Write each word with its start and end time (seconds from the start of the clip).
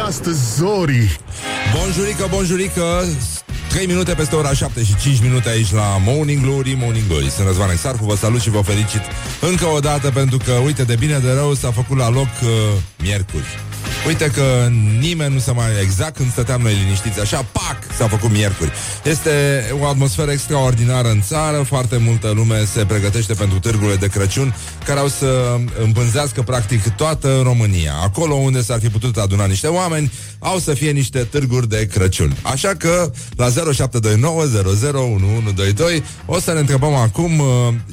astăzi, 0.00 0.54
Zori? 0.56 1.20
Bonjurică, 1.76 2.26
bonjurică 2.30 3.04
3 3.68 3.86
minute 3.86 4.14
peste 4.14 4.34
ora 4.34 4.52
7 4.52 4.84
și 4.84 4.96
5 4.96 5.20
minute 5.20 5.48
aici 5.48 5.72
la 5.72 5.98
Morning 6.04 6.42
Glory, 6.42 6.76
Morning 6.80 7.06
Glory. 7.06 7.30
Sunt 7.30 7.46
Răzvan 7.46 7.70
Exarcu, 7.70 8.04
vă 8.04 8.16
salut 8.16 8.40
și 8.40 8.50
vă 8.50 8.60
felicit 8.60 9.00
încă 9.40 9.64
o 9.64 9.80
dată 9.80 10.10
pentru 10.10 10.38
că, 10.44 10.52
uite, 10.52 10.82
de 10.82 10.94
bine 10.94 11.18
de 11.18 11.32
rău 11.32 11.54
s-a 11.54 11.70
făcut 11.70 11.96
la 11.96 12.10
loc 12.10 12.28
uh, 12.42 12.48
miercuri. 13.02 13.58
Uite 14.06 14.30
că 14.34 14.68
nimeni 14.98 15.34
nu 15.34 15.40
se 15.40 15.52
mai... 15.52 15.70
Exact 15.82 16.16
când 16.16 16.30
stăteam 16.30 16.60
noi 16.60 16.74
liniștiți, 16.82 17.20
așa, 17.20 17.46
pac, 17.52 17.78
s-a 18.00 18.08
făcut 18.08 18.30
miercuri. 18.30 18.72
Este 19.04 19.30
o 19.80 19.86
atmosferă 19.86 20.30
extraordinară 20.30 21.08
în 21.08 21.20
țară, 21.20 21.62
foarte 21.66 21.96
multă 21.96 22.32
lume 22.34 22.64
se 22.64 22.84
pregătește 22.84 23.34
pentru 23.34 23.58
târgurile 23.58 23.96
de 23.96 24.06
Crăciun, 24.06 24.54
care 24.84 24.98
au 24.98 25.08
să 25.08 25.56
împânzească 25.82 26.42
practic 26.42 26.88
toată 26.88 27.40
România. 27.42 27.94
Acolo 28.02 28.34
unde 28.34 28.62
s-ar 28.62 28.80
fi 28.80 28.88
putut 28.88 29.16
aduna 29.16 29.46
niște 29.46 29.66
oameni, 29.66 30.12
au 30.38 30.58
să 30.58 30.74
fie 30.74 30.90
niște 30.90 31.18
târguri 31.18 31.68
de 31.68 31.88
Crăciun. 31.92 32.36
Așa 32.42 32.68
că 32.68 33.10
la 33.36 33.48
0729001122 33.48 33.52
o 36.26 36.40
să 36.40 36.52
ne 36.52 36.58
întrebăm 36.58 36.94
acum 36.94 37.38
uh, 37.38 37.46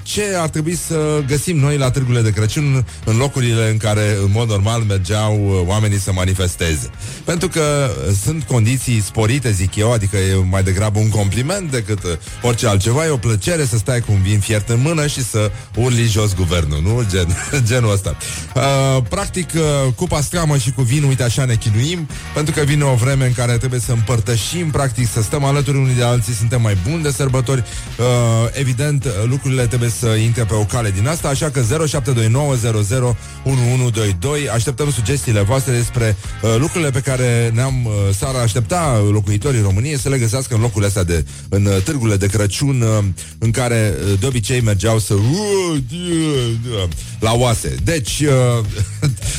ce 0.04 0.24
ar 0.38 0.49
trebui 0.49 0.76
să 0.76 1.24
găsim 1.27 1.60
noi 1.60 1.77
la 1.77 1.91
târgurile 1.91 2.21
de 2.21 2.32
Crăciun 2.32 2.85
în 3.05 3.18
locurile 3.18 3.70
în 3.70 3.77
care 3.77 4.18
în 4.24 4.32
mod 4.32 4.49
normal 4.49 4.82
mergeau 4.82 5.46
uh, 5.46 5.62
oamenii 5.66 5.99
să 5.99 6.12
manifesteze. 6.12 6.90
Pentru 7.24 7.48
că 7.48 7.91
sunt 8.24 8.44
condiții 8.44 9.02
sporite, 9.02 9.52
zic 9.52 9.76
eu, 9.76 9.91
adică 9.98 10.18
e 10.18 10.36
mai 10.50 10.64
degrabă 10.64 11.00
un 11.00 11.10
compliment 11.10 11.72
decât 11.72 12.04
uh, 12.04 12.12
orice 12.42 12.68
altceva. 12.68 13.05
E 13.05 13.10
o 13.10 13.18
plăcere 13.18 13.66
să 13.66 13.78
stai 13.78 14.00
cu 14.00 14.12
un 14.12 14.22
vin 14.22 14.40
fiert 14.40 14.70
în 14.70 14.80
mână 14.82 15.08
și 15.08 15.24
să 15.24 15.52
urli 15.76 16.05
jos 16.05 16.36
guvernul, 16.36 16.82
nu? 16.82 17.04
Gen, 17.10 17.28
genul 17.70 17.92
ăsta. 17.92 18.18
Uh, 18.55 19.04
practic, 19.10 19.50
uh, 19.55 19.94
cu 19.96 20.08
pastramă 20.08 20.58
și 20.58 20.72
cu 20.72 20.82
vin, 20.82 21.04
uite 21.04 21.24
așa 21.24 21.46
ne 21.46 21.55
chinuim, 21.55 22.08
pentru 22.34 22.54
că 22.54 22.62
vine 22.62 22.84
o 22.84 22.94
vreme 22.94 23.26
în 23.26 23.34
care 23.34 23.58
trebuie 23.58 23.80
să 23.80 23.91
împărtășim, 23.91 24.70
practic 24.70 25.08
să 25.12 25.21
stăm 25.21 25.44
alături 25.44 25.77
unii 25.77 25.96
de 25.96 26.04
alții, 26.04 26.34
suntem 26.34 26.62
mai 26.62 26.77
buni 26.90 27.04
de 27.04 27.12
sărbători. 27.12 27.64
Uh, 27.98 28.05
evident, 28.52 29.08
lucrurile 29.26 29.66
trebuie 29.68 29.90
să 29.90 30.08
intre 30.08 30.43
pe 30.43 30.54
o 30.54 30.64
cale 30.64 30.91
din 30.91 31.08
asta, 31.08 31.27
așa 31.27 31.49
că 31.49 31.62
0729001122 31.62 31.64
așteptăm 34.54 34.91
sugestiile 34.91 35.41
voastre 35.41 35.74
despre 35.74 36.16
uh, 36.41 36.55
lucrurile 36.58 36.90
pe 36.90 36.99
care 36.99 37.52
ne-am 37.54 37.86
uh, 37.86 37.91
s-ar 38.18 38.36
aștepta 38.36 39.04
locuitorii 39.12 39.62
României 39.62 39.87
să 39.96 40.10
le 40.10 40.18
găsească 40.18 40.55
în 40.55 40.62
locurile 40.62 40.88
astea 40.88 41.04
de, 41.04 41.26
în 41.49 41.66
uh, 41.66 41.82
târgurile 41.84 42.18
de 42.18 42.27
Crăciun 42.27 42.82
uh, 42.82 43.04
în 43.38 43.52
care 43.52 43.93
uh, 44.12 44.20
de 44.20 44.26
obicei 44.26 44.62
mergeau 44.62 44.99
să 44.99 45.13
uh, 45.13 45.77
la 47.20 47.34
oase. 47.34 47.76
Deci, 47.84 48.20
uh, 48.20 48.65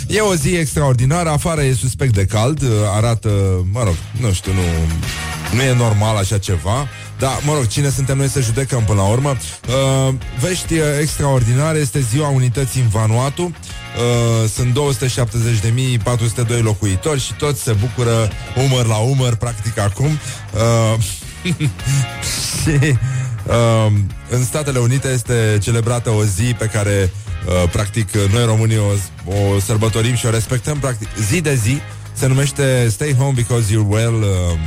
e 0.16 0.20
o 0.20 0.34
zi 0.34 0.48
extraordinară, 0.48 1.28
afară 1.28 1.62
e 1.62 1.72
suspect 1.72 2.14
de 2.14 2.24
cald, 2.24 2.62
uh, 2.62 2.68
arată, 2.94 3.28
mă 3.72 3.82
rog, 3.84 3.94
nu 4.20 4.32
știu, 4.32 4.52
nu, 4.52 4.60
nu 5.54 5.62
e 5.62 5.74
normal 5.74 6.16
așa 6.16 6.38
ceva. 6.38 6.88
Da, 7.18 7.38
mă 7.44 7.54
rog, 7.54 7.66
cine 7.66 7.90
suntem 7.90 8.16
noi 8.16 8.28
să 8.28 8.40
judecăm 8.40 8.84
până 8.84 9.00
la 9.00 9.08
urmă? 9.08 9.28
Uh, 9.28 10.14
vești 10.40 10.74
uh, 10.74 10.80
extraordinare, 11.00 11.78
este 11.78 12.00
ziua 12.00 12.28
unității 12.28 12.80
în 12.80 12.88
Vanuatu. 12.88 13.52
Uh, 13.98 14.48
sunt 14.54 14.78
270.402 16.58 16.62
locuitori 16.62 17.20
și 17.20 17.32
toți 17.32 17.62
se 17.62 17.72
bucură 17.72 18.30
umăr 18.64 18.86
la 18.86 18.96
umăr, 18.96 19.34
practic 19.34 19.78
acum. 19.78 20.18
Uh, 20.54 20.94
și 22.62 22.96
uh, 23.46 23.92
în 24.30 24.44
Statele 24.44 24.78
Unite 24.78 25.08
este 25.08 25.58
celebrată 25.62 26.10
o 26.10 26.24
zi 26.24 26.54
pe 26.58 26.66
care 26.66 27.12
uh, 27.46 27.70
practic 27.70 28.08
noi 28.32 28.44
românii 28.44 28.78
o, 28.78 28.90
o 29.32 29.60
sărbătorim 29.60 30.14
și 30.14 30.26
o 30.26 30.30
respectăm 30.30 30.78
practic 30.78 31.08
zi 31.28 31.40
de 31.40 31.54
zi. 31.54 31.78
Se 32.12 32.26
numește 32.26 32.88
Stay 32.88 33.14
Home 33.14 33.32
Because 33.34 33.72
You're 33.72 33.88
Well 33.88 34.14
uh, 34.14 34.58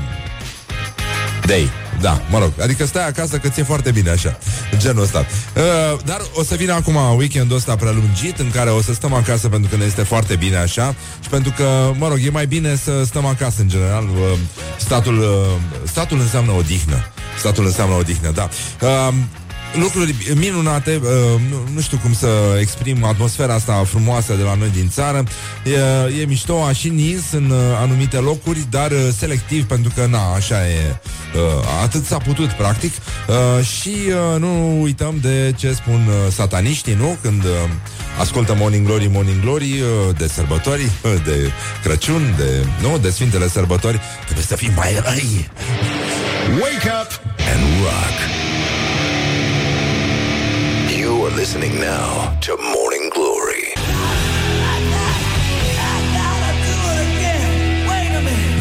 Day. 1.46 1.70
Da, 2.02 2.22
mă 2.30 2.40
rog, 2.40 2.52
adică 2.62 2.86
stai 2.86 3.08
acasă 3.08 3.38
că 3.38 3.50
ți-e 3.50 3.64
foarte 3.64 3.92
bine 3.92 4.10
așa, 4.10 4.38
genul 4.78 5.04
ăsta. 5.04 5.26
Uh, 5.56 6.00
dar 6.06 6.22
o 6.34 6.44
să 6.44 6.56
vină 6.56 6.74
acum 6.74 6.96
weekendul 7.16 7.58
ăsta 7.58 7.76
prelungit 7.76 8.40
în 8.40 8.52
care 8.52 8.70
o 8.70 8.82
să 8.82 8.94
stăm 8.94 9.14
acasă 9.14 9.50
pentru 9.50 9.70
că 9.70 9.76
ne 9.76 9.86
este 9.86 10.04
foarte 10.04 10.36
bine 10.36 10.56
așa 10.56 10.96
și 11.22 11.30
pentru 11.30 11.54
că, 11.58 11.92
mă 11.98 12.08
rog, 12.08 12.18
e 12.26 12.30
mai 12.30 12.48
bine 12.48 12.76
să 12.76 13.04
stăm 13.06 13.26
acasă 13.26 13.62
în 13.62 13.68
general. 13.68 14.04
Uh, 14.04 14.38
statul, 14.78 15.18
uh, 15.20 15.80
statul 15.88 16.20
înseamnă 16.20 16.52
odihnă. 16.52 17.06
Statul 17.38 17.66
înseamnă 17.66 17.96
odihnă, 17.96 18.32
da. 18.32 18.50
Uh, 18.82 19.14
lucruri 19.74 20.16
minunate, 20.36 21.00
uh, 21.04 21.10
nu, 21.50 21.58
nu 21.74 21.82
știu 21.82 21.98
cum 21.98 22.14
să 22.14 22.28
exprim 22.60 23.04
atmosfera 23.04 23.54
asta 23.54 23.84
frumoasă 23.86 24.34
de 24.34 24.44
la 24.44 24.56
noi 24.56 24.70
din 24.70 24.90
țară. 24.90 25.24
E, 25.66 26.22
e 26.22 26.26
mișto, 26.26 26.64
a 26.64 26.72
și 26.72 26.90
nins 26.90 27.32
în 27.32 27.50
uh, 27.50 27.58
anumite 27.82 28.18
locuri, 28.18 28.66
dar 28.70 28.92
uh, 28.92 29.08
selectiv, 29.18 29.66
pentru 29.66 29.92
că, 29.96 30.06
na, 30.10 30.34
așa 30.34 30.68
e, 30.68 30.96
uh, 31.36 31.42
atât 31.84 32.06
s-a 32.06 32.18
putut, 32.18 32.52
practic. 32.52 32.92
Uh, 33.28 33.66
și 33.66 33.96
uh, 34.08 34.40
nu 34.40 34.82
uităm 34.82 35.18
de 35.22 35.54
ce 35.58 35.74
spun 35.74 36.08
uh, 36.08 36.32
sataniștii, 36.34 36.94
nu? 36.94 37.18
Când 37.22 37.44
uh, 37.44 37.50
ascultă 38.20 38.56
Morning 38.58 38.86
Glory, 38.86 39.10
Morning 39.12 39.42
Glory, 39.42 39.72
uh, 39.72 40.16
de 40.18 40.28
sărbători, 40.28 40.84
uh, 40.84 41.14
de 41.26 41.52
Crăciun, 41.84 42.36
de, 42.38 42.66
nu, 42.82 42.98
de 42.98 43.10
Sfintele 43.10 43.48
Sărbători, 43.48 44.00
trebuie 44.24 44.46
să 44.46 44.56
fim 44.56 44.72
mai 44.76 45.00
răi. 45.04 45.50
Wake 46.62 46.92
up 47.02 47.22
And 47.54 47.84
rock. 47.84 48.41
You 51.32 51.38
are 51.38 51.40
listening 51.40 51.80
now 51.80 52.38
to 52.40 52.58
Morning 52.76 53.10
Glory. 53.14 53.74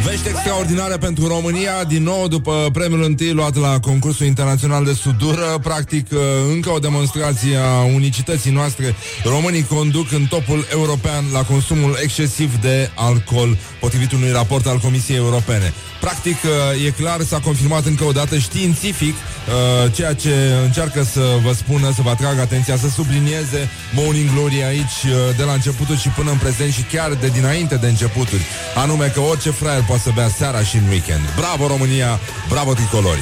Vești 0.05 0.29
extraordinare 0.29 0.97
pentru 0.97 1.27
România. 1.27 1.85
Din 1.85 2.03
nou, 2.03 2.29
după 2.29 2.69
premiul 2.73 3.03
întâi 3.03 3.33
luat 3.33 3.57
la 3.57 3.81
concursul 3.81 4.27
internațional 4.27 4.85
de 4.85 4.93
sudură 4.93 5.59
Practic, 5.63 6.07
uh, 6.13 6.19
încă 6.53 6.71
o 6.71 6.79
demonstrație 6.79 7.57
a 7.57 7.83
unicității 7.95 8.51
noastre. 8.51 8.95
Românii 9.25 9.63
conduc 9.63 10.13
în 10.13 10.27
topul 10.29 10.67
european 10.73 11.25
La 11.33 11.43
consumul 11.43 11.99
excesiv 12.03 12.55
de 12.61 12.91
alcool 12.95 13.57
Potrivit 13.81 14.13
unui 14.13 14.31
raport 14.31 14.67
al 14.67 14.79
Comisiei 14.79 15.17
Europene. 15.17 15.73
Practic, 16.01 16.37
uh, 16.43 16.87
e 16.87 16.91
clar, 16.91 17.21
s-a 17.21 17.39
confirmat 17.39 17.85
încă 17.85 18.05
o 18.05 18.13
dată 18.13 18.39
științific 18.39 19.15
uh, 19.15 19.93
Ceea 19.93 20.15
ce 20.15 20.35
încearcă 20.65 21.03
să 21.03 21.21
vă 21.45 21.53
spună 21.53 21.93
Să 21.95 22.03
vă 22.03 22.11
atragă 22.11 22.41
atenția, 22.41 22.77
să 22.77 22.89
sublinieze 22.89 23.69
Morning 23.95 24.31
Glory 24.35 24.63
aici 24.65 25.05
De 25.37 25.43
la 25.43 25.53
începutul 25.53 25.97
și 25.97 26.09
până 26.09 26.31
în 26.31 26.37
prezent 26.37 26.73
Și 26.73 26.83
chiar 26.83 27.15
de 27.15 27.29
dinainte 27.29 27.75
de 27.77 27.87
începuturi. 27.87 28.43
Anume 28.75 29.07
că 29.07 29.21
orice 29.21 29.51
fraier 29.51 29.83
poate 29.83 30.03
să 30.03 30.11
bea 30.15 30.29
seara 30.29 30.63
și 30.63 30.77
în 30.77 30.89
weekend. 30.89 31.35
Bravo 31.37 31.67
România, 31.67 32.21
bravo 32.49 32.73
tricolori! 32.73 33.21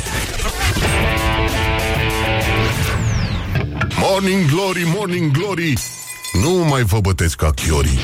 Morning 3.96 4.50
Glory, 4.50 4.82
Morning 4.96 5.30
Glory! 5.30 5.72
Nu 6.32 6.50
mai 6.50 6.82
vă 6.82 7.00
bătesc 7.00 7.36
ca 7.36 7.50
chiorii 7.50 7.98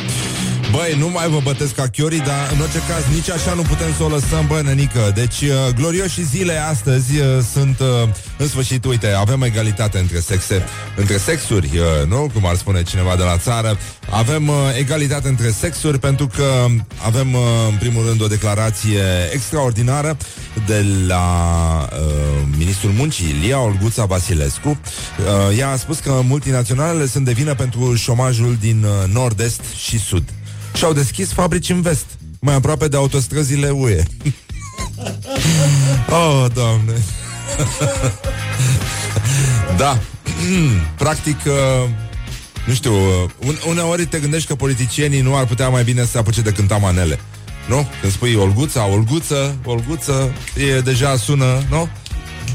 Băi, 0.75 0.95
nu 0.99 1.09
mai 1.09 1.29
vă 1.29 1.41
bătesc 1.43 1.75
ca 1.75 1.87
chiorii, 1.89 2.19
dar 2.21 2.51
în 2.53 2.61
orice 2.61 2.79
caz 2.89 3.05
nici 3.15 3.31
așa 3.31 3.55
nu 3.55 3.63
putem 3.63 3.95
să 3.97 4.03
o 4.03 4.09
lăsăm, 4.09 4.47
bă, 4.47 4.61
nenică. 4.65 5.13
Deci, 5.15 5.41
uh, 5.41 5.75
glorioși 5.75 6.25
zile 6.25 6.57
astăzi 6.59 7.19
uh, 7.19 7.27
sunt, 7.53 7.81
uh, 7.81 8.09
în 8.39 8.49
sfârșit, 8.49 8.85
uite, 8.85 9.09
avem 9.13 9.43
egalitate 9.43 9.99
între 9.99 10.21
sexe, 10.21 10.63
între 10.97 11.17
sexuri, 11.17 11.71
uh, 11.79 12.09
nu? 12.09 12.31
Cum 12.35 12.47
ar 12.47 12.57
spune 12.57 12.83
cineva 12.83 13.17
de 13.17 13.23
la 13.23 13.37
țară. 13.37 13.79
Avem 14.11 14.49
uh, 14.49 14.55
egalitate 14.79 15.29
între 15.29 15.51
sexuri 15.51 15.99
pentru 15.99 16.27
că 16.27 16.67
avem, 17.05 17.35
uh, 17.35 17.41
în 17.71 17.77
primul 17.77 18.07
rând, 18.07 18.23
o 18.23 18.27
declarație 18.27 19.03
extraordinară 19.33 20.17
de 20.67 20.85
la 21.07 21.29
uh, 21.93 22.47
ministrul 22.59 22.91
muncii, 22.91 23.37
Lia 23.41 23.61
Olguța 23.61 24.05
Vasilescu. 24.05 24.69
Uh, 24.69 25.59
ea 25.59 25.71
a 25.71 25.77
spus 25.77 25.99
că 25.99 26.21
multinaționalele 26.25 27.07
sunt 27.07 27.25
de 27.25 27.33
vină 27.33 27.55
pentru 27.55 27.95
șomajul 27.95 28.57
din 28.61 28.85
uh, 28.85 29.13
nord-est 29.13 29.61
și 29.77 29.99
sud. 29.99 30.25
Și 30.75 30.85
au 30.85 30.93
deschis 30.93 31.33
fabrici 31.33 31.71
în 31.71 31.81
vest, 31.81 32.07
mai 32.41 32.55
aproape 32.55 32.89
de 32.89 32.97
autostrăzile 32.97 33.71
UE. 33.71 33.97
oh, 36.21 36.47
doamne! 36.55 36.93
da, 39.77 39.99
practic, 40.99 41.37
uh, 41.47 41.89
nu 42.67 42.75
știu, 42.75 42.93
uh, 42.93 43.31
un, 43.47 43.57
uneori 43.69 44.07
te 44.07 44.19
gândești 44.19 44.49
că 44.49 44.55
politicienii 44.55 45.21
nu 45.21 45.37
ar 45.37 45.47
putea 45.47 45.69
mai 45.69 45.85
bine 45.85 46.01
să 46.01 46.11
se 46.11 46.19
apuce 46.19 46.41
de 46.41 46.53
cânta 46.53 46.77
manele. 46.77 47.19
Nu? 47.69 47.89
Când 48.01 48.13
spui 48.13 48.35
Olguța, 48.35 48.87
Olguță, 48.87 49.57
Olguță, 49.65 50.33
e 50.57 50.81
deja 50.81 51.17
sună, 51.17 51.63
nu? 51.71 51.89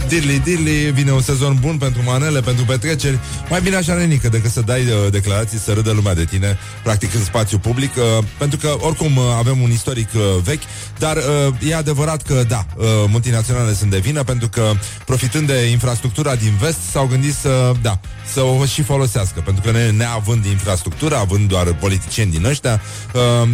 Dirli, 0.07 0.40
dirli, 0.40 0.92
vine 0.92 1.12
un 1.12 1.22
sezon 1.22 1.57
bun 1.62 1.78
pentru 1.78 2.01
manele, 2.06 2.42
pentru 2.42 2.66
petreceri. 2.66 3.19
Mai 3.50 3.62
bine 3.62 3.75
așa, 3.75 3.94
nenică, 3.94 4.30
decât 4.30 4.51
să 4.51 4.62
dai 4.62 4.81
uh, 4.81 5.12
declarații 5.12 5.60
să 5.60 5.74
râdă 5.74 5.92
lumea 5.92 6.13
de 6.13 6.25
tine, 6.25 6.57
practic 6.84 7.13
în 7.13 7.24
spațiu 7.24 7.57
public, 7.57 7.96
uh, 7.96 8.24
pentru 8.38 8.57
că 8.57 8.75
oricum 8.80 9.18
uh, 9.18 9.24
avem 9.38 9.62
un 9.62 9.72
istoric 9.72 10.10
uh, 10.16 10.22
vechi, 10.44 10.62
dar 10.98 11.18
uh, 11.18 11.69
e 11.69 11.75
adevărat 11.75 12.22
că, 12.22 12.44
da, 12.48 12.66
uh, 12.75 12.86
multinaționale 13.07 13.74
sunt 13.74 13.92
de 13.92 13.98
vină, 13.98 14.24
pentru 14.24 14.50
că 14.50 14.72
profitând 15.06 15.48
de 15.48 15.66
infrastructura 15.72 16.36
din 16.36 16.57
vest, 16.60 16.80
s-au 16.92 17.06
gândit 17.06 17.34
să, 17.34 17.72
da, 17.81 18.00
să 18.34 18.42
o 18.42 18.66
și 18.66 18.81
folosească, 18.81 19.42
pentru 19.46 19.63
că 19.63 19.72
ne, 19.72 19.90
neavând 19.90 20.46
infrastructură, 20.46 21.16
având 21.16 21.48
doar 21.48 21.74
politicieni 21.74 22.31
din 22.31 22.46
ăștia, 22.46 22.81
uh, 23.13 23.48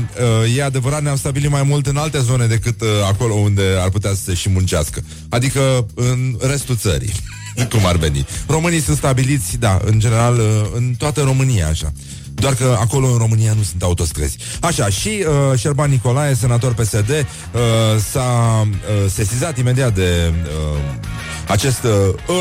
uh, 0.44 0.58
e 0.58 0.64
adevărat, 0.64 1.02
ne-am 1.02 1.16
stabilit 1.16 1.50
mai 1.50 1.64
mult 1.64 1.88
în 1.88 1.98
alte 1.98 2.20
zone 2.20 2.46
decât 2.46 2.82
uh, 2.82 2.88
acolo 3.08 3.34
unde 3.34 3.64
ar 3.80 3.90
putea 3.90 4.10
să 4.10 4.22
se 4.24 4.34
și 4.34 4.50
muncească. 4.50 5.02
Adică 5.30 5.86
în 5.96 6.36
restul 6.46 6.76
țării. 6.76 7.12
Cum 7.70 7.86
ar 7.86 7.96
veni. 7.96 8.26
Românii 8.48 8.82
sunt 8.82 8.98
stabiliți, 8.98 9.58
da, 9.58 9.82
în 9.86 10.00
general, 10.00 10.40
uh, 10.40 10.70
în 10.74 10.94
toată 10.98 11.22
România, 11.22 11.68
așa. 11.68 11.92
Doar 12.36 12.54
că 12.54 12.78
acolo 12.80 13.08
în 13.08 13.18
România 13.18 13.54
nu 13.54 13.64
sunt 13.64 13.84
autostrăzi. 13.84 14.38
Așa, 14.62 14.90
și 14.90 15.26
uh, 15.52 15.60
Șerban 15.60 15.90
Nicolae, 15.90 16.34
senator 16.34 16.74
PSD, 16.74 17.10
uh, 17.10 17.62
s-a 18.12 18.62
uh, 18.62 19.10
sesizat 19.10 19.58
imediat 19.58 19.94
de 19.96 20.34
uh, 20.44 20.80
acest 21.48 21.84
uh, 21.84 21.92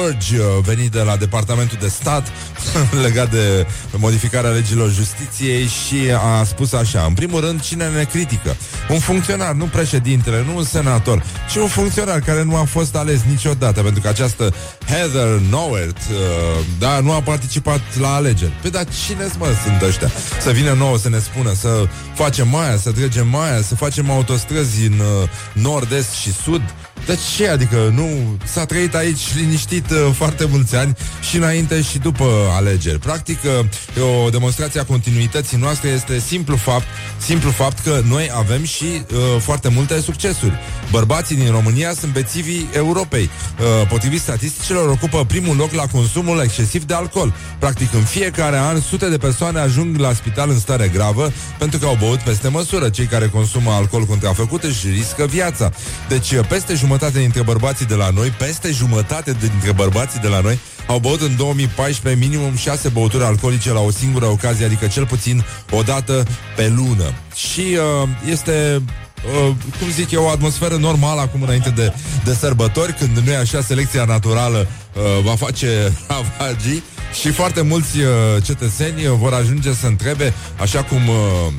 urge 0.04 0.38
uh, 0.38 0.46
venit 0.62 0.90
de 0.90 1.00
la 1.00 1.16
Departamentul 1.16 1.78
de 1.80 1.88
Stat 1.88 2.26
legat 3.04 3.30
de 3.30 3.66
modificarea 3.96 4.50
legilor 4.50 4.90
justiției 4.92 5.66
și 5.66 5.96
a 6.40 6.44
spus 6.44 6.72
așa, 6.72 7.04
în 7.08 7.14
primul 7.14 7.40
rând, 7.40 7.60
cine 7.60 7.88
ne 7.88 8.04
critică? 8.04 8.56
Un 8.90 8.98
funcționar, 8.98 9.52
nu 9.52 9.64
președintele, 9.64 10.44
nu 10.46 10.56
un 10.56 10.64
senator, 10.64 11.24
ci 11.52 11.56
un 11.56 11.68
funcționar 11.68 12.20
care 12.20 12.42
nu 12.42 12.56
a 12.56 12.64
fost 12.64 12.96
ales 12.96 13.20
niciodată, 13.28 13.82
pentru 13.82 14.00
că 14.00 14.08
această 14.08 14.54
Heather 14.86 15.40
Nowert, 15.50 15.96
uh, 15.96 16.64
da, 16.78 17.00
nu 17.00 17.12
a 17.12 17.20
participat 17.20 17.80
la 18.00 18.14
alegeri. 18.14 18.52
Păi, 18.62 18.70
dar 18.70 18.86
cine 19.06 19.26
mă 19.38 19.46
sunt 19.64 19.83
ăștia? 19.86 20.10
Să 20.40 20.50
vină 20.50 20.72
nouă 20.72 20.98
să 20.98 21.08
ne 21.08 21.18
spună, 21.18 21.52
să 21.52 21.84
facem 22.14 22.48
maia, 22.48 22.76
să 22.76 22.90
dregem 22.90 23.28
maia, 23.28 23.62
să 23.62 23.74
facem 23.74 24.10
autostrăzi 24.10 24.86
în 24.86 24.98
uh, 24.98 25.28
nord-est 25.52 26.10
și 26.10 26.32
sud, 26.32 26.62
de 27.06 27.18
ce? 27.36 27.48
Adică 27.48 27.92
nu 27.94 28.36
s-a 28.44 28.64
trăit 28.64 28.94
aici 28.94 29.34
liniștit 29.34 29.90
uh, 29.90 29.98
foarte 30.12 30.46
mulți 30.50 30.76
ani 30.76 30.96
și 31.28 31.36
înainte 31.36 31.82
și 31.82 31.98
după 31.98 32.24
alegeri. 32.56 32.98
Practic, 32.98 33.38
uh, 33.44 33.66
e 33.98 34.24
o 34.24 34.30
demonstrație 34.30 34.80
a 34.80 34.84
continuității 34.84 35.58
noastre 35.58 35.88
este 35.88 36.18
simplu 36.18 36.56
fapt, 36.56 36.86
simplu 37.18 37.50
fapt 37.50 37.78
că 37.78 38.00
noi 38.08 38.30
avem 38.34 38.64
și 38.64 38.84
uh, 38.84 39.18
foarte 39.40 39.68
multe 39.68 40.00
succesuri. 40.00 40.58
Bărbații 40.90 41.36
din 41.36 41.50
România 41.50 41.92
sunt 41.92 42.12
bețivii 42.12 42.68
Europei. 42.72 43.22
Uh, 43.60 43.88
potrivit 43.88 44.20
statisticilor, 44.20 44.88
ocupă 44.88 45.24
primul 45.24 45.56
loc 45.56 45.72
la 45.72 45.86
consumul 45.86 46.40
excesiv 46.42 46.84
de 46.84 46.94
alcool. 46.94 47.34
Practic, 47.58 47.92
în 47.94 48.02
fiecare 48.02 48.56
an, 48.56 48.80
sute 48.80 49.08
de 49.08 49.18
persoane 49.18 49.58
ajung 49.58 49.96
la 49.96 50.12
spital 50.12 50.50
în 50.50 50.58
stare 50.58 50.88
gravă 50.88 51.32
pentru 51.58 51.78
că 51.78 51.86
au 51.86 51.96
băut 52.00 52.18
peste 52.18 52.48
măsură. 52.48 52.88
Cei 52.88 53.06
care 53.06 53.26
consumă 53.28 53.70
alcool 53.70 54.04
contrafăcut 54.04 54.62
își 54.62 54.88
riscă 54.88 55.26
viața. 55.26 55.70
Deci, 56.08 56.30
uh, 56.30 56.46
peste 56.48 56.74
jumătate 56.74 56.92
dintre 56.98 57.42
bărbații 57.42 57.86
de 57.86 57.94
la 57.94 58.10
noi, 58.10 58.28
peste 58.28 58.70
jumătate 58.70 59.36
dintre 59.40 59.72
bărbații 59.72 60.20
de 60.20 60.28
la 60.28 60.40
noi, 60.40 60.58
au 60.86 60.98
băut 60.98 61.20
în 61.20 61.36
2014 61.36 62.22
minimum 62.26 62.56
6 62.56 62.88
băuturi 62.88 63.24
alcoolice 63.24 63.72
la 63.72 63.80
o 63.80 63.90
singură 63.90 64.26
ocazie, 64.26 64.64
adică 64.64 64.86
cel 64.86 65.06
puțin 65.06 65.44
o 65.70 65.82
dată 65.82 66.26
pe 66.56 66.72
lună. 66.76 67.14
Și 67.34 67.60
uh, 67.60 68.08
este 68.30 68.82
Uh, 69.24 69.54
cum 69.78 69.90
zic 69.90 70.10
eu, 70.10 70.24
o 70.24 70.28
atmosferă 70.28 70.76
normală 70.76 71.20
acum 71.20 71.42
înainte 71.42 71.70
de, 71.70 71.92
de 72.24 72.34
sărbători, 72.34 72.92
când 72.92 73.18
nu 73.18 73.30
e 73.30 73.36
așa, 73.36 73.60
selecția 73.60 74.04
naturală 74.04 74.66
uh, 74.94 75.02
va 75.22 75.34
face 75.34 75.68
ravagii 76.08 76.82
și 77.20 77.30
foarte 77.30 77.60
mulți 77.60 77.98
uh, 77.98 78.06
cetățeni 78.44 79.06
uh, 79.06 79.16
vor 79.18 79.32
ajunge 79.32 79.74
să 79.74 79.86
întrebe, 79.86 80.32
așa 80.60 80.82
cum, 80.82 81.08
uh, 81.08 81.14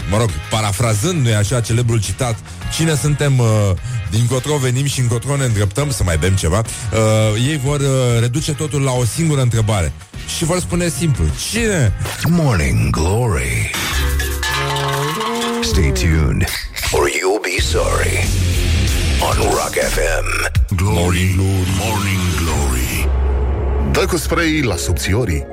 mă 0.10 0.18
rog, 0.18 0.30
parafrazând, 0.50 1.22
nu 1.22 1.30
e 1.30 1.36
așa, 1.36 1.62
celebrul 1.62 2.02
citat, 2.02 2.36
cine 2.76 2.96
suntem, 2.96 3.40
uh, 3.40 3.48
din 4.10 4.26
cotro 4.26 4.58
venim 4.58 4.86
și 4.86 5.00
încotro 5.00 5.36
ne 5.36 5.44
îndreptăm, 5.44 5.92
să 5.92 6.04
mai 6.04 6.18
bem 6.18 6.34
ceva, 6.36 6.60
uh, 6.60 7.00
ei 7.48 7.58
vor 7.64 7.80
uh, 7.80 8.20
reduce 8.20 8.54
totul 8.54 8.82
la 8.82 8.92
o 8.92 9.06
singură 9.06 9.42
întrebare 9.42 9.94
și 10.38 10.44
vor 10.44 10.60
spune 10.60 10.90
simplu, 10.90 11.24
cine? 11.52 11.94
Morning 12.30 12.90
Glory. 12.90 13.72
Stay 15.62 15.92
tuned, 15.92 16.46
or 16.92 17.10
you'll 17.10 17.42
be 17.42 17.62
sorry. 17.62 18.28
On 19.22 19.50
Rock 19.50 19.74
FM. 19.74 20.28
Glory, 20.76 21.34
glory, 21.36 21.68
morning 21.80 22.22
glory 22.38 23.25
Dă 23.92 24.06
cu 24.06 24.18
spray 24.18 24.62
la 24.62 24.76
subțiorii 24.76 25.46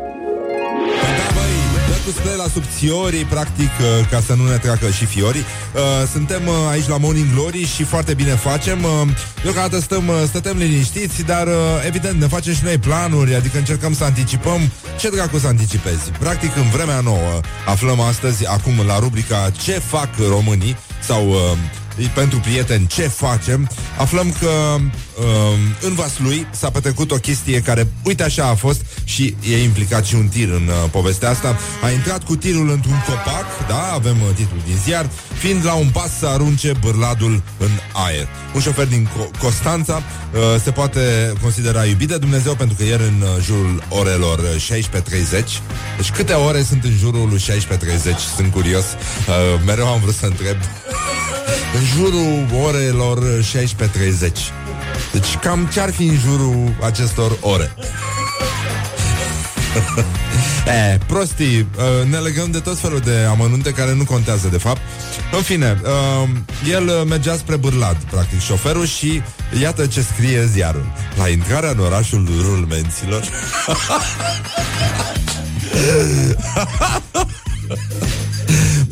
Da, 1.18 1.34
băi, 1.34 1.54
dă 1.88 1.94
cu 2.04 2.10
spray 2.10 2.36
la 2.36 2.48
subțiorii, 2.52 3.24
practic, 3.24 3.70
uh, 3.80 4.08
ca 4.10 4.20
să 4.26 4.34
nu 4.34 4.48
ne 4.48 4.56
treacă 4.56 4.90
și 4.90 5.04
fiorii. 5.04 5.40
Uh, 5.74 5.80
suntem 6.12 6.46
uh, 6.46 6.54
aici 6.70 6.88
la 6.88 6.96
Morning 6.96 7.26
Glory 7.34 7.66
și 7.66 7.82
foarte 7.84 8.14
bine 8.14 8.30
facem. 8.30 8.82
Uh, 8.82 9.08
deocamdată 9.42 9.80
stăm, 9.82 10.08
uh, 10.08 10.14
stătem 10.26 10.56
liniștiți, 10.56 11.22
dar 11.22 11.46
uh, 11.46 11.54
evident 11.86 12.20
ne 12.20 12.26
facem 12.26 12.54
și 12.54 12.64
noi 12.64 12.78
planuri, 12.78 13.34
adică 13.34 13.58
încercăm 13.58 13.94
să 13.94 14.04
anticipăm. 14.04 14.60
Ce 14.98 15.10
dracu 15.10 15.38
să 15.38 15.46
anticipezi? 15.46 16.10
Practic, 16.18 16.56
în 16.56 16.70
vremea 16.70 17.00
nouă, 17.00 17.40
aflăm 17.66 18.00
astăzi, 18.00 18.46
acum, 18.46 18.86
la 18.86 18.98
rubrica 18.98 19.50
Ce 19.62 19.72
fac 19.72 20.08
românii? 20.28 20.76
Sau... 21.00 21.34
Uh, 21.98 22.10
pentru 22.14 22.38
prieteni 22.38 22.86
ce 22.86 23.02
facem, 23.02 23.68
aflăm 23.98 24.34
că 24.40 24.48
um, 24.76 25.58
în 25.80 25.94
Vaslui 25.94 26.46
s-a 26.50 26.70
petrecut 26.70 27.10
o 27.10 27.16
chestie 27.16 27.60
care, 27.60 27.88
uite 28.04 28.22
așa 28.22 28.44
a 28.44 28.54
fost 28.54 28.80
și 29.04 29.36
e 29.50 29.62
implicat 29.62 30.04
și 30.04 30.14
un 30.14 30.28
tir 30.28 30.48
în 30.48 30.68
uh, 30.68 30.90
povestea 30.90 31.30
asta. 31.30 31.58
A 31.82 31.90
intrat 31.90 32.24
cu 32.24 32.36
tirul 32.36 32.70
într-un 32.70 33.02
copac, 33.06 33.66
da, 33.68 33.90
avem 33.92 34.20
uh, 34.20 34.34
titlul 34.34 34.60
din 34.66 34.76
ziar, 34.84 35.10
fiind 35.38 35.64
la 35.64 35.74
un 35.74 35.88
pas 35.92 36.18
să 36.18 36.26
arunce 36.26 36.72
bârladul 36.80 37.42
în 37.58 37.70
aer. 37.92 38.28
Un 38.54 38.60
șofer 38.60 38.86
din 38.86 39.08
Co- 39.08 39.38
Constanța 39.38 39.94
uh, 39.94 40.60
se 40.62 40.70
poate 40.70 41.32
considera 41.42 41.84
iubit 41.84 42.08
de 42.08 42.18
Dumnezeu 42.18 42.54
pentru 42.54 42.76
că 42.76 42.84
ieri 42.84 43.02
în 43.02 43.20
uh, 43.20 43.44
jurul 43.44 43.82
orelor 43.88 44.38
uh, 44.38 44.78
16.30, 44.78 45.30
deci 45.96 46.10
câte 46.14 46.32
ore 46.32 46.62
sunt 46.62 46.84
în 46.84 46.96
jurul 46.98 47.38
16.30, 47.38 47.42
sunt 48.36 48.52
curios, 48.52 48.84
uh, 48.84 49.60
mereu 49.66 49.86
am 49.86 50.00
vrut 50.00 50.14
să 50.14 50.26
întreb 50.26 50.56
în 51.74 51.84
jurul 51.96 52.46
orelor 52.64 53.18
16.30. 53.42 53.52
Deci 55.12 55.36
cam 55.40 55.68
ce 55.72 55.80
ar 55.80 55.92
fi 55.92 56.02
în 56.02 56.18
jurul 56.18 56.76
acestor 56.80 57.36
ore? 57.40 57.74
e, 60.94 60.98
prostii, 61.06 61.58
uh, 61.58 62.08
ne 62.10 62.16
legăm 62.16 62.50
de 62.50 62.58
tot 62.58 62.78
felul 62.78 63.00
de 63.00 63.26
amănunte 63.30 63.70
care 63.70 63.94
nu 63.94 64.04
contează 64.04 64.48
de 64.48 64.58
fapt. 64.58 64.80
În 65.32 65.42
fine, 65.42 65.80
uh, 65.82 66.28
el 66.70 66.86
uh, 66.86 67.02
mergea 67.08 67.36
spre 67.36 67.56
Bârlad, 67.56 67.96
practic, 68.10 68.40
șoferul 68.40 68.86
și 68.86 69.22
iată 69.60 69.86
ce 69.86 70.02
scrie 70.02 70.46
ziarul. 70.46 70.92
La 71.16 71.28
intrarea 71.28 71.70
în 71.70 71.78
orașul 71.78 72.28
rulmenților 72.40 73.22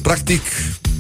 Practic, 0.03 0.43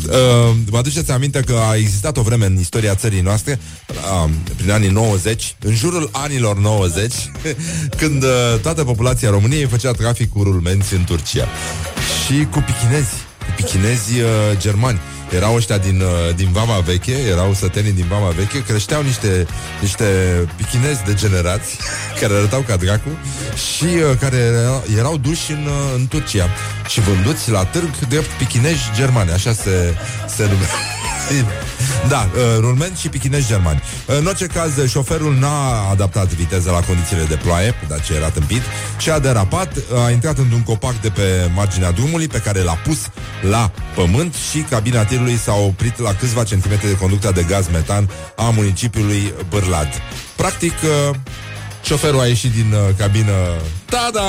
uh, 0.08 0.56
vă 0.66 0.76
aduceți 0.76 1.10
aminte 1.10 1.40
că 1.40 1.60
a 1.70 1.76
existat 1.76 2.16
o 2.16 2.22
vreme 2.22 2.46
în 2.46 2.58
istoria 2.58 2.94
țării 2.94 3.20
noastre, 3.20 3.58
uh, 3.88 4.30
prin 4.56 4.70
anii 4.70 4.88
90, 4.88 5.56
în 5.60 5.74
jurul 5.74 6.08
anilor 6.12 6.58
90, 6.58 7.12
când 8.00 8.22
uh, 8.22 8.60
toată 8.62 8.84
populația 8.84 9.30
României 9.30 9.66
făcea 9.66 9.92
trafic 9.92 10.30
cu 10.30 10.42
rulmenți 10.42 10.94
în 10.94 11.04
Turcia. 11.04 11.48
Și 12.26 12.46
cu 12.50 12.64
pichinezi, 12.66 13.12
cu 13.38 13.52
pichinezi 13.56 14.20
uh, 14.20 14.58
germani. 14.58 15.00
Erau 15.34 15.54
ăștia 15.54 15.78
din, 15.78 16.00
uh, 16.00 16.34
din 16.36 16.48
Vama 16.52 16.78
Veche, 16.78 17.12
erau 17.12 17.54
sătenii 17.54 17.92
din 17.92 18.06
Vama 18.08 18.28
Veche, 18.28 18.62
creșteau 18.62 19.02
niște, 19.02 19.46
niște 19.80 20.04
pichinezi 20.56 21.04
degenerați, 21.04 21.76
care 22.20 22.34
arătau 22.34 22.60
ca 22.60 22.76
dracu, 22.76 23.08
și 23.54 23.84
uh, 23.84 24.16
care 24.20 24.36
erau, 24.36 24.84
erau 24.96 25.16
duși 25.16 25.52
în, 25.52 25.66
uh, 25.66 25.94
în 25.94 26.06
Turcia 26.06 26.48
și 26.88 27.00
vânduți 27.00 27.50
la 27.50 27.64
târg 27.64 27.98
drept 28.08 28.30
pichinezi 28.38 28.90
germani, 28.94 29.30
așa 29.30 29.52
se, 29.52 29.94
se 30.36 30.42
numește. 30.42 30.76
Da, 32.08 32.30
uh, 32.34 32.42
rulment 32.58 32.96
și 32.96 33.08
pichinezi 33.08 33.46
germani. 33.46 33.82
În 34.06 34.26
orice 34.26 34.46
caz, 34.46 34.88
șoferul 34.88 35.34
n-a 35.34 35.88
adaptat 35.90 36.34
viteza 36.34 36.70
la 36.70 36.80
condițiile 36.80 37.24
de 37.24 37.34
ploaie, 37.34 37.74
dar 37.88 38.00
ce 38.00 38.14
era 38.14 38.30
tâmpit, 38.30 38.62
și 38.98 39.10
a 39.10 39.18
derapat, 39.18 39.72
a 40.06 40.10
intrat 40.10 40.38
într-un 40.38 40.62
copac 40.62 41.00
de 41.00 41.08
pe 41.08 41.50
marginea 41.54 41.90
drumului 41.90 42.26
pe 42.26 42.38
care 42.38 42.62
l-a 42.62 42.78
pus 42.84 42.98
la 43.50 43.72
pământ 43.94 44.34
și 44.50 44.58
cabina 44.58 45.04
tirului 45.04 45.36
s-a 45.36 45.54
oprit 45.54 45.98
la 45.98 46.14
câțiva 46.14 46.44
centimetri 46.44 46.86
de 46.86 46.96
conducta 46.96 47.30
de 47.30 47.42
gaz 47.42 47.68
metan 47.72 48.10
a 48.36 48.50
municipiului 48.50 49.34
Bârlad. 49.48 49.88
Practic, 50.36 50.72
uh, 50.72 51.16
șoferul 51.82 52.20
a 52.20 52.26
ieșit 52.26 52.52
din 52.52 52.72
uh, 52.72 52.94
cabină 52.96 53.32
Tada! 53.84 54.22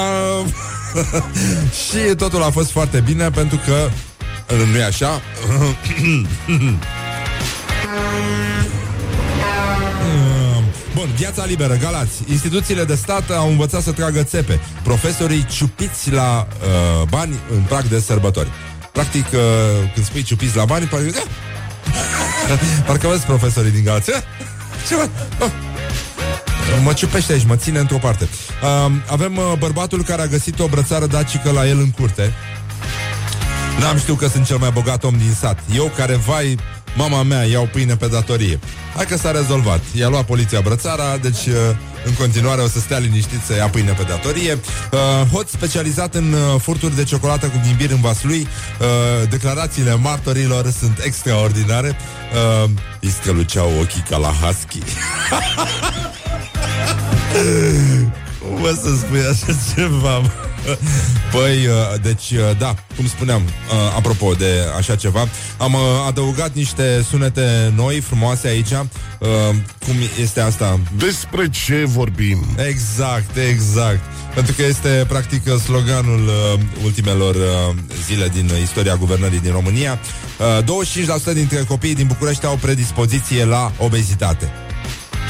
și 1.86 2.16
totul 2.16 2.44
a 2.44 2.50
fost 2.50 2.72
foarte 2.72 3.00
bine 3.00 3.30
pentru 3.30 3.60
că 3.66 3.90
nu 4.58 4.78
e 4.78 4.84
așa? 4.84 5.22
bun, 10.96 11.10
viața 11.16 11.46
liberă, 11.46 11.76
Galați. 11.76 12.22
Instituțiile 12.30 12.84
de 12.84 12.96
stat 12.96 13.30
au 13.30 13.50
învățat 13.50 13.82
să 13.82 13.92
tragă 13.92 14.24
țepe. 14.24 14.60
Profesorii 14.84 15.46
ciupiți 15.46 16.12
la 16.12 16.48
uh, 16.48 17.08
bani 17.10 17.40
în 17.52 17.62
prag 17.62 17.84
de 17.84 18.00
sărbători. 18.00 18.50
Practic, 18.92 19.26
uh, 19.34 19.40
când 19.94 20.06
spui 20.06 20.24
ciupiți 20.24 20.56
la 20.56 20.66
bani, 20.66 20.86
parcă... 20.86 21.10
Da. 22.48 22.56
parcă 22.88 23.08
vezi 23.08 23.26
profesorii 23.26 23.72
din 23.72 23.84
Galați. 23.84 24.12
Ce 24.88 24.96
mă? 24.96 25.10
Oh. 25.40 25.52
Mă 26.84 26.94
ciupește 26.94 27.34
aici, 27.34 27.46
mă 27.46 27.56
ține 27.56 27.80
într-o 27.80 27.98
parte. 27.98 28.28
Uh, 28.64 28.92
avem 29.08 29.38
uh, 29.38 29.54
bărbatul 29.58 30.04
care 30.04 30.22
a 30.22 30.28
găsit 30.28 30.60
o 30.60 30.68
brățară 30.68 31.06
dacică 31.06 31.52
la 31.52 31.68
el 31.68 31.80
în 31.80 31.92
curte. 31.92 32.34
N-am 33.80 33.98
știut 33.98 34.18
că 34.18 34.28
sunt 34.28 34.46
cel 34.46 34.58
mai 34.58 34.72
bogat 34.72 35.04
om 35.04 35.18
din 35.18 35.36
sat. 35.40 35.60
Eu 35.76 35.92
care, 35.96 36.16
vai, 36.16 36.58
mama 36.96 37.24
mea, 37.24 37.44
iau 37.44 37.70
pâine 37.72 37.96
pe 37.96 38.08
datorie. 38.08 38.60
Hai 38.96 39.06
că 39.06 39.18
s-a 39.18 39.32
rezolvat. 39.32 39.82
I-a 39.94 40.08
luat 40.08 40.26
poliția 40.26 40.60
brățara, 40.60 41.18
deci 41.18 41.46
uh, 41.46 41.54
în 42.06 42.14
continuare 42.14 42.62
o 42.62 42.68
să 42.68 42.80
stea 42.80 42.98
liniștit 42.98 43.40
să 43.46 43.56
ia 43.56 43.68
pâine 43.68 43.92
pe 43.92 44.04
datorie. 44.04 44.60
Uh, 44.92 45.00
hoț 45.32 45.50
specializat 45.50 46.16
în 46.16 46.34
uh, 46.34 46.40
furturi 46.62 46.96
de 46.96 47.04
ciocolată 47.04 47.46
cu 47.46 47.62
ghimbir 47.64 47.92
în 47.92 48.02
vas 48.02 48.24
lui. 48.24 48.48
Uh, 48.80 48.88
declarațiile 49.30 49.96
martorilor 49.96 50.72
sunt 50.80 51.00
extraordinare. 51.04 51.96
Uh, 52.64 52.70
îi 53.02 53.10
străluceau 53.10 53.72
ochii 53.80 54.04
ca 54.10 54.18
la 54.18 54.30
husky. 54.42 54.80
Cum 58.40 58.64
să 58.64 58.96
spui 59.00 59.20
așa 59.20 59.58
ceva? 59.76 60.22
Păi, 61.34 61.66
uh, 61.66 62.02
deci, 62.02 62.32
uh, 62.32 62.58
da, 62.58 62.76
cum 62.96 63.08
spuneam, 63.08 63.42
uh, 63.42 63.96
apropo 63.96 64.34
de 64.34 64.46
așa 64.78 64.96
ceva, 64.96 65.28
am 65.58 65.76
adăugat 66.08 66.54
niște 66.54 67.06
sunete 67.10 67.74
noi, 67.76 68.00
frumoase 68.00 68.48
aici. 68.48 68.74
Cum 69.86 69.96
este 70.22 70.40
asta? 70.40 70.80
Despre 70.98 71.50
ce 71.50 71.84
vorbim? 71.86 72.46
Exact, 72.68 73.38
exact. 73.38 74.00
Pentru 74.34 74.54
că 74.54 74.64
este, 74.64 75.06
practic, 75.08 75.58
sloganul 75.58 76.30
ultimelor 76.84 77.36
zile 78.08 78.28
din 78.28 78.52
istoria 78.62 78.96
guvernării 78.96 79.40
din 79.40 79.52
România. 79.52 80.00
25% 81.30 81.34
dintre 81.34 81.64
copiii 81.68 81.96
din 81.96 82.08
București 82.08 82.46
au 82.46 82.56
predispoziție 82.56 83.46
la 83.46 83.72
obezitate. 83.78 84.52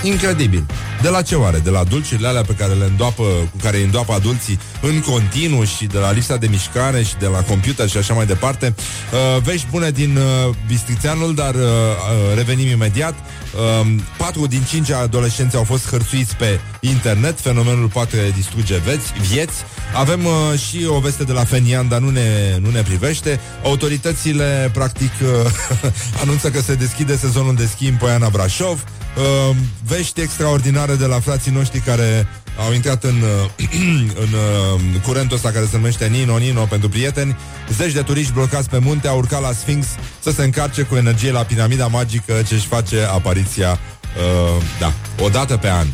Incredibil. 0.04 0.66
De 1.02 1.10
la 1.10 1.22
ce 1.22 1.36
oare? 1.36 1.58
De 1.58 1.70
la 1.70 1.84
dulciurile 1.84 2.28
alea 2.28 2.42
pe 2.42 2.54
care 2.54 2.74
le 2.74 2.86
îndoapă, 2.86 3.24
cu 3.24 3.58
care 3.62 3.78
îi 3.78 3.84
îndoapă 3.84 4.14
adulții 4.14 4.60
în 4.82 5.00
continuu 5.00 5.64
și 5.64 5.86
de 5.86 5.98
la 5.98 6.12
lista 6.12 6.38
de 6.38 6.48
mișcare 6.48 7.04
și 7.04 7.16
de 7.20 7.26
la 7.26 7.40
computer 7.42 7.90
și 7.90 7.98
așa 7.98 8.14
mai 8.14 8.26
departe. 8.26 8.76
Uh, 9.12 9.42
vești 9.44 9.68
bune 9.72 9.92
din 9.92 10.18
uh, 10.18 10.56
Bistrițeanul, 10.68 11.36
dar 11.36 11.56
uh, 11.56 11.62
uh, 11.62 12.36
revenim 12.36 12.68
imediat. 12.68 13.14
Uh, 13.14 13.96
patru 14.18 14.48
din 14.48 14.62
cinci 14.70 14.92
adolescenți 14.92 15.56
au 15.56 15.64
fost 15.64 15.90
hărțuiți 15.90 16.36
pe 16.36 16.60
internet. 16.80 17.40
Fenomenul 17.40 17.88
poate 17.88 18.32
distruge 18.36 18.78
veți, 18.78 19.14
vieți. 19.30 19.64
Avem 19.94 20.26
uh, 20.26 20.60
și 20.60 20.86
o 20.88 21.00
veste 21.00 21.24
de 21.24 21.32
la 21.32 21.44
Fenian, 21.44 21.88
dar 21.88 22.00
nu 22.00 22.10
ne, 22.10 22.58
nu 22.62 22.70
ne 22.70 22.82
privește. 22.82 23.40
Autoritățile, 23.64 24.70
practic, 24.74 25.12
uh, 25.22 25.52
anunță 26.24 26.50
că 26.50 26.62
se 26.62 26.76
deschide 26.76 27.18
sezonul 27.18 27.56
de 27.56 27.66
schi 27.66 27.88
în 27.88 27.96
Poiana 27.96 28.30
Brașov. 28.30 28.84
Uh, 29.18 29.56
vești 29.88 30.22
extraordinare 30.22 30.96
de 30.96 31.06
la 31.06 31.20
frații 31.20 31.52
noștri 31.52 31.80
care 31.80 32.28
au 32.66 32.74
intrat 32.74 33.04
în, 33.04 33.16
uh, 33.22 33.68
în 34.24 34.30
uh, 34.34 35.02
curentul 35.06 35.36
ăsta 35.36 35.52
care 35.52 35.66
se 35.66 35.78
numește 35.78 36.06
Nino 36.06 36.38
Nino 36.38 36.64
pentru 36.64 36.90
prieteni. 36.90 37.38
Zeci 37.78 37.92
de 37.92 38.02
turiști 38.02 38.34
blocați 38.34 38.70
pe 38.70 38.78
munte 38.78 39.08
au 39.08 39.18
urcat 39.18 39.42
la 39.42 39.52
Sphinx 39.52 39.88
să 40.20 40.32
se 40.32 40.44
încarce 40.44 40.82
cu 40.82 40.96
energie 40.96 41.32
la 41.32 41.44
piramida 41.44 41.88
magică 41.88 42.42
ce 42.48 42.54
își 42.54 42.68
face 42.68 43.04
apariția 43.04 43.70
uh, 43.70 44.64
da, 44.80 44.94
o 45.24 45.30
dată 45.30 45.58
pe 45.58 45.70
an. 45.70 45.88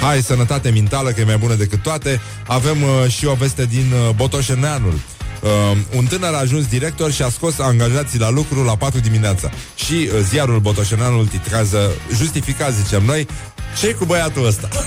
Hai, 0.00 0.22
sănătate 0.22 0.70
mentală, 0.70 1.10
că 1.10 1.20
e 1.20 1.24
mai 1.24 1.36
bună 1.36 1.54
decât 1.54 1.82
toate. 1.82 2.20
Avem 2.46 2.82
uh, 2.82 3.10
și 3.10 3.26
o 3.26 3.34
veste 3.34 3.64
din 3.64 3.92
uh, 3.92 4.14
Botoșeneanul. 4.14 4.92
Uh, 4.92 5.17
un 5.96 6.04
tânăr 6.04 6.34
a 6.34 6.38
ajuns 6.38 6.66
director 6.66 7.12
și 7.12 7.22
a 7.22 7.28
scos 7.28 7.58
angajații 7.58 8.18
la 8.18 8.30
lucru 8.30 8.62
la 8.64 8.76
4 8.76 9.00
dimineața. 9.00 9.50
Și 9.74 9.92
uh, 9.92 10.20
ziarul 10.28 10.60
Botoșeneanul 10.60 11.26
titrează, 11.26 11.90
justificat, 12.16 12.72
zicem 12.72 13.04
noi, 13.04 13.26
ce 13.78 13.94
cu 13.94 14.04
băiatul 14.04 14.46
ăsta? 14.46 14.68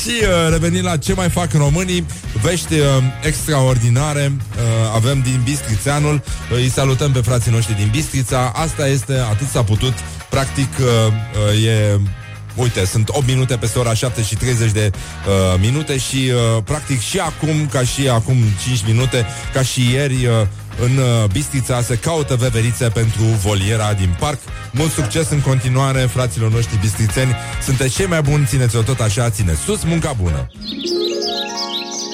și 0.00 0.14
uh, 0.20 0.50
revenind 0.50 0.84
la 0.84 0.96
ce 0.96 1.12
mai 1.12 1.30
fac 1.30 1.52
românii, 1.52 2.06
vești 2.42 2.74
uh, 2.74 2.86
extraordinare 3.22 4.32
uh, 4.36 4.62
avem 4.94 5.20
din 5.20 5.40
Bistrițeanul. 5.44 6.14
Uh, 6.14 6.56
îi 6.56 6.70
salutăm 6.70 7.12
pe 7.12 7.20
frații 7.20 7.50
noștri 7.50 7.74
din 7.74 7.88
Bistrița. 7.90 8.52
Asta 8.54 8.88
este, 8.88 9.12
atât 9.12 9.48
s-a 9.48 9.62
putut. 9.62 9.92
Practic, 10.30 10.68
uh, 10.78 10.86
uh, 11.54 11.64
e 11.64 12.00
Uite, 12.58 12.84
sunt 12.84 13.08
8 13.08 13.26
minute 13.26 13.56
peste 13.56 13.78
ora 13.78 13.94
7 13.94 14.22
și 14.22 14.34
30 14.36 14.70
de 14.70 14.90
uh, 14.92 15.60
minute 15.60 15.98
și 15.98 16.32
uh, 16.34 16.62
practic 16.64 17.00
și 17.00 17.18
acum, 17.18 17.68
ca 17.72 17.82
și 17.82 18.08
acum 18.08 18.36
5 18.66 18.84
minute, 18.86 19.26
ca 19.52 19.62
și 19.62 19.92
ieri, 19.92 20.26
uh, 20.26 20.32
în 20.80 20.96
uh, 20.96 21.24
Bistrița 21.32 21.82
se 21.82 21.96
caută 21.96 22.36
veverițe 22.36 22.88
pentru 22.88 23.22
voliera 23.22 23.92
din 23.92 24.16
parc. 24.18 24.38
Mult 24.70 24.92
succes 24.92 25.28
în 25.30 25.40
continuare, 25.40 26.00
fraților 26.00 26.50
noștri 26.50 26.78
bistrițeni. 26.80 27.36
Sunteți 27.64 27.94
cei 27.94 28.06
mai 28.06 28.22
buni, 28.22 28.46
țineți-o 28.46 28.82
tot 28.82 29.00
așa, 29.00 29.30
ține 29.30 29.58
sus, 29.64 29.82
munca 29.82 30.12
bună! 30.12 30.50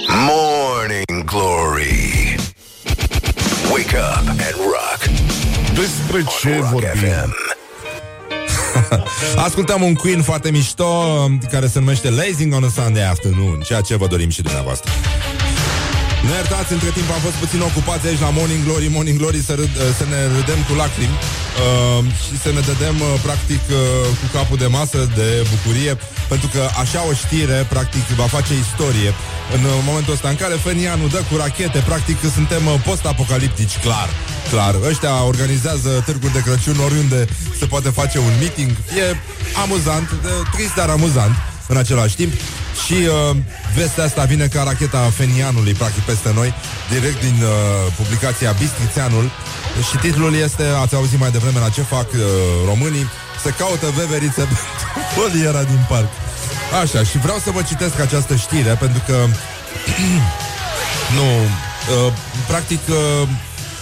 Morning 0.09 1.25
Glory 1.25 2.37
Wake 3.73 3.97
up 3.97 4.29
and 4.29 4.57
rock 4.57 5.05
Despre 5.75 6.25
ce 6.41 6.57
Rock 6.57 6.71
vorbim? 6.71 7.54
FM 8.75 9.39
Ascultăm 9.47 9.83
un 9.83 9.95
Queen 9.95 10.23
foarte 10.23 10.51
mișto 10.51 10.85
um, 10.85 11.39
care 11.51 11.67
se 11.67 11.79
numește 11.79 12.11
Lazing 12.11 12.55
on 12.55 12.65
a 12.65 12.69
Sunday 12.69 13.09
Afternoon, 13.09 13.61
ceea 13.61 13.81
ce 13.81 13.97
vă 13.97 14.07
dorim 14.07 14.29
și 14.29 14.43
dumneavoastră. 14.43 14.91
Ne 16.29 16.35
iertați, 16.41 16.73
între 16.77 16.91
timp 16.99 17.09
am 17.17 17.23
fost 17.29 17.39
puțin 17.45 17.61
ocupați 17.71 18.07
aici 18.07 18.25
la 18.27 18.31
Morning 18.39 18.63
Glory, 18.67 18.87
Morning 18.97 19.19
Glory 19.21 19.41
să, 19.49 19.55
râd, 19.61 19.73
să 19.99 20.05
ne 20.13 20.21
râdem 20.37 20.61
cu 20.69 20.73
lacrimi 20.83 21.17
uh, 21.21 22.01
și 22.25 22.35
să 22.45 22.49
ne 22.57 22.63
dădem 22.71 22.97
uh, 23.01 23.09
practic 23.27 23.63
uh, 23.71 23.79
cu 24.21 24.27
capul 24.37 24.59
de 24.65 24.69
masă 24.79 25.01
de 25.19 25.29
bucurie, 25.53 25.93
pentru 26.33 26.49
că 26.55 26.63
așa 26.83 27.01
o 27.11 27.13
știre 27.23 27.59
practic 27.75 28.05
va 28.21 28.29
face 28.37 28.53
istorie 28.65 29.11
în 29.55 29.63
uh, 29.65 29.73
momentul 29.89 30.13
ăsta 30.17 30.29
în 30.33 30.39
care 30.43 30.55
Fenianu 30.67 31.07
dă 31.15 31.21
cu 31.31 31.35
rachete, 31.43 31.81
practic 31.91 32.19
suntem 32.39 32.63
uh, 32.67 32.75
post-apocaliptici, 32.87 33.77
clar. 33.87 34.09
Clar, 34.53 34.75
ăștia 34.91 35.15
organizează 35.33 35.91
târguri 36.07 36.37
de 36.37 36.43
Crăciun 36.47 36.79
oriunde 36.87 37.21
se 37.59 37.67
poate 37.73 37.91
face 38.01 38.19
un 38.19 38.35
meeting. 38.43 38.71
E 39.01 39.07
amuzant, 39.63 40.09
de, 40.25 40.33
trist, 40.53 40.75
dar 40.75 40.89
amuzant 40.89 41.35
în 41.73 41.77
același 41.77 42.17
timp. 42.21 42.33
Și 42.83 42.93
uh, 42.93 43.37
vestea 43.77 44.05
asta 44.05 44.25
vine 44.25 44.47
ca 44.47 44.63
racheta 44.63 44.99
Fenianului, 44.99 45.73
practic, 45.73 46.03
peste 46.03 46.33
noi, 46.35 46.55
direct 46.91 47.21
din 47.21 47.43
uh, 47.43 47.93
publicația 47.97 48.53
Bistrițeanul. 48.53 49.31
Și 49.89 49.97
titlul 49.97 50.35
este, 50.35 50.65
ați 50.83 50.95
auzit 50.95 51.19
mai 51.19 51.31
devreme 51.31 51.59
la 51.59 51.69
ce 51.69 51.83
fac 51.83 52.13
uh, 52.13 52.21
românii, 52.67 53.07
se 53.45 53.51
caută 53.51 53.87
veverițe 53.97 54.43
pentru 54.51 54.65
foliera 55.15 55.63
din 55.63 55.85
parc. 55.89 56.09
Așa, 56.83 57.03
și 57.03 57.19
vreau 57.19 57.39
să 57.39 57.51
vă 57.51 57.63
citesc 57.63 58.01
această 58.01 58.35
știre, 58.35 58.77
pentru 58.81 59.03
că 59.07 59.17
nu, 61.17 61.27
uh, 61.27 62.13
practic 62.47 62.81
uh, 62.89 63.29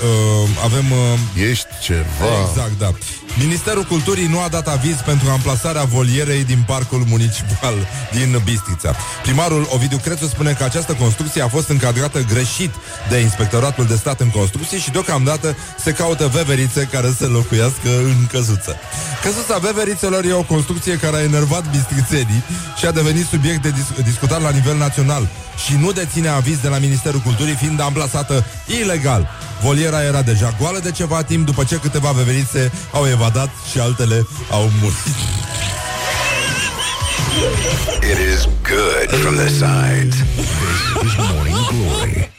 uh, 0.02 0.48
avem... 0.64 0.90
Uh, 0.90 1.48
Ești 1.50 1.66
ceva... 1.82 2.28
Exact, 2.48 2.78
da. 2.78 2.90
Ministerul 3.38 3.82
Culturii 3.82 4.26
nu 4.26 4.40
a 4.40 4.48
dat 4.48 4.68
aviz 4.68 4.96
pentru 5.04 5.30
amplasarea 5.30 5.84
volierei 5.84 6.44
din 6.44 6.64
parcul 6.66 7.04
municipal 7.08 7.74
din 8.12 8.40
Bistrița. 8.44 8.94
Primarul 9.22 9.68
Ovidiu 9.70 9.96
Crețu 9.96 10.26
spune 10.26 10.52
că 10.52 10.64
această 10.64 10.92
construcție 10.92 11.42
a 11.42 11.48
fost 11.48 11.68
încadrată 11.68 12.24
greșit 12.28 12.70
de 13.08 13.18
Inspectoratul 13.18 13.86
de 13.86 13.96
Stat 13.96 14.20
în 14.20 14.30
Construcții 14.30 14.78
și 14.78 14.90
deocamdată 14.90 15.56
se 15.84 15.92
caută 15.92 16.26
veverițe 16.26 16.88
care 16.92 17.14
să 17.18 17.26
locuiască 17.26 17.88
în 18.04 18.26
căsuță. 18.30 18.76
Căsuța 19.22 19.58
veverițelor 19.58 20.24
e 20.24 20.32
o 20.32 20.42
construcție 20.42 20.96
care 20.96 21.16
a 21.16 21.22
enervat 21.22 21.70
bistrițenii 21.70 22.42
și 22.78 22.86
a 22.86 22.90
devenit 22.90 23.26
subiect 23.26 23.62
de 23.62 23.70
dis- 23.70 24.04
discutat 24.04 24.42
la 24.42 24.50
nivel 24.50 24.76
național 24.76 25.28
și 25.66 25.76
nu 25.76 25.92
deține 25.92 26.28
aviz 26.28 26.58
de 26.58 26.68
la 26.68 26.78
Ministerul 26.78 27.20
Culturii 27.20 27.54
fiind 27.54 27.80
amplasată 27.80 28.44
ilegal. 28.66 29.28
Voliera 29.62 30.02
era 30.02 30.22
deja 30.22 30.54
goală 30.60 30.78
de 30.78 30.90
ceva 30.90 31.22
timp 31.22 31.46
după 31.46 31.64
ce 31.64 31.76
câteva 31.76 32.10
veverițe 32.10 32.72
au 32.92 33.06
evadat 33.08 33.48
și 33.70 33.78
altele 33.78 34.26
au 34.50 34.70
murit. 34.80 34.96
It 38.12 38.18
is 38.34 38.48
good 38.62 39.20
from 39.20 39.34
the 39.34 39.48
sides 39.48 40.16
Morning 41.16 41.56
Glory 41.70 42.30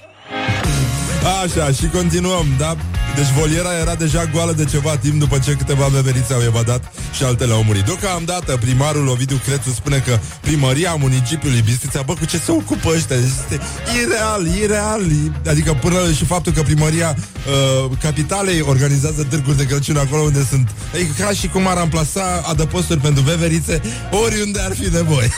Așa, 1.43 1.71
și 1.71 1.87
continuăm, 1.87 2.45
da? 2.57 2.75
Deci 3.15 3.31
voliera 3.37 3.77
era 3.79 3.95
deja 3.95 4.25
goală 4.25 4.51
de 4.51 4.65
ceva 4.65 4.97
timp 4.97 5.19
după 5.19 5.39
ce 5.45 5.51
câteva 5.51 5.87
beverițe 5.87 6.33
au 6.33 6.41
evadat 6.41 6.93
și 7.15 7.23
altele 7.23 7.53
au 7.53 7.63
murit. 7.63 7.83
Deocamdată 7.83 8.57
primarul 8.57 9.07
Ovidiu 9.07 9.41
Crețu 9.45 9.69
spune 9.69 9.97
că 9.97 10.19
primăria 10.41 10.95
municipiului 10.95 11.61
Bistrița, 11.61 12.01
bă, 12.01 12.13
cu 12.13 12.25
ce 12.25 12.37
se 12.37 12.51
ocupă 12.51 12.89
ăștia? 12.95 13.15
Este 13.15 13.59
ireal, 14.03 14.47
ireal. 14.61 15.01
Adică 15.47 15.73
până 15.73 16.11
și 16.11 16.25
faptul 16.25 16.51
că 16.51 16.61
primăria 16.61 17.15
uh, 17.17 17.91
capitalei 18.01 18.61
organizează 18.61 19.23
târguri 19.29 19.57
de 19.57 19.65
Crăciun 19.65 19.97
acolo 19.97 20.21
unde 20.21 20.45
sunt... 20.49 20.71
Adică 20.93 21.11
ca 21.23 21.31
și 21.31 21.47
cum 21.47 21.67
ar 21.67 21.77
amplasa 21.77 22.41
adăposturi 22.45 22.99
pentru 22.99 23.23
beverițe 23.23 23.81
oriunde 24.25 24.59
ar 24.59 24.75
fi 24.75 24.89
nevoie. 24.93 25.31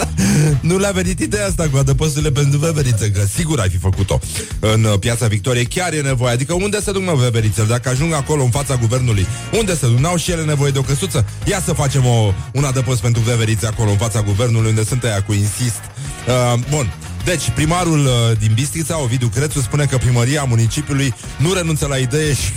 nu 0.68 0.78
le-a 0.78 0.90
venit 0.90 1.20
ideea 1.20 1.46
asta 1.46 1.68
cu 1.70 1.76
adăposturile 1.76 2.30
pentru 2.30 2.58
veverițe, 2.58 3.10
că 3.10 3.20
sigur 3.34 3.60
ai 3.60 3.68
fi 3.68 3.78
făcut-o 3.78 4.18
în 4.60 4.84
uh, 4.84 4.98
piața 4.98 5.26
Victoriei. 5.26 5.66
Chiar 5.66 5.92
e 5.92 6.00
nevoie. 6.00 6.32
Adică 6.32 6.54
unde 6.54 6.76
se 6.92 6.98
duc 6.98 7.08
mă 7.08 7.14
veverițele? 7.22 7.66
Dacă 7.66 7.88
ajung 7.88 8.12
acolo 8.12 8.42
în 8.42 8.50
fața 8.50 8.76
guvernului, 8.76 9.26
unde 9.58 9.74
se 9.76 9.86
duc? 9.86 9.98
N-au 9.98 10.16
și 10.16 10.30
ele 10.30 10.42
nevoie 10.42 10.70
de 10.70 10.78
o 10.78 10.82
căsuță? 10.82 11.26
Ia 11.44 11.60
să 11.64 11.72
facem 11.72 12.06
o, 12.06 12.32
un 12.52 12.64
adăpost 12.64 13.00
pentru 13.00 13.22
veverițe 13.22 13.66
acolo 13.66 13.90
în 13.90 13.96
fața 13.96 14.22
guvernului, 14.22 14.68
unde 14.68 14.84
sunt 14.84 15.04
aia 15.04 15.22
cu 15.22 15.32
insist. 15.32 15.80
Uh, 16.28 16.54
bun. 16.70 16.92
Deci, 17.24 17.50
primarul 17.50 18.04
uh, 18.04 18.12
din 18.38 18.50
Bistrița, 18.54 19.00
Ovidiu 19.00 19.28
Crețu, 19.34 19.60
spune 19.60 19.84
că 19.84 19.96
primăria 19.96 20.44
municipiului 20.44 21.14
nu 21.36 21.52
renunță 21.52 21.86
la 21.86 21.96
idee 21.96 22.34
și, 22.34 22.52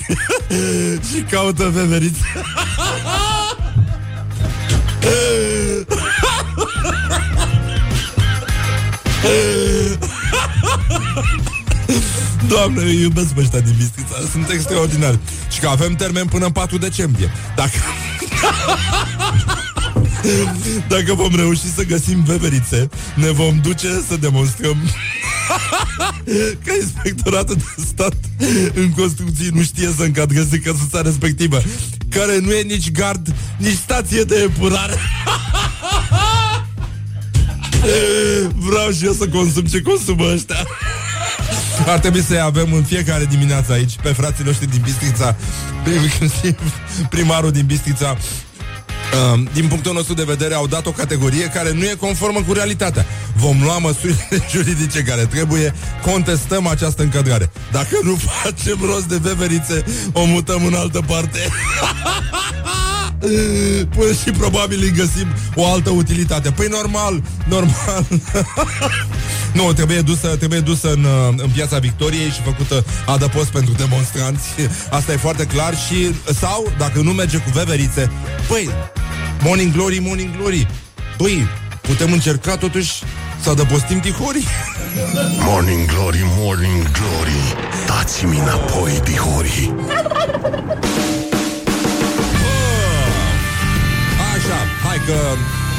și 1.13 1.21
caută 1.29 1.69
veverițe. 1.73 2.25
Doamne, 12.47 12.81
eu 12.81 12.99
iubesc 12.99 13.27
pe 13.27 13.41
ăștia 13.41 13.59
din 13.59 13.73
Bistrița 13.77 14.15
Sunt 14.31 14.49
extraordinari. 14.49 15.19
Și 15.51 15.59
că 15.59 15.67
avem 15.67 15.95
termen 15.95 16.25
până 16.25 16.45
în 16.45 16.51
4 16.51 16.77
decembrie. 16.77 17.31
Dacă... 17.55 17.77
Dacă 20.87 21.13
vom 21.13 21.35
reuși 21.35 21.73
să 21.75 21.83
găsim 21.83 22.23
veverițe 22.23 22.89
Ne 23.15 23.31
vom 23.31 23.59
duce 23.61 24.03
să 24.07 24.15
demonstrăm 24.15 24.77
Că 26.65 26.71
inspectoratul 26.81 27.55
de 27.55 27.83
stat 27.87 28.13
În 28.73 28.89
construcții 28.89 29.49
nu 29.53 29.61
știe 29.61 29.93
să 29.97 30.03
încadreze 30.03 30.59
căsuța 30.59 31.01
respectivă 31.01 31.61
Care 32.09 32.39
nu 32.39 32.51
e 32.51 32.61
nici 32.61 32.91
gard 32.91 33.35
Nici 33.57 33.77
stație 33.77 34.23
de 34.23 34.35
epurare. 34.35 34.97
Vreau 38.55 38.91
și 38.91 39.05
eu 39.05 39.13
să 39.13 39.27
consum 39.27 39.65
ce 39.65 39.81
consumă 39.81 40.31
ăștia 40.33 40.67
ar 41.85 41.99
trebui 41.99 42.21
să 42.21 42.41
avem 42.43 42.73
în 42.73 42.83
fiecare 42.83 43.25
dimineață 43.25 43.71
aici 43.71 43.95
Pe 44.01 44.09
frații 44.09 44.43
noștri 44.43 44.69
din 44.69 44.81
Bistrița 44.83 45.35
Primarul 47.09 47.51
din 47.51 47.65
Bistrița 47.65 48.17
Uh, 49.13 49.43
din 49.53 49.67
punctul 49.67 49.93
nostru 49.93 50.13
de 50.13 50.23
vedere, 50.23 50.53
au 50.53 50.67
dat 50.67 50.85
o 50.85 50.91
categorie 50.91 51.45
care 51.45 51.71
nu 51.71 51.83
e 51.83 51.95
conformă 51.99 52.41
cu 52.47 52.53
realitatea. 52.53 53.05
Vom 53.35 53.61
lua 53.61 53.77
măsurile 53.77 54.27
juridice 54.53 55.01
care 55.01 55.25
trebuie, 55.25 55.73
contestăm 56.01 56.67
această 56.67 57.03
încadrare. 57.03 57.51
Dacă 57.71 57.99
nu 58.03 58.15
facem 58.41 58.77
rost 58.85 59.05
de 59.05 59.19
veverițe, 59.21 59.83
o 60.13 60.25
mutăm 60.25 60.65
în 60.65 60.73
altă 60.73 60.99
parte. 61.07 61.39
Până 63.95 64.11
și 64.23 64.31
probabil 64.31 64.79
îi 64.81 64.91
găsim 64.91 65.27
o 65.55 65.71
altă 65.71 65.89
utilitate. 65.89 66.51
Păi 66.51 66.67
normal, 66.67 67.21
normal. 67.47 68.05
nu, 69.57 69.73
trebuie 69.73 70.01
dusă, 70.01 70.27
trebuie 70.27 70.59
dusă 70.59 70.91
în, 70.91 71.05
în 71.37 71.49
piața 71.53 71.77
Victoriei 71.77 72.29
și 72.29 72.41
făcută 72.41 72.85
adăpost 73.05 73.49
pentru 73.49 73.73
demonstranți. 73.77 74.47
Asta 74.97 75.11
e 75.11 75.17
foarte 75.17 75.45
clar 75.45 75.75
și 75.77 76.15
sau, 76.39 76.71
dacă 76.77 76.99
nu 77.01 77.11
merge 77.11 77.37
cu 77.37 77.49
veverițe, 77.53 78.11
păi, 78.47 78.69
morning 79.41 79.73
glory, 79.73 79.99
morning 79.99 80.37
glory. 80.37 80.67
Păi, 81.17 81.47
putem 81.81 82.11
încerca 82.11 82.57
totuși 82.57 82.91
să 83.41 83.49
adăpostim 83.49 83.99
tihorii? 83.99 84.45
Morning 85.39 85.85
glory, 85.85 86.21
morning 86.37 86.91
glory 86.91 87.55
Dați-mi 87.87 88.37
înapoi, 88.37 89.01
tihorii 89.03 89.73
că 95.07 95.17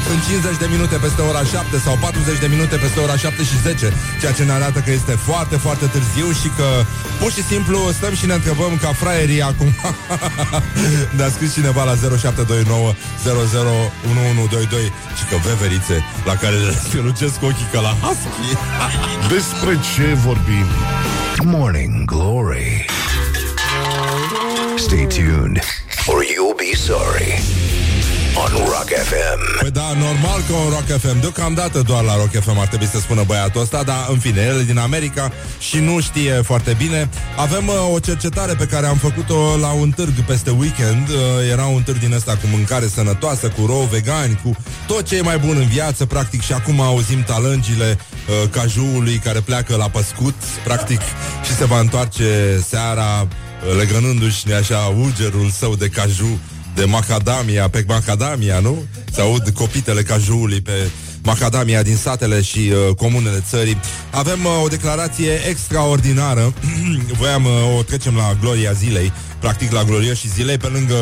sunt 0.07 0.21
50 0.27 0.57
de 0.63 0.67
minute 0.75 0.95
peste 1.05 1.21
ora 1.21 1.43
7 1.43 1.79
sau 1.85 1.95
40 2.01 2.39
de 2.39 2.47
minute 2.55 2.75
peste 2.75 2.99
ora 2.99 3.15
7 3.17 3.43
și 3.43 3.57
10, 3.61 3.93
ceea 4.19 4.33
ce 4.37 4.43
ne 4.43 4.51
arată 4.59 4.79
că 4.85 4.91
este 4.91 5.11
foarte, 5.29 5.55
foarte 5.65 5.85
târziu 5.85 6.27
și 6.41 6.49
că 6.57 6.67
pur 7.19 7.31
și 7.31 7.43
simplu 7.51 7.77
stăm 7.99 8.13
și 8.19 8.25
ne 8.25 8.33
întrebăm 8.33 8.73
ca 8.83 8.91
fraierii 9.01 9.41
acum. 9.41 9.69
Ne-a 11.17 11.29
scris 11.35 11.53
cineva 11.53 11.83
la 11.83 11.95
0729 11.95 12.93
001122 13.23 14.81
și 15.17 15.23
că 15.29 15.35
veverițe 15.49 15.95
la 16.25 16.35
care 16.41 16.55
le 16.55 16.73
strălucesc 16.87 17.37
ochii 17.49 17.69
ca 17.73 17.79
la 17.87 17.93
husky. 18.01 18.49
Despre 19.35 19.73
ce 19.93 20.07
vorbim? 20.27 20.67
Morning 21.43 22.05
Glory. 22.05 22.85
Stay 24.75 25.05
tuned, 25.05 25.59
or 26.05 26.23
you'll 26.23 26.57
be 26.65 26.71
sorry. 26.75 27.41
On 28.43 28.51
Rock 28.65 28.89
FM. 29.09 29.59
Păi 29.59 29.71
da, 29.71 29.93
normal 29.99 30.41
că 30.47 30.53
un 30.53 30.69
Rock 30.69 30.99
FM 31.01 31.19
Deocamdată 31.19 31.81
doar 31.81 32.03
la 32.03 32.15
Rock 32.15 32.43
FM 32.43 32.57
ar 32.59 32.67
trebui 32.67 32.87
să 32.87 32.99
spună 32.99 33.23
băiatul 33.23 33.61
ăsta 33.61 33.83
Dar 33.83 34.05
în 34.09 34.19
fine, 34.19 34.41
el 34.41 34.59
e 34.59 34.63
din 34.63 34.77
America 34.77 35.31
Și 35.59 35.79
nu 35.79 35.99
știe 35.99 36.31
foarte 36.31 36.75
bine. 36.77 37.09
Avem 37.37 37.67
uh, 37.67 37.93
o 37.93 37.99
cercetare 37.99 38.53
pe 38.53 38.65
care 38.65 38.85
am 38.87 38.95
făcut-o 38.95 39.57
La 39.61 39.67
un 39.71 39.89
târg 39.91 40.13
peste 40.25 40.49
weekend. 40.49 41.09
Uh, 41.09 41.15
Era 41.51 41.65
un 41.65 41.81
târg 41.81 41.99
din 41.99 42.13
ăsta 42.13 42.31
cu 42.31 42.47
mâncare 42.51 42.87
sănătoasă 42.87 43.47
Cu 43.47 43.65
rou 43.65 43.87
vegani, 43.91 44.39
cu 44.43 44.55
tot 44.87 45.07
ce 45.07 45.15
e 45.15 45.21
mai 45.21 45.37
bun 45.37 45.57
în 45.57 45.67
viață 45.67 46.05
Practic 46.05 46.41
și 46.41 46.53
acum 46.53 46.81
auzim 46.81 47.23
talângile 47.23 47.97
uh, 47.97 48.49
Cajuului 48.49 49.21
care 49.23 49.39
pleacă 49.39 49.75
la 49.75 49.89
păscut 49.89 50.35
Practic 50.63 51.01
și 51.45 51.55
se 51.55 51.65
va 51.65 51.79
întoarce 51.79 52.59
seara 52.67 53.21
uh, 53.21 53.77
Legănându-și 53.77 54.51
așa 54.53 54.93
ugerul 55.05 55.49
său 55.49 55.75
de 55.75 55.87
caju 55.87 56.39
de 56.77 56.85
macadamia, 56.85 57.69
pe 57.69 57.83
macadamia, 57.87 58.59
nu? 58.59 58.85
Se 59.11 59.21
aud 59.21 59.49
copitele 59.49 60.01
cajuului 60.01 60.61
pe 60.61 60.89
macadamia 61.23 61.81
din 61.83 61.95
satele 61.95 62.41
și 62.41 62.59
uh, 62.59 62.95
comunele 62.95 63.43
țării. 63.49 63.77
Avem 64.11 64.45
uh, 64.45 64.63
o 64.63 64.67
declarație 64.67 65.31
extraordinară. 65.49 66.53
Voiam 67.19 67.45
uh, 67.45 67.77
o 67.77 67.83
trecem 67.83 68.15
la 68.15 68.37
gloria 68.41 68.71
zilei, 68.71 69.11
practic 69.39 69.71
la 69.71 69.83
gloria 69.83 70.13
și 70.13 70.29
zilei, 70.29 70.57
pe 70.57 70.67
lângă 70.67 70.95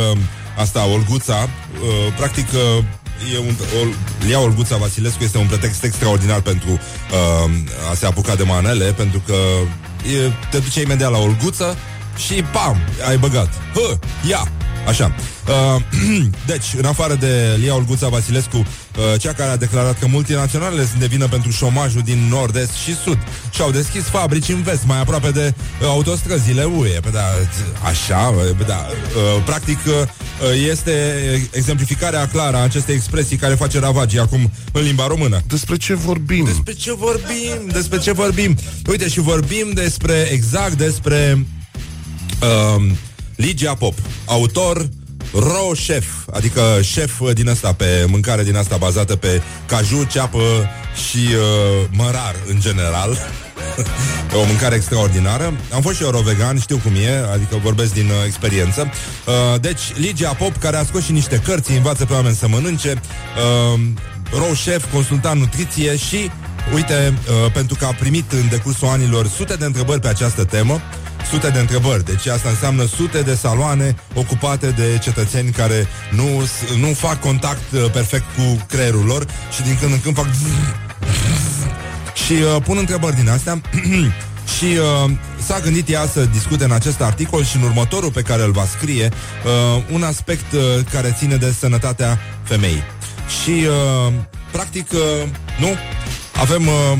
asta, 0.58 0.88
Olguța. 0.88 1.38
Uh, 1.44 2.14
practic, 2.18 2.48
uh, 2.54 2.84
e 3.34 3.38
un, 3.38 3.56
o, 3.82 3.88
Lia 4.26 4.40
Olguța 4.40 4.78
Vasilescu 4.78 5.24
este 5.24 5.38
un 5.38 5.48
pretext 5.48 5.84
extraordinar 5.84 6.42
pentru 6.42 6.70
uh, 6.72 7.52
a 7.92 7.94
se 7.94 8.06
apuca 8.06 8.36
de 8.36 8.44
manele, 8.44 8.86
pentru 8.86 9.22
că 9.26 9.36
e, 10.14 10.32
te 10.52 10.58
duce 10.58 10.82
imediat 10.82 11.12
la 11.12 11.18
Olguță 11.18 11.78
și 12.18 12.34
pam, 12.34 12.78
ai 13.08 13.18
băgat. 13.18 13.50
Hă, 13.74 14.00
ia! 14.30 14.48
Așa. 14.88 15.16
Uh, 15.48 15.82
deci, 16.52 16.66
în 16.78 16.86
afară 16.86 17.16
de 17.16 17.58
Lia 17.60 17.76
Olguța 17.76 18.08
Vasilescu, 18.08 18.58
uh, 18.58 19.20
cea 19.20 19.34
care 19.34 19.50
a 19.50 19.58
declarat 19.58 20.00
că 20.00 20.08
multinaționalele 20.08 20.86
sunt 20.86 21.00
de 21.00 21.06
vină 21.06 21.28
pentru 21.28 21.52
șomajul 21.52 22.02
din 22.02 22.28
nord-est 22.30 22.74
și 22.74 22.96
sud 22.96 23.18
și 23.54 23.62
au 23.62 23.72
deschis 23.72 24.04
fabrici 24.04 24.50
în 24.50 24.62
vest, 24.62 24.86
mai 24.86 25.00
aproape 25.00 25.32
de 25.32 25.54
uh, 25.82 25.88
autostrăzile 25.88 26.64
UE. 26.64 27.00
Pe 27.00 27.10
da, 27.10 27.24
așa, 27.84 28.34
pe 28.58 28.64
da, 28.68 28.86
uh, 28.88 29.44
practic 29.46 29.80
uh, 29.86 29.94
este 30.70 30.92
exemplificarea 31.52 32.28
clară 32.28 32.58
a 32.58 32.64
acestei 32.64 32.96
expresii 32.96 33.38
care 33.38 33.56
face 33.56 33.80
ravagii 33.80 34.20
acum 34.20 34.52
în 34.72 34.82
limba 34.82 35.08
română. 35.08 35.42
Despre 35.48 35.76
ce 35.76 35.94
vorbim? 35.94 36.46
Despre 36.46 36.74
ce 36.74 36.94
vorbim? 36.94 37.68
Despre 37.72 37.98
ce 37.98 38.12
vorbim? 38.12 38.58
Uite, 38.90 39.10
și 39.10 39.20
vorbim 39.20 39.72
despre, 39.74 40.28
exact 40.32 40.74
despre 40.74 41.46
uh, 42.42 42.92
Ligia 43.36 43.74
Pop, 43.74 43.94
autor 44.26 44.90
raw 45.34 45.72
chef, 45.88 46.06
adică 46.34 46.62
șef 46.82 47.22
din 47.34 47.50
asta 47.50 47.74
pe 47.74 48.06
mâncare 48.08 48.44
din 48.44 48.56
asta 48.56 48.78
bazată 48.78 49.16
pe 49.16 49.42
caju, 49.68 50.04
ceapă 50.04 50.70
și 51.10 51.18
uh, 51.18 51.88
mărar 51.92 52.36
în 52.48 52.60
general. 52.60 53.18
o 54.42 54.46
mâncare 54.48 54.76
extraordinară. 54.76 55.54
Am 55.74 55.82
fost 55.82 55.96
și 55.96 56.04
eu 56.04 56.22
vegan, 56.26 56.60
știu 56.60 56.78
cum 56.78 56.92
e, 56.96 57.32
adică 57.34 57.60
vorbesc 57.64 57.94
din 57.94 58.06
uh, 58.06 58.26
experiență. 58.26 58.92
Uh, 59.26 59.62
deci, 59.62 59.82
Ligia 59.96 60.34
Pop, 60.34 60.58
care 60.58 60.78
a 60.78 60.84
scos 60.84 61.04
și 61.04 61.12
niște 61.12 61.42
cărți, 61.44 61.72
învață 61.72 62.06
pe 62.06 62.14
oameni 62.14 62.36
să 62.36 62.48
mănânce, 62.48 63.02
uh, 63.74 63.80
raw 64.32 64.52
chef, 64.64 64.92
consultant 64.94 65.40
nutriție 65.40 65.98
și, 65.98 66.32
uite, 66.74 67.14
uh, 67.46 67.52
pentru 67.52 67.76
că 67.76 67.86
a 67.86 67.94
primit 68.00 68.32
în 68.32 68.50
decursul 68.50 68.88
anilor 68.88 69.28
sute 69.28 69.56
de 69.56 69.66
întrebări 69.66 70.00
pe 70.00 70.08
această 70.08 70.44
temă, 70.44 70.82
sute 71.30 71.50
de 71.50 71.60
întrebări. 71.60 72.06
Deci 72.06 72.28
asta 72.28 72.50
înseamnă 72.50 72.86
sute 72.86 73.22
de 73.22 73.36
saloane 73.36 73.96
ocupate 74.14 74.68
de 74.68 75.00
cetățeni 75.02 75.52
care 75.52 75.88
nu, 76.12 76.48
nu 76.80 76.94
fac 76.94 77.20
contact 77.20 77.72
uh, 77.72 77.92
perfect 77.92 78.26
cu 78.36 78.66
creierul 78.68 79.06
lor 79.06 79.26
și 79.56 79.62
din 79.62 79.78
când 79.80 79.92
în 79.92 80.02
când 80.02 80.16
fac 80.16 80.28
și 82.26 82.34
uh, 82.34 82.62
pun 82.64 82.78
întrebări 82.78 83.16
din 83.16 83.30
astea. 83.30 83.62
și 84.58 84.66
uh, 84.66 85.12
s-a 85.46 85.60
gândit 85.60 85.90
ea 85.90 86.08
să 86.08 86.26
discute 86.26 86.64
în 86.64 86.72
acest 86.72 87.02
articol 87.02 87.44
și 87.44 87.56
în 87.56 87.62
următorul 87.62 88.12
pe 88.12 88.22
care 88.22 88.44
îl 88.44 88.52
va 88.52 88.66
scrie 88.78 89.10
uh, 89.10 89.84
un 89.92 90.04
aspect 90.04 90.52
uh, 90.54 90.62
care 90.92 91.16
ține 91.18 91.36
de 91.36 91.54
sănătatea 91.60 92.20
femeii. 92.44 92.84
Și, 93.44 93.50
uh, 93.50 94.14
practic, 94.52 94.92
uh, 94.92 95.00
nu, 95.60 95.76
avem 96.40 96.68
uh, 96.68 96.98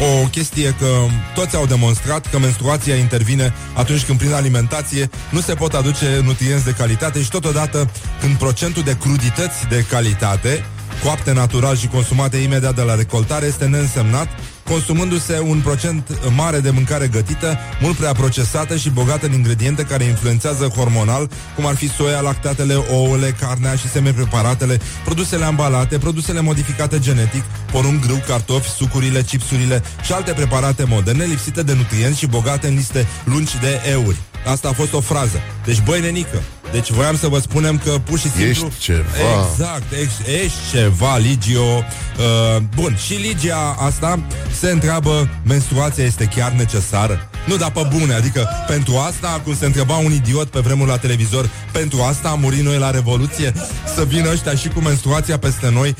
o 0.00 0.26
chestie 0.28 0.74
că 0.78 0.86
toți 1.34 1.56
au 1.56 1.66
demonstrat 1.66 2.30
că 2.30 2.38
menstruația 2.38 2.94
intervine 2.94 3.54
atunci 3.74 4.04
când 4.04 4.18
prin 4.18 4.32
alimentație 4.32 5.10
nu 5.30 5.40
se 5.40 5.54
pot 5.54 5.74
aduce 5.74 6.20
nutrienți 6.24 6.64
de 6.64 6.70
calitate 6.70 7.22
și 7.22 7.30
totodată 7.30 7.90
când 8.20 8.36
procentul 8.36 8.82
de 8.82 8.96
crudități 9.00 9.66
de 9.68 9.84
calitate 9.90 10.64
coapte 11.02 11.32
natural 11.32 11.76
și 11.76 11.86
consumate 11.86 12.36
imediat 12.36 12.74
de 12.74 12.82
la 12.82 12.94
recoltare 12.94 13.46
este 13.46 13.64
neînsemnat 13.64 14.28
consumându-se 14.68 15.40
un 15.40 15.60
procent 15.60 16.18
mare 16.36 16.60
de 16.60 16.70
mâncare 16.70 17.06
gătită, 17.06 17.58
mult 17.80 17.96
prea 17.96 18.12
procesată 18.12 18.76
și 18.76 18.90
bogată 18.90 19.26
în 19.26 19.32
ingrediente 19.32 19.82
care 19.82 20.04
influențează 20.04 20.64
hormonal, 20.64 21.30
cum 21.54 21.66
ar 21.66 21.74
fi 21.74 21.88
soia, 21.88 22.20
lactatele, 22.20 22.74
ouăle, 22.74 23.36
carnea 23.40 23.74
și 23.74 23.88
semipreparatele, 23.88 24.80
produsele 25.04 25.44
ambalate, 25.44 25.98
produsele 25.98 26.40
modificate 26.40 26.98
genetic, 26.98 27.44
porumb 27.72 28.02
grâu, 28.02 28.22
cartofi, 28.26 28.68
sucurile, 28.68 29.22
chipsurile 29.22 29.82
și 30.02 30.12
alte 30.12 30.32
preparate 30.32 30.84
moderne 30.84 31.24
lipsite 31.24 31.62
de 31.62 31.74
nutrienți 31.74 32.18
și 32.18 32.26
bogate 32.26 32.66
în 32.66 32.74
liste 32.74 33.06
lungi 33.24 33.58
de 33.60 33.80
euri. 33.90 34.27
Asta 34.46 34.68
a 34.68 34.72
fost 34.72 34.92
o 34.92 35.00
frază. 35.00 35.40
Deci, 35.64 35.82
băi, 35.84 36.00
nenică, 36.00 36.42
deci 36.72 36.90
voiam 36.90 37.16
să 37.16 37.28
vă 37.28 37.38
spunem 37.38 37.78
că 37.78 37.90
pur 38.04 38.18
și 38.18 38.30
simplu... 38.30 38.48
Ești 38.48 38.80
ceva. 38.80 39.02
Exact, 39.50 39.92
ești, 39.92 40.42
ești 40.44 40.58
ceva, 40.72 41.16
Ligio. 41.16 41.60
Uh, 41.60 42.62
bun, 42.74 42.96
și 43.06 43.14
Ligia 43.14 43.76
asta 43.78 44.20
se 44.58 44.70
întreabă, 44.70 45.28
menstruația 45.44 46.04
este 46.04 46.24
chiar 46.24 46.52
necesară? 46.52 47.27
Nu, 47.48 47.56
dar 47.56 47.70
pe 47.70 47.88
bune, 47.96 48.14
adică 48.14 48.48
pentru 48.66 48.96
asta, 48.96 49.40
cum 49.44 49.56
se 49.56 49.66
întreba 49.66 49.96
un 49.96 50.12
idiot 50.12 50.48
pe 50.48 50.60
vremuri 50.60 50.90
la 50.90 50.96
televizor, 50.96 51.50
pentru 51.72 52.00
asta 52.00 52.28
am 52.28 52.40
murit 52.40 52.64
noi 52.64 52.78
la 52.78 52.90
Revoluție? 52.90 53.52
Să 53.94 54.04
vină 54.04 54.30
ăștia 54.32 54.54
și 54.54 54.68
cu 54.68 54.80
menstruația 54.80 55.38
peste 55.38 55.70
noi, 55.70 55.94
21-22? 55.94 55.96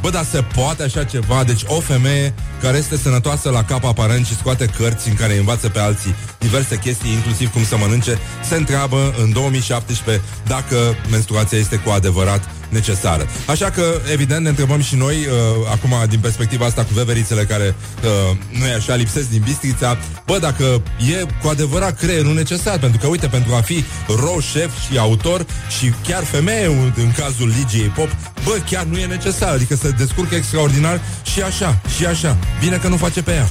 Bă, 0.00 0.10
dar 0.10 0.24
se 0.24 0.44
poate 0.54 0.82
așa 0.82 1.04
ceva? 1.04 1.44
Deci 1.44 1.62
o 1.66 1.80
femeie 1.80 2.34
care 2.62 2.76
este 2.76 2.96
sănătoasă 2.96 3.50
la 3.50 3.64
cap 3.64 3.84
aparent 3.84 4.26
și 4.26 4.36
scoate 4.36 4.66
cărți 4.66 5.08
în 5.08 5.14
care 5.14 5.38
învață 5.38 5.68
pe 5.68 5.78
alții 5.78 6.14
diverse 6.38 6.76
chestii, 6.76 7.12
inclusiv 7.12 7.52
cum 7.52 7.64
să 7.64 7.76
mănânce, 7.76 8.18
se 8.48 8.56
întreabă 8.56 9.14
în 9.22 9.32
2017 9.32 10.24
dacă 10.46 10.76
menstruația 11.10 11.58
este 11.58 11.76
cu 11.76 11.90
adevărat 11.90 12.50
necesară. 12.70 13.28
Așa 13.46 13.70
că, 13.70 14.00
evident, 14.12 14.42
ne 14.42 14.48
întrebăm 14.48 14.80
și 14.80 14.96
noi, 14.96 15.14
uh, 15.14 15.70
acum, 15.70 15.94
din 16.08 16.18
perspectiva 16.20 16.64
asta 16.64 16.84
cu 16.84 16.92
veverițele 16.94 17.42
care, 17.44 17.74
uh, 18.04 18.36
nu 18.58 18.66
e 18.66 18.74
așa, 18.74 18.94
lipsesc 18.94 19.28
din 19.28 19.42
bistrița, 19.44 19.98
bă, 20.26 20.38
dacă 20.38 20.82
e 21.10 21.26
cu 21.42 21.48
adevărat 21.48 21.98
creierul 21.98 22.34
necesar, 22.34 22.78
pentru 22.78 22.98
că, 22.98 23.06
uite, 23.06 23.26
pentru 23.26 23.54
a 23.54 23.60
fi 23.60 23.84
ro 24.08 24.40
șef 24.52 24.70
și 24.90 24.98
autor 24.98 25.46
și 25.78 25.92
chiar 26.06 26.24
femeie 26.24 26.66
în 26.96 27.12
cazul 27.16 27.52
Ligiei 27.58 27.88
Pop, 27.88 28.08
bă, 28.44 28.58
chiar 28.70 28.84
nu 28.84 28.98
e 28.98 29.06
necesar, 29.06 29.52
adică 29.52 29.74
se 29.74 29.90
descurcă 29.90 30.34
extraordinar 30.34 31.00
și 31.22 31.42
așa, 31.42 31.80
și 31.96 32.06
așa. 32.06 32.36
Bine 32.60 32.76
că 32.76 32.88
nu 32.88 32.96
face 32.96 33.22
pe 33.22 33.32
ea. 33.32 33.50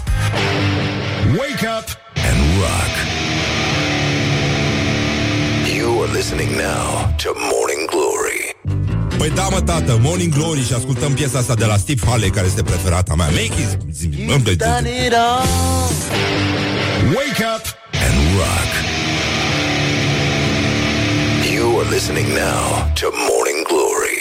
Wake 1.37 1.67
up 1.77 1.87
and 2.29 2.39
rock. 2.59 2.93
You 5.75 6.01
are 6.03 6.11
listening 6.13 6.51
now 6.51 7.13
to 7.17 7.33
Morning 7.33 7.59
Glory. 7.59 7.68
Păi 9.19 9.29
da, 9.29 9.47
mă, 9.47 9.61
tată, 9.61 9.99
Morning 10.01 10.33
Glory 10.33 10.65
și 10.65 10.73
ascultăm 10.73 11.13
piesa 11.13 11.37
asta 11.37 11.53
de 11.53 11.65
la 11.65 11.77
Steve 11.77 12.05
Halley, 12.05 12.29
care 12.29 12.45
este 12.47 12.63
preferata 12.63 13.15
mea. 13.15 13.25
Make 13.25 13.43
it... 13.43 13.77
Wake 17.15 17.43
up 17.55 17.63
and 18.05 18.15
rock. 18.39 18.69
You 21.53 21.79
are 21.79 21.89
listening 21.89 22.27
now 22.27 22.91
to 22.99 23.07
Morning 23.29 23.59
Glory. 23.71 24.19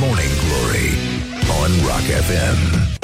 Morning 0.00 0.32
Glory 0.44 0.90
on 1.62 1.70
Rock 1.88 2.06
FM. 2.26 2.99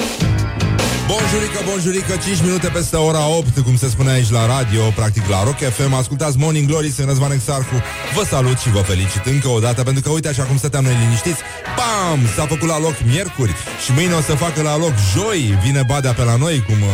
Bonjurică, 1.07 1.61
bonjurică, 1.69 2.16
5 2.25 2.42
minute 2.42 2.69
peste 2.69 2.97
ora 2.97 3.29
8 3.29 3.59
Cum 3.59 3.77
se 3.77 3.88
spune 3.88 4.11
aici 4.11 4.31
la 4.31 4.47
radio, 4.47 4.83
practic 4.95 5.29
la 5.29 5.45
Rock 5.45 5.59
FM 5.59 5.92
Ascultați 5.92 6.38
Morning 6.38 6.69
Glory, 6.69 6.90
sunt 6.90 7.09
Răzvan 7.09 7.33
Exarcu 7.33 7.75
Vă 8.14 8.25
salut 8.25 8.59
și 8.59 8.71
vă 8.71 8.79
felicit 8.79 9.25
încă 9.25 9.49
o 9.49 9.59
dată 9.59 9.83
Pentru 9.83 10.03
că 10.03 10.11
uite 10.11 10.29
așa 10.29 10.42
cum 10.42 10.59
stăteam 10.59 10.85
noi 10.85 10.97
liniștiți 11.03 11.40
Bam! 11.77 12.21
S-a 12.37 12.47
făcut 12.47 12.69
la 12.69 12.79
loc 12.79 12.95
miercuri 13.07 13.55
Și 13.85 13.92
mâine 13.92 14.14
o 14.14 14.21
să 14.21 14.35
facă 14.35 14.62
la 14.62 14.77
loc 14.77 14.92
joi. 15.14 15.59
Vine 15.64 15.83
badea 15.87 16.12
pe 16.12 16.23
la 16.23 16.37
noi, 16.37 16.62
cum 16.69 16.81
uh, 16.83 16.90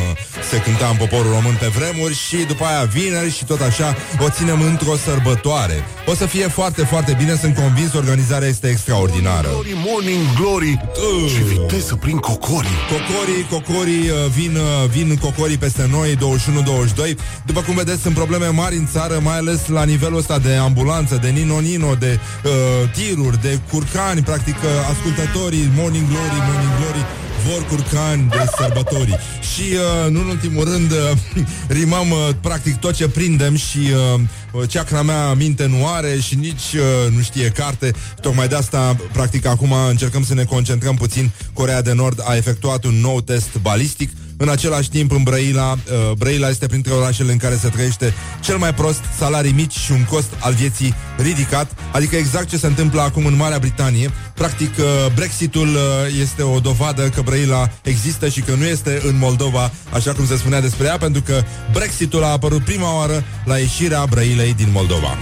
se 0.50 0.56
cânta 0.56 0.86
în 0.90 0.96
poporul 0.96 1.32
român 1.32 1.56
pe 1.60 1.66
vremuri 1.66 2.14
Și 2.14 2.36
după 2.36 2.64
aia 2.64 2.84
vineri 2.84 3.30
și 3.36 3.44
tot 3.44 3.60
așa 3.60 3.96
O 4.24 4.28
ținem 4.30 4.60
într-o 4.60 4.96
sărbătoare. 4.96 5.84
O 6.06 6.14
să 6.14 6.26
fie 6.26 6.48
foarte, 6.48 6.82
foarte 6.84 7.14
bine, 7.18 7.34
sunt 7.36 7.54
convins 7.54 7.92
Organizarea 7.92 8.48
este 8.48 8.68
extraordinară. 8.68 9.48
Glory, 9.48 9.74
morning 9.88 10.24
glory. 10.38 10.72
Uh. 10.72 11.30
Și 11.30 11.42
viteză 11.42 11.94
prin 11.96 12.16
cocorii. 12.16 12.78
Cocorii, 12.92 13.46
cocorii 13.50 14.00
uh, 14.00 14.01
vin, 14.10 14.56
uh, 14.56 14.88
vin 14.90 15.16
cocorii 15.16 15.56
peste 15.56 15.88
noi 15.90 16.16
21-22 16.16 17.16
După 17.46 17.60
cum 17.60 17.74
vedeți 17.74 18.02
sunt 18.02 18.14
probleme 18.14 18.46
mari 18.46 18.76
în 18.76 18.86
țară 18.86 19.20
Mai 19.22 19.36
ales 19.36 19.66
la 19.66 19.84
nivelul 19.84 20.18
ăsta 20.18 20.38
de 20.38 20.54
ambulanță 20.54 21.18
De 21.22 21.28
nino-nino, 21.28 21.94
de 21.94 22.18
uh, 22.44 22.50
tiruri 22.94 23.40
De 23.40 23.58
curcani, 23.70 24.22
practic 24.22 24.56
uh, 24.56 24.70
Ascultătorii, 24.90 25.70
morning 25.76 26.06
glory, 26.08 26.38
morning 26.48 26.76
glory 26.78 27.04
vor 27.48 27.66
curcani 27.66 28.28
de 28.28 28.44
sărbători. 28.58 29.18
Și, 29.54 29.62
uh, 29.72 30.10
nu 30.10 30.20
în 30.20 30.26
ultimul 30.26 30.64
rând, 30.64 30.90
uh, 30.90 31.42
rimăm 31.78 32.10
uh, 32.10 32.28
practic 32.40 32.76
tot 32.76 32.94
ce 32.94 33.08
prindem 33.08 33.56
și 33.56 33.78
uh, 33.78 34.20
ceacra 34.68 35.02
mea 35.02 35.34
minte 35.34 35.66
nu 35.66 35.86
are 35.86 36.18
și 36.20 36.34
nici 36.34 36.72
uh, 36.74 37.12
nu 37.14 37.20
știe 37.20 37.48
carte. 37.48 37.92
Tocmai 38.20 38.48
de 38.48 38.54
asta, 38.54 38.96
practic, 39.12 39.46
acum 39.46 39.72
încercăm 39.88 40.24
să 40.24 40.34
ne 40.34 40.44
concentrăm 40.44 40.96
puțin. 40.96 41.30
Corea 41.52 41.82
de 41.82 41.92
Nord 41.92 42.22
a 42.24 42.36
efectuat 42.36 42.84
un 42.84 42.94
nou 42.94 43.20
test 43.20 43.58
balistic 43.60 44.10
în 44.42 44.48
același 44.48 44.88
timp, 44.88 45.12
în 45.12 45.22
Brăila, 45.22 45.72
uh, 45.72 46.12
Brăila 46.16 46.48
este 46.48 46.66
printre 46.66 46.92
orașele 46.92 47.32
în 47.32 47.38
care 47.38 47.56
se 47.56 47.68
trăiește 47.68 48.14
cel 48.40 48.56
mai 48.56 48.74
prost, 48.74 49.00
salarii 49.18 49.52
mici 49.52 49.76
și 49.76 49.92
un 49.92 50.04
cost 50.04 50.32
al 50.38 50.52
vieții 50.52 50.94
ridicat, 51.16 51.70
adică 51.92 52.16
exact 52.16 52.48
ce 52.48 52.56
se 52.56 52.66
întâmplă 52.66 53.00
acum 53.00 53.26
în 53.26 53.36
Marea 53.36 53.58
Britanie. 53.58 54.10
Practic, 54.34 54.78
uh, 54.78 54.84
Brexitul 55.14 55.68
uh, 55.68 55.80
este 56.20 56.42
o 56.42 56.58
dovadă 56.58 57.08
că 57.08 57.20
Brăila 57.20 57.70
există 57.82 58.28
și 58.28 58.40
că 58.40 58.54
nu 58.54 58.64
este 58.64 59.00
în 59.04 59.18
Moldova, 59.18 59.70
așa 59.92 60.12
cum 60.12 60.26
se 60.26 60.36
spunea 60.36 60.60
despre 60.60 60.86
ea, 60.86 60.98
pentru 60.98 61.22
că 61.22 61.42
Brexitul 61.72 62.24
a 62.24 62.30
apărut 62.30 62.64
prima 62.64 62.96
oară 62.96 63.24
la 63.44 63.58
ieșirea 63.58 64.04
Brăilei 64.10 64.54
din 64.54 64.68
Moldova. 64.72 65.18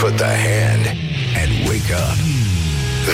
Put 0.00 0.16
the 0.16 0.24
hand 0.24 0.86
and 1.42 1.68
wake 1.68 1.92
up. 1.92 2.16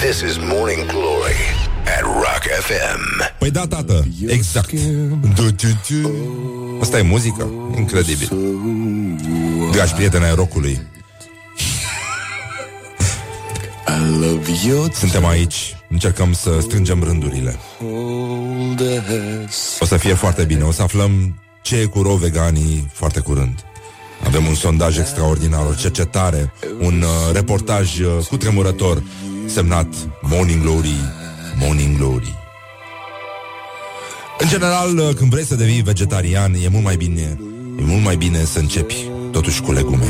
This 0.00 0.20
is 0.20 0.36
Morning 0.38 0.86
Glory 0.86 1.65
at 1.87 2.03
Rock 2.03 2.42
FM. 2.61 3.22
Păi 3.38 3.51
da, 3.51 3.66
tată, 3.66 4.07
exact. 4.27 4.72
Du, 5.35 5.42
du, 5.42 5.66
du. 5.88 6.11
Asta 6.81 6.99
e 6.99 7.03
muzică? 7.03 7.51
Incredibil. 7.77 8.29
Dragi 9.72 9.94
prieteni 9.94 10.25
ai 10.25 10.35
rockului, 10.35 10.81
I 13.88 14.18
love 14.20 14.51
your 14.66 14.92
suntem 14.92 15.25
aici, 15.25 15.77
încercăm 15.88 16.33
să 16.33 16.59
strângem 16.61 17.03
rândurile. 17.03 17.59
shoulders. 17.79 19.77
O 19.81 19.85
să 19.85 19.96
fie 19.96 20.14
foarte 20.14 20.44
bine, 20.44 20.62
o 20.62 20.72
să 20.72 20.83
aflăm 20.83 21.40
ce 21.62 21.77
e 21.77 21.85
cu 21.85 22.03
ro 22.03 22.14
veganii 22.14 22.90
foarte 22.92 23.20
curând. 23.20 23.64
Avem 24.25 24.46
un 24.46 24.55
sondaj 24.55 24.99
extraordinar, 24.99 25.66
o 25.66 25.75
cercetare, 25.75 26.53
un 26.81 27.03
uh, 27.03 27.33
reportaj 27.33 27.99
uh, 27.99 28.07
cutremurător 28.29 29.03
semnat 29.46 29.87
Morning 30.20 30.62
Glory, 30.62 30.94
Morning 31.59 31.97
Glory. 31.97 32.35
În 34.38 34.49
general, 34.49 34.99
uh, 34.99 35.14
când 35.14 35.31
vrei 35.31 35.45
să 35.45 35.55
devii 35.55 35.83
vegetarian, 35.83 36.55
e 36.55 36.69
mult 36.69 36.85
mai 36.85 36.97
bine, 36.97 37.38
e 37.79 37.83
mult 37.83 38.05
mai 38.05 38.16
bine 38.16 38.45
să 38.45 38.59
începi 38.59 39.07
totuși 39.33 39.61
cu 39.61 39.73
legume. 39.73 40.07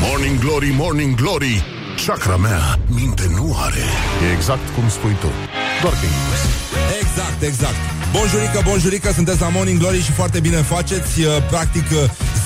Morning 0.00 0.38
glory, 0.38 0.74
morning 0.76 1.14
glory 1.14 1.64
Chakra 2.06 2.36
mea 2.36 2.78
minte 2.86 3.30
nu 3.36 3.56
are 3.58 3.84
E 4.28 4.32
exact 4.34 4.68
cum 4.74 4.88
spui 4.88 5.16
tu 5.20 5.26
Doar 5.82 5.92
că 5.92 6.04
invers 6.04 6.44
Exact, 7.00 7.26
Foarte 7.28 7.46
exact. 7.46 8.03
Bonjurică, 8.18 8.60
bonjurică, 8.64 9.12
sunteți 9.12 9.40
la 9.40 9.48
Morning 9.48 9.78
Glory 9.78 10.02
și 10.02 10.12
foarte 10.12 10.40
bine 10.40 10.56
faceți. 10.56 11.20
Uh, 11.20 11.26
practic 11.50 11.84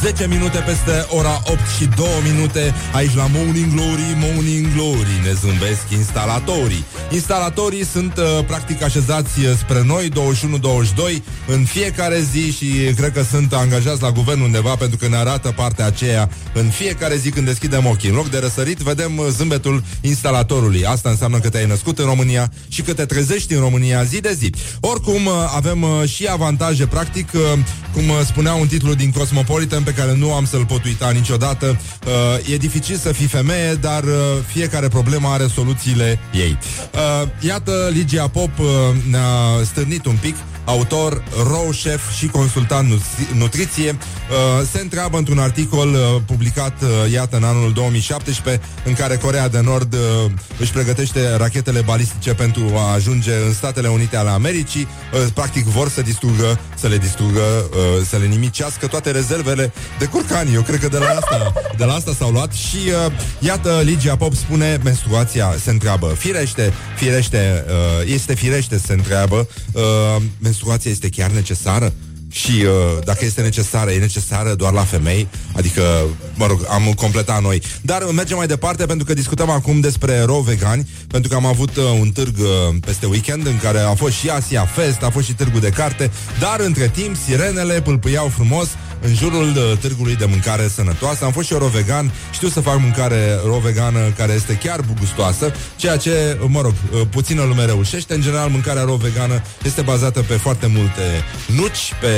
10 0.03 0.23
uh, 0.23 0.29
minute 0.29 0.59
peste 0.59 1.07
ora 1.09 1.43
8 1.45 1.59
și 1.79 1.87
2 1.97 2.07
minute 2.33 2.75
aici 2.93 3.15
la 3.15 3.27
Morning 3.33 3.73
Glory, 3.75 4.17
Morning 4.17 4.67
Glory. 4.75 5.21
Ne 5.25 5.33
zâmbesc 5.33 5.85
instalatorii. 5.91 6.85
Instalatorii 7.11 7.85
sunt 7.85 8.17
uh, 8.17 8.45
practic 8.47 8.83
așezați 8.83 9.31
spre 9.59 9.83
noi 9.85 10.11
21-22 10.11 11.23
în 11.47 11.65
fiecare 11.65 12.21
zi 12.33 12.53
și 12.53 12.67
cred 12.97 13.13
că 13.13 13.23
sunt 13.23 13.53
angajați 13.53 14.03
la 14.03 14.11
guvern 14.11 14.41
undeva 14.41 14.75
pentru 14.77 14.97
că 14.97 15.09
ne 15.09 15.17
arată 15.17 15.53
partea 15.57 15.87
aceea 15.87 16.29
în 16.53 16.69
fiecare 16.69 17.17
zi 17.17 17.31
când 17.31 17.47
deschidem 17.47 17.87
ochii. 17.87 18.09
În 18.09 18.15
loc 18.15 18.31
de 18.31 18.39
răsărit, 18.39 18.79
vedem 18.79 19.23
zâmbetul 19.29 19.83
instalatorului. 20.01 20.85
Asta 20.87 21.09
înseamnă 21.09 21.39
că 21.39 21.49
te-ai 21.49 21.67
născut 21.67 21.99
în 21.99 22.05
România 22.05 22.53
și 22.69 22.83
că 22.83 22.93
te 22.95 23.05
trezești 23.05 23.55
în 23.55 23.61
România 23.61 24.03
zi 24.03 24.21
de 24.21 24.33
zi. 24.33 24.53
Oricum, 24.81 25.29
avem 25.59 25.83
uh, 25.83 26.09
și 26.09 26.27
avantaje, 26.27 26.87
practic, 26.87 27.29
uh, 27.35 27.41
cum 27.93 28.09
uh, 28.09 28.17
spunea 28.25 28.55
un 28.55 28.67
titlu 28.67 28.95
din 28.95 29.11
Cosmopolitan 29.11 29.83
pe 29.83 29.93
care 29.93 30.15
nu 30.15 30.33
am 30.33 30.45
să-l 30.45 30.65
pot 30.67 30.85
uita 30.85 31.11
niciodată. 31.11 31.67
Uh, 32.07 32.53
e 32.53 32.57
dificil 32.57 32.97
să 32.97 33.13
fii 33.13 33.27
femeie, 33.27 33.75
dar 33.75 34.05
uh, 34.05 34.13
fiecare 34.47 34.89
problemă 34.89 35.29
are 35.29 35.47
soluțiile 35.47 36.19
ei. 36.33 36.59
Uh, 36.95 37.29
iată, 37.41 37.89
Ligia 37.93 38.29
Pop 38.29 38.59
uh, 38.59 38.67
ne-a 39.11 39.65
stârnit 39.65 40.07
un 40.07 40.17
pic 40.21 40.35
autor, 40.69 41.23
row 41.37 41.69
chef 41.83 42.17
și 42.17 42.27
consultant 42.27 42.93
nutriție, 43.35 43.91
uh, 43.91 44.67
se 44.73 44.81
întreabă 44.81 45.17
într-un 45.17 45.39
articol 45.39 45.89
uh, 45.89 46.23
publicat, 46.27 46.83
uh, 46.83 47.13
iată, 47.13 47.37
în 47.37 47.45
anul 47.45 47.73
2017, 47.73 48.65
în 48.85 48.95
care 48.95 49.17
Corea 49.17 49.49
de 49.49 49.61
Nord 49.61 49.95
uh, 49.95 50.01
își 50.59 50.73
pregătește 50.73 51.37
rachetele 51.37 51.81
balistice 51.81 52.35
pentru 52.35 52.73
a 52.77 52.93
ajunge 52.93 53.33
în 53.47 53.55
Statele 53.55 53.89
Unite 53.89 54.17
ale 54.17 54.31
Americii. 54.31 54.89
Uh, 55.13 55.27
practic 55.35 55.65
vor 55.65 55.89
să 55.89 56.03
distrugă, 56.03 56.61
să 56.75 56.87
le 56.87 56.97
distrugă, 56.97 57.41
uh, 57.41 58.07
să 58.09 58.17
le 58.17 58.27
nimicească 58.27 58.87
toate 58.87 59.11
rezervele 59.11 59.73
de 59.99 60.05
curcani. 60.05 60.55
Eu 60.55 60.63
cred 60.63 60.81
că 60.81 60.89
de 60.89 60.99
la 60.99 61.09
asta, 61.09 61.53
de 61.77 61.85
la 61.85 61.95
asta 61.95 62.13
s-au 62.19 62.31
luat 62.31 62.53
și 62.53 62.77
uh, 63.07 63.13
iată, 63.39 63.81
Ligia 63.85 64.17
Pop 64.17 64.35
spune, 64.35 64.81
menstruația 64.85 65.55
se 65.63 65.71
întreabă, 65.71 66.07
firește, 66.07 66.73
firește, 66.97 67.65
uh, 67.69 68.13
este 68.13 68.35
firește, 68.35 68.79
se 68.79 68.93
întreabă, 68.93 69.49
uh, 69.73 69.83
menstruația 70.59 70.91
este 70.91 71.09
chiar 71.09 71.31
necesară? 71.31 71.93
Și 72.31 72.51
uh, 72.51 73.05
dacă 73.05 73.25
este 73.25 73.41
necesară, 73.41 73.91
e 73.91 73.99
necesară 73.99 74.55
doar 74.55 74.73
la 74.73 74.83
femei 74.85 75.29
Adică, 75.57 75.83
mă 76.35 76.47
rog, 76.47 76.67
am 76.69 76.93
completat 76.97 77.43
noi 77.43 77.63
Dar 77.83 78.03
mergem 78.15 78.37
mai 78.37 78.47
departe 78.47 78.87
pentru 78.87 79.07
că 79.07 79.15
discutăm 79.15 79.51
acum 79.51 79.81
despre 79.81 80.23
ro 80.23 80.41
vegani 80.41 80.89
Pentru 81.07 81.31
că 81.31 81.37
am 81.37 81.47
avut 81.47 81.77
uh, 81.77 81.85
un 82.01 82.11
târg 82.11 82.39
uh, 82.39 82.47
peste 82.81 83.07
weekend 83.07 83.47
În 83.47 83.59
care 83.59 83.79
a 83.79 83.95
fost 83.95 84.15
și 84.15 84.29
Asia 84.29 84.65
Fest, 84.65 85.03
a 85.03 85.11
fost 85.11 85.27
și 85.27 85.35
târgul 85.35 85.61
de 85.61 85.71
carte 85.71 86.11
Dar 86.41 86.61
între 86.61 86.89
timp, 86.89 87.17
sirenele 87.27 87.81
pâlpâiau 87.81 88.29
frumos 88.29 88.69
în 89.01 89.15
jurul 89.15 89.49
uh, 89.49 89.79
târgului 89.81 90.17
de 90.17 90.25
mâncare 90.25 90.69
sănătoasă. 90.69 91.25
Am 91.25 91.33
fost 91.33 91.47
și 91.47 91.53
eu 91.53 91.59
rovegan, 91.59 92.13
știu 92.33 92.49
să 92.49 92.61
fac 92.61 92.81
mâncare 92.81 93.39
rovegană 93.45 93.99
care 94.17 94.33
este 94.33 94.59
chiar 94.63 94.81
gustoasă, 94.99 95.53
ceea 95.77 95.97
ce, 95.97 96.39
mă 96.47 96.61
rog, 96.61 96.73
uh, 96.93 97.01
puțină 97.11 97.43
lume 97.43 97.65
reușește. 97.65 98.15
În 98.15 98.21
general, 98.21 98.49
mâncarea 98.49 98.83
rovegană 98.83 99.43
este 99.65 99.81
bazată 99.81 100.21
pe 100.21 100.35
foarte 100.35 100.67
multe 100.67 101.03
nuci, 101.47 101.93
pe 102.01 102.18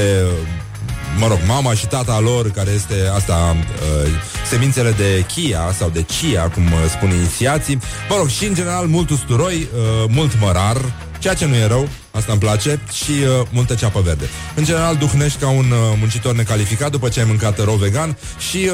mă 1.18 1.26
rog, 1.26 1.38
mama 1.46 1.74
și 1.74 1.86
tata 1.86 2.20
lor, 2.20 2.50
care 2.50 2.70
este 2.70 2.94
asta, 3.14 3.56
uh, 3.56 4.10
semințele 4.50 4.90
de 4.90 5.24
chia 5.34 5.74
sau 5.78 5.88
de 5.88 6.02
chia, 6.02 6.42
cum 6.42 6.64
uh, 6.64 6.78
spun 6.90 7.10
inițiații. 7.10 7.78
Mă 8.08 8.16
rog, 8.16 8.28
și 8.28 8.44
în 8.44 8.54
general 8.54 8.86
mult 8.86 9.10
usturoi, 9.10 9.68
uh, 9.74 10.04
mult 10.08 10.40
mărar, 10.40 10.76
ceea 11.18 11.34
ce 11.34 11.46
nu 11.46 11.54
e 11.54 11.66
rău, 11.66 11.88
asta 12.10 12.32
îmi 12.32 12.40
place, 12.40 12.80
și 12.92 13.10
uh, 13.10 13.46
multă 13.50 13.74
ceapă 13.74 14.00
verde. 14.00 14.24
În 14.54 14.64
general, 14.64 14.96
duhnești 14.96 15.38
ca 15.38 15.48
un 15.48 15.70
uh, 15.70 15.96
muncitor 15.98 16.34
necalificat 16.34 16.90
după 16.90 17.08
ce 17.08 17.20
ai 17.20 17.26
mâncat 17.26 17.64
rău 17.64 17.74
vegan 17.74 18.16
și 18.50 18.56
uh, 18.56 18.72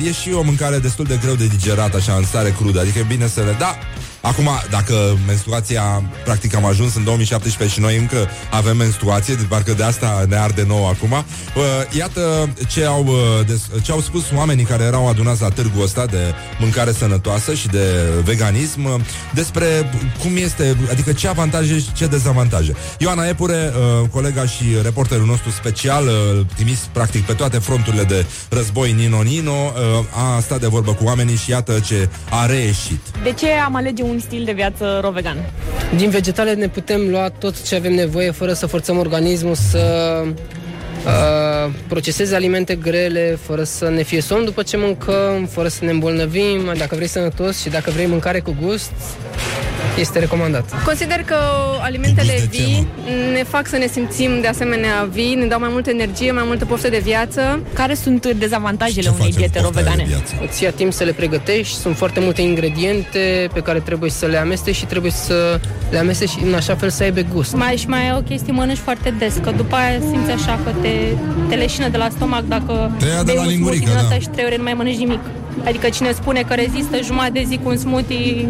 uh, 0.00 0.06
e 0.06 0.12
și 0.12 0.32
o 0.32 0.42
mâncare 0.42 0.78
destul 0.78 1.04
de 1.04 1.18
greu 1.22 1.34
de 1.34 1.46
digerat, 1.46 1.94
așa, 1.94 2.14
în 2.14 2.24
stare 2.24 2.54
crudă, 2.58 2.80
adică 2.80 2.98
e 2.98 3.04
bine 3.08 3.26
să 3.26 3.40
le... 3.40 3.56
Da, 3.58 3.78
Acum, 4.22 4.48
dacă 4.70 5.18
menstruația, 5.26 6.02
practic 6.24 6.54
am 6.54 6.64
ajuns 6.64 6.94
în 6.94 7.04
2017 7.04 7.76
și 7.76 7.82
noi 7.82 7.96
încă 7.96 8.28
avem 8.50 8.76
menstruație, 8.76 9.34
de 9.34 9.44
parcă 9.48 9.72
de 9.72 9.82
asta 9.82 10.24
ne 10.28 10.36
arde 10.36 10.64
nou 10.66 10.88
acum, 10.88 11.12
uh, 11.12 11.24
iată 11.98 12.48
ce 12.68 12.84
au, 12.84 13.04
uh, 13.06 13.46
des, 13.46 13.68
ce 13.82 13.92
au 13.92 14.00
spus 14.00 14.24
oamenii 14.36 14.64
care 14.64 14.82
erau 14.82 15.08
adunați 15.08 15.42
la 15.42 15.48
târgul 15.48 15.82
ăsta 15.82 16.06
de 16.06 16.34
mâncare 16.60 16.92
sănătoasă 16.92 17.54
și 17.54 17.68
de 17.68 17.84
veganism 18.24 18.84
uh, 18.84 19.00
despre 19.34 19.90
cum 20.20 20.36
este, 20.36 20.76
adică 20.90 21.12
ce 21.12 21.28
avantaje 21.28 21.78
și 21.78 21.92
ce 21.92 22.06
dezavantaje. 22.06 22.74
Ioana 22.98 23.26
Epure, 23.26 23.72
uh, 24.02 24.08
colega 24.08 24.46
și 24.46 24.64
reporterul 24.82 25.26
nostru 25.26 25.50
special, 25.50 26.06
uh, 26.06 26.46
trimis 26.54 26.78
practic 26.92 27.26
pe 27.26 27.32
toate 27.32 27.58
fronturile 27.58 28.02
de 28.02 28.26
război 28.48 28.92
Nino 28.92 29.22
Nino, 29.22 29.50
uh, 29.52 30.36
a 30.36 30.40
stat 30.40 30.60
de 30.60 30.66
vorbă 30.66 30.92
cu 30.92 31.04
oamenii 31.04 31.36
și 31.36 31.50
iată 31.50 31.80
ce 31.80 32.08
a 32.30 32.46
reieșit. 32.46 33.00
De 33.22 33.32
ce 33.32 33.46
am 33.64 33.76
alege 33.76 34.02
un 34.02 34.11
stil 34.20 34.44
de 34.44 34.52
viață 34.52 34.98
ro-vegan? 35.02 35.36
Din 35.96 36.10
vegetale 36.10 36.54
ne 36.54 36.68
putem 36.68 37.00
lua 37.10 37.28
tot 37.28 37.62
ce 37.66 37.74
avem 37.74 37.94
nevoie 37.94 38.30
fără 38.30 38.52
să 38.52 38.66
forțăm 38.66 38.98
organismul 38.98 39.54
să 39.54 40.24
uh, 41.06 41.72
proceseze 41.88 42.34
alimente 42.34 42.74
grele, 42.74 43.38
fără 43.42 43.62
să 43.62 43.88
ne 43.88 44.02
fie 44.02 44.20
somn 44.20 44.44
după 44.44 44.62
ce 44.62 44.76
mâncăm, 44.76 45.48
fără 45.50 45.68
să 45.68 45.84
ne 45.84 45.90
îmbolnăvim. 45.90 46.72
Dacă 46.76 46.94
vrei 46.94 47.08
sănătos 47.08 47.60
și 47.60 47.68
dacă 47.68 47.90
vrei 47.90 48.06
mâncare 48.06 48.40
cu 48.40 48.56
gust, 48.62 48.92
este 49.98 50.18
recomandat. 50.18 50.84
Consider 50.84 51.22
că 51.26 51.36
alimentele 51.80 52.48
vii 52.50 52.86
ne 53.32 53.42
fac 53.42 53.66
să 53.66 53.76
ne 53.76 53.86
simțim 53.86 54.40
de 54.40 54.46
asemenea 54.46 55.08
vii, 55.10 55.34
ne 55.34 55.46
dau 55.46 55.58
mai 55.60 55.68
multă 55.72 55.90
energie, 55.90 56.32
mai 56.32 56.42
multă 56.46 56.64
poftă 56.64 56.88
de 56.88 56.98
viață. 56.98 57.60
Care 57.72 57.94
sunt 57.94 58.26
dezavantajele 58.26 59.12
unei 59.18 59.30
diete 59.30 59.60
ro-vegane? 59.60 60.06
Îți 60.48 60.62
ia 60.62 60.70
timp 60.70 60.92
să 60.92 61.04
le 61.04 61.12
pregătești, 61.12 61.76
sunt 61.76 61.96
foarte 61.96 62.20
multe 62.20 62.42
ingrediente 62.42 63.48
pe 63.52 63.60
care 63.60 63.80
trebuie 63.80 64.10
să 64.10 64.26
le 64.26 64.36
amesteci 64.36 64.74
și 64.74 64.84
trebuie 64.84 65.10
să 65.10 65.60
le 65.90 65.98
amesteci 65.98 66.32
în 66.44 66.54
așa 66.54 66.74
fel 66.74 66.90
să 66.90 67.02
aibă 67.02 67.20
gust. 67.32 67.54
Mai 67.54 67.76
și 67.76 67.88
mai 67.88 68.06
e 68.06 68.14
o 68.16 68.20
chestie, 68.20 68.52
mănânci 68.52 68.78
foarte 68.78 69.14
des, 69.18 69.34
că 69.42 69.50
după 69.56 69.76
aia 69.76 70.00
simți 70.10 70.30
așa 70.30 70.60
că 70.64 70.70
te, 70.80 70.91
te 71.48 71.54
leșină 71.54 71.88
de 71.88 71.96
la 71.96 72.08
stomac 72.10 72.44
dacă 72.48 72.90
te 72.98 73.06
ia 73.06 73.22
de 73.22 73.32
la 73.32 73.46
lingurică, 73.46 73.90
da. 74.10 74.18
și 74.18 74.28
trei 74.28 74.44
ore 74.44 74.56
nu 74.56 74.62
mai 74.62 74.74
mănânci 74.74 74.96
nimic. 74.96 75.20
Adică 75.64 75.88
cine 75.88 76.12
spune 76.12 76.42
că 76.42 76.54
rezistă 76.54 77.02
jumătate 77.02 77.30
de 77.30 77.44
zi 77.48 77.58
cu 77.62 77.68
un 77.68 77.76
smoothie, 77.76 78.48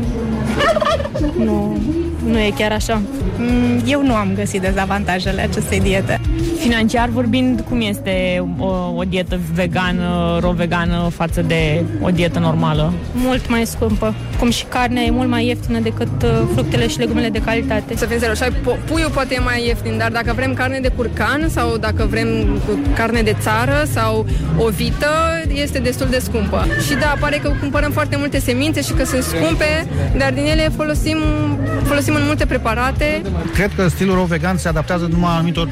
nu, 1.45 1.79
nu 2.25 2.39
e 2.39 2.53
chiar 2.57 2.73
așa. 2.73 3.03
Mm, 3.39 3.83
eu 3.87 4.03
nu 4.03 4.15
am 4.15 4.33
găsit 4.35 4.61
dezavantajele 4.61 5.43
acestei 5.43 5.81
diete. 5.81 6.21
Financiar 6.63 7.09
vorbind, 7.09 7.65
cum 7.69 7.81
este 7.81 8.45
o, 8.59 8.67
o 8.97 9.03
dietă 9.09 9.39
vegană, 9.55 10.39
ro-vegană 10.41 11.09
față 11.15 11.43
de 11.43 11.85
o 12.01 12.11
dietă 12.11 12.39
normală? 12.39 12.93
Mult 13.13 13.49
mai 13.49 13.67
scumpă. 13.67 14.15
Cum 14.39 14.51
și 14.51 14.65
carnea 14.65 15.03
e 15.03 15.11
mult 15.11 15.29
mai 15.29 15.47
ieftină 15.47 15.79
decât 15.79 16.23
uh, 16.23 16.31
fructele 16.53 16.89
și 16.89 16.99
legumele 16.99 17.29
de 17.29 17.39
calitate. 17.39 17.97
Să 17.97 18.07
fim 18.07 18.19
zero, 18.19 18.33
puiul 18.85 19.11
poate 19.11 19.35
e 19.35 19.39
mai 19.39 19.67
ieftin, 19.67 19.99
dar 19.99 20.11
dacă 20.11 20.33
vrem 20.37 20.55
carne 20.55 20.79
de 20.79 20.89
curcan 20.89 21.49
sau 21.49 21.77
dacă 21.77 22.07
vrem 22.11 22.29
carne 22.95 23.23
de 23.23 23.37
țară 23.41 23.85
sau 23.91 24.27
o 24.59 24.69
vită, 24.69 25.43
este 25.55 25.79
destul 25.79 26.07
de 26.11 26.19
scumpă. 26.19 26.67
Și 26.87 26.95
da, 26.95 27.15
pare 27.21 27.37
că 27.37 27.53
cumpărăm 27.61 27.91
foarte 27.91 28.17
multe 28.17 28.39
semințe 28.39 28.81
și 28.81 28.93
că 28.93 29.05
sunt 29.05 29.23
scumpe, 29.23 29.87
dar 30.17 30.33
din 30.33 30.45
ele 30.45 30.73
folosim, 30.77 31.19
folosim 31.83 32.15
în 32.15 32.23
multe 32.25 32.47
preparate. 32.47 33.23
Cred 33.55 33.71
că 33.77 33.89
stilul 33.89 34.15
ro 34.15 34.25
vegan 34.25 34.57
se 34.57 34.69
adaptează 34.69 35.09
numai 35.11 35.33
anumitor 35.35 35.69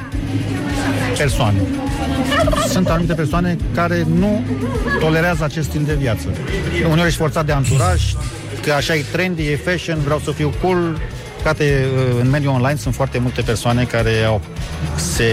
persoane. 1.16 1.58
Sunt 2.68 2.88
anumite 2.88 3.14
persoane 3.14 3.56
care 3.74 4.06
nu 4.18 4.42
tolerează 5.00 5.44
acest 5.44 5.68
stil 5.68 5.82
de 5.86 5.94
viață. 5.94 6.26
Uneori 6.90 7.06
ești 7.08 7.18
forțat 7.18 7.46
de 7.46 7.52
anturaj, 7.52 8.14
că 8.64 8.72
așa 8.72 8.94
e 8.94 9.04
trendy, 9.12 9.46
e 9.46 9.56
fashion, 9.56 9.98
vreau 9.98 10.18
să 10.18 10.30
fiu 10.30 10.52
cool, 10.62 10.96
Cate, 11.44 11.86
în 12.20 12.30
mediul 12.30 12.52
online 12.52 12.78
sunt 12.78 12.94
foarte 12.94 13.18
multe 13.18 13.42
persoane 13.42 13.84
care 13.84 14.24
au, 14.24 14.40
se 14.96 15.24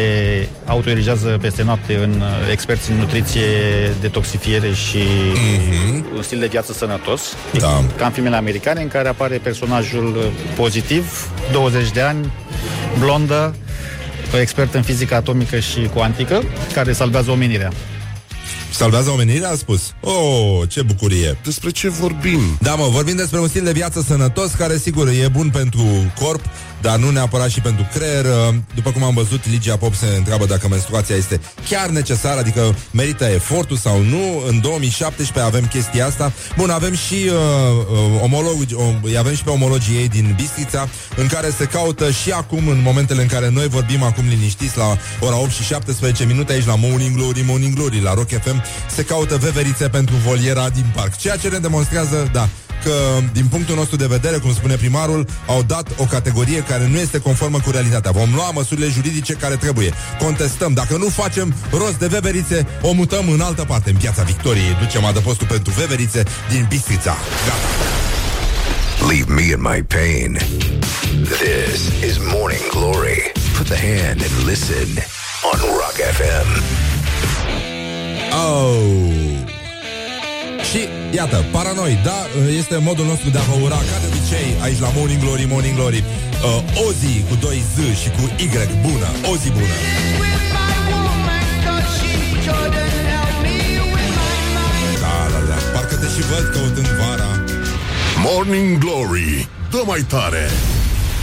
autoerigează 0.66 1.38
peste 1.42 1.64
noapte 1.64 1.96
în 1.96 2.12
uh, 2.12 2.52
experți 2.52 2.92
în 2.92 2.98
nutriție, 2.98 3.42
detoxifiere 4.02 4.72
și 4.74 4.98
mm-hmm. 4.98 6.16
un 6.16 6.22
stil 6.22 6.40
de 6.40 6.46
viață 6.46 6.74
sănătos. 6.74 7.36
Da. 7.60 7.84
Ca 7.98 8.06
în 8.06 8.12
filmele 8.12 8.36
americane 8.36 8.82
în 8.82 8.88
care 8.88 9.08
apare 9.08 9.38
personajul 9.38 10.16
uh, 10.16 10.24
pozitiv, 10.56 11.30
20 11.52 11.92
de 11.92 12.02
ani, 12.02 12.32
blondă, 13.00 13.56
expert 14.36 14.74
în 14.74 14.82
fizică 14.82 15.16
atomică 15.16 15.60
și 15.60 15.90
cuantică, 15.94 16.44
care 16.74 16.94
salvează 16.94 17.32
omenirea. 17.32 17.72
Salvează 18.72 19.10
omenirea, 19.10 19.50
a 19.50 19.56
spus. 19.56 19.94
Oh, 20.00 20.70
ce 20.70 20.82
bucurie! 20.82 21.38
Despre 21.44 21.70
ce 21.70 21.90
vorbim? 21.90 22.40
Da, 22.62 22.76
mă, 22.76 22.88
vorbim 22.92 23.16
despre 23.16 23.40
un 23.40 23.48
stil 23.48 23.64
de 23.64 23.72
viață 23.72 24.04
sănătos 24.08 24.52
care, 24.52 24.78
sigur, 24.78 25.08
e 25.08 25.28
bun 25.32 25.50
pentru 25.50 25.86
corp, 26.20 26.42
dar 26.82 26.98
nu 26.98 27.10
neapărat 27.10 27.50
și 27.50 27.62
pentru 27.62 27.88
creier. 27.94 28.26
Uh, 28.26 28.56
După 28.76 28.92
cum 28.92 29.04
am 29.04 29.14
văzut, 29.14 29.50
Ligia 29.50 29.78
Pop 29.78 29.96
se 29.96 30.06
întreabă 30.18 30.46
dacă 30.46 30.68
menstruația 30.68 31.16
este 31.16 31.42
chiar 31.70 31.90
necesară, 31.90 32.40
adică 32.40 32.76
merită 32.92 33.26
efortul 33.26 33.78
sau 33.78 34.02
nu. 34.02 34.44
În 34.48 34.62
2017 34.62 35.46
avem 35.46 35.66
chestia 35.66 36.06
asta. 36.06 36.32
Bun, 36.58 36.70
avem 36.70 36.96
și 36.96 37.14
uh, 37.14 37.32
uh, 37.92 38.22
omologi, 38.22 38.74
uh, 38.74 39.18
avem 39.18 39.36
și 39.36 39.44
pe 39.44 39.50
omologii 39.50 39.96
ei 39.96 40.08
din 40.08 40.34
Bistrița, 40.36 40.88
în 41.16 41.28
care 41.28 41.50
se 41.58 41.66
caută 41.66 42.12
și 42.12 42.32
acum, 42.32 42.68
în 42.68 42.82
momentele 42.82 43.22
în 43.22 43.28
care 43.28 43.50
noi 43.50 43.68
vorbim 43.68 44.04
acum 44.04 44.28
liniștiți 44.28 44.78
la 44.78 44.98
ora 45.20 45.38
8 45.38 45.52
și 45.52 45.64
17 45.64 46.26
minute 46.26 46.54
aici 46.54 46.66
la 46.66 46.76
Morning 46.76 47.16
Glory, 47.16 47.44
Morning 47.48 47.74
Glory, 47.76 48.02
la 48.02 48.14
Rock 48.14 48.30
FM, 48.30 48.64
se 48.96 49.04
caută 49.04 49.38
veverițe 49.38 49.90
pentru 49.90 50.16
voliera 50.16 50.70
din 50.70 50.86
parc. 50.96 51.18
Ceea 51.18 51.36
ce 51.36 51.48
ne 51.48 51.58
demonstrează, 51.58 52.30
da, 52.34 52.50
că, 52.84 52.94
din 53.34 53.46
punctul 53.46 53.76
nostru 53.76 53.96
de 53.96 54.06
vedere, 54.06 54.38
cum 54.38 54.54
spune 54.54 54.76
primarul, 54.76 55.28
au 55.48 55.64
dat 55.64 55.88
o 55.98 56.04
categorie 56.04 56.64
care 56.64 56.88
nu 56.88 56.98
este 56.98 57.20
conformă 57.20 57.60
cu 57.60 57.72
realitatea. 57.72 58.12
Vom 58.12 58.30
lua 58.34 58.52
măsurile 58.54 58.88
juridice 58.88 59.34
care 59.34 59.56
trebuie. 59.56 59.94
Contestăm. 60.20 60.74
Dacă 60.74 60.98
nu 60.98 61.08
facem 61.08 61.54
rost 61.72 61.96
de 61.96 62.08
veverițe, 62.08 62.68
o 62.82 62.92
mutăm 62.92 63.30
în 63.30 63.42
altă 63.42 63.64
parte, 63.64 63.90
în 63.90 63.96
piața 63.96 64.24
Victoriei. 64.24 64.78
Ducem 64.80 65.06
adăpostul 65.06 65.48
pentru 65.48 65.74
veverițe 65.78 66.24
din 66.50 66.66
Bistrița. 66.70 67.16
Gata. 67.46 67.68
Leave 69.08 69.34
me 69.34 69.42
in 69.42 69.62
my 69.62 69.84
pain. 69.84 70.38
This 71.24 72.04
is 72.04 72.18
Morning 72.18 72.70
Glory. 72.70 73.32
Put 73.58 73.68
the 73.68 73.78
hand 73.78 74.22
and 74.22 74.46
listen 74.46 74.88
on 75.52 75.60
Rock 75.60 75.98
FM. 76.18 76.50
Oh. 78.32 79.27
Și 80.70 80.82
iată, 81.12 81.46
Paranoi, 81.52 82.00
da, 82.04 82.20
este 82.60 82.78
modul 82.78 83.06
nostru 83.06 83.30
de 83.30 83.38
a 83.38 83.42
vă 83.42 83.56
ura 83.66 83.80
ca 83.90 83.98
de 84.02 84.08
obicei 84.12 84.50
aici 84.66 84.80
la 84.80 84.90
Morning 84.96 85.22
Glory, 85.24 85.46
Morning 85.54 85.76
Glory. 85.76 86.04
Uh, 86.04 86.86
o 86.86 86.92
zi 87.00 87.14
cu 87.30 87.36
doi 87.46 87.60
Z 87.74 87.76
și 88.02 88.10
cu 88.16 88.24
Y 88.44 88.48
bună, 88.86 89.10
o 89.32 89.34
zi 89.42 89.50
bună. 89.58 89.78
Da, 95.04 95.16
da, 95.34 95.40
da, 95.50 95.58
parcă 95.74 95.96
te 95.96 96.08
și 96.16 96.22
văd 96.30 96.46
căutând 96.54 96.88
vara. 97.00 97.32
Morning 98.26 98.78
Glory 98.78 99.48
Dă 99.72 99.82
mai 99.86 100.02
tare 100.02 100.50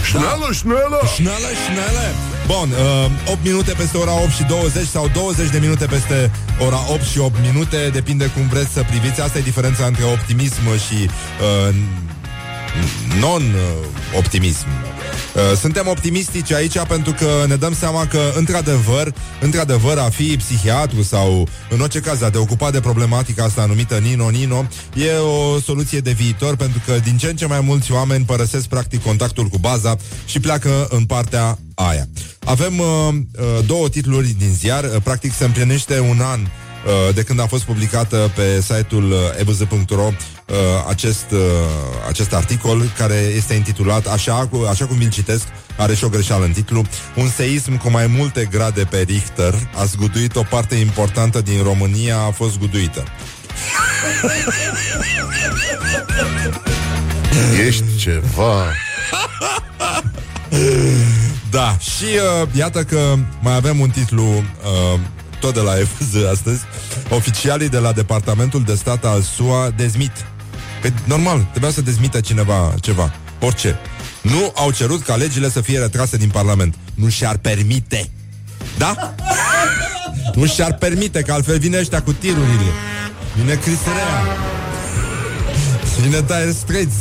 Șneală, 0.04 0.48
șneală 0.52 1.00
Șneală, 1.14 1.48
șneală 1.64 2.34
Bun, 2.46 2.70
uh, 2.70 3.33
8 3.33 3.38
minute 3.44 3.72
peste 3.72 3.96
ora 3.96 4.12
8 4.22 4.30
și 4.30 4.42
20 4.42 4.87
Sau 4.87 5.09
20 5.09 5.50
de 5.50 5.59
minute 5.59 5.87
peste 5.87 6.30
ora 6.59 6.78
8 6.92 7.02
și 7.02 7.18
8 7.18 7.35
minute. 7.40 7.90
Depinde 7.92 8.26
cum 8.26 8.48
vreți 8.48 8.72
să 8.72 8.83
priviți. 8.88 9.20
Asta 9.20 9.38
e 9.38 9.40
diferența 9.40 9.87
între 9.87 10.04
optimism 10.04 10.64
și 10.87 10.98
uh, 11.09 11.74
non-optimism 13.20 14.66
Uh, 15.34 15.56
Suntem 15.56 15.87
optimistici 15.88 16.52
aici 16.52 16.78
pentru 16.88 17.12
că 17.12 17.44
ne 17.48 17.56
dăm 17.56 17.74
seama 17.74 18.06
că, 18.06 18.32
într-adevăr, 18.37 19.14
într-adevăr, 19.40 19.98
a 19.98 20.08
fi 20.08 20.37
psihiatru 20.37 21.02
sau, 21.02 21.48
în 21.70 21.80
orice 21.80 22.00
caz, 22.00 22.22
a 22.22 22.30
te 22.30 22.38
ocupa 22.38 22.70
de 22.70 22.80
problematica 22.80 23.44
asta 23.44 23.64
numită 23.66 23.98
Nino-Nino, 23.98 24.68
e 24.94 25.10
o 25.12 25.60
soluție 25.60 26.00
de 26.00 26.10
viitor 26.10 26.56
pentru 26.56 26.80
că 26.87 26.98
din 27.04 27.16
ce 27.16 27.26
în 27.26 27.37
ce 27.37 27.46
mai 27.46 27.60
mulți 27.60 27.92
oameni 27.92 28.24
părăsesc 28.24 28.66
practic 28.66 29.02
contactul 29.02 29.46
cu 29.46 29.58
baza 29.58 29.96
și 30.24 30.40
pleacă 30.40 30.87
în 30.90 31.04
partea 31.04 31.58
aia. 31.74 32.08
Avem 32.44 32.78
uh, 32.78 32.87
uh, 32.87 33.66
două 33.66 33.88
titluri 33.88 34.34
din 34.38 34.52
ziar, 34.52 34.84
uh, 34.84 34.96
practic 35.02 35.34
se 35.34 35.44
împlinește 35.44 36.00
un 36.00 36.20
an 36.20 36.40
uh, 36.40 36.63
de 37.14 37.23
când 37.23 37.40
a 37.40 37.47
fost 37.47 37.62
publicată 37.62 38.31
pe 38.35 38.61
site-ul 38.61 39.11
uh, 39.11 39.18
ebz.ro 39.37 40.03
uh, 40.03 40.12
acest, 40.88 41.27
uh, 41.31 41.38
acest 42.09 42.33
articol 42.35 42.83
care 42.99 43.14
este 43.37 43.55
intitulat 43.55 44.07
așa, 44.07 44.49
cu- 44.51 44.66
așa 44.70 44.87
cum 44.87 44.97
îl 45.01 45.09
citesc, 45.11 45.42
are 45.77 45.94
și 45.94 46.05
o 46.05 46.09
greșeală 46.09 46.44
în 46.44 46.53
titlu, 46.53 46.85
un 47.14 47.31
seism 47.37 47.77
cu 47.77 47.90
mai 47.90 48.07
multe 48.07 48.49
grade 48.51 48.85
pe 48.85 49.05
Richter 49.09 49.55
a 49.81 49.85
zguduit 49.85 50.37
o 50.37 50.42
parte 50.42 50.75
importantă 50.75 51.40
din 51.40 51.62
România 51.62 52.18
a 52.18 52.31
fost 52.31 52.53
zguduită. 52.53 53.05
Ești 57.66 57.85
ceva 57.99 58.64
Da, 61.51 61.77
și 61.81 62.05
uh, 62.42 62.49
iată 62.53 62.83
că 62.83 63.14
mai 63.40 63.55
avem 63.55 63.81
un 63.81 63.90
titlu 63.90 64.23
uh, 64.23 64.99
tot 65.40 65.55
de 65.55 65.61
la 65.61 65.73
FZ 65.73 66.25
astăzi. 66.31 66.61
Oficialii 67.11 67.68
de 67.68 67.79
la 67.79 67.92
Departamentul 67.92 68.62
de 68.62 68.75
Stat 68.75 69.05
al 69.05 69.23
SUA 69.23 69.70
dezmit. 69.77 70.12
Pe, 70.83 70.92
normal, 71.05 71.47
trebuia 71.51 71.70
să 71.70 71.81
dezmită 71.81 72.20
cineva 72.20 72.75
ceva. 72.81 73.12
Orice. 73.40 73.79
Nu 74.23 74.53
au 74.55 74.70
cerut 74.70 75.03
ca 75.03 75.16
legile 75.16 75.51
să 75.51 75.61
fie 75.61 75.79
retrase 75.79 76.16
din 76.16 76.29
Parlament. 76.29 76.75
Nu 76.94 77.09
și-ar 77.09 77.37
permite. 77.37 78.11
Da? 78.79 79.14
nu 80.35 80.47
și-ar 80.47 80.75
permite, 80.75 81.23
că 81.23 81.33
altfel 81.33 81.59
vine 81.59 81.79
ăștia 81.79 82.03
cu 82.03 82.12
tirurile. 82.12 82.70
Vine 83.37 83.55
Chris 83.55 83.79
Rea. 83.85 84.37
Vine 86.01 86.20
Dire 86.20 86.55
Straits. 86.59 86.94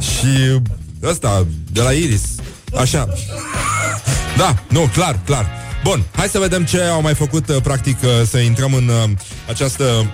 Și 0.00 0.60
ăsta, 1.02 1.46
de 1.72 1.80
la 1.80 1.92
Iris. 1.92 2.22
Așa. 2.76 3.08
Da, 4.36 4.54
nu, 4.68 4.80
clar, 4.92 5.18
clar. 5.24 5.46
Bun, 5.84 6.04
hai 6.16 6.28
să 6.28 6.38
vedem 6.38 6.64
ce 6.64 6.82
au 6.82 7.00
mai 7.02 7.14
făcut, 7.14 7.48
uh, 7.48 7.56
practic, 7.62 7.98
uh, 8.02 8.10
să 8.30 8.38
intrăm 8.38 8.74
în 8.74 8.88
uh, 8.88 9.10
această 9.48 10.10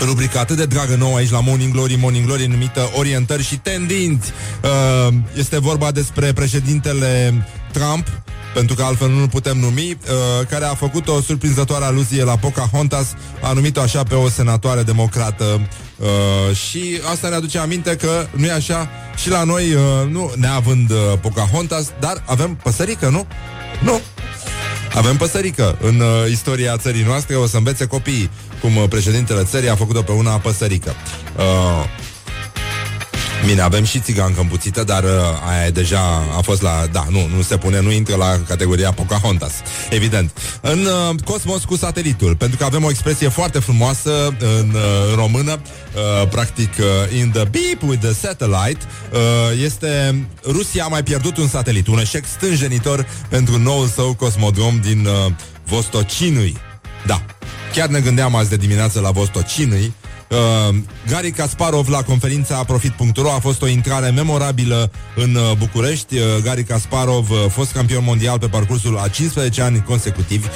rubrică 0.00 0.38
atât 0.38 0.56
de 0.56 0.66
dragă 0.66 0.94
nouă 0.94 1.16
aici 1.16 1.30
la 1.30 1.40
Morning 1.40 1.72
Glory, 1.72 1.94
Morning 1.94 2.26
Glory, 2.26 2.46
numită 2.46 2.90
Orientări 2.96 3.42
și 3.44 3.56
Tendinți. 3.56 4.30
Uh, 4.62 5.14
Este 5.34 5.58
vorba 5.60 5.90
despre 5.90 6.32
președintele 6.32 7.44
Trump, 7.72 8.06
pentru 8.54 8.74
că 8.74 8.82
altfel 8.82 9.08
nu 9.10 9.26
putem 9.28 9.58
numi, 9.58 9.90
uh, 9.90 10.46
care 10.48 10.64
a 10.64 10.74
făcut 10.74 11.08
o 11.08 11.20
surprinzătoare 11.20 11.84
aluzie 11.84 12.24
la 12.24 12.36
Pocahontas, 12.36 13.06
a 13.42 13.52
numit-o 13.52 13.80
așa 13.80 14.02
pe 14.02 14.14
o 14.14 14.28
senatoare 14.28 14.82
democrată 14.82 15.68
uh, 15.98 16.56
și 16.56 17.00
asta 17.12 17.28
ne 17.28 17.34
aduce 17.34 17.58
aminte 17.58 17.96
că 17.96 18.26
nu 18.36 18.46
e 18.46 18.52
așa 18.52 18.88
și 19.16 19.28
la 19.28 19.44
noi, 19.44 19.74
uh, 19.74 19.80
nu 20.10 20.32
neavând 20.36 20.90
uh, 20.90 20.96
Pocahontas, 21.20 21.92
dar 22.00 22.22
avem 22.26 22.54
păsărică, 22.62 23.08
nu? 23.08 23.26
Nu, 23.82 24.00
avem 24.94 25.16
păsărică 25.16 25.78
în 25.80 26.00
uh, 26.00 26.30
istoria 26.30 26.76
țării 26.76 27.02
noastre, 27.02 27.34
o 27.34 27.46
să 27.46 27.56
învețe 27.56 27.86
copiii 27.86 28.30
cum 28.60 28.76
uh, 28.76 28.84
președintele 28.88 29.44
țării 29.44 29.68
a 29.68 29.74
făcut-o 29.74 30.02
pe 30.02 30.12
una 30.12 30.38
păsărică. 30.38 30.94
Uh, 31.36 31.84
Bine, 33.46 33.60
avem 33.60 33.84
și 33.84 34.00
țigancă 34.00 34.40
împuțită, 34.40 34.84
dar 34.84 35.04
uh, 35.04 35.10
aia 35.48 35.66
e 35.66 35.70
deja 35.70 36.00
a 36.36 36.40
fost 36.40 36.62
la... 36.62 36.86
Da, 36.92 37.06
nu, 37.10 37.28
nu 37.36 37.42
se 37.42 37.56
pune, 37.56 37.80
nu 37.80 37.90
intră 37.90 38.16
la 38.16 38.40
categoria 38.46 38.92
Pocahontas, 38.92 39.52
evident. 39.90 40.30
În 40.60 40.78
uh, 40.78 41.14
cosmos 41.24 41.64
cu 41.64 41.76
satelitul, 41.76 42.36
pentru 42.36 42.56
că 42.58 42.64
avem 42.64 42.84
o 42.84 42.90
expresie 42.90 43.28
foarte 43.28 43.58
frumoasă 43.58 44.26
în, 44.26 44.70
uh, 44.74 45.08
în 45.10 45.14
română, 45.14 45.52
uh, 45.52 46.28
practic 46.28 46.70
uh, 46.78 47.18
in 47.18 47.30
the 47.30 47.44
beep 47.44 47.82
with 47.82 48.02
the 48.02 48.12
satellite, 48.12 48.78
uh, 49.12 49.18
este 49.64 50.24
Rusia 50.44 50.84
a 50.84 50.88
mai 50.88 51.02
pierdut 51.02 51.36
un 51.36 51.48
satelit, 51.48 51.86
un 51.86 51.98
eșec 51.98 52.24
stânjenitor 52.26 53.06
pentru 53.28 53.58
noul 53.58 53.86
său 53.86 54.14
cosmodrom 54.14 54.80
din 54.80 55.06
uh, 55.06 55.32
Vostocinui. 55.66 56.56
Da, 57.06 57.22
chiar 57.74 57.88
ne 57.88 58.00
gândeam 58.00 58.34
azi 58.34 58.48
de 58.48 58.56
dimineață 58.56 59.00
la 59.00 59.10
Vostocinui, 59.10 59.92
Uh, 60.32 60.74
Gary 61.08 61.30
Kasparov 61.30 61.88
la 61.88 62.02
conferința 62.02 62.64
Profit.ro 62.64 63.30
a 63.30 63.38
fost 63.38 63.62
o 63.62 63.66
intrare 63.66 64.10
memorabilă 64.10 64.90
în 65.16 65.34
uh, 65.34 65.56
București. 65.58 66.18
Uh, 66.18 66.24
Gary 66.42 66.64
Kasparov, 66.64 67.30
uh, 67.30 67.36
fost 67.48 67.72
campion 67.72 68.04
mondial 68.04 68.38
pe 68.38 68.46
parcursul 68.46 68.98
a 68.98 69.08
15 69.08 69.62
ani 69.62 69.82
consecutivi 69.82 70.46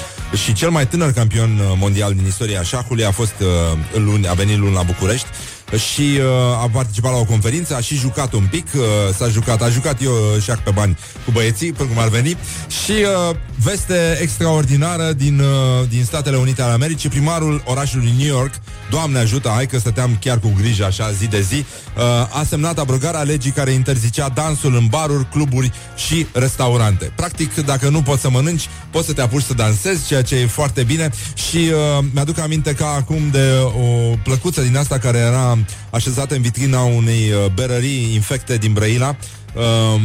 și 0.43 0.53
cel 0.53 0.69
mai 0.69 0.87
tânăr 0.87 1.11
campion 1.11 1.59
uh, 1.59 1.77
mondial 1.79 2.13
din 2.13 2.25
istoria 2.25 2.61
șahului 2.61 3.05
a 3.05 3.11
fost 3.11 3.33
uh, 3.39 3.99
luni, 3.99 4.27
a 4.27 4.33
venit 4.33 4.57
luni 4.57 4.73
la 4.73 4.83
București 4.83 5.27
și 5.75 6.19
uh, 6.19 6.63
a 6.63 6.69
participat 6.73 7.11
la 7.11 7.17
o 7.17 7.23
conferință, 7.23 7.75
a 7.75 7.79
și 7.79 7.95
jucat 7.95 8.33
un 8.33 8.47
pic, 8.51 8.67
uh, 8.75 8.81
s-a 9.17 9.27
jucat, 9.27 9.61
a 9.61 9.69
jucat 9.69 10.01
eu 10.01 10.11
uh, 10.11 10.41
șac 10.41 10.63
pe 10.63 10.71
bani 10.71 10.97
cu 11.25 11.31
băieții, 11.31 11.71
până 11.71 11.89
cum 11.89 11.99
ar 11.99 12.07
veni, 12.07 12.37
și 12.83 12.91
uh, 12.91 13.35
veste 13.63 14.17
extraordinară 14.21 15.13
din, 15.13 15.39
uh, 15.39 15.87
din 15.89 16.03
Statele 16.03 16.37
Unite 16.37 16.61
ale 16.61 16.73
Americii, 16.73 17.09
primarul 17.09 17.63
orașului 17.65 18.13
New 18.17 18.27
York, 18.27 18.53
Doamne 18.89 19.19
ajută, 19.19 19.49
hai 19.49 19.65
că 19.65 19.79
stăteam 19.79 20.17
chiar 20.19 20.39
cu 20.39 20.53
grijă 20.57 20.85
așa 20.85 21.11
zi 21.11 21.27
de 21.27 21.41
zi, 21.41 21.55
uh, 21.55 22.03
a 22.39 22.43
semnat 22.47 22.79
abrogarea 22.79 23.21
legii 23.21 23.51
care 23.51 23.71
interzicea 23.71 24.29
dansul 24.29 24.75
în 24.75 24.85
baruri, 24.89 25.29
cluburi 25.29 25.71
și 25.95 26.25
restaurante. 26.33 27.11
Practic, 27.15 27.55
dacă 27.55 27.89
nu 27.89 28.01
poți 28.01 28.21
să 28.21 28.29
mănânci, 28.29 28.69
poți 28.91 29.05
să 29.05 29.13
te 29.13 29.21
apuci 29.21 29.43
să 29.43 29.53
dansezi, 29.53 30.07
ceea 30.07 30.21
ce 30.21 30.35
e 30.35 30.45
foarte 30.45 30.83
bine 30.83 31.09
și 31.33 31.57
uh, 31.57 32.05
mi-aduc 32.13 32.39
aminte 32.39 32.73
ca 32.73 32.87
acum 32.87 33.29
de 33.31 33.51
o 33.63 34.15
plăcuță 34.23 34.61
din 34.61 34.77
asta 34.77 34.97
care 34.97 35.17
era 35.17 35.56
așezată 35.89 36.35
în 36.35 36.41
vitrina 36.41 36.81
unei 36.81 37.31
uh, 37.31 37.51
berării 37.53 38.13
infecte 38.13 38.57
din 38.57 38.73
Brăila. 38.73 39.15
Uh, 39.53 40.01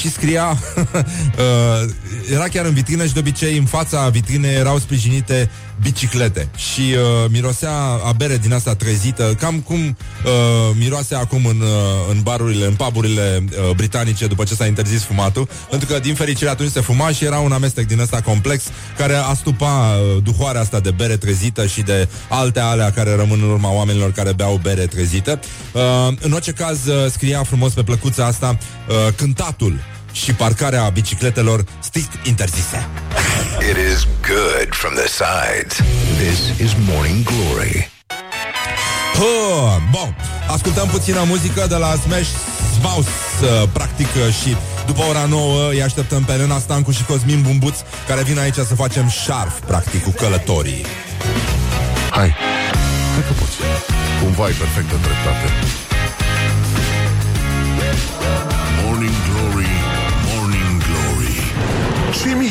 și 0.00 0.10
scria 0.10 0.48
uh, 0.84 1.90
Era 2.32 2.44
chiar 2.48 2.64
în 2.64 2.74
vitrină 2.74 3.06
și 3.06 3.12
de 3.12 3.18
obicei 3.18 3.58
în 3.58 3.64
fața 3.64 4.08
vitrinei 4.08 4.54
erau 4.54 4.78
sprijinite 4.78 5.50
biciclete. 5.82 6.48
Și 6.56 6.80
uh, 6.80 7.30
mirosea 7.30 7.72
a 8.04 8.12
bere 8.12 8.36
din 8.36 8.52
asta 8.52 8.74
trezită, 8.74 9.34
cam 9.38 9.60
cum 9.60 9.78
uh, 9.78 10.76
miroase 10.78 11.14
acum 11.14 11.46
în, 11.46 11.60
uh, 11.60 11.68
în 12.10 12.20
barurile, 12.22 12.66
în 12.66 12.74
puburile 12.74 13.44
uh, 13.44 13.74
britanice 13.76 14.26
după 14.26 14.44
ce 14.44 14.54
s-a 14.54 14.66
interzis 14.66 15.02
fumatul, 15.02 15.48
pentru 15.70 15.88
că 15.88 15.98
din 15.98 16.14
fericire 16.14 16.50
atunci 16.50 16.70
se 16.70 16.80
fuma 16.80 17.10
și 17.10 17.24
era 17.24 17.38
un 17.38 17.52
amestec 17.52 17.86
din 17.86 18.00
ăsta 18.00 18.20
complex 18.20 18.64
care 18.96 19.14
astupa 19.14 19.66
uh, 19.66 20.22
duhoarea 20.22 20.60
asta 20.60 20.80
de 20.80 20.90
bere 20.90 21.16
trezită 21.16 21.66
și 21.66 21.82
de 21.82 22.08
alte 22.28 22.60
alea 22.60 22.90
care 22.90 23.14
rămân 23.14 23.40
în 23.42 23.50
urma 23.50 23.72
oamenilor 23.72 24.12
care 24.12 24.32
beau 24.32 24.60
bere 24.62 24.86
trezită. 24.86 25.40
Uh, 25.72 25.82
în 26.20 26.32
orice 26.32 26.52
caz 26.52 26.86
uh, 26.86 27.10
scria 27.10 27.42
frumos 27.42 27.72
pe 27.72 27.82
plăcuța 27.82 28.26
asta 28.26 28.58
uh, 28.88 29.14
cântatul 29.16 29.78
și 30.14 30.32
parcarea 30.34 30.88
bicicletelor 30.88 31.64
strict 31.78 32.26
interzise. 32.26 32.88
It 33.70 33.76
is 33.92 34.06
good 34.26 34.68
from 34.70 34.94
the 34.94 35.08
sides. 35.20 35.74
This 36.18 36.58
is 36.58 36.72
Morning 36.90 37.24
Glory. 37.24 37.90
Huh, 39.14 39.76
bun, 39.90 40.16
ascultăm 40.48 40.88
puțină 40.88 41.22
muzică 41.26 41.66
de 41.68 41.74
la 41.76 41.94
Smash 41.94 42.28
Mouse, 42.82 43.08
uh, 43.42 43.68
practic, 43.72 44.06
uh, 44.06 44.34
și 44.42 44.56
după 44.86 45.02
ora 45.08 45.24
9 45.24 45.68
îi 45.70 45.82
așteptăm 45.82 46.24
pe 46.24 46.32
Elena 46.32 46.58
Stancu 46.58 46.90
și 46.90 47.04
Cosmin 47.04 47.42
Bumbuț, 47.42 47.76
care 48.08 48.22
vin 48.22 48.38
aici 48.38 48.54
să 48.54 48.74
facem 48.74 49.08
șarf, 49.08 49.60
practic, 49.66 50.02
cu 50.02 50.10
călătorii. 50.10 50.84
Hai, 52.10 52.34
hai 53.12 53.22
că 53.26 53.32
poți. 53.38 53.56
Cumva 54.22 54.44
ai 54.44 54.52
perfectă 54.52 54.94
dreptate. 55.02 55.83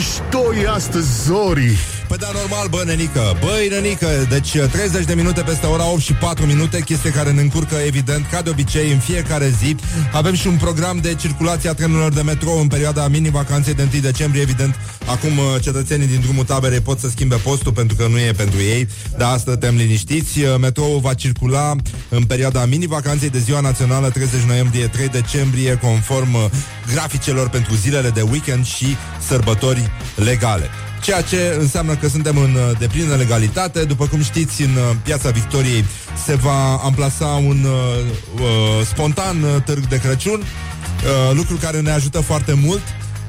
Ce 0.03 0.09
mișto 0.09 0.53
e 0.53 0.69
astăzi, 0.69 1.23
Zori! 1.23 2.02
Păi 2.13 2.21
da, 2.21 2.39
normal, 2.39 2.67
bă, 2.67 2.83
nenică. 2.85 3.37
Băi, 3.39 3.67
nenică, 3.69 4.07
deci 4.29 4.57
30 4.71 5.05
de 5.05 5.13
minute 5.13 5.41
peste 5.41 5.65
ora 5.65 5.91
8 5.91 5.99
și 5.99 6.13
4 6.13 6.45
minute 6.45 6.81
Chestie 6.81 7.09
care 7.09 7.31
ne 7.31 7.41
încurcă, 7.41 7.75
evident, 7.75 8.25
ca 8.31 8.41
de 8.41 8.49
obicei 8.49 8.91
În 8.91 8.99
fiecare 8.99 9.53
zi. 9.59 9.75
Avem 10.11 10.33
și 10.33 10.47
un 10.47 10.55
program 10.55 10.97
de 10.97 11.15
circulație 11.15 11.69
a 11.69 11.73
trenurilor 11.73 12.13
de 12.13 12.21
metrou 12.21 12.59
În 12.59 12.67
perioada 12.67 13.07
mini-vacanței 13.07 13.73
de 13.73 13.87
1 13.93 14.01
decembrie. 14.01 14.41
Evident, 14.41 14.75
acum 15.05 15.37
uh, 15.37 15.61
cetățenii 15.61 16.07
din 16.07 16.19
drumul 16.19 16.43
taberei 16.43 16.79
Pot 16.79 16.99
să 16.99 17.09
schimbe 17.09 17.35
postul 17.35 17.71
pentru 17.71 17.95
că 17.95 18.07
nu 18.07 18.19
e 18.19 18.31
pentru 18.31 18.59
ei. 18.59 18.87
Dar 19.17 19.33
asta 19.33 19.57
tem 19.57 19.75
liniștiți. 19.75 20.39
Uh, 20.39 20.55
Metroul 20.59 20.99
va 20.99 21.13
circula 21.13 21.75
în 22.09 22.23
perioada 22.23 22.65
mini-vacanței 22.65 23.29
De 23.29 23.39
ziua 23.39 23.59
națională 23.59 24.09
30 24.09 24.41
noiembrie 24.41 24.87
3 24.87 25.07
decembrie 25.07 25.77
Conform 25.77 26.33
uh, 26.33 26.45
graficelor 26.93 27.49
pentru 27.49 27.75
zilele 27.75 28.09
de 28.09 28.21
weekend 28.21 28.65
Și 28.65 28.85
sărbători 29.27 29.91
legale 30.15 30.69
ceea 31.03 31.21
ce 31.21 31.57
înseamnă 31.59 31.95
că 31.95 32.07
suntem 32.07 32.37
în 32.37 32.53
uh, 32.53 32.77
deplină 32.79 33.15
legalitate. 33.15 33.83
După 33.83 34.07
cum 34.07 34.21
știți, 34.21 34.61
în 34.61 34.69
uh, 34.75 34.95
Piața 35.03 35.29
Victoriei 35.29 35.85
se 36.25 36.35
va 36.35 36.75
amplasa 36.75 37.25
un 37.25 37.63
uh, 37.63 38.41
uh, 38.41 38.85
spontan 38.85 39.41
uh, 39.41 39.61
târg 39.65 39.87
de 39.87 39.99
Crăciun, 39.99 40.39
uh, 40.39 41.35
lucru 41.35 41.55
care 41.55 41.81
ne 41.81 41.91
ajută 41.91 42.19
foarte 42.19 42.53
mult. 42.53 42.81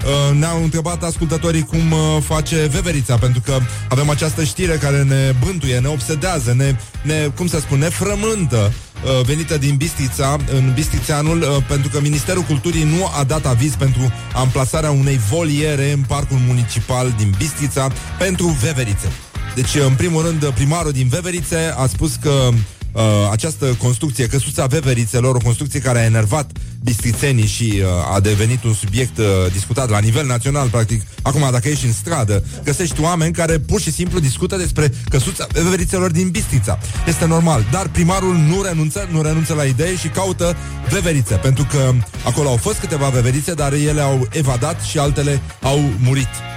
Uh, 0.05 0.37
ne-au 0.39 0.63
întrebat 0.63 1.03
ascultătorii 1.03 1.63
cum 1.63 1.93
uh, 1.93 2.23
face 2.23 2.67
veverița, 2.67 3.17
pentru 3.17 3.41
că 3.41 3.59
avem 3.89 4.11
această 4.11 4.45
știre 4.45 4.77
care 4.77 5.03
ne 5.03 5.35
bântuie, 5.45 5.79
ne 5.79 5.89
obsedează, 5.89 6.55
ne, 6.57 6.77
ne 7.03 7.31
cum 7.37 7.47
să 7.47 7.59
spun, 7.59 7.79
ne 7.79 7.89
frământă 7.89 8.73
uh, 9.05 9.25
venită 9.27 9.59
din 9.59 9.77
Bistrița, 9.77 10.37
în 10.53 10.73
Bistrițeanul, 10.75 11.41
uh, 11.41 11.65
pentru 11.69 11.89
că 11.89 12.01
Ministerul 12.01 12.43
Culturii 12.43 12.85
nu 12.85 13.11
a 13.19 13.25
dat 13.25 13.47
aviz 13.47 13.75
pentru 13.75 14.13
amplasarea 14.35 14.91
unei 14.91 15.21
voliere 15.31 15.93
în 15.93 16.01
parcul 16.07 16.39
municipal 16.47 17.15
din 17.17 17.35
Bistrița 17.39 17.89
pentru 18.19 18.47
veverițe. 18.47 19.09
Deci, 19.55 19.75
în 19.75 19.95
primul 19.95 20.23
rând, 20.23 20.49
primarul 20.49 20.93
din 20.93 21.09
Veverițe 21.09 21.75
a 21.77 21.87
spus 21.87 22.15
că 22.15 22.49
uh, 22.95 23.03
această 23.31 23.67
construcție, 23.67 24.27
căsuța 24.27 24.67
veverițelor, 24.67 25.35
o 25.35 25.39
construcție 25.39 25.81
care 25.81 25.99
a 25.99 26.05
enervat 26.05 26.51
bistrițenii 26.83 27.47
și 27.47 27.73
uh, 27.77 28.15
a 28.15 28.21
devenit 28.21 28.65
un 28.65 28.75
subiect 28.75 29.19
uh, 29.19 29.25
discutat 29.53 29.91
la 29.91 29.99
nivel 29.99 30.27
național, 30.27 30.69
practic. 30.69 31.03
Acum, 31.23 31.49
dacă 31.51 31.69
ești 31.69 31.87
în 31.87 31.93
stradă, 31.93 32.45
găsești 32.65 33.01
oameni 33.01 33.33
care 33.33 33.59
pur 33.59 33.81
și 33.81 33.93
simplu 33.93 34.19
discută 34.19 34.57
despre 34.57 34.93
căsuța 35.09 35.47
veverițelor 35.53 36.11
din 36.11 36.31
Bistrița. 36.31 36.79
Este 37.07 37.27
normal, 37.27 37.65
dar 37.71 37.89
primarul 37.89 38.35
nu 38.37 38.63
renunță, 38.63 39.09
nu 39.11 39.23
renunță 39.23 39.55
la 39.55 39.65
idee 39.65 39.97
și 39.97 40.09
caută 40.09 40.57
veverițe, 40.91 41.35
pentru 41.35 41.67
că 41.71 41.93
acolo 42.25 42.49
au 42.49 42.57
fost 42.57 42.79
câteva 42.79 43.09
veverițe, 43.09 43.55
dar 43.55 43.73
ele 43.73 44.01
au 44.01 44.29
evadat 44.33 44.81
și 44.81 44.99
altele 44.99 45.41
au 45.63 45.93
murit. 45.99 46.54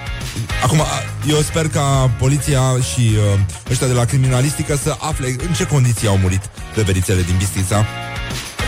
Acum, 0.63 0.81
eu 1.27 1.41
sper 1.41 1.67
ca 1.67 2.11
poliția 2.19 2.61
și 2.93 3.11
uh, 3.33 3.39
ăștia 3.71 3.87
de 3.87 3.93
la 3.93 4.05
criminalistică 4.05 4.75
să 4.75 4.95
afle 4.99 5.27
în 5.27 5.53
ce 5.53 5.65
condiții 5.65 6.07
au 6.07 6.17
murit 6.17 6.41
veverițele 6.75 7.21
din 7.21 7.35
Bistrița. 7.37 7.85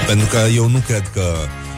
Pentru 0.08 0.28
că 0.28 0.38
eu 0.56 0.68
nu 0.68 0.84
cred 0.88 1.10
că 1.14 1.36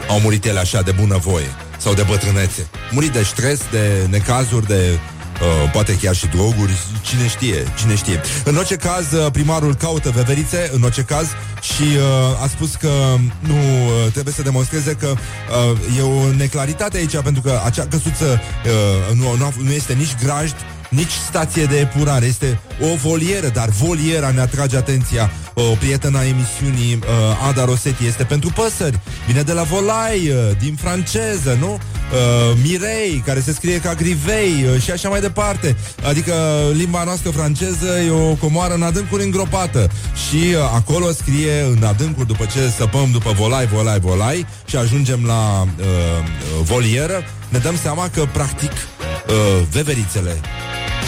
au 0.10 0.20
murit 0.20 0.46
ele 0.46 0.60
așa 0.60 0.82
de 0.82 0.92
bunăvoie 0.92 1.48
sau 1.78 1.94
de 1.94 2.04
bătrânețe. 2.04 2.68
Murit 2.92 3.12
de 3.12 3.24
stres, 3.24 3.60
de 3.72 4.08
necazuri, 4.10 4.68
de 4.68 5.00
Uh, 5.42 5.72
poate 5.72 5.98
chiar 6.02 6.16
și 6.16 6.28
droguri, 6.28 6.78
cine 7.02 7.28
știe, 7.28 7.74
cine 7.78 7.96
știe. 7.96 8.22
În 8.46 8.56
orice 8.58 8.76
caz, 8.76 9.12
uh, 9.12 9.32
primarul 9.32 9.76
caută 9.76 10.10
veverițe, 10.10 10.70
în 10.74 10.82
orice 10.84 11.02
caz, 11.02 11.28
și 11.62 11.82
uh, 11.82 12.44
a 12.44 12.48
spus 12.48 12.76
că 12.76 12.92
nu 13.40 13.56
uh, 13.56 14.12
trebuie 14.12 14.34
să 14.34 14.42
demonstreze 14.42 14.94
că 14.94 15.08
uh, 15.08 15.98
e 15.98 16.02
o 16.02 16.32
neclaritate 16.38 16.98
aici, 16.98 17.18
pentru 17.18 17.42
că 17.42 17.62
acea 17.66 17.88
căsuță 17.90 18.42
uh, 18.66 19.16
nu, 19.16 19.36
nu, 19.36 19.54
nu 19.64 19.72
este 19.72 19.94
nici 19.94 20.16
grajd, 20.24 20.56
nici 20.92 21.12
stație 21.12 21.66
de 21.66 21.80
epurare, 21.80 22.26
este 22.26 22.60
o 22.82 22.96
volieră, 22.96 23.48
dar 23.48 23.70
voliera 23.70 24.32
ne 24.32 24.40
atrage 24.40 24.78
atenția. 24.78 25.32
O 25.54 25.62
prietenă 25.62 26.18
a 26.18 26.26
emisiunii, 26.26 26.94
uh, 26.94 27.48
Ada 27.48 27.66
Rosetti, 27.66 28.06
este 28.06 28.24
pentru 28.24 28.52
păsări. 28.56 29.00
Vine 29.28 29.42
de 29.42 29.52
la 29.52 29.64
volai, 29.64 30.30
uh, 30.30 30.58
din 30.60 30.76
franceză, 30.76 31.58
nu? 31.60 31.72
Uh, 31.72 32.58
Mirei, 32.64 33.24
care 33.26 33.40
se 33.40 33.54
scrie 33.54 33.80
ca 33.80 33.94
grivei 33.94 34.66
uh, 34.74 34.82
și 34.82 34.92
așa 34.92 35.10
mai 35.10 35.22
departe. 35.22 35.76
Adică 36.04 36.34
limba 36.74 37.04
noastră 37.04 37.30
franceză 37.30 38.00
e 38.06 38.10
o 38.10 38.34
comoară 38.34 38.74
în 38.74 38.84
adâncuri 38.84 39.24
îngropată 39.24 39.90
și 40.28 40.36
uh, 40.36 40.62
acolo 40.76 41.12
scrie 41.12 41.62
în 41.62 41.84
adâncuri 41.84 42.28
după 42.28 42.46
ce 42.46 42.74
săpăm 42.78 43.12
după 43.12 43.32
volai, 43.32 43.66
volai, 43.66 44.00
volai 44.00 44.46
și 44.66 44.76
ajungem 44.76 45.24
la 45.26 45.62
uh, 45.62 45.86
uh, 45.86 46.64
volieră, 46.64 47.24
ne 47.52 47.60
dăm 47.60 47.78
seama 47.82 48.10
că 48.10 48.28
practic 48.34 48.72
uh, 48.72 49.64
veverițele 49.72 50.42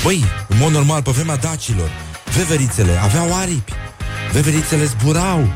Băi, 0.03 0.23
în 0.47 0.57
mod 0.57 0.71
normal, 0.71 1.01
pe 1.01 1.11
vremea 1.11 1.35
dacilor, 1.35 1.89
veverițele 2.35 2.99
aveau 3.03 3.35
aripi, 3.35 3.73
veverițele 4.31 4.85
zburau. 4.85 5.53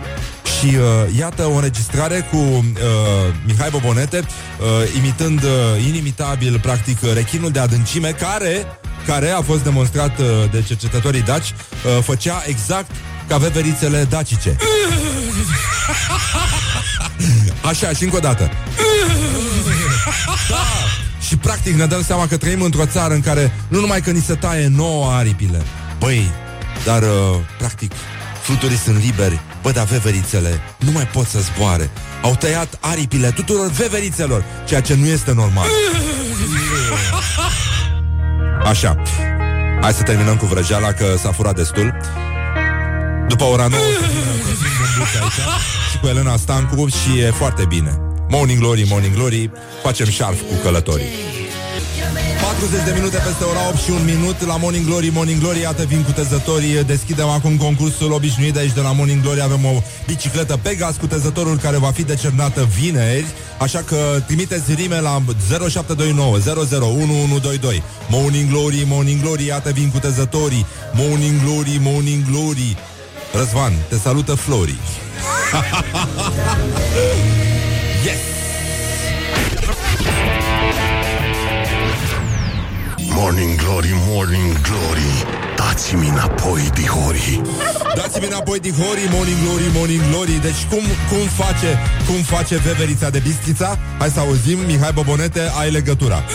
Și 0.60 0.66
uh, 0.66 0.82
iată 1.18 1.46
o 1.46 1.56
înregistrare 1.56 2.28
cu 2.32 2.38
uh, 2.38 2.64
Mihai 3.46 3.70
Bobonete 3.70 4.18
uh, 4.18 4.26
imitând 4.98 5.44
uh, 5.44 5.50
inimitabil, 5.88 6.60
practic, 6.60 7.02
uh, 7.02 7.14
rechinul 7.14 7.52
de 7.52 7.60
adâncime 7.60 8.10
care, 8.10 8.66
care 9.06 9.30
a 9.30 9.42
fost 9.42 9.64
demonstrat 9.64 10.20
uh, 10.20 10.26
de 10.52 10.64
cercetătorii 10.68 11.22
daci, 11.22 11.54
uh, 11.54 12.04
făcea 12.04 12.44
exact 12.46 12.92
ca 13.28 13.38
veverițele 13.38 14.04
dacice. 14.10 14.56
Așa, 17.70 17.94
și 17.94 18.04
încă 18.04 18.16
o 18.16 18.20
dată. 18.20 18.52
Da! 20.50 20.56
Și 21.28 21.38
practic 21.38 21.76
ne 21.76 21.86
dăm 21.86 22.04
seama 22.04 22.28
că 22.28 22.38
trăim 22.38 22.62
într-o 22.62 22.86
țară 22.86 23.14
în 23.14 23.22
care 23.22 23.54
nu 23.68 23.80
numai 23.80 24.02
că 24.02 24.12
ni 24.12 24.22
se 24.22 24.36
taie 24.36 24.68
nouă 24.68 25.12
aripile, 25.12 25.62
băi, 26.00 26.32
dar 26.86 27.02
uh, 27.02 27.10
practic 27.58 27.92
fluturii 28.42 28.78
sunt 28.78 29.04
liberi, 29.04 29.40
bă, 29.62 29.72
dar 29.72 29.86
veverițele 29.86 30.62
nu 30.78 30.92
mai 30.92 31.08
pot 31.08 31.28
să 31.28 31.40
zboare. 31.40 31.90
Au 32.22 32.36
tăiat 32.36 32.78
aripile 32.80 33.30
tuturor 33.32 33.68
veverițelor, 33.72 34.44
ceea 34.68 34.82
ce 34.82 34.96
nu 34.96 35.06
este 35.06 35.34
normal. 35.34 35.68
Așa. 38.64 39.02
Hai 39.82 39.94
să 39.94 40.04
terminăm 40.04 40.38
cu 40.38 40.46
vrăjeala 40.46 40.92
că 40.92 41.06
s-a 41.22 41.32
furat 41.32 41.56
destul. 41.56 41.98
După 43.28 43.44
ora 43.44 43.68
9 43.68 43.82
o 43.82 43.86
să 43.86 44.06
vină 44.10 44.32
Cosmin 44.32 44.72
Bumbuț 44.80 45.22
aici 45.22 45.92
și 45.92 45.98
cu 45.98 46.08
Elena 46.08 46.36
Stancu 46.38 46.88
și 46.88 47.20
e 47.20 47.32
foarte 47.32 47.66
bine. 47.66 48.07
Morning 48.30 48.60
Glory, 48.60 48.86
Morning 48.90 49.14
Glory, 49.14 49.52
facem 49.84 50.10
șarf 50.10 50.40
cu 50.40 50.54
călătorii. 50.64 51.06
40 52.42 52.84
de 52.86 52.92
minute 52.94 53.18
peste 53.18 53.44
ora 53.44 53.68
8 53.68 53.78
și 53.78 53.92
un 53.92 54.04
minut 54.06 54.46
la 54.46 54.58
Morning 54.58 54.86
Glory, 54.86 55.10
Morning 55.14 55.40
Glory, 55.40 55.60
iată 55.60 55.84
vin 55.84 56.04
cu 56.04 56.12
tezătorii. 56.12 56.84
Deschidem 56.84 57.28
acum 57.28 57.58
concursul 57.58 58.12
obișnuit 58.12 58.54
de 58.54 58.60
aici 58.60 58.74
de 58.74 58.82
la 58.82 58.92
Morning 58.92 59.22
Glory. 59.22 59.42
Avem 59.42 59.66
o 59.66 59.82
bicicletă 60.06 60.60
Pegas 60.62 60.96
cu 60.96 61.08
tezătorul 61.08 61.58
care 61.58 61.78
va 61.78 61.92
fi 61.92 62.04
decernată 62.04 62.68
vineri. 62.80 63.26
Așa 63.60 63.80
că 63.80 64.22
trimiteți 64.26 64.74
rime 64.74 65.00
la 65.00 65.22
0729 65.70 66.38
001122. 66.38 67.84
Morning 68.10 68.50
Glory, 68.50 68.84
Morning 68.88 69.22
Glory, 69.22 69.46
iată 69.46 69.72
vin 69.72 69.90
cu 69.90 70.00
tezătorii. 70.00 70.66
Morning 70.94 71.44
Glory, 71.44 71.78
Morning 71.82 72.24
Glory. 72.32 72.78
Răzvan, 73.34 73.74
te 73.90 73.98
salută 73.98 74.34
Flori. 74.34 74.76
Yes! 78.08 78.20
Morning 83.14 83.58
glory, 83.58 83.90
morning 83.94 84.62
glory 84.62 85.26
Dați-mi 85.56 86.08
înapoi, 86.08 86.70
dihori 86.74 87.42
Dați-mi 87.96 88.26
înapoi, 88.26 88.60
dihori, 88.60 89.08
morning 89.12 89.38
glory, 89.44 89.64
morning 89.74 90.02
glory 90.10 90.40
Deci 90.42 90.66
cum, 90.70 90.84
cum 91.10 91.46
face, 91.46 91.80
cum 92.06 92.16
face 92.16 92.56
veverița 92.56 93.10
de 93.10 93.20
bistrița? 93.20 93.78
Hai 94.00 94.10
să 94.10 94.20
auzim, 94.20 94.60
Mihai 94.60 94.92
Bobonete, 94.94 95.52
ai 95.60 95.72
legătura 95.72 96.24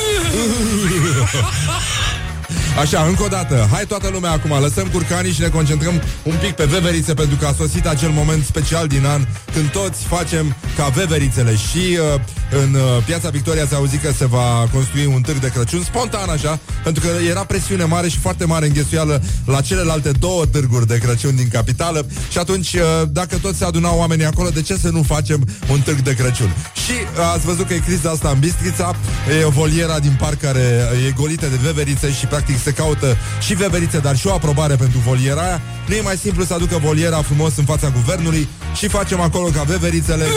Așa, 2.80 3.02
încă 3.02 3.22
o 3.22 3.28
dată, 3.28 3.68
hai 3.70 3.84
toată 3.84 4.08
lumea 4.12 4.30
acum, 4.30 4.60
lăsăm 4.60 4.88
curcanii 4.88 5.32
și 5.32 5.40
ne 5.40 5.48
concentrăm 5.48 6.02
un 6.22 6.34
pic 6.40 6.50
pe 6.50 6.64
veverițe, 6.64 7.14
pentru 7.14 7.36
că 7.36 7.46
a 7.46 7.52
sosit 7.52 7.86
acel 7.86 8.10
moment 8.10 8.44
special 8.44 8.86
din 8.86 9.04
an 9.06 9.26
când 9.54 9.70
toți 9.70 10.04
facem 10.04 10.56
ca 10.76 10.88
veverițele 10.88 11.56
și 11.56 11.98
uh, 12.14 12.20
în 12.62 12.74
uh, 12.74 13.04
Piața 13.04 13.28
Victoria 13.28 13.66
s-a 13.66 13.76
auzit 13.76 14.02
că 14.02 14.12
se 14.12 14.26
va 14.26 14.68
construi 14.72 15.06
un 15.06 15.20
târg 15.20 15.38
de 15.38 15.48
Crăciun, 15.48 15.82
spontan 15.82 16.28
așa, 16.28 16.58
pentru 16.84 17.02
că 17.02 17.24
era 17.30 17.44
presiune 17.44 17.84
mare 17.84 18.08
și 18.08 18.18
foarte 18.18 18.44
mare 18.44 18.66
înghesuială 18.66 19.22
la 19.44 19.60
celelalte 19.60 20.10
două 20.10 20.46
târguri 20.46 20.86
de 20.86 20.98
Crăciun 20.98 21.36
din 21.36 21.48
capitală 21.48 22.06
și 22.30 22.38
atunci, 22.38 22.72
uh, 22.72 22.80
dacă 23.08 23.36
toți 23.36 23.58
se 23.58 23.64
adunau 23.64 23.98
oamenii 23.98 24.24
acolo, 24.24 24.48
de 24.48 24.62
ce 24.62 24.76
să 24.76 24.88
nu 24.88 25.02
facem 25.02 25.48
un 25.70 25.80
târg 25.80 25.98
de 25.98 26.14
Crăciun? 26.14 26.56
Și 26.84 26.92
uh, 26.92 27.32
ați 27.34 27.44
văzut 27.44 27.66
că 27.66 27.74
e 27.74 27.78
criza 27.78 28.10
asta 28.10 28.28
în 28.28 28.38
Bistrița, 28.38 28.96
e 29.40 29.44
o 29.44 29.50
voliera 29.50 29.98
din 29.98 30.16
parc 30.18 30.40
care 30.40 30.88
e 31.08 31.10
golită 31.10 31.46
de 31.46 31.58
veverițe 31.62 32.12
și 32.12 32.26
practic 32.26 32.61
se 32.62 32.70
caută 32.70 33.16
și 33.40 33.54
veverițe, 33.54 33.98
dar 33.98 34.16
și 34.16 34.26
o 34.26 34.32
aprobare 34.32 34.76
pentru 34.76 34.98
voliera 34.98 35.40
aia. 35.40 35.60
Nu 35.88 35.94
e 35.94 36.00
mai 36.00 36.16
simplu 36.16 36.44
să 36.44 36.54
aducă 36.54 36.78
voliera 36.78 37.22
frumos 37.22 37.56
în 37.56 37.64
fața 37.64 37.88
guvernului 37.88 38.48
și 38.76 38.88
facem 38.88 39.20
acolo 39.20 39.46
ca 39.46 39.62
veverițele... 39.62 40.24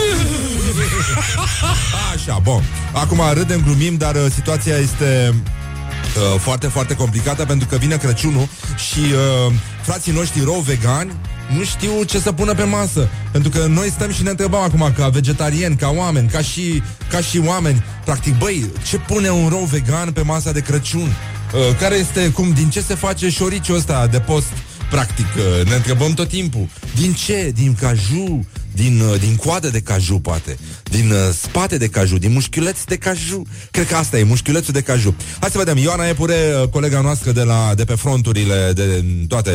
Așa, 2.15 2.39
bun. 2.43 2.63
Acum 2.93 3.21
râdem, 3.33 3.61
glumim, 3.63 3.97
dar 3.97 4.15
uh, 4.15 4.25
situația 4.33 4.77
este 4.77 5.33
uh, 5.33 6.39
foarte, 6.39 6.67
foarte 6.67 6.95
complicată 6.95 7.45
pentru 7.45 7.67
că 7.67 7.75
vine 7.75 7.97
Crăciunul 7.97 8.47
și 8.89 8.99
uh, 8.99 9.53
frații 9.81 10.11
noștri 10.11 10.43
rău 10.43 10.63
vegani 10.65 11.11
nu 11.57 11.63
știu 11.63 12.03
ce 12.03 12.19
să 12.19 12.31
pună 12.31 12.53
pe 12.53 12.63
masă. 12.63 13.09
Pentru 13.31 13.49
că 13.49 13.65
noi 13.65 13.89
stăm 13.89 14.11
și 14.11 14.23
ne 14.23 14.29
întrebăm 14.29 14.59
acum 14.59 14.93
ca 14.97 15.07
vegetarieni, 15.07 15.75
ca 15.75 15.91
oameni, 15.95 16.27
ca 16.27 16.41
și, 16.41 16.83
ca 17.09 17.19
și 17.19 17.41
oameni. 17.45 17.83
Practic, 18.05 18.37
băi, 18.37 18.65
ce 18.87 18.97
pune 18.97 19.29
un 19.29 19.49
rău 19.49 19.67
vegan 19.71 20.11
pe 20.11 20.21
masa 20.21 20.51
de 20.51 20.59
Crăciun? 20.59 21.15
Uh, 21.53 21.75
care 21.79 21.95
este, 21.95 22.29
cum, 22.29 22.51
din 22.53 22.69
ce 22.69 22.81
se 22.81 22.95
face 22.95 23.29
șoriciul 23.29 23.75
ăsta 23.75 24.07
de 24.07 24.19
post? 24.19 24.47
Practic, 24.89 25.25
uh, 25.25 25.67
ne 25.67 25.75
întrebăm 25.75 26.13
tot 26.13 26.27
timpul. 26.27 26.67
Din 26.95 27.13
ce? 27.13 27.51
Din 27.55 27.75
caju? 27.75 28.45
Din, 28.75 28.99
uh, 28.99 29.19
din 29.19 29.35
coadă 29.35 29.69
de 29.69 29.79
caju, 29.79 30.19
poate. 30.19 30.57
Din 30.83 31.11
uh, 31.11 31.17
spate 31.41 31.77
de 31.77 31.87
caju, 31.87 32.17
din 32.17 32.31
mușchiuleț 32.31 32.83
de 32.83 32.95
caju. 32.95 33.41
Cred 33.71 33.87
că 33.87 33.95
asta 33.95 34.17
e, 34.17 34.23
mușchiulețul 34.23 34.73
de 34.73 34.81
caju. 34.81 35.15
Hai 35.39 35.49
să 35.49 35.57
vedem. 35.57 35.77
Ioana 35.77 36.07
Epure, 36.07 36.35
uh, 36.61 36.67
colega 36.69 37.01
noastră 37.01 37.31
de, 37.31 37.43
la, 37.43 37.71
de 37.75 37.83
pe 37.83 37.93
fronturile, 37.93 38.71
de 38.73 39.05
toate, 39.27 39.51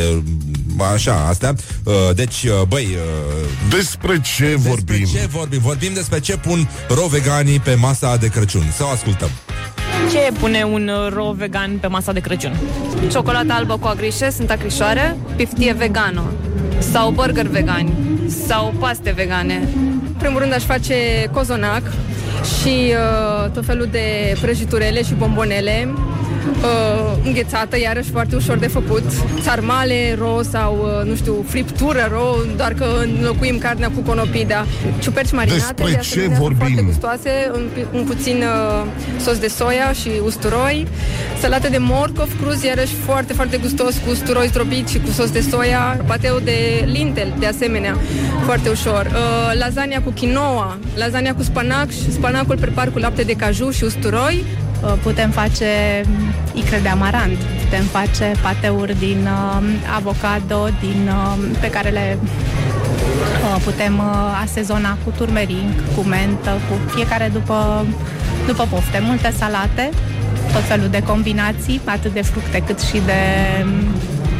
uh, 0.79 0.87
așa, 0.95 1.27
astea. 1.29 1.55
Uh, 1.85 1.95
deci, 2.15 2.43
uh, 2.43 2.67
băi... 2.69 2.85
Uh, 2.85 3.77
Despre 3.77 4.21
ce 4.37 4.45
despre 4.45 4.69
vorbim? 4.69 5.05
ce 5.05 5.27
vorbim? 5.31 5.61
Vorbim 5.63 5.93
despre 5.95 6.21
ce 6.21 6.37
pun 6.37 6.69
ro 6.89 7.07
veganii 7.07 7.61
pe 7.61 7.75
masa 7.75 8.17
de 8.17 8.27
Crăciun. 8.29 8.73
Să 8.77 8.85
o 8.85 8.89
ascultăm. 8.89 9.31
Ce 10.11 10.33
pune 10.39 10.63
un 10.63 10.89
uh, 10.89 11.13
ro 11.13 11.33
vegan 11.33 11.79
pe 11.81 11.87
masa 11.87 12.13
de 12.13 12.21
Crăciun? 12.21 12.61
Ciocolată 13.11 13.53
albă 13.53 13.79
cu 13.79 13.87
agrișe, 13.87 14.31
sunt 14.31 14.51
acrișoare, 14.51 15.17
piftie 15.37 15.73
vegană 15.73 16.23
sau 16.81 17.11
burger 17.11 17.47
vegani 17.47 17.93
sau 18.47 18.75
paste 18.79 19.11
vegane. 19.11 19.69
În 20.07 20.15
primul 20.19 20.39
rând 20.39 20.55
aș 20.55 20.63
face 20.63 20.95
cozonac 21.33 21.83
și 22.43 22.93
uh, 22.93 23.51
tot 23.51 23.65
felul 23.65 23.89
de 23.91 24.37
prăjiturele 24.41 25.03
și 25.03 25.15
bombonele 25.15 25.89
uh, 26.49 27.17
înghețată, 27.25 27.79
iarăși 27.79 28.11
foarte 28.11 28.37
ușor 28.37 28.57
de 28.59 28.67
făcut. 28.67 29.03
Sarmale 29.43 30.17
ro 30.19 30.43
sau, 30.51 30.79
uh, 31.01 31.09
nu 31.09 31.15
știu, 31.15 31.45
friptură 31.49 32.09
ro, 32.13 32.35
doar 32.57 32.73
că 32.73 32.87
înlocuim 33.19 33.59
carnea 33.59 33.91
cu 33.95 34.01
conopida. 34.01 34.67
Ciuperci 34.99 35.33
marinate, 35.33 35.63
Despre 35.77 35.85
de 35.85 35.91
ce 35.93 35.99
asemenea, 35.99 36.37
sunt 36.37 36.47
vorbim? 36.47 36.59
foarte 36.67 36.83
gustoase, 36.83 37.31
un, 37.55 37.63
pi- 37.75 37.95
un 37.97 38.05
puțin 38.05 38.37
uh, 38.43 38.85
sos 39.21 39.39
de 39.39 39.47
soia 39.49 39.93
și 39.93 40.11
usturoi. 40.25 40.87
Salată 41.41 41.69
de 41.69 41.79
morcov 41.79 42.41
cruz, 42.43 42.63
iarăși 42.63 42.95
foarte, 42.95 43.33
foarte 43.33 43.57
gustos, 43.57 43.95
cu 44.05 44.11
usturoi 44.11 44.47
zdrobit 44.47 44.89
și 44.89 44.99
cu 44.99 45.11
sos 45.11 45.31
de 45.31 45.41
soia. 45.41 46.01
Pateu 46.07 46.39
de 46.45 46.85
lintel, 46.93 47.35
de 47.39 47.47
asemenea, 47.47 47.97
foarte 48.45 48.69
ușor. 48.69 49.07
Uh, 49.07 49.59
lasagna 49.59 50.01
cu 50.01 50.11
quinoa, 50.11 50.79
lasagna 50.95 51.33
cu 51.35 51.43
spanac 51.43 51.91
și 51.91 52.13
spanacul 52.13 52.57
prepar 52.59 52.89
cu 52.91 52.99
lapte 52.99 53.23
de 53.23 53.33
caju 53.33 53.71
și 53.71 53.85
usturoi. 53.85 54.45
Uh, 54.83 54.93
Putem 55.03 55.31
face 55.31 56.01
icre 56.55 56.79
de 56.83 56.89
amarant, 56.89 57.37
putem 57.65 57.85
face 57.85 58.33
pateuri 58.43 58.99
din 58.99 59.29
uh, 59.31 59.65
avocado, 59.97 60.69
din, 60.81 61.09
uh, 61.09 61.57
pe 61.61 61.71
care 61.71 61.89
le 61.89 62.19
uh, 62.21 63.61
putem 63.65 63.99
uh, 63.99 64.41
asezona 64.43 64.97
cu 65.05 65.13
turmeric, 65.17 65.95
cu 65.97 66.01
mentă, 66.01 66.51
cu 66.51 66.91
fiecare 66.95 67.31
după, 67.33 67.87
după 68.47 68.67
pofte. 68.71 68.99
Multe 69.03 69.33
salate, 69.39 69.91
tot 70.53 70.63
felul 70.63 70.89
de 70.89 71.03
combinații, 71.03 71.81
atât 71.85 72.13
de 72.13 72.23
fructe 72.23 72.63
cât 72.67 72.81
și 72.81 73.01
de, 73.07 73.23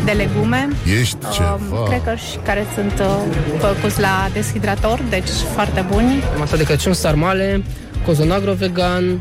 de 0.05 0.11
legume. 0.11 0.69
Ești 1.01 1.17
ceva. 1.33 1.59
Uh, 1.73 1.89
crackers 1.89 2.23
care 2.45 2.67
sunt 2.75 2.93
uh, 3.01 3.17
făcuți 3.59 4.01
la 4.01 4.29
deshidrator, 4.33 5.01
deci 5.11 5.29
foarte 5.55 5.85
buni. 5.91 6.23
Masa 6.39 6.57
de 6.57 6.63
Crăciun, 6.63 6.93
sarmale, 6.93 7.63
cozonagro 8.07 8.53
vegan, 8.53 9.05
uh, 9.11 9.21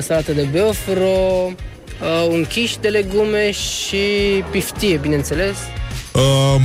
salată 0.00 0.32
de 0.32 0.48
băuf 0.52 0.78
ro, 0.94 1.50
uh, 2.00 2.26
un 2.28 2.44
quiche 2.44 2.76
de 2.80 2.88
legume 2.88 3.50
și 3.50 3.96
piftie, 4.50 4.96
bineînțeles. 4.96 5.56
Um, 6.12 6.62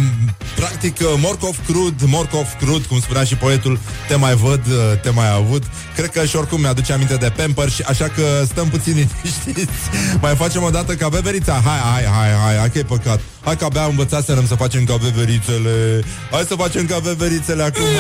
practic, 0.56 1.00
uh, 1.00 1.08
morcov 1.18 1.56
crud, 1.66 2.02
morcov 2.06 2.56
crud, 2.60 2.86
cum 2.86 3.00
spunea 3.00 3.24
și 3.24 3.36
poetul, 3.36 3.80
te 4.08 4.16
mai 4.16 4.36
văd, 4.36 4.62
uh, 4.68 5.00
te 5.02 5.10
mai 5.10 5.34
avut. 5.34 5.64
Cred 5.96 6.10
că 6.10 6.26
și 6.26 6.36
oricum 6.36 6.60
mi-aduce 6.60 6.94
aminte 6.94 7.16
de 7.16 7.34
Pampers, 7.38 7.74
și 7.74 7.82
așa 7.82 8.08
că 8.08 8.44
stăm 8.46 8.70
puțin 8.70 8.94
liniștiți. 8.94 9.90
Mai 10.22 10.36
facem 10.36 10.64
o 10.64 10.70
dată 10.70 10.96
ca 10.96 11.08
veverița. 11.08 11.62
Hai, 11.66 11.80
hai, 11.94 12.04
hai, 12.04 12.30
hai, 12.44 12.56
hai 12.58 12.70
că 12.70 12.78
e 12.78 12.84
păcat. 12.84 13.20
Hai 13.44 13.58
că 13.58 13.66
abia 13.66 13.84
învățaserăm 13.84 14.48
să 14.48 14.56
facem 14.56 14.84
ca 14.84 14.96
veverițele. 14.96 16.04
Hai 16.32 16.44
să 16.48 16.56
facem 16.56 16.86
ca 16.86 16.98
veverițele 16.98 17.64
acum. 17.64 17.84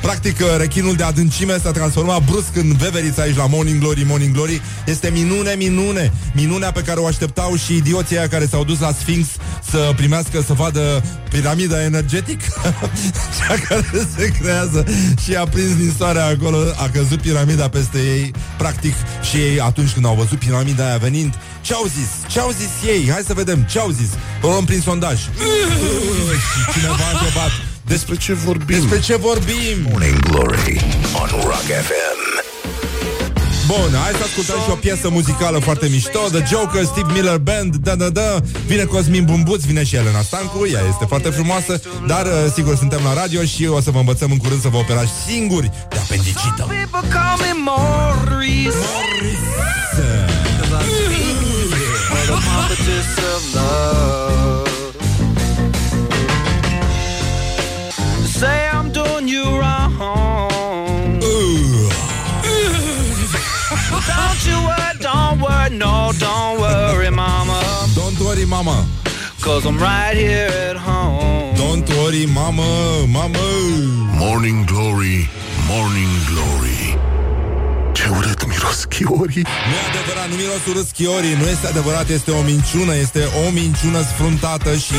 Practic, 0.00 0.40
uh, 0.40 0.46
rechinul 0.58 0.94
de 0.94 1.02
adâncime 1.02 1.58
s-a 1.58 1.70
transformat 1.70 2.24
brusc 2.24 2.56
în 2.56 2.76
veverița 2.76 3.22
aici 3.22 3.36
la 3.36 3.46
Morning 3.46 3.80
Glory, 3.80 4.04
Morning 4.06 4.34
Glory. 4.34 4.62
Este 4.86 5.10
minune, 5.10 5.54
minune. 5.58 6.12
Minunea 6.34 6.72
pe 6.72 6.82
care 6.82 7.00
o 7.00 7.06
așteptau 7.06 7.56
și 7.56 7.76
idioții 7.76 8.18
aia 8.18 8.28
care 8.28 8.46
s-au 8.46 8.64
dus 8.64 8.80
la 8.80 8.92
Sphinx 8.92 9.28
să 9.70 9.92
primească, 9.96 10.42
să 10.46 10.52
vadă 10.52 11.02
piramida 11.30 11.82
energetic 11.82 12.40
cea 13.38 13.54
care 13.68 14.06
se 14.16 14.32
creează 14.40 14.84
și 15.24 15.34
a 15.34 15.44
prins 15.44 15.76
din 15.76 15.94
soare 15.98 16.20
acolo, 16.20 16.58
a 16.76 16.88
căzut 16.92 17.20
piramida 17.20 17.68
peste 17.68 17.98
ei, 17.98 18.32
practic, 18.58 18.94
și 19.30 19.36
ei 19.36 19.60
atunci 19.60 19.90
când 19.90 20.06
au 20.06 20.14
văzut 20.14 20.38
piramida 20.38 20.86
aia 20.86 20.96
venind, 20.96 21.34
ce 21.60 21.74
au 21.74 21.86
zis? 21.96 22.10
Ce 22.32 22.40
au 22.40 22.50
zis 22.50 22.88
ei? 22.88 23.10
Hai 23.10 23.22
să 23.26 23.34
vedem, 23.34 23.62
ce 23.70 23.78
au 23.78 23.90
zis? 23.90 24.08
O 24.42 24.48
luăm 24.48 24.64
prin 24.64 24.80
sondaj. 24.80 25.18
și 26.50 26.72
cineva 26.72 26.94
a 26.94 27.10
întrebat, 27.12 27.50
Despre 27.86 28.16
ce 28.16 28.32
vorbim? 28.32 28.78
despre 28.78 29.00
ce 29.00 29.16
vorbim? 29.16 29.76
Morning 29.90 30.18
Glory 30.18 30.80
on 31.14 31.28
Rock 31.42 31.66
FM. 31.88 32.18
Bun, 33.66 33.90
hai 34.02 34.12
să 34.12 34.22
ascultăm 34.24 34.56
și 34.64 34.70
o 34.70 34.74
piesă 34.74 35.08
muzicală 35.08 35.58
foarte 35.58 35.86
mișto 35.88 36.18
The 36.18 36.44
Joker, 36.50 36.84
Steve 36.84 37.12
Miller 37.12 37.36
Band 37.38 37.76
Da, 37.76 37.94
da, 37.94 38.08
da 38.08 38.36
Vine 38.66 38.84
Cosmin 38.84 39.24
Bumbuț, 39.24 39.62
vine 39.62 39.84
și 39.84 39.96
Elena 39.96 40.20
Stancu 40.22 40.66
Ea 40.72 40.80
este 40.88 41.04
foarte 41.08 41.28
frumoasă 41.30 41.80
Dar, 42.06 42.26
uh, 42.26 42.32
sigur, 42.54 42.76
suntem 42.76 43.00
la 43.04 43.14
radio 43.14 43.42
și 43.44 43.66
o 43.66 43.80
să 43.80 43.90
vă 43.90 43.98
învățăm 43.98 44.30
în 44.30 44.36
curând 44.36 44.60
să 44.60 44.68
vă 44.68 44.76
operați 44.76 45.10
singuri 45.26 45.70
de 45.90 45.96
apendicită 45.98 46.66
Say 58.40 58.68
I'm 58.68 58.92
doing 58.92 59.28
you 59.28 59.44
wrong. 59.58 61.20
Don't 64.06 64.46
you 64.46 64.58
worry, 64.68 64.98
don't 65.00 65.40
worry, 65.40 65.70
no, 65.70 66.12
don't 66.18 66.60
worry, 66.60 67.10
mama. 67.10 67.60
Don't 67.94 68.18
worry, 68.20 68.46
mama 68.46 68.86
Cause 69.40 69.66
I'm 69.66 69.78
right 69.78 70.16
here 70.16 70.48
at 70.48 70.76
home. 70.76 71.54
Don't 71.56 71.88
worry, 71.88 72.26
mama, 72.26 73.06
mama 73.08 73.38
Morning 74.18 74.64
Glory, 74.66 75.28
Morning 75.66 76.12
Glory 76.28 76.70
Ce 76.70 76.92
urât 76.92 77.00
mi 77.00 77.09
miros 78.60 78.84
chiorii. 78.84 79.44
Nu 79.68 79.74
e 79.80 79.82
adevărat, 79.92 80.28
nu 80.30 80.34
miros 80.34 80.62
urât 80.70 80.86
schiorii, 80.86 81.34
nu 81.40 81.46
este 81.54 81.66
adevărat, 81.66 82.08
este 82.08 82.30
o 82.30 82.42
minciună, 82.42 82.94
este 82.96 83.22
o 83.46 83.50
minciună 83.50 84.00
sfruntată 84.02 84.70
și... 84.76 84.94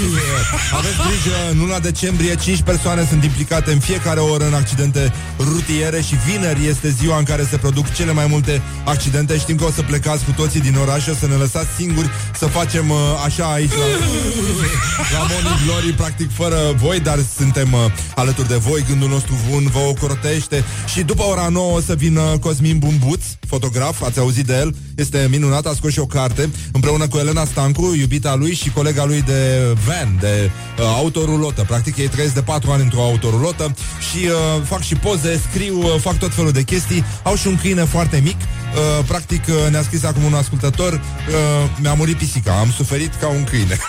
Aveți 0.78 0.98
grijă, 1.06 1.36
în 1.50 1.58
luna 1.58 1.78
decembrie 1.78 2.34
5 2.34 2.62
persoane 2.62 3.06
sunt 3.08 3.24
implicate 3.24 3.72
în 3.72 3.78
fiecare 3.78 4.20
oră 4.20 4.46
în 4.46 4.54
accidente 4.54 5.12
rutiere 5.38 6.00
și 6.00 6.14
vineri 6.26 6.66
este 6.66 6.88
ziua 7.00 7.18
în 7.18 7.24
care 7.24 7.46
se 7.50 7.56
produc 7.56 7.92
cele 7.92 8.12
mai 8.12 8.26
multe 8.26 8.62
accidente. 8.84 9.38
Știm 9.38 9.56
că 9.56 9.64
o 9.64 9.70
să 9.70 9.82
plecați 9.82 10.24
cu 10.24 10.32
toții 10.36 10.60
din 10.60 10.76
oraș, 10.76 11.06
o 11.06 11.14
să 11.14 11.26
ne 11.26 11.34
lăsați 11.34 11.68
singuri 11.76 12.10
să 12.38 12.46
facem 12.46 12.90
uh, 12.90 12.96
așa 13.24 13.52
aici 13.52 13.72
la, 13.72 13.86
la 15.12 15.26
Morning 15.30 15.60
Glory, 15.64 15.92
practic 15.92 16.32
fără 16.32 16.56
voi, 16.76 17.00
dar 17.00 17.18
suntem 17.36 17.72
uh, 17.72 17.80
alături 18.14 18.48
de 18.48 18.56
voi, 18.56 18.84
gândul 18.88 19.08
nostru 19.08 19.34
bun 19.50 19.66
vă 19.72 19.78
ocrotește 19.78 20.64
și 20.92 21.02
după 21.02 21.22
ora 21.22 21.48
9 21.48 21.76
o 21.76 21.80
să 21.80 21.94
vină 21.94 22.38
Cosmin 22.40 22.78
Bumbuț, 22.82 23.22
fotograf, 23.46 24.02
ați 24.02 24.18
auzit 24.18 24.46
de 24.46 24.52
el, 24.52 24.74
este 24.96 25.26
minunat, 25.30 25.66
a 25.66 25.72
scos 25.74 25.92
și 25.92 25.98
o 25.98 26.06
carte 26.06 26.50
împreună 26.72 27.08
cu 27.08 27.18
Elena 27.18 27.44
Stancu, 27.44 27.94
iubita 27.94 28.34
lui 28.34 28.54
și 28.54 28.70
colega 28.70 29.04
lui 29.04 29.22
de 29.22 29.60
van, 29.86 30.16
de 30.20 30.50
uh, 30.78 30.84
autorulotă. 30.84 31.64
Practic 31.66 31.96
ei 31.96 32.08
trăiesc 32.08 32.34
de 32.34 32.42
4 32.42 32.70
ani 32.70 32.82
într-o 32.82 33.02
autorulotă 33.02 33.74
și 34.10 34.26
uh, 34.26 34.62
fac 34.64 34.82
și 34.82 34.94
poze, 34.94 35.40
scriu, 35.50 35.78
uh, 35.78 35.94
fac 36.00 36.18
tot 36.18 36.34
felul 36.34 36.52
de 36.52 36.62
chestii. 36.62 37.04
Au 37.22 37.36
și 37.36 37.46
un 37.46 37.58
câine 37.60 37.84
foarte 37.84 38.20
mic. 38.24 38.36
Uh, 38.36 39.04
practic 39.06 39.42
uh, 39.48 39.70
ne-a 39.70 39.82
scris 39.82 40.04
acum 40.04 40.24
un 40.24 40.34
ascultător, 40.34 40.92
uh, 40.92 41.00
mi-a 41.80 41.94
murit 41.94 42.16
pisica, 42.16 42.58
am 42.58 42.70
suferit 42.76 43.14
ca 43.20 43.28
un 43.28 43.44
câine. 43.44 43.76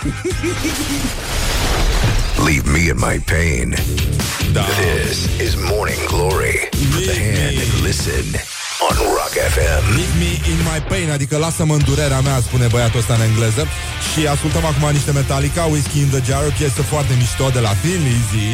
Leave 2.45 2.71
me 2.71 2.79
in 2.79 2.95
my 2.95 3.19
pain. 3.25 3.75
This 4.53 5.39
is 5.39 5.55
Morning 5.55 6.05
Glory. 6.07 6.69
Put 6.93 7.05
the 7.05 7.15
hand 7.15 7.57
and 7.57 7.83
listen 7.83 8.62
on 8.87 8.95
Rock 9.17 9.33
FM. 9.55 9.81
Leave 9.97 10.15
me 10.23 10.31
in 10.51 10.59
my 10.71 10.79
pain, 10.91 11.11
adică 11.11 11.37
lasă-mă 11.37 11.73
în 11.73 11.83
durerea 11.83 12.19
mea, 12.19 12.39
spune 12.39 12.67
băiatul 12.67 12.99
ăsta 12.99 13.13
în 13.13 13.21
engleză. 13.21 13.67
Și 14.09 14.27
ascultăm 14.27 14.65
acum 14.65 14.89
niște 14.91 15.11
Metallica, 15.11 15.63
Whiskey 15.63 16.01
in 16.01 16.09
the 16.09 16.21
Jar, 16.27 16.43
o 16.45 16.53
piesă 16.57 16.81
foarte 16.81 17.13
mișto 17.17 17.49
de 17.49 17.59
la 17.59 17.73
Thin 17.81 18.01
Lizzy. 18.07 18.51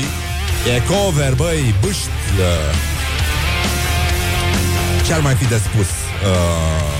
E 0.74 0.82
cover, 0.92 1.34
băi, 1.34 1.76
bâști. 1.82 2.10
Ce 5.06 5.14
ar 5.14 5.20
mai 5.20 5.34
fi 5.34 5.46
de 5.46 5.60
spus? 5.68 5.88
Uh... 5.88 7.00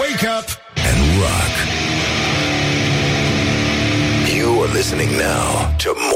Wake 0.00 0.24
up 0.38 0.48
and 0.88 1.00
rock. 1.22 1.54
You 4.36 4.62
are 4.62 4.72
listening 4.78 5.10
now 5.16 5.74
to 5.78 5.94
Morning 5.94 6.10
Glory. 6.10 6.15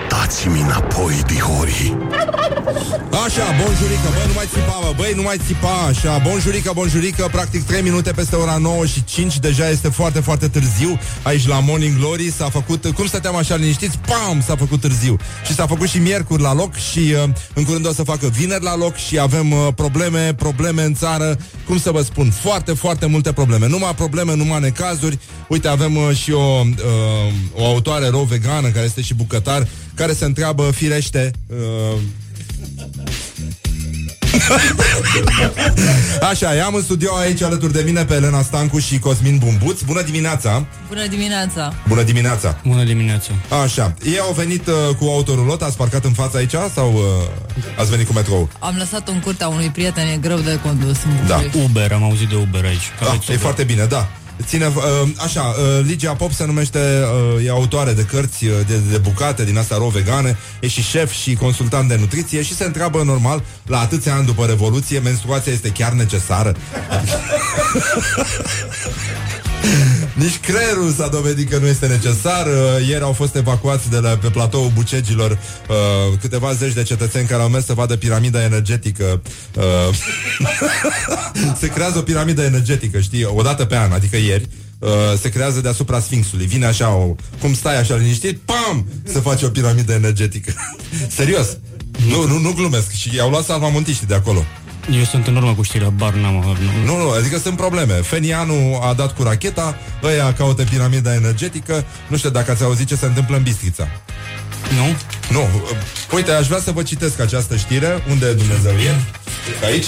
dați-mi 0.31 0.61
înapoi, 0.61 1.21
dihori. 1.27 1.97
Așa, 3.25 3.45
bonjurică, 3.63 4.09
băi, 4.13 4.27
nu 4.27 4.33
mai 4.35 4.45
țipa, 4.53 4.79
bă, 4.81 4.93
băi, 4.95 5.13
nu 5.15 5.21
mai 5.21 5.37
țipa, 5.45 5.73
așa, 5.89 6.17
bonjurică, 6.27 6.71
bonjurică, 6.75 7.27
practic 7.31 7.65
3 7.65 7.81
minute 7.81 8.11
peste 8.11 8.35
ora 8.35 8.57
9 8.57 8.85
și 8.85 9.03
5, 9.03 9.39
deja 9.39 9.69
este 9.69 9.89
foarte, 9.89 10.19
foarte 10.19 10.47
târziu, 10.47 10.99
aici 11.21 11.47
la 11.47 11.59
Morning 11.59 11.97
Glory. 11.97 12.31
S-a 12.31 12.49
făcut, 12.49 12.85
cum 12.95 13.05
stăteam 13.05 13.35
așa 13.35 13.55
liniștiți, 13.55 13.99
pam, 14.07 14.41
s-a 14.45 14.55
făcut 14.55 14.79
târziu. 14.79 15.17
Și 15.45 15.53
s-a 15.53 15.67
făcut 15.67 15.87
și 15.87 15.97
miercuri 15.97 16.41
la 16.41 16.53
loc 16.53 16.75
și 16.75 16.99
uh, 16.99 17.29
în 17.53 17.63
curând 17.63 17.87
o 17.87 17.93
să 17.93 18.03
facă 18.03 18.27
vineri 18.27 18.63
la 18.63 18.75
loc 18.75 18.95
și 18.95 19.19
avem 19.19 19.51
uh, 19.51 19.67
probleme, 19.75 20.33
probleme 20.33 20.83
în 20.83 20.93
țară, 20.93 21.37
cum 21.65 21.79
să 21.79 21.91
vă 21.91 22.01
spun, 22.01 22.29
foarte, 22.29 22.73
foarte 22.73 23.05
multe 23.05 23.31
probleme, 23.31 23.67
numai 23.67 23.95
probleme, 23.95 24.35
numai 24.35 24.59
necazuri, 24.59 25.19
uite, 25.47 25.67
avem 25.67 25.95
uh, 25.95 26.15
și 26.15 26.31
o, 26.31 26.61
uh, 26.61 27.61
o 27.61 27.65
autoare 27.65 28.07
ro 28.07 28.23
vegană 28.23 28.67
care 28.67 28.85
este 28.85 29.01
și 29.01 29.13
bucătar, 29.13 29.67
care 30.01 30.13
se 30.13 30.25
întreabă 30.25 30.71
firește 30.71 31.31
uh, 31.47 31.97
Așa, 36.29 36.53
i-am 36.53 36.73
în 36.73 36.81
studio 36.81 37.15
aici 37.15 37.41
alături 37.41 37.73
de 37.73 37.81
mine 37.85 38.05
pe 38.05 38.13
Elena 38.13 38.41
Stancu 38.41 38.79
și 38.79 38.99
Cosmin 38.99 39.37
Bumbuț. 39.37 39.81
Bună 39.81 40.01
dimineața! 40.01 40.65
Bună 40.87 41.07
dimineața! 41.07 41.73
Bună 41.87 42.03
dimineața! 42.03 42.59
Bună 42.67 42.83
dimineața! 42.83 43.31
Așa, 43.63 43.93
ei 44.05 44.19
au 44.19 44.33
venit 44.33 44.67
uh, 44.67 44.95
cu 44.99 45.05
autorulot, 45.05 45.61
ați 45.61 45.77
parcat 45.77 46.05
în 46.05 46.13
fața 46.13 46.37
aici 46.37 46.55
sau 46.73 46.93
uh, 46.93 47.01
ați 47.77 47.89
venit 47.89 48.07
cu 48.07 48.13
metrou? 48.13 48.49
Am 48.59 48.75
lăsat-o 48.77 49.11
în 49.11 49.19
curtea 49.19 49.47
unui 49.47 49.69
prieten, 49.69 50.07
e 50.07 50.17
greu 50.17 50.39
de 50.39 50.59
condus. 50.63 50.97
în 51.03 51.27
Da. 51.27 51.35
București. 51.35 51.57
Uber, 51.57 51.91
am 51.91 52.03
auzit 52.03 52.27
de 52.27 52.35
Uber 52.35 52.65
aici. 52.65 52.91
Da, 53.01 53.33
e 53.33 53.37
foarte 53.37 53.63
bine, 53.63 53.85
da. 53.85 54.09
Ține, 54.45 54.65
uh, 54.65 54.73
așa, 55.23 55.41
uh, 55.41 55.85
Ligia 55.85 56.13
Pop 56.13 56.31
se 56.31 56.45
numește, 56.45 56.79
uh, 57.37 57.45
e 57.45 57.49
autoare 57.49 57.93
de 57.93 58.03
cărți 58.03 58.45
uh, 58.45 58.53
de, 58.67 58.77
de 58.91 58.97
bucate 58.97 59.45
din 59.45 59.57
astea 59.57 59.77
ro-vegane, 59.77 60.37
e 60.59 60.67
și 60.67 60.81
șef 60.81 61.11
și 61.11 61.35
consultant 61.35 61.89
de 61.89 61.95
nutriție 61.95 62.41
și 62.41 62.55
se 62.55 62.65
întreabă 62.65 63.03
normal, 63.03 63.43
la 63.65 63.79
atâția 63.79 64.15
ani 64.15 64.25
după 64.25 64.45
Revoluție, 64.45 64.99
menstruația 64.99 65.51
este 65.51 65.69
chiar 65.69 65.91
necesară? 65.91 66.55
Nici 70.13 70.39
creierul 70.39 70.91
s-a 70.91 71.07
dovedit 71.07 71.49
că 71.49 71.57
nu 71.57 71.67
este 71.67 71.87
necesar. 71.87 72.47
Uh, 72.47 72.87
Ieri 72.87 73.03
au 73.03 73.13
fost 73.13 73.35
evacuați 73.35 73.89
de 73.89 73.97
la, 73.97 74.09
pe 74.09 74.29
platoul 74.29 74.71
Bucegilor 74.73 75.31
uh, 75.31 76.17
câteva 76.21 76.53
zeci 76.53 76.73
de 76.73 76.83
cetățeni 76.83 77.27
care 77.27 77.41
au 77.41 77.49
mers 77.49 77.65
să 77.65 77.73
vadă 77.73 77.95
piramida 77.95 78.43
energetică. 78.43 79.21
Uh, 79.55 79.95
se 81.59 81.67
creează 81.67 81.97
o 81.97 82.01
piramidă 82.01 82.41
energetică, 82.43 82.99
știi, 82.99 83.23
o 83.23 83.41
dată 83.41 83.65
pe 83.65 83.77
an, 83.77 83.91
adică 83.91 84.17
ieri. 84.17 84.47
Uh, 84.79 84.89
se 85.21 85.29
creează 85.29 85.61
deasupra 85.61 85.99
Sfinxului. 85.99 86.45
Vine 86.45 86.65
așa, 86.65 86.93
o, 86.93 87.15
cum 87.39 87.53
stai 87.53 87.79
așa 87.79 87.95
liniștit, 87.95 88.39
pam, 88.45 88.87
se 89.03 89.19
face 89.19 89.45
o 89.45 89.49
piramidă 89.49 89.93
energetică. 89.93 90.53
Serios. 91.17 91.57
Nu, 92.07 92.27
nu, 92.27 92.37
nu 92.39 92.53
glumesc. 92.53 92.91
Și 92.91 93.15
i-au 93.15 93.29
luat 93.29 93.43
salvamontiștii 93.43 94.07
de 94.07 94.15
acolo. 94.15 94.45
Eu 94.93 95.03
sunt 95.03 95.27
în 95.27 95.35
urmă 95.35 95.53
cu 95.53 95.61
știrea, 95.61 95.89
bar 95.89 96.13
n-am 96.13 96.33
nu. 96.33 96.55
Nu, 96.85 96.97
nu, 96.97 97.09
adică 97.09 97.37
sunt 97.37 97.55
probleme. 97.55 97.93
Fenianu 97.93 98.79
a 98.81 98.93
dat 98.93 99.15
cu 99.15 99.23
racheta, 99.23 99.77
ăia 100.03 100.33
caută 100.33 100.63
piramida 100.63 101.13
energetică. 101.13 101.85
Nu 102.07 102.17
știu 102.17 102.29
dacă 102.29 102.51
ați 102.51 102.63
auzit 102.63 102.87
ce 102.87 102.95
se 102.95 103.05
întâmplă 103.05 103.35
în 103.35 103.43
Bistrița. 103.43 103.87
Nu? 104.75 104.95
Nu. 105.39 105.49
Uite, 106.13 106.31
aș 106.31 106.47
vrea 106.47 106.59
să 106.59 106.71
vă 106.71 106.83
citesc 106.83 107.19
această 107.19 107.55
știre. 107.55 108.03
Unde 108.09 108.33
Dumnezeu 108.33 108.71
e? 108.71 108.95
Aici. 109.65 109.87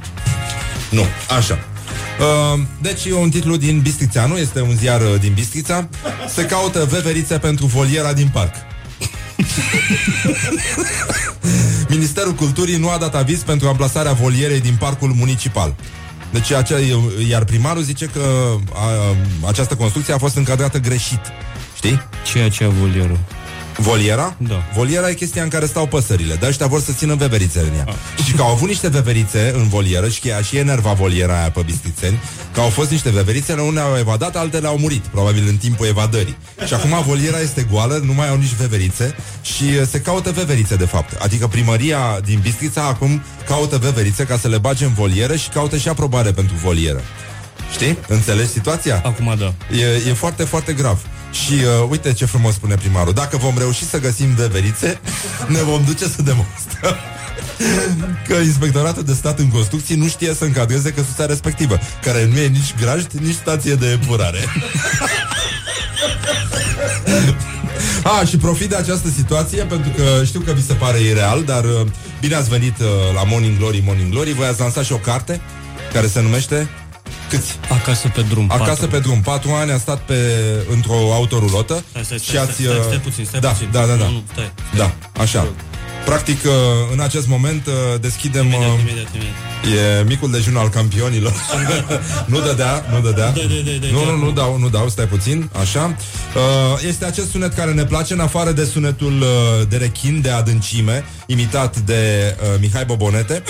nu, 0.98 1.06
așa. 1.36 1.58
Uh, 2.18 2.60
deci 2.80 3.04
e 3.04 3.14
un 3.14 3.30
titlu 3.30 3.56
din 3.56 3.80
Bistrițeanu, 3.80 4.36
este 4.36 4.60
un 4.60 4.76
ziar 4.76 5.00
uh, 5.00 5.14
din 5.20 5.32
Bistrița. 5.32 5.88
Se 6.34 6.44
caută 6.44 6.86
veverițe 6.90 7.38
pentru 7.38 7.66
voliera 7.66 8.12
din 8.12 8.28
parc. 8.32 8.54
Ministerul 11.88 12.32
Culturii 12.32 12.76
nu 12.76 12.88
a 12.90 12.98
dat 12.98 13.14
aviz 13.14 13.42
pentru 13.42 13.68
amplasarea 13.68 14.12
volierei 14.12 14.60
din 14.60 14.76
parcul 14.78 15.12
municipal. 15.14 15.74
Deci 16.32 16.52
acea, 16.52 16.78
iar 17.28 17.44
primarul 17.44 17.82
zice 17.82 18.06
că 18.06 18.54
a, 18.74 18.88
această 19.48 19.74
construcție 19.74 20.14
a 20.14 20.18
fost 20.18 20.36
încadrată 20.36 20.78
greșit. 20.78 21.20
Știi? 21.76 22.00
Ce 22.24 22.38
e 22.38 22.44
aceea 22.44 22.68
volieră? 22.68 23.18
Voliera? 23.78 24.34
Da. 24.38 24.62
Voliera 24.74 25.08
e 25.08 25.14
chestia 25.14 25.42
în 25.42 25.48
care 25.48 25.66
stau 25.66 25.86
păsările, 25.86 26.34
dar 26.34 26.48
ăștia 26.48 26.66
vor 26.66 26.80
să 26.80 26.92
țină 26.92 27.14
veverițele 27.14 27.68
în 27.68 27.76
ea. 27.76 27.94
Și 28.24 28.32
că 28.32 28.42
au 28.42 28.50
avut 28.50 28.68
niște 28.68 28.88
veverițe 28.88 29.52
în 29.56 29.68
volieră 29.68 30.08
și 30.08 30.20
că 30.20 30.34
a 30.38 30.42
și 30.42 30.56
enerva 30.56 30.92
voliera 30.92 31.38
aia 31.38 31.50
pe 31.50 31.62
bistrițeni, 31.64 32.20
că 32.52 32.60
au 32.60 32.68
fost 32.68 32.90
niște 32.90 33.10
veverițe, 33.10 33.52
unele 33.52 33.80
au 33.80 33.98
evadat, 33.98 34.36
altele 34.36 34.66
au 34.66 34.78
murit, 34.78 35.04
probabil 35.04 35.44
în 35.48 35.56
timpul 35.56 35.86
evadării. 35.86 36.36
Și 36.66 36.74
acum 36.74 37.02
voliera 37.06 37.40
este 37.40 37.66
goală, 37.70 38.00
nu 38.04 38.12
mai 38.12 38.28
au 38.28 38.36
nici 38.36 38.54
veverițe 38.54 39.14
și 39.42 39.64
uh, 39.64 39.86
se 39.90 40.00
caută 40.00 40.30
veverițe, 40.30 40.76
de 40.76 40.86
fapt. 40.86 41.22
Adică 41.22 41.46
primăria 41.46 42.20
din 42.24 42.38
Bistrița 42.42 42.82
acum 42.82 43.22
caută 43.46 43.78
veverițe 43.78 44.24
ca 44.24 44.38
să 44.38 44.48
le 44.48 44.58
bage 44.58 44.84
în 44.84 44.92
volieră 44.92 45.36
și 45.36 45.48
caută 45.48 45.76
și 45.76 45.88
aprobare 45.88 46.32
pentru 46.32 46.54
volieră. 46.62 47.00
Știi? 47.72 47.98
Înțelegi 48.08 48.48
situația? 48.48 49.02
Acum 49.04 49.34
da. 49.38 49.54
E, 49.76 50.08
e 50.08 50.12
foarte, 50.12 50.44
foarte 50.44 50.72
grav. 50.72 50.98
Și 51.30 51.52
uh, 51.52 51.88
uite 51.88 52.12
ce 52.12 52.24
frumos 52.24 52.54
spune 52.54 52.74
primarul. 52.74 53.12
Dacă 53.12 53.36
vom 53.36 53.58
reuși 53.58 53.84
să 53.84 54.00
găsim 54.00 54.34
veverițe, 54.34 55.00
ne 55.46 55.62
vom 55.62 55.84
duce 55.84 56.04
să 56.04 56.22
demonstrăm 56.22 56.96
că 58.26 58.34
inspectoratul 58.34 59.02
de 59.02 59.12
stat 59.12 59.38
în 59.38 59.48
construcții 59.48 59.96
nu 59.96 60.08
știe 60.08 60.34
să 60.34 60.44
încadreze 60.44 60.92
căsuța 60.92 61.26
respectivă, 61.26 61.78
care 62.02 62.26
nu 62.26 62.38
e 62.38 62.46
nici 62.46 62.74
grajd, 62.80 63.12
nici 63.12 63.34
stație 63.34 63.74
de 63.74 63.90
epurare. 63.90 64.38
A, 68.02 68.24
și 68.24 68.36
profit 68.36 68.68
de 68.68 68.76
această 68.76 69.08
situație 69.08 69.62
pentru 69.62 69.90
că 69.96 70.24
știu 70.24 70.40
că 70.40 70.52
vi 70.52 70.66
se 70.66 70.72
pare 70.72 70.98
ireal, 70.98 71.42
dar 71.44 71.64
uh, 71.64 71.86
bine 72.20 72.34
ați 72.34 72.48
venit 72.48 72.78
uh, 72.78 72.86
la 73.14 73.22
Morning 73.24 73.58
Glory, 73.58 73.82
Morning 73.84 74.10
Glory. 74.10 74.32
Voi 74.32 74.46
ați 74.46 74.60
lansat 74.60 74.84
și 74.84 74.92
o 74.92 74.96
carte 74.96 75.40
care 75.92 76.06
se 76.06 76.22
numește 76.22 76.68
Câți? 77.28 77.58
Acasă 77.68 78.08
pe 78.08 78.22
drum. 78.22 78.46
Acasă 78.50 78.68
patru. 78.68 78.86
pe 78.86 78.98
drum. 78.98 79.20
Patru 79.20 79.50
ani 79.50 79.70
a 79.70 79.78
stat 79.78 80.00
pe, 80.00 80.14
într-o 80.70 81.12
autorulotă 81.12 81.84
Stai, 81.90 82.04
stai, 82.04 82.18
și 82.18 82.24
stai, 82.24 82.42
ați... 82.42 82.52
stai, 82.52 82.64
stai, 82.66 82.78
uh, 82.78 82.84
stai 82.84 82.98
puțin, 82.98 83.24
stai 83.24 83.40
da, 83.40 83.48
puțin. 83.48 83.68
Da, 83.72 83.86
da, 83.86 83.94
da. 83.94 84.04
Nu, 84.04 84.10
nu, 84.10 84.22
stai. 84.32 84.52
Da, 84.76 84.94
așa. 85.20 85.48
Practic, 86.06 86.44
uh, 86.44 86.52
în 86.92 87.00
acest 87.00 87.26
moment 87.26 87.66
uh, 87.66 88.00
deschidem... 88.00 88.44
Imediat, 88.44 88.72
uh, 88.72 88.80
imediat, 88.80 89.14
imediat. 89.14 90.00
E 90.00 90.04
micul 90.06 90.30
dejun 90.30 90.56
al 90.56 90.68
campionilor. 90.68 91.32
nu 92.32 92.40
dădea, 92.40 92.84
nu 92.92 93.00
dădea. 93.00 93.30
Da, 93.30 93.40
da, 93.40 93.46
da, 93.64 93.70
da, 93.80 93.86
nu, 93.92 94.04
da. 94.04 94.10
nu, 94.10 94.24
nu 94.24 94.30
dau, 94.30 94.58
nu 94.58 94.68
dau, 94.68 94.88
stai 94.88 95.04
puțin, 95.04 95.50
așa. 95.60 95.96
Uh, 96.34 96.86
este 96.86 97.04
acest 97.04 97.30
sunet 97.30 97.54
care 97.54 97.72
ne 97.72 97.84
place, 97.84 98.12
în 98.12 98.20
afară 98.20 98.52
de 98.52 98.64
sunetul 98.64 99.20
uh, 99.20 99.68
de 99.68 99.76
rechin, 99.76 100.20
de 100.20 100.30
adâncime, 100.30 101.04
imitat 101.26 101.76
de 101.78 102.34
uh, 102.40 102.60
Mihai 102.60 102.84
Bobonete. 102.84 103.42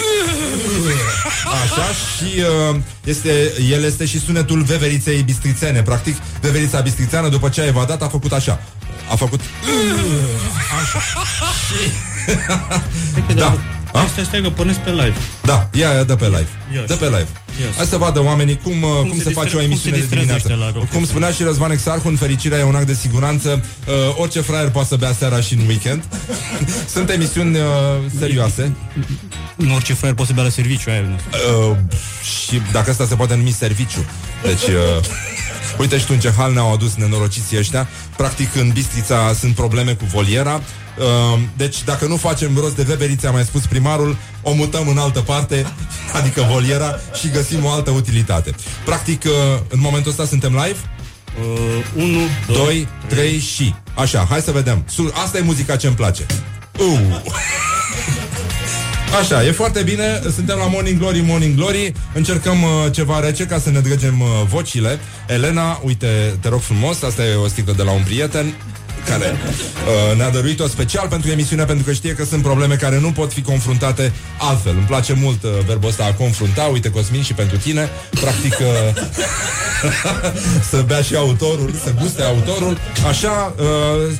Așa, 1.62 1.86
și 2.16 2.40
uh, 2.70 2.76
este, 3.04 3.52
el 3.70 3.84
este 3.84 4.06
și 4.06 4.20
sunetul 4.20 4.62
veveriței 4.62 5.22
bistrițene. 5.22 5.82
Practic, 5.82 6.16
veverița 6.40 6.80
bistrițeană, 6.80 7.28
după 7.28 7.48
ce 7.48 7.60
a 7.60 7.66
evadat, 7.66 8.02
a 8.02 8.08
făcut 8.08 8.32
așa. 8.32 8.60
A 9.10 9.16
făcut... 9.16 9.40
Așa. 10.80 10.98
Și... 12.26 13.34
da. 13.42 13.56
Stai, 13.88 14.08
stai, 14.08 14.24
stai, 14.24 14.40
că 14.42 14.50
pornesc 14.50 14.78
pe 14.78 14.90
live. 14.90 15.14
Da, 15.42 15.68
ia, 15.72 15.92
ia, 15.92 16.04
dă 16.04 16.16
pe 16.16 16.24
live. 16.24 16.48
Yes. 16.72 16.86
Dă 16.86 16.94
pe 16.94 17.04
live. 17.04 17.28
Yes. 17.60 17.76
Hai 17.76 17.86
să 17.86 17.96
vadă 17.96 18.22
oamenii 18.22 18.58
cum, 18.62 18.72
cum, 18.80 19.08
cum 19.08 19.18
se, 19.18 19.22
se 19.22 19.30
face 19.30 19.42
distre- 19.42 19.58
o 19.58 19.62
emisiune 19.62 19.96
cum 19.96 20.06
de 20.08 20.14
se 20.14 20.14
distrează 20.16 20.26
dimineață. 20.26 20.48
ăștia 20.48 20.64
la 20.66 20.70
Rock 20.72 20.90
Cum 20.90 21.00
FM. 21.02 21.06
spunea 21.08 21.30
și 21.30 21.42
Răzvan 21.42 21.70
Exarhun, 21.70 22.16
fericirea 22.16 22.58
e 22.58 22.62
un 22.62 22.74
act 22.74 22.86
de 22.86 22.94
siguranță. 22.94 23.64
Uh, 23.86 23.94
orice 24.18 24.40
fraier 24.40 24.70
poate 24.70 24.88
să 24.88 24.96
bea 24.96 25.12
seara 25.12 25.40
și 25.40 25.54
în 25.54 25.66
weekend. 25.66 26.02
Sunt 26.94 27.10
emisiuni 27.10 27.56
uh, 27.56 27.62
serioase. 28.18 28.72
Nu 29.56 29.74
orice 29.74 29.92
fraier 29.94 30.14
poate 30.14 30.30
să 30.30 30.36
bea 30.36 30.44
la 30.44 30.50
serviciu 30.50 30.90
aia. 30.90 31.00
nu. 31.00 31.14
Uh, 31.70 31.76
și 32.46 32.60
dacă 32.72 32.90
asta 32.90 33.06
se 33.06 33.14
poate 33.14 33.34
numi 33.34 33.50
serviciu. 33.50 34.04
Deci, 34.42 34.62
uh, 34.66 35.04
uite 35.80 35.98
și 35.98 36.04
tu 36.04 36.10
în 36.14 36.20
ce 36.20 36.32
hal 36.36 36.52
ne-au 36.52 36.72
adus 36.72 36.94
nenorociții 36.94 37.58
ăștia. 37.58 37.88
Practic, 38.16 38.54
în 38.54 38.70
Bistrița 38.70 39.32
sunt 39.38 39.54
probleme 39.54 39.92
cu 39.92 40.04
voliera. 40.04 40.54
Uh, 40.98 41.38
deci, 41.56 41.84
dacă 41.84 42.06
nu 42.06 42.16
facem 42.16 42.56
rost 42.60 42.76
de 42.76 42.82
veverițe, 42.82 43.26
a 43.26 43.30
mai 43.30 43.44
spus 43.44 43.66
primarul, 43.66 44.16
o 44.48 44.52
mutăm 44.52 44.88
în 44.88 44.98
altă 44.98 45.20
parte, 45.20 45.66
adică 46.12 46.46
voliera, 46.50 47.00
și 47.20 47.28
găsim 47.28 47.64
o 47.64 47.70
altă 47.70 47.90
utilitate. 47.90 48.54
Practic, 48.84 49.24
uh, 49.24 49.30
în 49.68 49.80
momentul 49.80 50.10
ăsta 50.10 50.24
suntem 50.24 50.52
live. 50.52 50.78
Uh, 51.96 52.02
1, 52.02 52.18
2, 52.46 52.56
2, 52.56 52.88
3 53.08 53.38
și. 53.38 53.74
Așa, 53.94 54.26
hai 54.30 54.40
să 54.40 54.50
vedem. 54.50 54.84
Su- 54.88 55.12
Asta 55.24 55.38
e 55.38 55.40
muzica 55.40 55.76
ce 55.76 55.86
îmi 55.86 55.96
place. 55.96 56.26
Uh. 56.78 57.20
Așa, 59.20 59.44
e 59.44 59.50
foarte 59.50 59.82
bine, 59.82 60.20
suntem 60.34 60.58
la 60.58 60.66
Morning 60.66 60.98
Glory, 60.98 61.20
Morning 61.20 61.54
Glory 61.54 61.92
Încercăm 62.14 62.62
uh, 62.62 62.92
ceva 62.92 63.20
rece 63.20 63.46
ca 63.46 63.58
să 63.58 63.70
ne 63.70 63.80
dregem 63.80 64.20
uh, 64.20 64.26
vocile 64.48 64.98
Elena, 65.26 65.80
uite, 65.84 66.36
te 66.40 66.48
rog 66.48 66.60
frumos 66.60 67.02
Asta 67.02 67.24
e 67.24 67.34
o 67.34 67.48
sticlă 67.48 67.72
de 67.72 67.82
la 67.82 67.90
un 67.90 68.02
prieten 68.04 68.54
care 69.08 69.36
uh, 70.10 70.16
ne-a 70.16 70.30
dăruit-o 70.30 70.66
special 70.68 71.08
pentru 71.08 71.30
emisiune 71.30 71.64
pentru 71.64 71.84
că 71.84 71.92
știe 71.92 72.12
că 72.14 72.24
sunt 72.24 72.42
probleme 72.42 72.74
care 72.74 72.98
nu 73.00 73.12
pot 73.12 73.32
fi 73.32 73.42
confruntate 73.42 74.12
altfel. 74.38 74.72
Îmi 74.76 74.86
place 74.86 75.12
mult 75.12 75.42
uh, 75.42 75.50
verbul 75.66 75.88
ăsta 75.88 76.04
a 76.04 76.14
confrunta. 76.14 76.62
Uite, 76.62 76.90
Cosmin, 76.90 77.22
și 77.22 77.32
pentru 77.34 77.56
tine. 77.56 77.88
Practic, 78.20 78.52
uh, 78.60 79.02
să 80.70 80.82
bea 80.86 81.02
și 81.02 81.14
autorul, 81.16 81.74
să 81.84 81.94
guste 82.00 82.22
autorul. 82.22 82.78
Așa, 83.08 83.54
uh, 83.58 83.64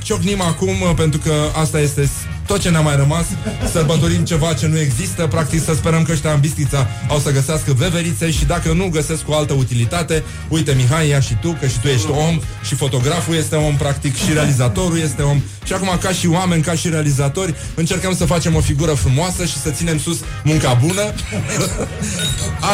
ciocnim 0.02 0.40
acum 0.40 0.68
uh, 0.80 0.92
pentru 0.96 1.20
că 1.24 1.32
asta 1.60 1.80
este 1.80 2.04
s- 2.04 2.10
tot 2.46 2.60
ce 2.60 2.70
ne-a 2.70 2.80
mai 2.80 2.96
rămas 2.96 3.24
Sărbătorim 3.72 4.24
ceva 4.24 4.52
ce 4.52 4.66
nu 4.66 4.78
există. 4.78 5.26
Practic 5.26 5.64
să 5.64 5.74
sperăm 5.74 6.02
că 6.02 6.12
ăștia 6.12 6.32
în 6.32 6.40
Bistrița 6.40 6.86
Au 7.08 7.18
să 7.18 7.30
găsească 7.30 7.72
veverițe 7.72 8.30
și 8.30 8.44
dacă 8.44 8.72
nu 8.72 8.88
găsesc 8.88 9.28
o 9.28 9.36
altă 9.36 9.52
utilitate 9.52 10.24
Uite 10.48 10.72
Mihai, 10.76 11.08
ia 11.08 11.20
și 11.20 11.34
tu, 11.40 11.56
că 11.60 11.66
și 11.66 11.80
tu 11.80 11.88
ești 11.88 12.10
om 12.10 12.40
Și 12.62 12.74
fotograful 12.74 13.34
este 13.34 13.56
om, 13.56 13.76
practic 13.76 14.16
Și 14.16 14.32
realizatorul 14.32 14.98
este 14.98 15.22
om. 15.22 15.42
Și 15.64 15.72
acum 15.72 15.98
ca 16.00 16.10
și 16.10 16.26
oameni, 16.26 16.62
ca 16.62 16.74
și 16.74 16.88
realizatori 16.88 17.54
Încercăm 17.74 18.14
să 18.14 18.24
facem 18.24 18.54
o 18.54 18.60
figură 18.60 18.92
frumoasă 18.92 19.44
Și 19.44 19.56
să 19.56 19.70
ținem 19.70 19.98
sus 19.98 20.18
munca 20.44 20.78
bună. 20.84 21.02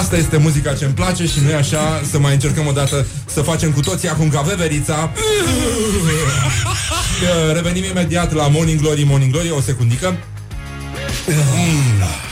Asta 0.00 0.16
este 0.16 0.36
muzica 0.36 0.72
ce 0.74 0.84
îmi 0.84 0.94
place 0.94 1.26
Și 1.26 1.40
noi 1.44 1.54
așa 1.54 2.02
să 2.10 2.18
mai 2.18 2.32
încercăm 2.32 2.66
o 2.66 2.72
dată 2.72 3.06
Să 3.26 3.40
facem 3.40 3.70
cu 3.70 3.80
toții 3.80 4.08
acum 4.08 4.28
ca 4.28 4.40
veverița. 4.40 5.10
Și, 7.22 7.22
uh, 7.22 7.54
revenim 7.54 7.84
imediat 7.84 8.32
la 8.32 8.48
Morning 8.48 8.80
Glory, 8.80 9.04
Morning 9.04 9.32
Glory, 9.32 9.50
o 9.50 9.60
secundică. 9.62 10.16
Mm. 11.26 12.02
Ah. 12.02 12.30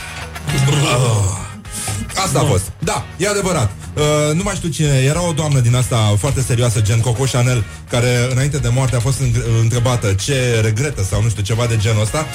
Asta 2.24 2.39
a 2.39 2.45
fost. 2.45 2.72
Da, 2.78 3.05
e 3.16 3.28
adevărat. 3.28 3.70
Uh, 3.95 4.35
nu 4.35 4.43
mai 4.43 4.55
știu 4.55 4.68
cine, 4.68 4.89
era 4.99 5.22
o 5.26 5.33
doamnă 5.33 5.61
din 5.61 5.74
asta 5.74 6.14
foarte 6.18 6.41
serioasă, 6.43 6.81
gen 6.81 7.01
Coco 7.01 7.24
Chanel, 7.33 7.64
care 7.91 8.28
înainte 8.31 8.59
de 8.59 8.68
moarte 8.68 8.97
a 8.97 9.01
fost 9.01 9.20
îngr- 9.22 9.61
întrebată 9.61 10.12
ce 10.12 10.61
regretă 10.62 11.03
sau 11.11 11.22
nu 11.22 11.28
știu, 11.28 11.43
ceva 11.43 11.66
de 11.66 11.76
genul 11.76 12.03
ăsta 12.03 12.26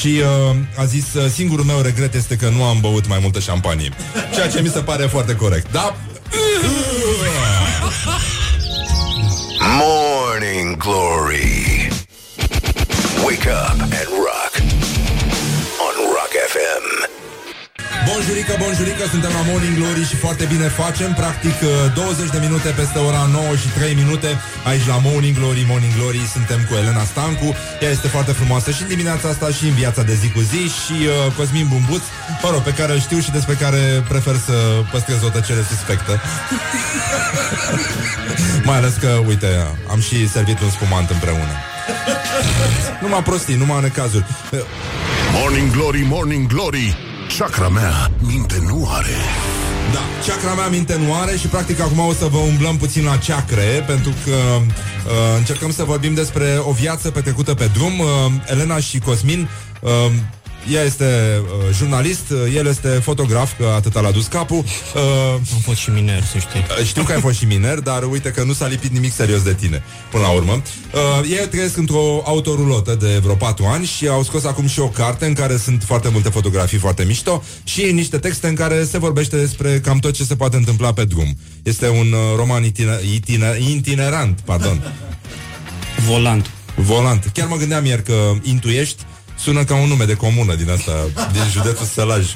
și 0.00 0.20
uh, 0.50 0.56
a 0.78 0.84
zis, 0.84 1.14
uh, 1.14 1.30
singurul 1.30 1.64
meu 1.64 1.80
regret 1.80 2.14
este 2.14 2.36
că 2.36 2.48
nu 2.48 2.64
am 2.64 2.80
băut 2.80 3.06
mai 3.08 3.18
multă 3.22 3.38
șampanie. 3.40 3.90
Ceea 4.34 4.48
ce 4.48 4.60
mi 4.60 4.68
se 4.68 4.80
pare 4.80 5.06
foarte 5.06 5.36
corect. 5.36 5.72
Da? 5.72 5.96
Morning 9.78 10.76
Glory. 10.76 11.88
Wake 13.24 13.48
up 13.48 13.80
and 13.80 14.08
rock. 14.08 14.43
Bonjurică, 18.10 18.54
bonjurică, 18.62 19.04
suntem 19.14 19.32
la 19.38 19.42
Morning 19.50 19.76
Glory 19.80 20.04
și 20.10 20.16
foarte 20.24 20.44
bine 20.52 20.66
facem. 20.82 21.10
Practic 21.22 21.56
uh, 21.62 21.68
20 21.94 22.30
de 22.36 22.40
minute 22.46 22.68
peste 22.80 22.98
ora 22.98 23.22
9 23.32 23.56
și 23.62 23.68
3 23.68 23.94
minute 24.02 24.28
Aici 24.70 24.86
la 24.92 24.98
Morning 25.08 25.36
Glory, 25.38 25.64
Morning 25.72 25.94
Glory 25.98 26.20
Suntem 26.36 26.60
cu 26.68 26.72
Elena 26.80 27.04
Stancu. 27.12 27.48
Ea 27.82 27.90
este 27.96 28.08
foarte 28.14 28.32
frumoasă 28.32 28.70
și 28.70 28.82
în 28.82 28.88
dimineața 28.88 29.28
asta 29.28 29.48
și 29.56 29.64
în 29.70 29.74
viața 29.82 30.02
de 30.02 30.14
zi 30.20 30.28
cu 30.36 30.40
zi 30.50 30.62
Și 30.80 30.96
uh, 31.06 31.32
Cosmin 31.36 31.66
Bumbuț 31.72 32.04
Mă 32.42 32.48
rog, 32.52 32.62
pe 32.68 32.72
care 32.78 32.92
îl 32.92 33.00
știu 33.06 33.18
și 33.24 33.30
despre 33.38 33.54
care 33.54 33.80
prefer 34.12 34.36
să 34.48 34.56
păstrez 34.92 35.22
o 35.22 35.28
tăcere 35.36 35.62
suspectă. 35.70 36.12
Mai 38.68 38.76
ales 38.76 38.94
că, 39.02 39.10
uite, 39.30 39.50
am 39.92 40.00
și 40.00 40.28
servit 40.28 40.60
un 40.60 40.70
spumant 40.70 41.10
împreună. 41.10 41.54
Numai 43.00 43.22
prostii, 43.22 43.54
numai 43.54 43.80
necazuri. 43.80 44.24
Morning 45.32 45.70
Glory, 45.70 46.04
Morning 46.08 46.46
Glory 46.46 47.03
Chakra 47.28 47.68
mea 47.68 48.10
minte 48.18 48.62
nu 48.66 48.88
are 48.90 49.16
Da, 49.92 50.00
chakra 50.26 50.54
mea 50.54 50.68
minte 50.68 50.96
nu 50.96 51.14
are 51.14 51.36
și 51.36 51.46
practic 51.46 51.80
acum 51.80 51.98
o 51.98 52.12
să 52.12 52.24
vă 52.24 52.36
umblăm 52.36 52.76
puțin 52.76 53.04
la 53.04 53.18
chakre 53.18 53.84
pentru 53.86 54.12
că 54.24 54.30
uh, 54.30 55.36
încercăm 55.36 55.72
să 55.72 55.84
vorbim 55.84 56.14
despre 56.14 56.58
o 56.60 56.72
viață 56.72 57.10
petrecută 57.10 57.54
pe 57.54 57.70
drum. 57.72 57.98
Uh, 57.98 58.06
Elena 58.46 58.78
și 58.78 58.98
Cosmin 58.98 59.48
uh, 59.80 59.90
ea 60.72 60.82
este 60.82 61.40
uh, 61.42 61.74
jurnalist, 61.76 62.30
uh, 62.30 62.54
el 62.54 62.66
este 62.66 62.88
fotograf, 62.88 63.52
că 63.58 63.72
atât 63.76 63.94
l-a 64.00 64.10
dus 64.10 64.26
capul. 64.26 64.56
Uh, 64.58 65.02
Am 65.54 65.60
fost 65.62 65.78
și 65.78 65.90
miner, 65.90 66.22
să 66.22 66.38
știi. 66.38 66.66
Uh, 66.80 66.86
Știu 66.86 67.02
că 67.02 67.12
ai 67.12 67.20
fost 67.20 67.38
și 67.38 67.44
miner, 67.44 67.78
dar 67.78 68.02
uite 68.02 68.30
că 68.30 68.42
nu 68.42 68.52
s-a 68.52 68.66
lipit 68.66 68.92
nimic 68.92 69.12
serios 69.12 69.42
de 69.42 69.54
tine, 69.54 69.82
până 70.10 70.22
la 70.22 70.30
urmă. 70.30 70.52
Uh, 70.52 71.00
ei 71.30 71.48
trăiesc 71.48 71.76
într-o 71.76 72.22
autorulotă 72.24 72.94
de 72.94 73.18
vreo 73.22 73.34
4 73.34 73.64
ani 73.64 73.86
și 73.86 74.08
au 74.08 74.22
scos 74.22 74.44
acum 74.44 74.66
și 74.66 74.80
o 74.80 74.88
carte 74.88 75.26
în 75.26 75.32
care 75.34 75.56
sunt 75.56 75.82
foarte 75.82 76.08
multe 76.08 76.28
fotografii 76.28 76.78
foarte 76.78 77.04
mișto 77.04 77.42
și 77.64 77.82
niște 77.92 78.18
texte 78.18 78.48
în 78.48 78.54
care 78.54 78.84
se 78.84 78.98
vorbește 78.98 79.36
despre 79.36 79.80
cam 79.80 79.98
tot 79.98 80.12
ce 80.12 80.24
se 80.24 80.36
poate 80.36 80.56
întâmpla 80.56 80.92
pe 80.92 81.04
drum. 81.04 81.36
Este 81.62 81.88
un 81.88 82.12
uh, 82.12 82.18
roman 82.36 82.62
itiner- 82.64 83.00
itiner- 83.14 83.58
itinerant, 83.68 84.40
pardon. 84.44 84.92
Volant. 86.06 86.50
Volant. 86.74 87.30
Chiar 87.34 87.48
mă 87.48 87.56
gândeam 87.56 87.84
ieri 87.84 88.02
că 88.02 88.32
intuiești 88.42 89.02
sună 89.38 89.64
ca 89.64 89.74
un 89.74 89.88
nume 89.88 90.04
de 90.04 90.14
comună 90.14 90.54
din 90.54 90.70
asta, 90.70 90.92
din 91.32 91.42
județul 91.50 91.86
Sălaj. 91.86 92.26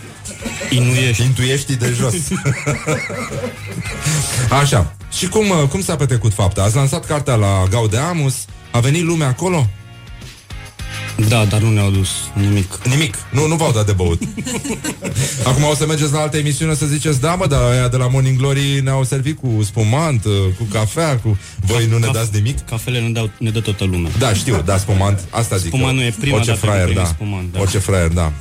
Inuiești. 0.71 1.23
Intuiești 1.23 1.77
de 1.77 1.97
jos. 1.99 2.15
Așa. 4.61 4.97
Și 5.13 5.29
cum, 5.29 5.49
uh, 5.49 5.69
cum 5.69 5.83
s-a 5.83 5.97
petrecut 5.97 6.33
fapta? 6.35 6.63
Ați 6.63 6.77
lansat 6.77 7.07
cartea 7.07 7.35
la 7.35 7.65
Gaudeamus? 7.71 8.45
A 8.73 8.81
venit 8.81 9.03
lumea 9.03 9.27
acolo? 9.27 9.67
Da, 11.27 11.45
dar 11.45 11.61
nu 11.61 11.71
ne-au 11.71 11.91
dus 11.91 12.09
nimic. 12.35 12.79
Nimic. 12.85 13.15
Nu, 13.33 13.47
nu 13.47 13.57
v-au 13.57 13.73
dat 13.73 13.87
de 13.87 13.93
băut. 13.93 14.23
Acum 15.49 15.65
o 15.65 15.75
să 15.75 15.87
mergeți 15.87 16.13
la 16.13 16.21
alte 16.21 16.39
emisiune 16.39 16.75
să 16.75 16.87
ziceți, 16.87 17.21
da, 17.21 17.35
mă, 17.35 17.47
dar 17.47 17.63
aia 17.71 17.89
de 17.89 17.97
la 17.97 18.09
Morning 18.09 18.39
Glory 18.39 18.81
ne-au 18.83 19.05
servit 19.05 19.39
cu 19.39 19.63
spumant, 19.63 20.25
uh, 20.25 20.33
cu 20.59 20.65
cafea, 20.73 21.19
cu... 21.19 21.39
Voi 21.61 21.87
nu 21.87 21.99
ne 21.99 22.07
Caf- 22.07 22.13
dați 22.13 22.31
nimic? 22.35 22.61
Cafele 22.61 23.01
ne, 23.01 23.09
dau, 23.09 23.31
ne 23.39 23.51
dă 23.51 23.61
toată 23.61 23.85
lumea. 23.85 24.11
Da, 24.19 24.35
știu, 24.35 24.63
da, 24.65 24.77
spumant. 24.79 25.25
Asta 25.31 25.57
zic. 25.57 25.67
Spumant 25.67 25.91
eu. 25.93 25.95
nu 25.95 26.03
e 26.03 26.15
prima 26.21 26.35
Orice 26.37 26.51
dată 26.51 26.61
când 26.61 26.73
fraier, 26.73 26.89
primi 26.89 27.05
da. 27.05 27.09
spumant, 27.09 27.53
da. 27.53 27.61
Orice 27.61 27.79
fraier, 27.79 28.09
da. 28.09 28.33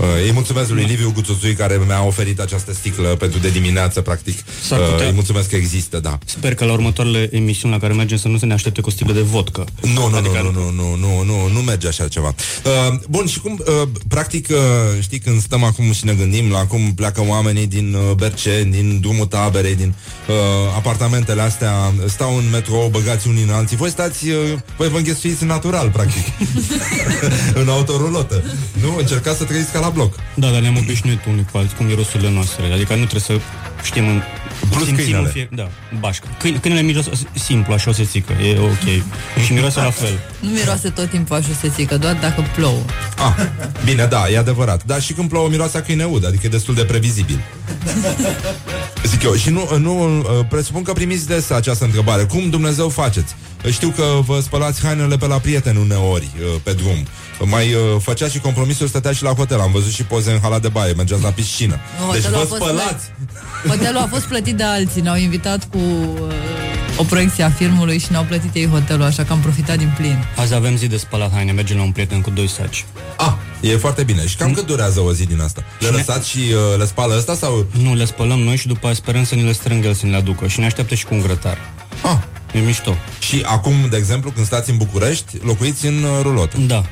Uh, 0.00 0.02
îi 0.24 0.32
mulțumesc 0.32 0.70
lui 0.70 0.84
Liviu 0.84 1.12
Guțuțui 1.14 1.54
care 1.54 1.80
mi-a 1.86 2.04
oferit 2.06 2.40
această 2.40 2.72
sticlă 2.72 3.08
pentru 3.08 3.38
de 3.38 3.48
dimineață, 3.48 4.00
practic. 4.00 4.38
S-ar 4.62 4.78
putea. 4.78 4.96
Uh, 4.96 5.06
îi 5.06 5.12
mulțumesc 5.12 5.48
că 5.48 5.56
există, 5.56 6.00
da. 6.00 6.18
Sper 6.24 6.54
că 6.54 6.64
la 6.64 6.72
următoarele 6.72 7.28
emisiuni 7.32 7.72
la 7.72 7.80
care 7.80 7.92
mergem 7.92 8.16
să 8.16 8.28
nu 8.28 8.38
se 8.38 8.46
ne 8.46 8.52
aștepte 8.52 8.80
cu 8.80 8.88
o 8.88 8.90
sticlă 8.90 9.12
de 9.12 9.20
vodcă. 9.20 9.64
Nu, 9.94 10.08
nu, 10.08 10.16
adică... 10.16 10.40
nu, 10.42 10.50
nu, 10.50 10.70
nu, 10.70 10.96
nu, 10.96 11.22
nu, 11.22 11.48
nu 11.52 11.60
merge 11.60 11.88
așa 11.88 12.08
ceva. 12.08 12.34
Uh, 12.64 12.98
bun, 13.08 13.26
și 13.26 13.40
cum, 13.40 13.60
uh, 13.82 13.88
practic, 14.08 14.48
uh, 14.50 14.56
știi, 15.02 15.18
când 15.18 15.42
stăm 15.42 15.64
acum 15.64 15.92
și 15.92 16.04
ne 16.04 16.12
gândim 16.12 16.50
la 16.50 16.66
cum 16.66 16.94
pleacă 16.94 17.24
oamenii 17.26 17.66
din 17.66 17.94
uh, 17.94 18.14
Berceni, 18.14 18.70
din 18.70 18.98
drumul 19.00 19.26
taberei, 19.26 19.74
din 19.74 19.94
uh, 20.28 20.34
apartamentele 20.76 21.42
astea, 21.42 21.92
stau 22.06 22.36
în 22.36 22.44
metrou, 22.52 22.88
băgați 22.88 23.28
unii 23.28 23.42
în 23.42 23.50
alții, 23.50 23.76
voi 23.76 23.90
stați, 23.90 24.28
uh, 24.28 24.36
voi 24.76 24.88
vă 24.88 24.96
înghesuiți 24.96 25.44
natural, 25.44 25.90
practic, 25.90 26.24
în 27.60 27.68
autorulotă. 27.68 28.42
Nu? 28.80 28.96
Încercați 28.96 29.38
să 29.38 29.44
trăiți 29.44 29.72
ca 29.72 29.80
la 29.80 29.85
bloc. 29.88 30.14
Da, 30.34 30.50
dar 30.50 30.60
ne-am 30.60 30.76
obișnuit 30.76 31.24
unii 31.24 31.46
cu 31.52 31.58
alții 31.58 31.76
cu 31.76 31.82
mirosurile 31.82 32.30
noastre. 32.30 32.72
Adică 32.72 32.94
nu 32.94 33.04
trebuie 33.04 33.20
să 33.20 33.32
știm 33.82 34.08
în... 34.08 34.22
Plus 34.70 34.84
simțim 34.84 35.04
câinele. 35.04 35.24
în 35.24 35.30
fie, 35.30 35.48
da, 35.52 35.68
bașcă. 36.00 36.26
Câine, 36.38 36.58
câinele 36.58 36.82
miros 36.82 37.06
simplu, 37.32 37.72
așa 37.72 37.90
o 37.90 37.92
să 37.92 38.02
țică, 38.02 38.32
e 38.32 38.58
ok. 38.58 39.04
Și 39.44 39.52
miroase 39.52 39.80
la 39.80 39.90
fel. 39.90 40.18
Nu 40.40 40.48
miroase 40.48 40.88
tot 40.88 41.10
timpul 41.10 41.36
așa 41.36 41.48
sețică, 41.60 41.96
doar 41.96 42.14
dacă 42.14 42.44
plouă. 42.54 42.82
Ah, 43.16 43.46
bine, 43.84 44.04
da, 44.04 44.28
e 44.30 44.38
adevărat. 44.38 44.84
Dar 44.84 45.00
și 45.02 45.12
când 45.12 45.28
plouă 45.28 45.48
miroase 45.48 45.76
a 45.76 45.82
câine 45.82 46.04
ud, 46.04 46.26
adică 46.26 46.46
e 46.46 46.48
destul 46.48 46.74
de 46.74 46.84
previzibil. 46.84 47.40
Zic 49.10 49.22
eu, 49.22 49.34
și 49.34 49.50
nu, 49.50 49.78
nu 49.78 50.18
uh, 50.18 50.24
presupun 50.48 50.82
că 50.82 50.92
primiți 50.92 51.26
des 51.26 51.50
această 51.50 51.84
întrebare. 51.84 52.24
Cum 52.24 52.50
Dumnezeu 52.50 52.88
faceți? 52.88 53.34
Știu 53.70 53.88
că 53.88 54.02
vă 54.26 54.40
spălați 54.40 54.82
hainele 54.82 55.16
pe 55.16 55.26
la 55.26 55.38
prieteni 55.38 55.78
uneori 55.78 56.30
uh, 56.40 56.60
pe 56.62 56.72
drum. 56.72 57.06
Mai 57.44 57.74
uh, 57.74 57.80
făceați 58.00 58.32
și 58.32 58.38
compromisuri, 58.38 58.88
stătea 58.88 59.12
și 59.12 59.22
la 59.22 59.30
hotel. 59.30 59.60
Am 59.60 59.72
văzut 59.72 59.92
și 59.92 60.02
poze 60.02 60.32
în 60.32 60.38
halat 60.42 60.62
de 60.62 60.68
baie, 60.68 60.92
mergeați 60.92 61.22
la 61.22 61.30
piscină. 61.30 61.80
Nu, 62.00 62.12
Deci 62.12 62.22
hotelul 62.22 62.46
vă 62.46 62.54
a 62.54 62.56
fost 62.56 62.62
spălați. 62.62 63.10
Hotelul 63.68 64.00
a 64.00 64.06
fost 64.06 64.24
plătit 64.24 64.56
de 64.56 64.62
alții, 64.62 65.00
ne-au 65.00 65.16
invitat 65.16 65.68
cu 65.70 65.78
uh, 65.78 66.98
o 66.98 67.04
proiecție 67.04 67.44
a 67.44 67.50
filmului 67.50 67.98
și 67.98 68.06
ne-au 68.10 68.24
plătit 68.24 68.54
ei 68.54 68.66
hotelul, 68.66 69.02
așa 69.04 69.24
că 69.24 69.32
am 69.32 69.40
profitat 69.40 69.76
din 69.76 69.92
plin. 69.96 70.24
Azi 70.36 70.54
avem 70.54 70.76
zi 70.76 70.86
de 70.86 70.96
spălat 70.96 71.32
haine, 71.32 71.52
mergem 71.52 71.76
la 71.76 71.82
un 71.82 71.92
prieten 71.92 72.20
cu 72.20 72.30
doi 72.30 72.48
saci. 72.48 72.84
Ah, 73.16 73.32
e 73.60 73.76
foarte 73.76 74.02
bine. 74.02 74.26
Și 74.26 74.36
cam 74.36 74.52
cât 74.52 74.66
durează 74.66 75.00
o 75.00 75.12
zi 75.12 75.26
din 75.26 75.40
asta? 75.40 75.64
Le 75.78 75.88
lăsați 75.88 76.28
și 76.28 76.38
uh, 76.38 76.78
le 76.78 76.84
spală 76.84 77.16
ăsta 77.16 77.34
sau... 77.34 77.66
Nu, 77.82 77.94
le 77.94 78.04
spălăm 78.04 78.38
noi 78.38 78.56
și 78.56 78.66
după 78.66 78.86
aia 78.86 78.94
sperăm 78.94 79.24
să 79.24 79.34
ni 79.34 79.42
le 79.42 79.52
strângă 79.52 79.86
el 79.86 79.94
să 79.94 80.04
ni 80.04 80.10
le 80.10 80.16
aducă. 80.16 80.46
Și 80.46 80.60
ne 80.60 80.66
așteaptă 80.66 80.94
și 80.94 81.04
cu 81.04 81.14
un 81.14 81.20
grătar. 81.20 81.58
Ah. 82.56 82.62
E 82.62 82.66
mișto. 82.66 82.96
Și 83.18 83.42
acum, 83.46 83.74
de 83.90 83.96
exemplu, 83.96 84.30
când 84.30 84.46
stați 84.46 84.70
în 84.70 84.76
București, 84.76 85.38
locuiți 85.42 85.86
în 85.86 86.02
uh, 86.02 86.18
rulotă. 86.22 86.56
Da. 86.58 86.84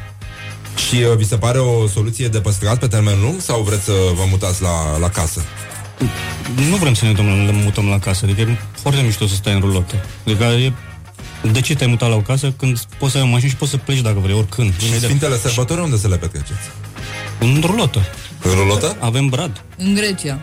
Și 0.88 0.94
uh, 0.94 1.16
vi 1.16 1.24
se 1.24 1.36
pare 1.36 1.58
o 1.58 1.86
soluție 1.88 2.28
de 2.28 2.40
păstrat 2.40 2.78
pe 2.78 2.86
termen 2.86 3.20
lung 3.20 3.40
sau 3.40 3.62
vreți 3.62 3.84
să 3.84 3.92
vă 4.14 4.22
mutați 4.30 4.62
la, 4.62 4.98
la 4.98 5.08
casă? 5.08 5.42
Nu 6.68 6.76
vrem 6.76 6.94
să 6.94 7.04
ne 7.04 7.12
dăm, 7.12 7.26
le 7.26 7.52
mutăm 7.52 7.88
la 7.88 7.98
casă, 7.98 8.24
adică 8.24 8.40
e 8.40 8.56
foarte 8.72 9.00
mișto 9.00 9.26
să 9.26 9.34
stai 9.34 9.52
în 9.52 9.60
rulotă. 9.60 9.94
Adică 10.26 10.44
e... 10.44 10.72
De 11.52 11.60
ce 11.60 11.74
te-ai 11.74 11.90
mutat 11.90 12.08
la 12.08 12.14
o 12.14 12.20
casă 12.20 12.50
când 12.50 12.80
poți 12.98 13.12
să 13.12 13.18
ai 13.18 13.24
o 13.24 13.26
mașină 13.26 13.50
și 13.50 13.56
poți 13.56 13.70
să 13.70 13.76
pleci 13.76 14.00
dacă 14.00 14.18
vrei, 14.18 14.34
oricând? 14.34 14.72
Și 14.78 15.00
Sfintele 15.00 15.36
Sărbători 15.36 15.80
unde 15.80 15.96
să 15.96 16.08
le 16.08 16.16
petreceți? 16.16 16.60
În 17.38 17.62
rulotă. 17.66 18.00
În 18.42 18.52
rulotă? 18.52 18.96
Avem 19.00 19.28
brad. 19.28 19.64
În 19.76 19.94
Grecia. 19.94 20.40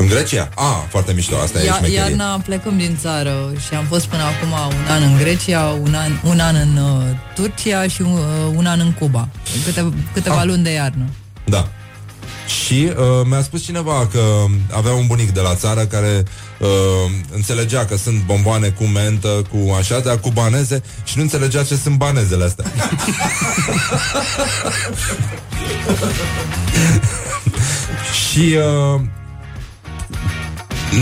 În 0.00 0.06
Grecia? 0.06 0.48
Ah, 0.54 0.82
foarte 0.88 1.12
mișto, 1.12 1.36
asta 1.36 1.60
e 1.60 1.64
Ia, 1.64 1.72
șmecherie. 1.72 1.98
iarna 1.98 2.40
plecăm 2.44 2.76
din 2.76 2.96
țară 3.00 3.52
și 3.68 3.74
am 3.74 3.84
fost 3.88 4.06
până 4.06 4.22
acum 4.22 4.50
un 4.78 4.86
an 4.90 5.02
în 5.02 5.16
Grecia, 5.18 5.60
un 5.82 5.94
an, 5.94 6.12
un 6.24 6.38
an 6.40 6.54
în 6.54 6.76
uh, 6.76 7.02
Turcia 7.34 7.88
și 7.88 8.02
un, 8.02 8.12
uh, 8.12 8.52
un 8.54 8.66
an 8.66 8.80
în 8.80 8.92
Cuba. 8.92 9.28
Câte, 9.64 9.92
câteva 10.12 10.38
Ah. 10.40 10.46
luni 10.46 10.62
de 10.62 10.70
iarnă. 10.70 11.04
Da. 11.44 11.68
Și 12.64 12.92
uh, 12.96 13.04
mi-a 13.24 13.42
spus 13.42 13.64
cineva 13.64 14.08
că 14.12 14.20
avea 14.70 14.92
un 14.92 15.06
bunic 15.06 15.30
de 15.30 15.40
la 15.40 15.54
țară 15.54 15.80
care 15.80 16.22
uh, 16.58 16.68
înțelegea 17.34 17.84
că 17.84 17.96
sunt 17.96 18.22
bomboane 18.24 18.68
cu 18.68 18.84
mentă, 18.84 19.28
cu 19.28 19.72
așa, 19.78 19.98
dar 19.98 20.18
cu 20.18 20.30
baneze 20.30 20.82
și 21.04 21.16
nu 21.16 21.22
înțelegea 21.22 21.62
ce 21.62 21.76
sunt 21.76 21.96
banezele 21.96 22.44
astea. 22.44 22.64
și 28.30 28.56
uh, 28.94 29.00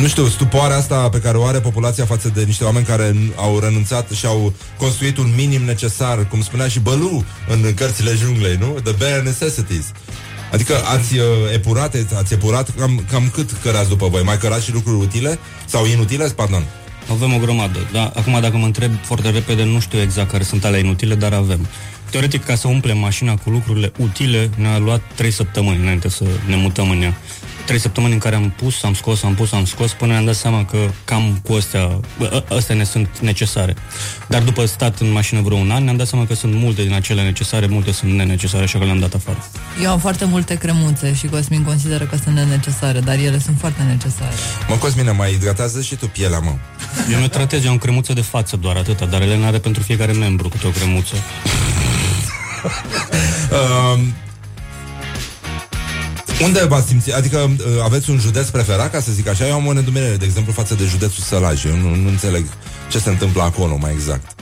nu 0.00 0.06
știu, 0.08 0.26
stupoarea 0.26 0.76
asta 0.76 1.08
pe 1.08 1.18
care 1.18 1.36
o 1.36 1.44
are 1.44 1.58
populația 1.60 2.04
față 2.04 2.30
de 2.34 2.42
niște 2.42 2.64
oameni 2.64 2.84
care 2.84 3.10
n- 3.10 3.34
au 3.36 3.58
renunțat 3.58 4.10
și 4.10 4.26
au 4.26 4.52
construit 4.78 5.16
un 5.16 5.32
minim 5.36 5.62
necesar, 5.62 6.26
cum 6.26 6.42
spunea 6.42 6.68
și 6.68 6.80
Bălu 6.80 7.24
în 7.48 7.74
cărțile 7.74 8.14
junglei, 8.14 8.56
nu? 8.60 8.66
The 8.82 8.92
bare 8.92 9.20
necessities. 9.22 9.84
Adică 10.52 10.74
ați 10.84 11.18
uh, 11.18 11.24
epurat, 11.52 11.94
ați 12.16 12.32
epurat 12.32 12.68
cam, 12.78 13.04
cam 13.10 13.30
cât 13.34 13.50
cărați 13.62 13.88
după 13.88 14.08
voi? 14.08 14.22
Mai 14.22 14.38
cărați 14.38 14.64
și 14.64 14.72
lucruri 14.72 14.96
utile? 14.96 15.38
Sau 15.66 15.86
inutile? 15.86 16.24
Pardon. 16.28 16.64
Avem 17.10 17.34
o 17.34 17.38
grămadă. 17.38 17.78
Da, 17.92 18.12
acum 18.14 18.40
dacă 18.40 18.56
mă 18.56 18.64
întreb 18.64 18.92
foarte 19.02 19.30
repede, 19.30 19.64
nu 19.64 19.80
știu 19.80 20.00
exact 20.00 20.30
care 20.30 20.42
sunt 20.42 20.64
alea 20.64 20.78
inutile, 20.78 21.14
dar 21.14 21.32
avem. 21.32 21.66
Teoretic, 22.10 22.44
ca 22.44 22.54
să 22.54 22.68
umplem 22.68 22.98
mașina 22.98 23.34
cu 23.36 23.50
lucrurile 23.50 23.92
utile, 23.98 24.50
ne-a 24.56 24.78
luat 24.78 25.00
3 25.14 25.30
săptămâni 25.30 25.80
înainte 25.82 26.08
să 26.08 26.24
ne 26.46 26.56
mutăm 26.56 26.90
în 26.90 27.02
ea. 27.02 27.16
3 27.68 27.80
săptămâni 27.80 28.12
în 28.12 28.18
care 28.18 28.34
am 28.34 28.50
pus, 28.50 28.82
am 28.82 28.94
scos, 28.94 29.22
am 29.22 29.34
pus, 29.34 29.52
am 29.52 29.64
scos, 29.64 29.92
până 29.92 30.12
ne-am 30.12 30.24
dat 30.24 30.34
seama 30.34 30.64
că 30.64 30.78
cam 31.04 31.40
cu 31.46 31.52
astea, 31.52 32.00
bă, 32.18 32.44
ă- 32.50 32.54
astea 32.54 32.74
ne 32.74 32.84
sunt 32.84 33.08
necesare. 33.20 33.74
Dar 34.28 34.42
după 34.42 34.64
stat 34.64 34.98
în 34.98 35.10
mașină 35.10 35.40
vreo 35.40 35.56
un 35.56 35.70
an, 35.70 35.84
ne-am 35.84 35.96
dat 35.96 36.06
seama 36.06 36.26
că 36.26 36.34
sunt 36.34 36.54
multe 36.54 36.82
din 36.82 36.92
acele 36.92 37.22
necesare, 37.22 37.66
multe 37.66 37.92
sunt 37.92 38.12
nenecesare, 38.12 38.64
așa 38.64 38.78
că 38.78 38.84
le-am 38.84 38.98
dat 38.98 39.14
afară. 39.14 39.44
Eu 39.82 39.90
am 39.90 39.98
foarte 39.98 40.24
multe 40.24 40.54
cremuțe 40.54 41.14
și 41.14 41.26
Cosmin 41.26 41.62
consideră 41.62 42.04
că 42.04 42.16
sunt 42.22 42.34
nenecesare, 42.34 43.00
dar 43.00 43.14
ele 43.14 43.38
sunt 43.38 43.56
foarte 43.58 43.82
necesare. 43.82 44.34
Mă, 44.68 44.74
Cosmine, 44.74 45.10
mai 45.10 45.32
hidratează 45.32 45.82
și 45.82 45.94
tu 45.96 46.06
pielea, 46.06 46.38
mă. 46.38 46.54
Eu 47.12 47.20
mi 47.20 47.28
tratez, 47.28 47.64
eu 47.64 47.70
am 47.70 47.78
cremuță 47.78 48.12
de 48.12 48.20
față 48.20 48.56
doar 48.56 48.76
atâta, 48.76 49.04
dar 49.04 49.20
Elena 49.22 49.46
are 49.46 49.58
pentru 49.58 49.82
fiecare 49.82 50.12
membru 50.12 50.48
câte 50.48 50.66
o 50.66 50.70
cremuță. 50.70 51.14
Uh, 53.50 54.00
unde 56.42 56.64
v-ați 56.66 56.88
simțit? 56.88 57.12
Adică 57.12 57.38
uh, 57.38 57.64
aveți 57.84 58.10
un 58.10 58.18
județ 58.18 58.48
preferat, 58.48 58.90
ca 58.90 59.00
să 59.00 59.12
zic 59.12 59.28
așa? 59.28 59.46
Eu 59.46 59.54
am 59.54 59.66
o 59.66 59.72
nedumerire, 59.72 60.16
de 60.16 60.24
exemplu, 60.24 60.52
față 60.52 60.74
de 60.74 60.84
județul 60.84 61.22
Sălaj. 61.24 61.64
Eu 61.64 61.76
nu, 61.76 61.94
nu 61.94 62.08
înțeleg 62.08 62.46
ce 62.90 62.98
se 62.98 63.08
întâmplă 63.08 63.42
acolo 63.42 63.76
mai 63.80 63.92
exact. 63.92 64.40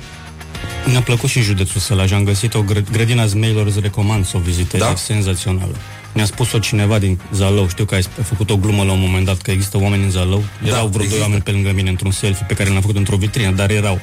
Ne-a 0.91 1.01
plăcut 1.03 1.29
și 1.29 1.41
județul 1.41 1.81
Sălaj. 1.81 2.13
Am 2.13 2.25
găsit 2.25 2.55
o 2.55 2.63
gră- 2.63 2.91
grădina 2.93 3.27
zmeilor, 3.27 3.67
îți 3.67 3.81
recomand 3.81 4.27
să 4.27 4.37
o 4.37 4.41
vizitezi, 4.41 4.83
da? 4.83 4.91
e 4.91 4.95
senzațională. 4.97 5.75
Ne-a 6.13 6.25
spus-o 6.25 6.59
cineva 6.59 6.99
din 6.99 7.21
Zalău, 7.35 7.69
știu 7.69 7.85
că 7.85 7.95
ai 7.95 8.03
sp- 8.03 8.25
făcut 8.25 8.51
o 8.51 8.57
glumă 8.57 8.83
la 8.83 8.93
un 8.93 9.01
moment 9.01 9.25
dat 9.27 9.41
că 9.43 9.51
există 9.51 9.79
oameni 9.81 10.03
în 10.05 10.11
Zalău. 10.11 10.45
Da, 10.63 10.69
Erau 10.69 10.79
vreo 10.87 10.91
doi 10.91 11.03
există. 11.03 11.23
oameni 11.23 11.43
pe 11.43 11.51
lângă 11.51 11.73
mine 11.75 11.89
într-un 11.91 12.11
selfie 12.11 12.45
pe 12.49 12.55
care 12.55 12.71
l-am 12.71 12.81
făcut 12.81 12.97
într-o 12.97 13.17
vitrină, 13.17 13.51
dar 13.51 13.71
erau. 13.71 14.01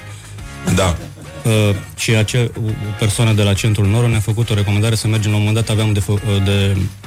Da. 0.76 0.98
Uh, 1.44 1.52
și 1.98 2.12
ace- 2.12 2.52
o 2.58 2.70
persoană 3.00 3.34
de 3.34 3.42
la 3.42 3.54
centrul 3.54 3.88
Noro 3.88 4.08
ne-a 4.08 4.20
făcut 4.20 4.50
o 4.50 4.54
recomandare 4.54 4.96
să 4.96 5.08
mergem 5.08 5.32
la 5.32 5.38
un 5.38 5.44
moment 5.44 5.66
dat, 5.66 5.76
aveam 5.76 5.94
de, 5.94 6.00
fă- 6.00 6.06
uh, 6.38 6.44
de 6.44 6.76
am 6.76 7.03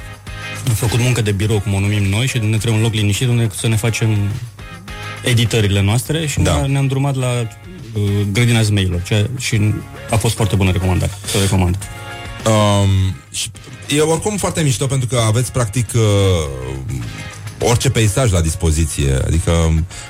făcut 0.73 0.99
muncă 0.99 1.21
de 1.21 1.31
birou, 1.31 1.59
cum 1.59 1.73
o 1.73 1.79
numim 1.79 2.03
noi, 2.03 2.27
și 2.27 2.37
ne 2.37 2.57
trebuie 2.57 2.73
un 2.73 2.81
loc 2.81 2.93
liniștit 2.93 3.27
unde 3.27 3.49
să 3.59 3.67
ne 3.67 3.75
facem 3.75 4.17
editările 5.23 5.81
noastre 5.81 6.27
și 6.27 6.39
da. 6.39 6.65
ne-am 6.65 6.87
drumat 6.87 7.15
la 7.15 7.47
uh, 7.93 8.01
grădina 8.31 8.61
zmeilor 8.61 9.01
ceea, 9.01 9.29
și 9.37 9.73
a 10.09 10.15
fost 10.15 10.35
foarte 10.35 10.55
bună 10.55 10.71
recomandare. 10.71 11.11
Să 11.25 11.37
o 11.37 11.41
recomand. 11.41 11.77
Um, 12.45 13.15
și 13.31 13.51
e 13.87 14.01
oricum 14.01 14.37
foarte 14.37 14.61
mișto 14.61 14.85
pentru 14.85 15.07
că 15.07 15.17
aveți 15.17 15.51
practic 15.51 15.89
uh, 15.95 16.01
orice 17.59 17.89
peisaj 17.89 18.31
la 18.31 18.41
dispoziție. 18.41 19.13
Adică 19.25 19.51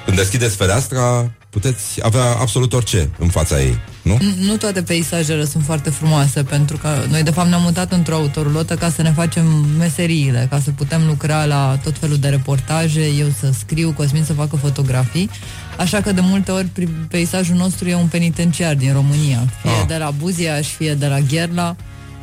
când 0.05 0.17
deschideți 0.17 0.55
fereastra 0.55 1.31
puteți 1.49 2.05
avea 2.05 2.23
absolut 2.39 2.73
orice 2.73 3.09
în 3.19 3.27
fața 3.27 3.61
ei, 3.61 3.79
nu? 4.01 4.15
N- 4.17 4.37
Nu 4.39 4.57
toate 4.57 4.81
peisajele 4.81 5.45
sunt 5.45 5.63
foarte 5.63 5.89
frumoase, 5.89 6.43
pentru 6.43 6.77
că 6.77 6.89
noi 7.09 7.23
de 7.23 7.31
fapt 7.31 7.47
ne-am 7.49 7.61
mutat 7.61 7.91
într-o 7.91 8.15
autorulotă 8.15 8.75
ca 8.75 8.89
să 8.89 9.01
ne 9.01 9.11
facem 9.11 9.45
meseriile, 9.77 10.47
ca 10.49 10.59
să 10.59 10.71
putem 10.71 11.05
lucra 11.07 11.45
la 11.45 11.79
tot 11.83 11.97
felul 11.97 12.17
de 12.17 12.27
reportaje, 12.27 13.05
eu 13.19 13.27
să 13.39 13.51
scriu, 13.59 13.91
Cosmin 13.91 14.23
să 14.23 14.33
facă 14.33 14.55
fotografii, 14.55 15.29
așa 15.77 16.01
că 16.01 16.11
de 16.11 16.21
multe 16.21 16.51
ori 16.51 16.65
pri- 16.67 17.07
peisajul 17.09 17.55
nostru 17.55 17.87
e 17.87 17.95
un 17.95 18.07
penitenciar 18.07 18.75
din 18.75 18.93
România, 18.93 19.39
fie 19.61 19.71
Ah. 19.81 19.87
de 19.87 19.97
la 19.97 20.11
Buziaș, 20.11 20.67
fie 20.67 20.93
de 20.93 21.07
la 21.07 21.19
Gherla, 21.19 21.75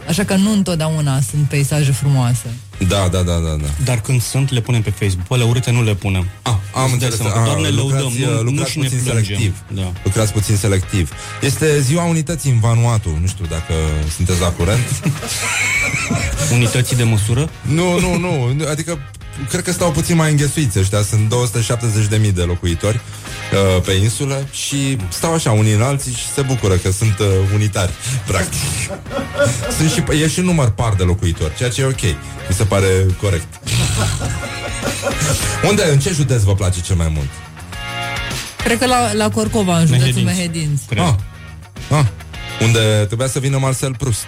așa 0.09 0.25
că 0.25 0.35
nu 0.35 0.53
întotdeauna 0.53 1.21
sunt 1.31 1.43
peisaje 1.49 1.93
frumoase. 1.93 2.47
Da, 2.89 3.09
da, 3.11 3.23
da, 3.23 3.33
da, 3.33 3.57
da. 3.63 3.67
Dar 3.85 4.01
când 4.01 4.23
sunt, 4.23 4.51
le 4.51 4.61
punem 4.61 4.83
pe 4.83 4.91
Facebook. 4.91 5.27
Pe 5.27 5.35
alea 5.35 5.47
urâte 5.47 5.71
nu 5.71 5.83
le 5.83 5.95
punem. 5.95 6.27
Ah, 6.43 6.53
am 6.75 6.83
Îți 6.91 6.99
dai 6.99 7.09
înțeles. 7.09 7.17
seama 7.17 7.33
că 7.33 7.39
Ah, 7.39 7.45
doar 7.45 7.61
ne 7.61 7.69
lăudăm, 7.69 7.99
lucrați, 7.99 8.19
nu, 8.21 8.33
nu 8.35 8.43
lucrați 8.43 8.71
și 8.71 8.79
ne 8.79 8.85
puțin 8.85 8.99
plângem. 9.05 9.25
selectiv. 9.25 9.63
Da. 9.75 9.93
Lucrați 10.05 10.33
puțin 10.33 10.57
selectiv. 10.57 11.11
Este 11.41 11.81
ziua 11.81 12.05
unității 12.05 12.51
în 12.51 12.61
Vanuatu. 12.61 13.19
Nu 13.21 13.27
știu 13.27 13.45
dacă 13.49 13.75
sunteți 14.17 14.41
la 14.41 14.49
curent. 14.51 14.85
Unității 16.53 16.97
de 16.97 17.03
măsură? 17.03 17.51
Nu, 17.63 18.01
nu, 18.01 18.17
nu. 18.19 18.55
Adică 18.71 18.99
cred 19.49 19.63
că 19.63 19.73
stau 19.73 19.91
puțin 19.91 20.17
mai 20.17 20.31
înghesuiți 20.31 20.79
ăștia. 20.79 21.03
Sunt 21.03 21.35
270.000 22.29 22.33
de 22.35 22.43
locuitori 22.43 23.01
uh, 23.53 23.83
pe 23.83 23.93
insulă 23.93 24.47
și 24.51 24.97
stau 25.09 25.35
așa 25.35 25.53
unii 25.53 25.73
în 25.73 25.83
alții 25.83 26.13
și 26.13 26.27
se 26.35 26.43
bucură 26.43 26.75
că 26.75 26.91
sunt 26.91 27.19
uh, 27.19 27.27
unitari, 27.55 27.93
practic. 28.27 28.61
sunt 29.77 29.91
și, 29.91 30.03
e 30.23 30.29
și 30.29 30.41
număr 30.41 30.71
par 30.71 30.93
de 30.95 31.03
locuitori, 31.03 31.57
ceea 31.57 31.69
ce 31.71 31.81
e 31.81 31.85
ok. 31.85 32.03
Mi 32.49 32.55
se 32.55 32.65
pare 32.65 32.87
corect. 33.21 33.61
Unde, 35.69 35.83
în 35.93 35.99
ce 35.99 36.13
județ 36.13 36.43
vă 36.43 36.55
place 36.55 36.81
cel 36.81 36.97
mai 36.97 37.09
mult? 37.15 37.29
Cred 38.65 38.79
că 38.79 38.87
la, 38.87 39.13
la 39.13 39.31
Corcova, 39.31 39.79
în 39.79 39.87
județul 39.87 40.23
Mehedinți. 40.23 40.83
Mehedinți. 40.91 41.19
Ah. 41.91 41.99
Ah. 41.99 42.05
Unde 42.61 43.05
trebuia 43.07 43.29
să 43.29 43.39
vină 43.39 43.59
Marcel 43.59 43.95
Proust. 43.97 44.27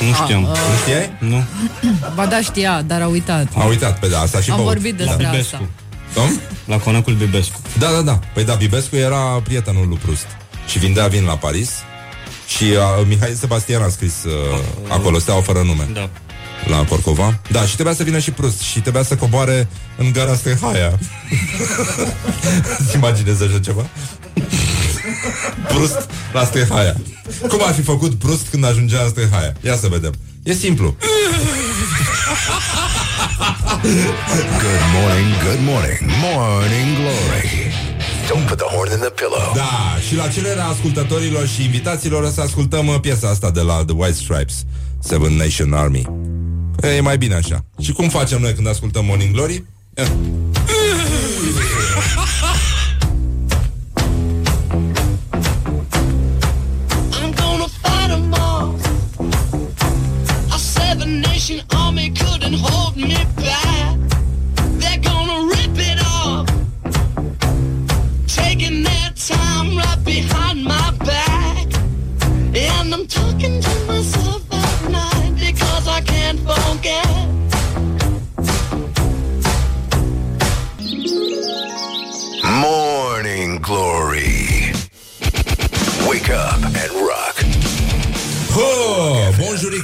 Nu 0.00 0.12
știam. 0.14 0.44
Ah, 0.50 0.58
Nu 0.70 0.76
știai? 0.82 1.10
Nu. 1.18 1.44
Ba 2.14 2.26
da, 2.26 2.40
știa, 2.40 2.82
dar 2.82 3.02
a 3.02 3.06
uitat. 3.06 3.46
A 3.56 3.64
uitat 3.64 3.98
pe 3.98 4.08
da, 4.08 4.20
asta 4.20 4.40
și 4.40 4.50
Am 4.50 4.56
băut. 4.56 4.68
vorbit 4.68 4.94
despre 4.94 5.22
La 5.22 5.30
asta. 5.30 5.62
Bibescu. 6.16 6.40
Tom? 6.40 6.40
La 6.64 6.78
conacul 6.78 7.14
Bibescu. 7.14 7.60
Da, 7.78 7.90
da, 7.90 8.02
da. 8.02 8.20
Păi 8.34 8.44
da, 8.44 8.54
Bibescu 8.54 8.96
era 8.96 9.18
prietenul 9.18 9.88
lui 9.88 9.96
Proust. 9.96 10.26
Și 10.66 10.78
vindea 10.78 11.06
vin 11.06 11.24
la 11.24 11.36
Paris. 11.36 11.70
Și 12.48 12.64
uh, 12.64 13.06
Mihai 13.06 13.36
Sebastian 13.38 13.82
a 13.82 13.88
scris 13.88 14.24
uh, 14.24 14.58
acolo, 14.88 15.18
steaua 15.18 15.40
fără 15.40 15.62
nume. 15.62 15.88
Da. 15.92 16.10
La 16.66 16.84
Corcova. 16.84 17.40
Da, 17.50 17.62
și 17.62 17.74
trebuia 17.74 17.94
să 17.94 18.02
vină 18.02 18.18
și 18.18 18.30
Proust. 18.30 18.60
Și 18.60 18.80
trebuia 18.80 19.02
să 19.02 19.16
coboare 19.16 19.68
în 19.96 20.12
gara 20.12 20.34
Stehaia. 20.34 20.98
Îți 22.78 22.94
imaginezi 23.00 23.42
așa 23.42 23.58
ceva? 23.58 23.86
Proust 25.68 26.08
la 26.32 26.44
Stehaia. 26.44 26.96
Cum 27.48 27.60
ar 27.62 27.74
fi 27.74 27.82
făcut 27.82 28.14
Proust 28.14 28.46
când 28.48 28.64
ajungea 28.64 29.02
în 29.02 29.08
Stehaia? 29.08 29.52
Ia 29.60 29.76
să 29.76 29.88
vedem. 29.88 30.14
E 30.42 30.52
simplu. 30.52 30.96
Good 32.26 32.34
morning, 34.96 35.30
good 35.46 35.62
morning, 35.62 36.00
morning 36.26 36.88
glory. 36.96 37.70
Don't 38.28 38.48
put 38.48 38.58
the 38.58 38.64
horn 38.64 38.90
in 38.92 38.98
the 38.98 39.10
pillow. 39.10 39.52
Da, 39.54 39.96
și 40.08 40.16
la 40.16 40.28
cererea 40.28 40.66
ascultătorilor 40.66 41.46
și 41.46 41.64
invitaților 41.64 42.22
o 42.22 42.28
să 42.28 42.40
ascultăm 42.40 42.86
uh, 42.86 43.00
piesa 43.00 43.28
asta 43.28 43.50
de 43.50 43.60
la 43.60 43.84
The 43.84 43.94
White 43.96 44.14
Stripes, 44.14 44.64
Seven 44.98 45.32
Nation 45.32 45.72
Army. 45.72 46.02
E 46.96 47.00
mai 47.00 47.18
bine 47.18 47.34
așa. 47.34 47.64
Și 47.80 47.92
cum 47.92 48.08
facem 48.08 48.40
noi 48.40 48.52
când 48.52 48.68
ascultăm 48.68 49.04
Morning 49.04 49.34
Glory? 49.34 49.64
Eh. 49.94 50.06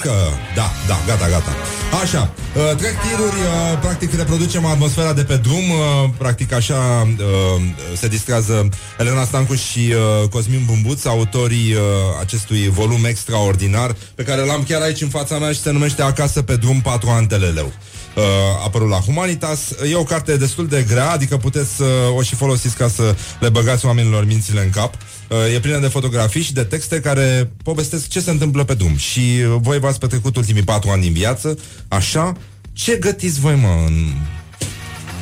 Bonjurică! 0.02 0.38
Da, 0.54 0.70
da, 0.86 1.00
gata, 1.06 1.28
gata. 1.28 1.56
Așa, 2.02 2.32
uh, 2.56 2.76
trec 2.76 2.94
tiruri, 3.00 3.40
uh, 3.40 3.78
practic 3.80 4.14
reproducem 4.16 4.66
atmosfera 4.66 5.12
de 5.12 5.22
pe 5.22 5.36
drum, 5.36 5.70
uh, 5.70 6.10
practic 6.18 6.52
așa 6.52 7.08
uh, 7.18 7.62
se 7.96 8.08
distrează 8.08 8.68
Elena 8.98 9.24
Stancu 9.24 9.54
și 9.54 9.94
uh, 10.22 10.28
Cosmin 10.28 10.62
Bumbuț, 10.66 11.04
autorii 11.04 11.72
uh, 11.72 11.80
acestui 12.20 12.68
volum 12.68 13.04
extraordinar, 13.04 13.96
pe 14.14 14.22
care 14.22 14.44
l-am 14.44 14.64
chiar 14.68 14.80
aici 14.80 15.00
în 15.00 15.08
fața 15.08 15.38
mea 15.38 15.52
și 15.52 15.60
se 15.60 15.70
numește 15.70 16.02
Acasă 16.02 16.42
pe 16.42 16.56
drum 16.56 16.80
4 16.80 17.08
ani 17.08 17.26
Teleleu. 17.26 17.72
Uh, 18.16 18.22
apărut 18.64 18.88
la 18.88 18.96
Humanitas. 18.96 19.74
E 19.90 19.94
o 19.94 20.02
carte 20.02 20.36
destul 20.36 20.66
de 20.66 20.84
grea, 20.88 21.10
adică 21.10 21.36
puteți 21.36 21.76
să 21.76 21.84
o 22.16 22.22
și 22.22 22.34
folosiți 22.34 22.76
ca 22.76 22.88
să 22.88 23.14
le 23.40 23.48
băgați 23.48 23.86
oamenilor 23.86 24.24
mințile 24.24 24.62
în 24.62 24.70
cap. 24.70 24.94
Uh, 25.28 25.54
e 25.54 25.60
plină 25.60 25.78
de 25.78 25.86
fotografii 25.86 26.42
și 26.42 26.52
de 26.52 26.64
texte 26.64 27.00
care 27.00 27.50
povestesc 27.62 28.08
ce 28.08 28.20
se 28.20 28.30
întâmplă 28.30 28.64
pe 28.64 28.74
drum. 28.74 28.96
Și 28.96 29.20
uh, 29.20 29.56
voi 29.60 29.78
v-ați 29.78 29.98
petrecut 29.98 30.36
ultimii 30.36 30.62
patru 30.62 30.90
ani 30.90 31.02
din 31.02 31.12
viață, 31.12 31.58
așa. 31.88 32.32
Ce 32.72 32.96
gătiți 32.96 33.40
voi, 33.40 33.54
mă, 33.54 33.84
în... 33.86 33.94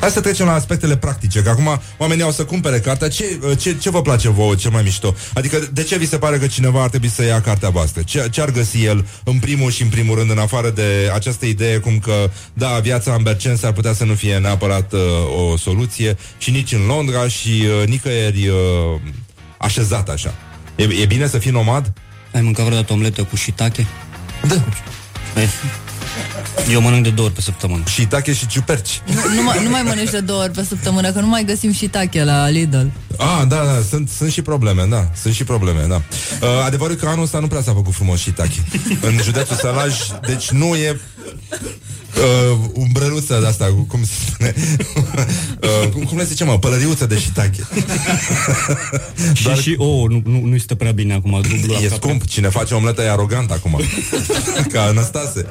Hai 0.01 0.09
să 0.09 0.21
trecem 0.21 0.45
la 0.45 0.53
aspectele 0.53 0.97
practice, 0.97 1.41
că 1.41 1.49
acum 1.49 1.81
oamenii 1.97 2.23
au 2.23 2.31
să 2.31 2.45
cumpere 2.45 2.79
cartea. 2.79 3.07
Ce, 3.07 3.39
uh, 3.43 3.57
ce, 3.57 3.77
ce 3.77 3.89
vă 3.89 4.01
place 4.01 4.29
vouă 4.29 4.55
cel 4.55 4.71
mai 4.71 4.83
mișto? 4.83 5.15
Adică 5.33 5.69
de 5.73 5.83
ce 5.83 5.97
vi 5.97 6.07
se 6.07 6.17
pare 6.17 6.37
că 6.37 6.47
cineva 6.47 6.83
ar 6.83 6.89
trebui 6.89 7.09
să 7.09 7.23
ia 7.23 7.41
cartea 7.41 7.69
voastră? 7.69 8.01
Ce, 8.01 8.27
ce 8.31 8.41
ar 8.41 8.51
găsi 8.51 8.83
el 8.83 9.07
în 9.23 9.39
primul 9.39 9.71
și 9.71 9.81
în 9.81 9.89
primul 9.89 10.17
rând, 10.17 10.29
în 10.29 10.37
afară 10.37 10.69
de 10.69 11.11
această 11.13 11.45
idee 11.45 11.77
cum 11.77 11.99
că, 11.99 12.29
da, 12.53 12.79
viața 12.79 13.13
în 13.13 13.23
Bercen 13.23 13.55
s-ar 13.55 13.71
putea 13.71 13.93
să 13.93 14.03
nu 14.03 14.13
fie 14.13 14.37
neapărat 14.37 14.93
uh, 14.93 14.99
o 15.51 15.57
soluție 15.57 16.17
și 16.37 16.51
nici 16.51 16.71
în 16.71 16.85
Londra 16.85 17.27
și 17.27 17.49
uh, 17.81 17.87
nicăieri 17.87 18.47
uh, 18.47 18.55
așezat 19.57 20.09
așa. 20.09 20.33
E, 20.75 20.83
e 20.83 21.05
bine 21.05 21.27
să 21.27 21.37
fii 21.37 21.51
nomad? 21.51 21.93
Ai 22.33 22.41
mâncat 22.41 22.65
vreodată 22.65 22.93
omletă 22.93 23.23
cu 23.23 23.35
shiitake? 23.35 23.87
Da. 24.47 24.55
E, 25.41 25.47
Eu 26.71 26.81
mănânc 26.81 27.03
de 27.03 27.09
două 27.09 27.27
ori 27.27 27.35
pe 27.35 27.41
săptămână. 27.41 27.83
Shiitake 27.85 28.33
și 28.33 28.47
ciuperci. 28.47 29.01
Nu, 29.05 29.35
nu, 29.35 29.43
mai, 29.43 29.63
nu 29.63 29.69
mai 29.69 29.81
mănânci 29.81 30.09
de 30.09 30.19
două 30.19 30.41
ori 30.41 30.51
pe 30.51 30.63
săptămână, 30.63 31.11
că 31.11 31.19
nu 31.19 31.27
mai 31.27 31.43
găsim 31.43 31.71
și 31.71 31.87
tache 31.87 32.23
la 32.23 32.49
Lidl. 32.49 32.85
Ah, 33.17 33.41
da, 33.47 33.55
da, 33.55 33.81
sunt, 33.89 34.09
sunt 34.09 34.31
și 34.31 34.41
probleme, 34.41 34.85
da, 34.89 35.09
sunt 35.21 35.33
și 35.33 35.43
probleme, 35.43 35.85
da. 35.87 35.95
Uh, 35.95 36.47
adevărul 36.65 36.95
că 36.95 37.07
anul 37.07 37.23
ăsta 37.23 37.39
nu 37.39 37.47
prea 37.47 37.61
s-a 37.61 37.73
făcut 37.73 37.93
frumos 37.93 38.19
și 38.19 38.31
tachi. 38.31 38.61
În 39.01 39.19
județul 39.23 39.55
Sălaj, 39.55 39.95
deci 40.27 40.49
nu 40.49 40.75
e 40.75 40.99
uh, 42.21 42.57
umbrăluță 42.73 43.37
de 43.41 43.47
asta, 43.47 43.83
cum 43.87 44.03
se 44.03 44.11
spune? 44.25 44.53
uh, 45.83 45.89
cum, 45.89 46.03
cum 46.03 46.17
le 46.17 46.23
zice, 46.23 46.43
mă? 46.43 46.59
Pălăriuță 46.59 47.05
de 47.05 47.17
shiitake. 47.17 47.67
Și, 49.33 49.49
și 49.61 49.75
ouă, 49.77 50.07
nu, 50.07 50.21
nu, 50.25 50.45
nu 50.45 50.55
este 50.55 50.75
prea 50.75 50.91
bine 50.91 51.13
acum. 51.13 51.41
Dublu 51.49 51.73
la 51.73 51.79
E 51.79 51.87
cap. 51.87 51.97
scump, 52.03 52.25
cine 52.27 52.49
face 52.49 52.73
omletă 52.73 53.01
e 53.01 53.09
arogant 53.11 53.51
acum 53.51 53.81
Ca 54.71 54.81
Anastase 54.81 55.45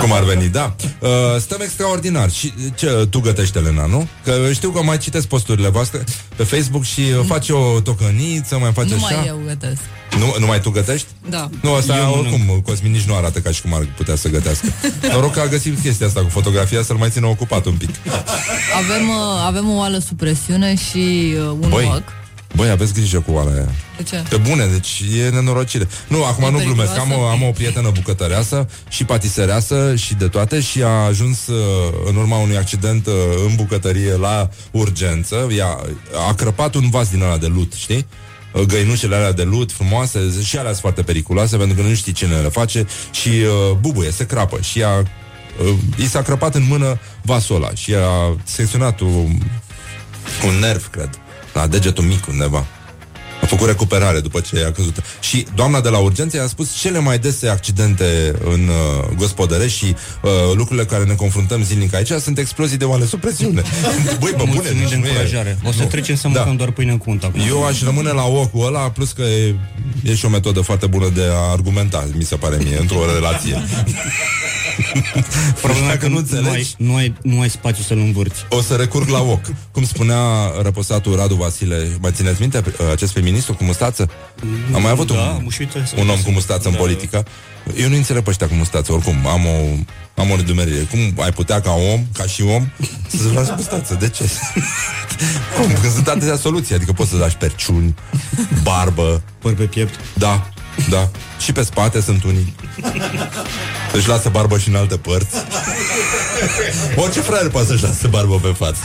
Cum 0.00 0.12
ar 0.12 0.22
veni, 0.22 0.48
da 0.48 0.74
uh, 1.00 1.08
Stăm 1.40 1.60
extraordinar 1.60 2.30
Și 2.30 2.52
ce 2.74 3.06
tu 3.10 3.20
gătești, 3.20 3.58
Elena, 3.58 3.86
nu? 3.86 4.08
Că 4.24 4.48
știu 4.52 4.70
că 4.70 4.82
mai 4.82 4.98
citesc 4.98 5.26
posturile 5.26 5.68
voastre 5.68 6.04
Pe 6.36 6.42
Facebook 6.42 6.84
și 6.84 7.00
uh, 7.00 7.24
faci 7.26 7.48
o 7.48 7.80
tocăniță 7.80 8.58
Mai 8.58 8.72
faci 8.72 8.88
Nu 8.88 9.04
așa 9.04 9.16
mai 9.16 9.26
eu 9.26 9.40
gătesc. 9.46 9.80
Nu, 10.18 10.34
numai 10.38 10.60
tu 10.60 10.70
gătești? 10.70 11.06
Da. 11.28 11.50
Nu, 11.62 11.74
asta 11.74 11.96
Eu 11.96 12.08
mănânc. 12.16 12.32
oricum 12.34 12.60
Cosmin 12.60 12.92
nici 12.92 13.02
nu 13.04 13.14
arată 13.14 13.38
ca 13.38 13.50
și 13.50 13.62
cum 13.62 13.74
ar 13.74 13.88
putea 13.96 14.16
să 14.16 14.28
gătească 14.28 14.66
Noroc 15.12 15.32
că 15.32 15.40
a 15.40 15.46
găsit 15.46 15.80
chestia 15.80 16.06
asta 16.06 16.20
cu 16.20 16.28
fotografia 16.28 16.82
Să-l 16.82 16.96
mai 16.96 17.10
țină 17.10 17.26
ocupat 17.26 17.66
un 17.66 17.74
pic 17.74 17.90
Avem, 18.76 19.08
uh, 19.08 19.44
avem 19.46 19.70
o 19.70 19.74
oală 19.76 19.98
sub 19.98 20.16
presiune 20.18 20.74
și 20.76 21.34
uh, 21.36 21.56
un 21.60 21.68
Băi. 21.68 21.84
wok. 21.84 22.02
Băi, 22.56 22.68
aveți 22.70 22.92
grijă 22.92 23.20
cu 23.20 23.32
oala 23.32 23.50
aia 23.52 23.68
De 23.96 24.02
ce? 24.02 24.22
Pe 24.28 24.36
bune, 24.36 24.66
deci 24.66 25.02
e 25.24 25.28
nenorocire. 25.28 25.88
Nu, 26.08 26.24
acum 26.24 26.44
E 26.44 26.50
nu 26.50 26.58
glumesc. 26.58 26.90
Am 26.90 26.96
o, 26.96 27.04
periculoasă? 27.04 27.32
am 27.42 27.48
o 27.48 27.50
prietenă 27.50 27.90
bucătăreasă 27.94 28.68
și 28.88 29.04
patisereasă 29.04 29.94
și 29.96 30.14
de 30.14 30.28
toate 30.28 30.60
și 30.60 30.82
a 30.82 30.88
ajuns 30.88 31.46
uh, 31.46 31.56
în 32.08 32.16
urma 32.16 32.36
unui 32.38 32.56
accident 32.56 33.06
uh, 33.06 33.12
în 33.48 33.54
bucătărie 33.56 34.16
la 34.16 34.48
urgență. 34.70 35.48
Ea 35.56 35.78
a 36.28 36.34
crăpat 36.34 36.74
un 36.74 36.90
vas 36.90 37.10
din 37.10 37.22
ăla 37.22 37.36
de 37.36 37.46
lut, 37.46 37.72
știi? 37.72 38.06
Uh, 38.52 38.62
Găinușele 38.62 39.14
alea 39.14 39.32
de 39.32 39.42
lut 39.42 39.72
frumoase 39.72 40.42
și 40.42 40.56
alea 40.56 40.70
sunt 40.70 40.80
foarte 40.82 41.02
periculoase 41.02 41.56
pentru 41.56 41.76
că 41.76 41.88
nu 41.88 41.94
știi 41.94 42.12
cine 42.12 42.40
le 42.40 42.48
face 42.48 42.86
și 43.10 43.28
uh, 43.28 43.76
bubuie, 43.80 44.10
se 44.10 44.26
crapă 44.26 44.60
și 44.60 44.80
ea 44.80 44.98
uh, 44.98 45.74
i 45.96 46.08
s-a 46.08 46.22
crăpat 46.22 46.54
în 46.54 46.64
mână 46.68 47.00
vasul 47.22 47.56
ăla 47.56 47.74
și 47.74 47.94
a 47.94 48.36
secționat 48.44 49.00
un, 49.00 49.38
un 50.46 50.54
nerv, 50.60 50.90
cred, 50.90 51.10
la 51.52 51.66
degetul 51.66 52.04
mic 52.04 52.26
undeva. 52.26 52.66
A 53.48 53.50
făcut 53.50 53.66
recuperare 53.66 54.20
după 54.20 54.40
ce 54.40 54.64
a 54.68 54.72
căzut. 54.72 55.02
Și 55.20 55.46
doamna 55.54 55.80
de 55.80 55.88
la 55.88 55.98
urgență 55.98 56.36
i-a 56.36 56.46
spus 56.46 56.74
cele 56.74 56.98
mai 56.98 57.18
dese 57.18 57.48
accidente 57.48 58.34
în 58.44 58.68
uh, 58.68 59.08
gospodărești 59.16 59.78
și 59.84 59.94
uh, 60.22 60.30
lucrurile 60.54 60.84
care 60.84 61.04
ne 61.04 61.14
confruntăm 61.14 61.62
zilnic 61.64 61.94
aici 61.94 62.08
sunt 62.10 62.38
explozii 62.38 62.76
de 62.76 62.84
oale 62.84 63.04
sub 63.06 63.20
presiune. 63.20 63.62
Băi, 64.20 64.30
pe 64.30 64.36
bune, 64.36 64.50
Mulțumim 64.54 64.78
deci 64.80 64.88
de 64.90 64.96
nu 64.96 65.04
e- 65.04 65.08
încurajare. 65.08 65.58
O 65.64 65.72
să 65.72 65.82
nu. 65.82 65.86
trecem 65.88 66.16
să 66.16 66.22
Da. 66.28 66.28
mâncăm 66.38 66.56
doar 66.56 66.70
pâine 66.70 66.96
cu 66.96 67.10
unt 67.10 67.24
acum. 67.24 67.40
Eu 67.48 67.66
aș 67.66 67.82
rămâne 67.82 68.10
la 68.12 68.24
ocul 68.26 68.66
ăla, 68.66 68.90
plus 68.90 69.12
că 69.12 69.22
e, 69.22 69.54
e 70.02 70.14
și 70.14 70.24
o 70.24 70.28
metodă 70.28 70.60
foarte 70.60 70.86
bună 70.86 71.08
de 71.14 71.22
a 71.30 71.50
argumenta, 71.50 72.08
mi 72.16 72.24
se 72.24 72.36
pare 72.36 72.56
mie, 72.62 72.78
într-o 72.80 73.04
relație. 73.14 73.62
Problema 75.62 75.84
e 75.86 75.88
Dacă 75.88 75.98
că 75.98 76.06
nu 76.08 76.12
nu, 76.12 76.18
înțelegi- 76.18 76.54
ai, 76.54 76.74
nu, 76.78 76.94
ai, 76.94 77.14
nu 77.22 77.40
ai 77.40 77.50
spațiu 77.50 77.82
să-l 77.82 77.98
învârți. 77.98 78.46
O 78.48 78.60
să 78.60 78.74
recurg 78.74 79.08
la 79.08 79.20
ochi. 79.22 79.46
Cum 79.72 79.84
spunea 79.84 80.20
răposatul 80.62 81.16
Radu 81.16 81.34
Vasile, 81.34 81.88
mai 82.00 82.10
țineți 82.14 82.40
minte 82.40 82.62
uh, 82.66 82.72
acest 82.92 83.12
feministru 83.12 83.54
cu 83.54 83.64
mustață? 83.64 84.10
Am 84.74 84.82
mai 84.82 84.90
avut 84.90 85.06
Da, 85.12 85.40
un, 85.44 85.48
și 85.50 85.60
uite, 85.60 85.82
să- 85.86 85.94
un 85.98 86.08
om 86.08 86.20
cu 86.20 86.30
mustață 86.30 86.66
în 86.68 86.74
Da. 86.74 86.78
politică. 86.80 87.26
Eu 87.76 87.88
nu 87.88 87.94
înțeleg 87.96 88.22
pe 88.22 88.30
ăștia 88.30 88.46
cu 88.48 88.54
mustață, 88.54 88.92
oricum, 88.92 89.26
am 89.26 89.46
o, 89.46 89.74
am 90.20 90.30
o 90.30 90.36
nedumerire. 90.36 90.78
Cum 90.90 91.22
ai 91.24 91.32
putea 91.32 91.60
ca 91.60 91.70
om, 91.92 92.06
ca 92.12 92.24
și 92.24 92.42
om, 92.42 92.68
să-ți 93.08 93.34
lași 93.34 93.50
mustață? 93.56 93.94
De 94.00 94.08
ce? 94.08 94.24
Cum? 95.56 95.72
Când 95.80 95.92
sunt 95.92 96.08
atâtea 96.08 96.36
soluții, 96.36 96.74
adică 96.74 96.92
poți 96.92 97.10
să 97.10 97.16
lași 97.16 97.36
perciuni, 97.36 97.94
barbă. 98.62 99.22
Păr 99.38 99.54
pe 99.54 99.62
piept. 99.64 99.94
Da, 100.14 100.48
da. 100.90 101.08
Și 101.38 101.52
pe 101.52 101.62
spate 101.62 102.00
sunt 102.00 102.24
unii. 102.24 102.54
Își 103.92 104.08
lasă 104.08 104.28
barbă 104.28 104.58
și 104.58 104.68
în 104.68 104.74
alte 104.74 104.96
părți. 104.96 105.36
Orice 106.96 107.20
fraier 107.20 107.50
poate 107.50 107.66
să-și 107.66 107.82
lasă 107.82 108.08
barbă 108.08 108.34
pe 108.38 108.54
față. 108.58 108.78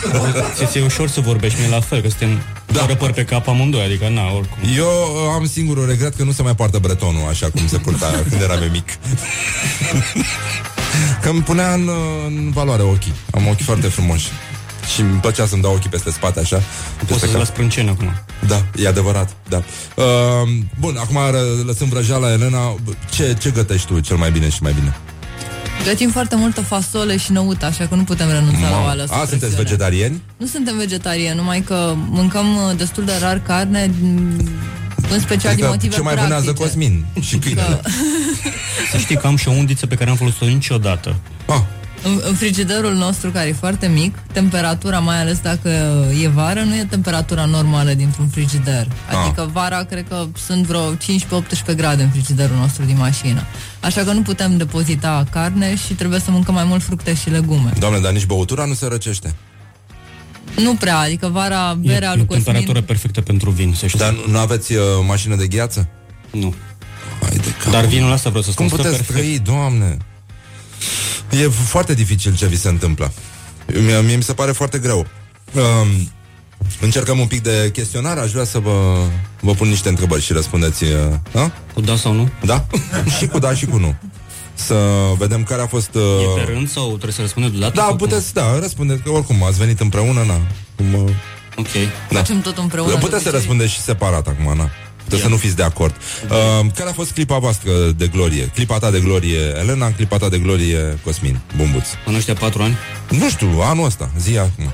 Ți-e 0.66 0.82
ușor 0.84 1.10
să 1.10 1.20
vorbești 1.22 1.60
mie 1.60 1.70
la 1.70 1.80
fel, 1.80 2.02
că 2.02 2.10
suntem 2.10 2.42
da. 2.66 2.80
fără 2.80 2.96
păr 2.96 3.12
pe 3.12 3.24
cap 3.26 3.48
amândoi, 3.48 3.84
adică 3.84 4.10
na, 4.10 4.22
oricum. 4.22 4.58
Eu 4.76 4.86
uh, 4.86 5.32
am 5.34 5.48
singurul 5.48 5.86
regret 5.88 6.16
că 6.16 6.24
nu 6.24 6.32
se 6.32 6.42
mai 6.42 6.56
poartă 6.56 6.78
bretonul 6.78 7.28
așa 7.30 7.50
cum 7.50 7.68
se 7.68 7.78
purta 7.78 8.12
când 8.30 8.42
eram 8.42 8.62
eu 8.62 8.70
mic. 8.70 8.88
că 11.22 11.30
îmi 11.30 11.42
punea 11.42 11.74
în, 11.74 11.88
uh, 11.88 11.96
în 12.26 12.52
valoare 12.52 12.82
ochii. 12.82 13.14
Am 13.32 13.48
ochi 13.48 13.62
foarte 13.62 13.88
frumoși. 13.88 14.28
Și 14.94 15.02
îmi 15.02 15.20
plăcea 15.20 15.46
să-mi 15.48 15.62
dau 15.62 15.74
ochii 15.74 15.90
peste 15.90 16.12
spate 16.12 16.40
așa. 16.40 16.56
Poți 16.98 17.06
Peste 17.06 17.26
să 17.26 17.32
cap. 17.32 17.40
la 17.40 17.46
sprânceni 17.46 17.90
acum. 17.90 18.14
Da, 18.48 18.66
e 18.76 18.88
adevărat, 18.88 19.36
da. 19.50 19.58
Uh, 19.96 20.04
bun, 20.80 20.96
acum 21.00 21.18
ră- 21.30 21.66
lăsând 21.66 21.90
vrăjeala, 21.90 22.32
Elena, 22.32 22.76
ce, 23.12 23.36
ce 23.40 23.50
gătești 23.50 23.88
tu 23.88 24.00
cel 24.00 24.16
mai 24.18 24.32
bine 24.32 24.50
și 24.50 24.58
mai 24.62 24.74
bine? 24.74 24.96
Gătim 25.84 26.10
foarte 26.10 26.36
multă 26.36 26.62
fasole 26.62 27.18
și 27.18 27.32
năută, 27.32 27.66
așa 27.66 27.88
că 27.88 27.96
nu 27.96 28.04
putem 28.04 28.30
renunța 28.30 28.60
la 28.62 28.68
o 28.70 28.80
Mamă. 28.80 28.88
ală 28.90 29.06
A, 29.10 29.26
sunteți 29.26 29.56
vegetarieni? 29.56 30.22
Nu 30.38 30.46
suntem 30.46 30.78
vegetariani, 30.78 31.38
numai 31.38 31.62
că 31.62 31.94
mâncăm 32.10 32.56
uh, 32.56 32.78
destul 32.78 33.06
de 33.06 33.12
rar 33.22 33.40
carne, 33.42 33.92
m, 34.02 34.08
în 35.12 35.20
special 35.20 35.40
din 35.40 35.50
Adică 35.50 35.68
motive 35.68 35.96
ce 35.96 36.02
mai 36.02 36.14
practice. 36.14 36.38
vânează 36.40 36.54
Cosmin 36.64 37.06
și 37.22 37.38
câinele. 37.38 37.82
Să 38.92 38.98
știi 38.98 39.18
că 39.18 39.28
am 39.28 39.36
și 39.36 39.48
o 39.48 39.52
undiță 39.52 39.88
pe 39.88 39.96
care 39.96 40.10
am 40.10 40.16
folosit-o 40.16 40.46
niciodată. 40.46 41.16
Ah. 41.46 41.62
În, 42.04 42.22
în 42.28 42.36
frigiderul 42.36 42.94
nostru, 42.94 43.30
care 43.30 43.48
e 43.48 43.54
foarte 43.54 43.88
mic, 43.88 44.18
temperatura, 44.32 45.00
mai 45.00 45.20
ales 45.22 45.40
dacă 45.40 45.70
e 46.24 46.28
vară, 46.28 46.60
nu 46.60 46.76
e 46.76 46.86
temperatura 46.90 47.46
normală 47.46 47.94
dintr-un 47.94 48.28
frigider. 48.28 48.88
Adică 49.10 49.50
vara, 49.54 49.84
cred 49.84 50.06
că 50.10 50.26
sunt 50.46 50.66
vreo 50.66 50.94
15-18 50.94 50.96
grade 51.76 52.04
în 52.04 52.10
frigiderul 52.10 52.56
nostru 52.56 52.84
din 52.86 52.98
mașină. 52.98 53.44
Așa 53.80 54.04
că 54.04 54.12
nu 54.12 54.22
putem 54.22 54.58
depozita 54.58 55.26
carne 55.32 55.76
și 55.76 55.94
trebuie 55.94 56.20
să 56.20 56.32
mâncăm 56.32 56.54
mai 56.54 56.64
mult 56.64 56.84
fructe 56.84 57.14
și 57.16 57.30
legume. 57.30 57.74
Doamne, 57.80 58.00
dar 58.00 58.12
nici 58.12 58.26
băutura 58.26 58.66
nu 58.66 58.74
se 58.74 58.86
răcește. 58.88 59.36
Nu 60.56 60.76
prea, 60.76 60.98
adică 60.98 61.28
vara, 61.28 61.74
berea 61.74 62.12
e 62.12 62.16
lui 62.16 62.26
o 62.30 62.34
temperatură 62.34 62.66
Cosmin... 62.66 62.84
perfectă 62.84 63.22
pentru 63.22 63.50
vin, 63.50 63.74
să 63.74 63.88
știți. 63.88 64.04
Dar 64.04 64.14
nu, 64.14 64.32
nu 64.32 64.38
aveți 64.38 64.74
uh, 64.74 64.82
mașină 65.08 65.36
de 65.36 65.48
gheață? 65.48 65.90
Nu. 66.32 66.54
Hai 67.22 67.38
de 67.38 67.54
cap. 67.64 67.72
Dar 67.72 67.86
vinul 67.86 68.12
ăsta 68.12 68.30
vreau 68.30 68.44
să 68.44 68.52
spun 68.52 68.68
Cum 68.68 68.78
stă 68.78 68.88
puteți 68.88 69.04
perfect. 69.04 69.26
trăi, 69.26 69.40
doamne? 69.56 69.98
E 71.42 71.48
foarte 71.48 71.94
dificil 71.94 72.36
ce 72.36 72.48
vi 72.48 72.58
se 72.58 72.70
întâmplă. 72.70 73.12
Mie, 73.68 74.02
mie 74.02 74.16
mi 74.16 74.24
se 74.24 74.34
pare 74.34 74.52
foarte 74.52 74.78
greu. 74.78 75.08
Um, 75.54 76.12
încercăm 76.82 77.20
un 77.20 77.28
pic 77.28 77.42
de 77.42 77.70
chestionar, 77.74 78.18
aș 78.18 78.32
vrea 78.32 78.44
să 78.44 78.60
vă, 78.60 78.96
vă 79.40 79.54
pun 79.54 79.68
niște 79.68 79.90
întrebări 79.90 80.22
și 80.22 80.34
răspundeți. 80.34 80.84
Uh, 80.84 81.42
a? 81.42 81.52
Cu 81.74 81.82
da 81.82 81.96
sau 81.96 82.14
nu? 82.14 82.30
Da? 82.46 82.66
și 83.18 83.28
cu 83.28 83.40
da 83.40 83.54
și 83.54 83.66
cu 83.66 83.78
nu. 83.78 83.96
Să 84.54 84.76
vedem 85.18 85.44
care 85.44 85.62
a 85.62 85.68
fost... 85.68 85.96
Uh... 85.96 86.02
E 86.02 86.44
pe 86.44 86.52
rând 86.52 86.70
sau 86.70 86.88
trebuie 86.88 87.12
să 87.12 87.22
răspundem 87.22 87.52
deodată? 87.52 87.74
Da, 87.76 87.84
sau 87.84 87.96
puteți, 87.96 88.34
da, 88.34 88.60
răspundeți, 88.60 89.02
că 89.02 89.10
oricum 89.10 89.44
ați 89.44 89.58
venit 89.58 89.80
împreună, 89.80 90.24
na. 90.24 90.42
Cum, 90.76 90.94
uh... 90.94 91.12
Ok. 91.56 91.68
Da. 92.10 92.18
Facem 92.18 92.42
tot 92.42 92.58
împreună. 92.58 92.92
Puteți 92.92 93.10
de 93.10 93.10
să 93.10 93.16
obicei. 93.16 93.32
răspundeți 93.32 93.72
și 93.74 93.80
separat 93.80 94.28
acum, 94.28 94.58
na. 94.58 94.70
Puteți 95.04 95.22
să 95.22 95.28
nu 95.28 95.36
fiți 95.36 95.56
de 95.56 95.64
acord. 95.64 95.96
Uh, 96.30 96.66
care 96.76 96.90
a 96.90 96.94
fost 96.94 97.12
clipa 97.12 97.38
voastră 97.38 97.72
de 97.98 98.08
glorie? 98.08 98.46
Clipa 98.46 98.78
ta 98.78 98.92
de 98.92 99.00
glorie, 99.00 99.40
Elena, 99.60 99.92
clipa 99.92 100.18
ta 100.18 100.30
de 100.30 100.38
glorie, 100.38 101.00
Cosmin, 101.04 101.40
Bumbuț. 101.58 101.88
În 102.06 102.16
ăștia 102.16 102.34
patru 102.34 102.62
ani? 102.62 102.78
Nu 103.10 103.30
știu, 103.30 103.48
anul 103.62 103.86
ăsta, 103.86 104.10
zi 104.20 104.38
acum. 104.38 104.74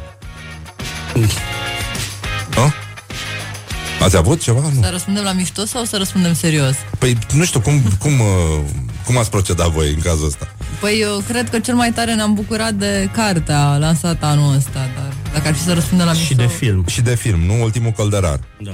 Ha? 2.55 2.73
Ați 4.01 4.17
avut 4.17 4.41
ceva? 4.41 4.59
Nu. 4.59 4.81
Să 4.81 4.89
răspundem 4.91 5.23
la 5.23 5.31
mișto 5.31 5.65
sau 5.65 5.83
să 5.83 5.97
răspundem 5.97 6.33
serios? 6.33 6.75
Păi, 6.97 7.17
nu 7.33 7.43
știu, 7.45 7.59
cum, 7.59 7.81
cum, 7.99 8.19
uh, 8.19 8.59
cum 9.05 9.17
ați 9.17 9.29
procedat 9.29 9.69
voi 9.69 9.89
în 9.89 9.99
cazul 9.99 10.25
ăsta? 10.25 10.53
Păi 10.79 10.99
eu 11.01 11.23
cred 11.27 11.49
că 11.49 11.59
cel 11.59 11.75
mai 11.75 11.91
tare 11.91 12.13
ne-am 12.13 12.33
bucurat 12.33 12.73
de 12.73 13.09
cartea 13.11 13.77
lansată 13.77 14.25
anul 14.25 14.55
ăsta, 14.55 14.89
dar 14.95 15.13
dacă 15.33 15.47
ar 15.47 15.53
fi 15.53 15.61
să 15.61 15.73
răspundem 15.73 16.05
la 16.05 16.13
mișto... 16.13 16.47
film. 16.47 16.85
Și 16.87 17.01
de 17.01 17.15
film, 17.15 17.39
nu 17.39 17.61
ultimul 17.61 17.91
călderar. 17.91 18.39
Da. 18.59 18.71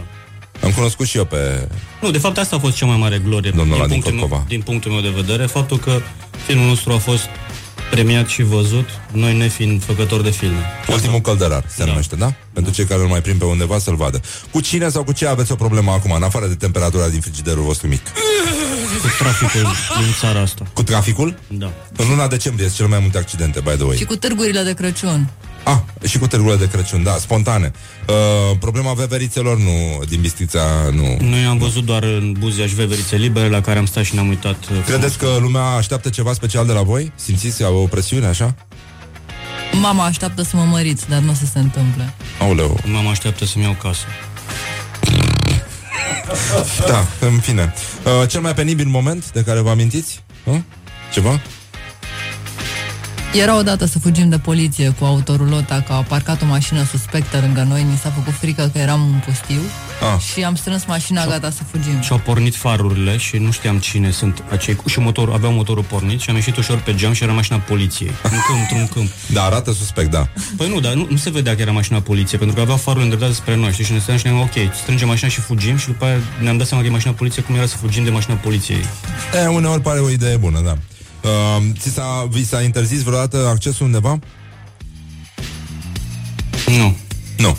Am 0.65 0.71
cunoscut 0.71 1.07
și 1.07 1.17
eu 1.17 1.25
pe... 1.25 1.67
Nu, 2.01 2.11
de 2.11 2.17
fapt 2.17 2.37
asta 2.37 2.55
a 2.55 2.59
fost 2.59 2.75
cea 2.75 2.85
mai 2.85 2.97
mare 2.97 3.21
glorie 3.25 3.51
Domnul 3.55 3.81
Adi 3.81 3.87
punctul, 3.87 4.11
Cotcova. 4.11 4.35
meu, 4.35 4.45
din 4.47 4.61
punctul 4.61 4.91
meu 4.91 5.01
de 5.01 5.09
vedere, 5.15 5.45
faptul 5.45 5.77
că 5.77 6.01
filmul 6.45 6.67
nostru 6.67 6.91
a 6.91 6.97
fost 6.97 7.25
premiat 7.89 8.27
și 8.27 8.43
văzut, 8.43 8.89
noi 9.11 9.37
nefiind 9.37 9.83
făcători 9.83 10.23
de 10.23 10.29
filme. 10.29 10.65
Ultimul 10.87 11.19
călderar 11.19 11.63
se 11.67 11.83
da. 11.83 11.85
numește, 11.85 12.15
da? 12.15 12.33
Pentru 12.53 12.73
cei 12.73 12.85
care 12.85 13.01
îl 13.01 13.07
mai 13.07 13.21
prind 13.21 13.39
pe 13.39 13.45
undeva 13.45 13.79
să-l 13.79 13.95
vadă. 13.95 14.21
Cu 14.51 14.59
cine 14.59 14.89
sau 14.89 15.03
cu 15.03 15.11
ce 15.11 15.27
aveți 15.27 15.51
o 15.51 15.55
problemă 15.55 15.91
acum, 15.91 16.11
în 16.11 16.23
afară 16.23 16.47
de 16.47 16.55
temperatura 16.55 17.07
din 17.07 17.19
frigiderul 17.19 17.63
vostru 17.63 17.87
mic? 17.87 18.01
Cu 19.01 19.07
traficul 19.19 19.61
din 19.99 20.13
țara 20.19 20.39
asta. 20.39 20.65
Cu 20.73 20.83
traficul? 20.83 21.39
Da. 21.47 21.71
În 21.95 22.07
luna 22.09 22.27
decembrie 22.27 22.65
sunt 22.65 22.77
cele 22.77 22.89
mai 22.89 22.99
multe 22.99 23.17
accidente, 23.17 23.59
by 23.59 23.69
the 23.69 23.83
way. 23.83 23.97
Și 23.97 24.05
cu 24.05 24.15
târgurile 24.15 24.61
de 24.61 24.73
Crăciun. 24.73 25.29
Ah, 25.67 26.07
și 26.07 26.17
cu 26.17 26.27
târgurile 26.27 26.57
de 26.57 26.67
Crăciun, 26.67 27.03
da, 27.03 27.11
spontane. 27.11 27.71
Uh, 28.07 28.57
problema 28.59 28.93
veverițelor, 28.93 29.57
nu, 29.57 30.03
din 30.09 30.21
Bistrița, 30.21 30.59
nu. 30.91 31.17
Noi 31.19 31.43
am 31.43 31.57
văzut 31.57 31.85
doar 31.85 32.03
în 32.03 32.33
Buziaș 32.39 32.71
veverițe 32.71 33.15
libere 33.15 33.49
la 33.49 33.61
care 33.61 33.79
am 33.79 33.85
stat 33.85 34.03
și 34.03 34.13
ne-am 34.13 34.27
uitat. 34.27 34.55
uh, 34.71 34.83
Credeți 34.85 35.17
că 35.17 35.37
lumea 35.39 35.61
așteaptă 35.61 36.09
ceva 36.09 36.33
special 36.33 36.65
de 36.65 36.71
la 36.71 36.81
voi? 36.81 37.11
Simțiți 37.15 37.63
o 37.63 37.71
presiune 37.85 38.25
așa? 38.25 38.55
Mama 39.71 40.05
așteaptă 40.05 40.41
să 40.41 40.55
mă 40.55 40.63
măriți, 40.63 41.09
dar 41.09 41.19
nu 41.19 41.31
o 41.31 41.33
să 41.33 41.45
se 41.53 41.59
întâmple. 41.59 42.13
Aoleu. 42.39 42.79
Mama 42.91 43.09
așteaptă 43.09 43.45
să-mi 43.45 43.63
iau 43.63 43.75
casă. 43.81 44.05
Da, 46.87 47.05
în 47.27 47.39
fine. 47.39 47.73
Uh, 48.21 48.27
cel 48.29 48.41
mai 48.41 48.53
penibil 48.53 48.87
moment 48.87 49.31
de 49.31 49.41
care 49.43 49.59
vă 49.59 49.69
amintiți? 49.69 50.23
Uh? 50.43 50.57
Ceva? 51.13 51.41
Era 53.41 53.57
odată 53.57 53.85
să 53.85 53.99
fugim 53.99 54.29
de 54.29 54.37
poliție 54.37 54.89
cu 54.99 55.05
autorulota 55.05 55.83
că 55.87 55.93
a 55.93 56.01
parcat 56.01 56.41
o 56.41 56.45
mașină 56.45 56.83
suspectă 56.83 57.39
lângă 57.41 57.65
noi, 57.69 57.83
ni 57.83 57.97
s-a 57.97 58.09
făcut 58.09 58.33
frică 58.33 58.69
că 58.73 58.77
eram 58.77 59.01
în 59.01 59.19
pustiu 59.25 59.61
Ah. 60.13 60.19
și 60.33 60.43
am 60.43 60.55
strâns 60.55 60.85
mașina 60.85 61.25
gata 61.25 61.49
să 61.49 61.61
fugim. 61.71 62.01
Și 62.01 62.11
au 62.11 62.17
pornit 62.17 62.55
farurile 62.55 63.17
și 63.17 63.37
nu 63.37 63.51
știam 63.51 63.77
cine 63.77 64.11
sunt 64.11 64.43
acei 64.51 64.77
și 64.85 64.99
motorul, 64.99 65.33
aveau 65.33 65.51
motorul 65.51 65.83
pornit 65.83 66.19
și 66.19 66.29
am 66.29 66.35
ieșit 66.35 66.57
ușor 66.57 66.77
pe 66.77 66.95
geam 66.95 67.13
și 67.13 67.23
era 67.23 67.31
mașina 67.31 67.57
poliției. 67.57 68.09
În 68.23 68.29
câmp, 68.47 68.59
într-un 68.59 68.87
câmp. 68.87 69.09
Da, 69.33 69.43
arată 69.43 69.73
suspect, 69.73 70.11
da. 70.11 70.27
Păi 70.57 70.69
nu, 70.69 70.79
dar 70.79 70.93
nu, 70.93 71.07
nu 71.09 71.17
se 71.17 71.29
vedea 71.29 71.55
că 71.55 71.61
era 71.61 71.71
mașina 71.71 71.99
poliției, 71.99 72.39
pentru 72.39 72.55
că 72.55 72.61
avea 72.61 72.75
farul 72.75 73.01
îndreptat 73.01 73.33
spre 73.33 73.55
noi, 73.55 73.71
știi? 73.71 73.85
Și 73.85 73.91
ne 73.91 73.97
stăteam 73.97 74.17
și 74.17 74.25
ne 74.25 74.31
ok, 74.33 74.73
strângem 74.81 75.07
mașina 75.07 75.29
și 75.29 75.39
fugim 75.39 75.77
și 75.77 75.87
după 75.87 76.05
aia 76.05 76.17
ne-am 76.41 76.57
dat 76.57 76.67
seama 76.67 76.83
că 76.83 76.89
e 76.89 76.91
mașina 76.91 77.13
poliției, 77.13 77.45
cum 77.45 77.55
era 77.55 77.65
să 77.65 77.77
fugim 77.77 78.03
de 78.03 78.09
mașina 78.09 78.35
poliției. 78.35 78.85
E, 79.43 79.47
uneori 79.47 79.81
pare 79.81 79.99
o 79.99 80.09
idee 80.09 80.37
bună, 80.37 80.61
da. 80.65 80.77
Uh, 81.25 81.63
ți 81.79 81.89
s-a, 81.89 82.27
vi 82.29 82.45
s-a 82.45 82.61
interzis 82.61 83.01
vreodată 83.01 83.47
accesul 83.47 83.85
undeva? 83.85 84.19
Nu. 86.67 86.95
Nu. 87.37 87.57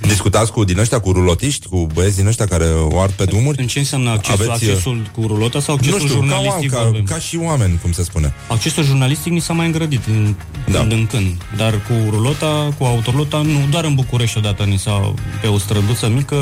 Discutați 0.00 0.52
cu 0.52 0.64
din 0.64 0.78
ăștia, 0.78 1.00
cu 1.00 1.12
rulotiști, 1.12 1.68
cu 1.68 1.86
băieți 1.94 2.16
din 2.16 2.26
ăștia 2.26 2.46
care 2.46 2.64
o 2.64 3.00
ard 3.00 3.12
pe 3.12 3.24
drumuri? 3.24 3.60
În 3.60 3.66
ce 3.66 3.78
înseamnă 3.78 4.10
accesul, 4.10 4.50
Aveți, 4.50 4.64
uh, 4.64 4.70
accesul 4.70 5.10
cu 5.14 5.26
rulota 5.26 5.60
sau 5.60 5.74
accesul 5.74 6.00
nu 6.00 6.06
știu, 6.06 6.20
ca, 6.20 6.26
jurnalistic? 6.26 6.70
ca, 6.70 6.82
vorbim? 6.82 7.04
ca 7.04 7.18
și 7.18 7.36
oameni, 7.36 7.78
cum 7.82 7.92
se 7.92 8.02
spune. 8.02 8.34
Accesul 8.48 8.84
jurnalistic 8.84 9.32
ni 9.32 9.40
s-a 9.40 9.52
mai 9.52 9.66
îngrădit 9.66 10.06
în, 10.06 10.34
da. 10.70 10.78
când 10.78 10.92
în 10.92 11.06
când, 11.06 11.42
dar 11.56 11.72
cu 11.72 12.10
rulota, 12.10 12.74
cu 12.78 12.84
autorulota, 12.84 13.42
nu, 13.42 13.66
doar 13.70 13.84
în 13.84 13.94
București 13.94 14.38
odată 14.38 14.62
ni 14.62 14.78
s-a, 14.78 15.14
pe 15.40 15.46
o 15.46 15.58
străduță 15.58 16.08
mică, 16.08 16.34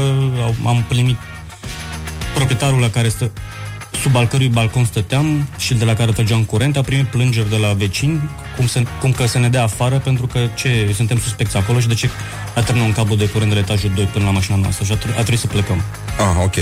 au- 0.43 0.55
am 0.67 0.85
primit 0.89 1.17
proprietarul 2.35 2.81
la 2.81 2.91
care 2.91 3.09
stă, 3.09 3.31
sub 4.03 4.17
al 4.17 4.27
cărui 4.27 4.49
balcon 4.49 4.85
stăteam 4.85 5.49
și 5.59 5.75
de 5.75 5.85
la 5.85 5.95
care 5.95 6.13
trăgeam 6.13 6.45
curent, 6.45 6.77
a 6.77 6.81
primit 6.81 7.07
plângeri 7.07 7.51
de 7.51 7.57
la 7.57 7.73
vecini, 7.73 8.31
cum, 8.57 8.67
să, 8.67 8.83
cum 9.01 9.13
că 9.13 9.27
să 9.27 9.39
ne 9.39 9.49
dea 9.49 9.63
afară 9.63 9.99
pentru 9.99 10.27
că 10.27 10.39
ce, 10.55 10.93
suntem 10.95 11.19
suspecți 11.19 11.57
acolo 11.57 11.81
și 11.81 11.89
de 11.89 11.95
ce 11.95 12.09
a 12.55 12.61
terminat 12.63 12.89
un 12.89 12.95
cablu 12.95 13.15
de 13.15 13.29
curent 13.29 13.49
de 13.49 13.55
la 13.55 13.61
etajul 13.61 13.91
2 13.95 14.05
până 14.05 14.25
la 14.25 14.31
mașina 14.31 14.57
noastră 14.57 14.85
și 14.85 14.93
a, 14.93 14.97
tre- 14.97 15.11
a 15.11 15.15
trebuit 15.15 15.39
să 15.39 15.47
plecăm. 15.47 15.83
Ah, 16.19 16.45
ok. 16.45 16.55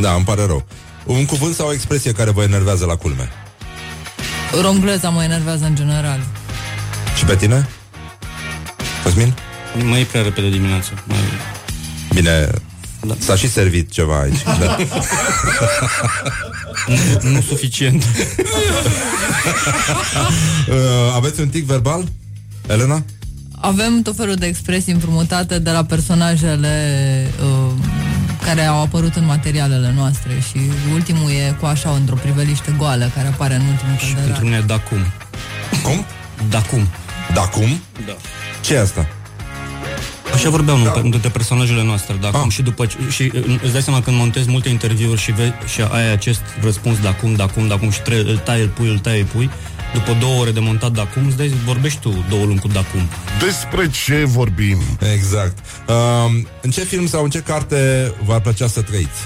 Da, 0.00 0.12
îmi 0.12 0.24
pare 0.24 0.46
rău. 0.46 0.66
Un 1.04 1.24
cuvânt 1.24 1.54
sau 1.54 1.66
o 1.68 1.72
expresie 1.72 2.12
care 2.12 2.30
vă 2.30 2.42
enervează 2.42 2.84
la 2.84 2.96
culme? 2.96 3.28
Rongleza 4.62 5.08
mă 5.08 5.22
enervează 5.22 5.64
în 5.64 5.74
general. 5.74 6.20
Și 7.16 7.24
pe 7.24 7.36
tine? 7.36 7.68
Cosmin? 9.02 9.34
Mai 9.84 10.00
e 10.00 10.04
prea 10.04 10.22
repede 10.22 10.48
dimineața. 10.48 10.90
Mai... 11.04 11.18
Bine, 12.14 12.48
Da. 13.06 13.14
S-a 13.18 13.36
și 13.36 13.48
servit 13.50 13.90
ceva 13.90 14.20
aici. 14.20 14.42
Da. 14.60 14.76
nu, 17.22 17.30
nu 17.30 17.40
suficient. 17.40 18.04
uh, 20.68 20.74
aveți 21.14 21.40
un 21.40 21.48
tic 21.48 21.64
verbal? 21.64 22.04
Elena? 22.68 23.02
Avem 23.60 24.02
tot 24.02 24.16
felul 24.16 24.34
de 24.34 24.46
expresii 24.46 24.92
împrumutate 24.92 25.58
de 25.58 25.70
la 25.70 25.84
personajele 25.84 26.76
uh, 27.42 27.70
care 28.44 28.64
au 28.64 28.82
apărut 28.82 29.14
în 29.14 29.24
materialele 29.24 29.92
noastre 29.96 30.32
și 30.50 30.60
ultimul 30.92 31.30
e 31.30 31.56
cu 31.60 31.66
așa 31.66 31.90
într-o 31.90 32.14
priveliște 32.14 32.74
goală 32.78 33.10
care 33.14 33.26
apare 33.28 33.54
în 33.54 33.60
ultimul 33.60 33.94
Pentru 33.96 34.14
călderar. 34.14 34.42
mine 34.42 34.60
da 34.66 34.78
cum. 34.78 34.98
Cum? 35.82 36.04
Da 36.48 36.60
cum. 36.60 36.88
Da 37.34 37.40
cum? 37.40 37.80
Da. 38.06 38.16
ce 38.60 38.74
e 38.74 38.80
asta? 38.80 39.06
Așa 40.34 40.50
vorbeam 40.50 40.82
da. 40.82 41.00
nu, 41.02 41.08
de 41.18 41.28
personajele 41.28 41.82
noastre, 41.82 42.14
da, 42.20 42.28
Ah. 42.28 42.32
cum 42.40 42.48
și 42.48 42.62
după 42.62 42.86
ce, 42.86 42.96
și 43.10 43.32
uh, 43.34 43.58
îți 43.62 43.72
dai 43.72 43.82
seama 43.82 44.02
când 44.02 44.16
montezi 44.16 44.48
multe 44.50 44.68
interviuri 44.68 45.20
și, 45.20 45.32
ve, 45.32 45.52
și 45.72 45.80
ai 45.80 46.12
acest 46.12 46.40
răspuns 46.62 46.98
da 47.00 47.12
cum, 47.14 47.34
da 47.34 47.46
cum, 47.46 47.66
da 47.68 47.76
cum 47.78 47.90
și 47.90 48.00
tre- 48.00 48.16
îl 48.26 48.36
tai, 48.44 48.60
îl 48.60 48.68
pui, 48.68 48.88
îl 48.88 48.98
tai, 48.98 49.18
îl 49.20 49.26
pui, 49.26 49.50
după 49.92 50.16
două 50.20 50.40
ore 50.40 50.50
de 50.50 50.60
montat 50.60 50.90
da 50.92 51.02
cum, 51.02 51.26
îți 51.26 51.36
dai, 51.36 51.52
vorbești 51.64 51.98
tu 52.00 52.24
două 52.28 52.44
luni 52.44 52.58
cu 52.58 52.68
da 52.68 52.80
cum. 52.92 53.00
Despre 53.46 53.90
ce 54.04 54.24
vorbim? 54.26 54.78
Exact. 55.14 55.58
Um, 55.88 56.46
în 56.60 56.70
ce 56.70 56.84
film 56.84 57.06
sau 57.06 57.24
în 57.24 57.30
ce 57.30 57.38
carte 57.38 58.12
v-ar 58.24 58.40
plăcea 58.40 58.66
să 58.66 58.82
trăiți? 58.82 59.20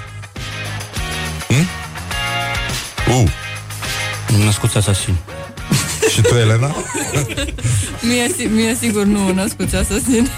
Hm? 1.49 1.67
Uh. 3.23 3.31
Născuți 4.45 4.77
asasin. 4.77 5.15
Și 6.15 6.21
tu, 6.21 6.35
Elena? 6.35 6.75
Mie, 8.03 8.29
si- 8.39 8.45
mie 8.55 8.77
sigur 8.81 9.05
nu 9.05 9.33
născuți 9.33 9.75
asasin. 9.77 10.31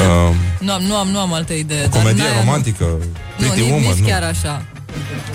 Um, 0.00 0.34
nu, 0.60 0.72
am, 0.72 0.82
nu, 0.82 0.96
am, 0.96 1.08
nu 1.08 1.18
am 1.18 1.32
altă 1.32 1.52
idee. 1.52 1.80
dar 1.80 1.88
comedie 1.88 2.22
n-aia- 2.22 2.38
romantică? 2.44 2.84
Nu, 2.84 2.98
Pretty 3.46 3.60
nici, 3.60 3.70
Woman? 3.70 3.88
nici 3.90 3.98
nu. 4.00 4.06
chiar 4.06 4.22
așa. 4.22 4.64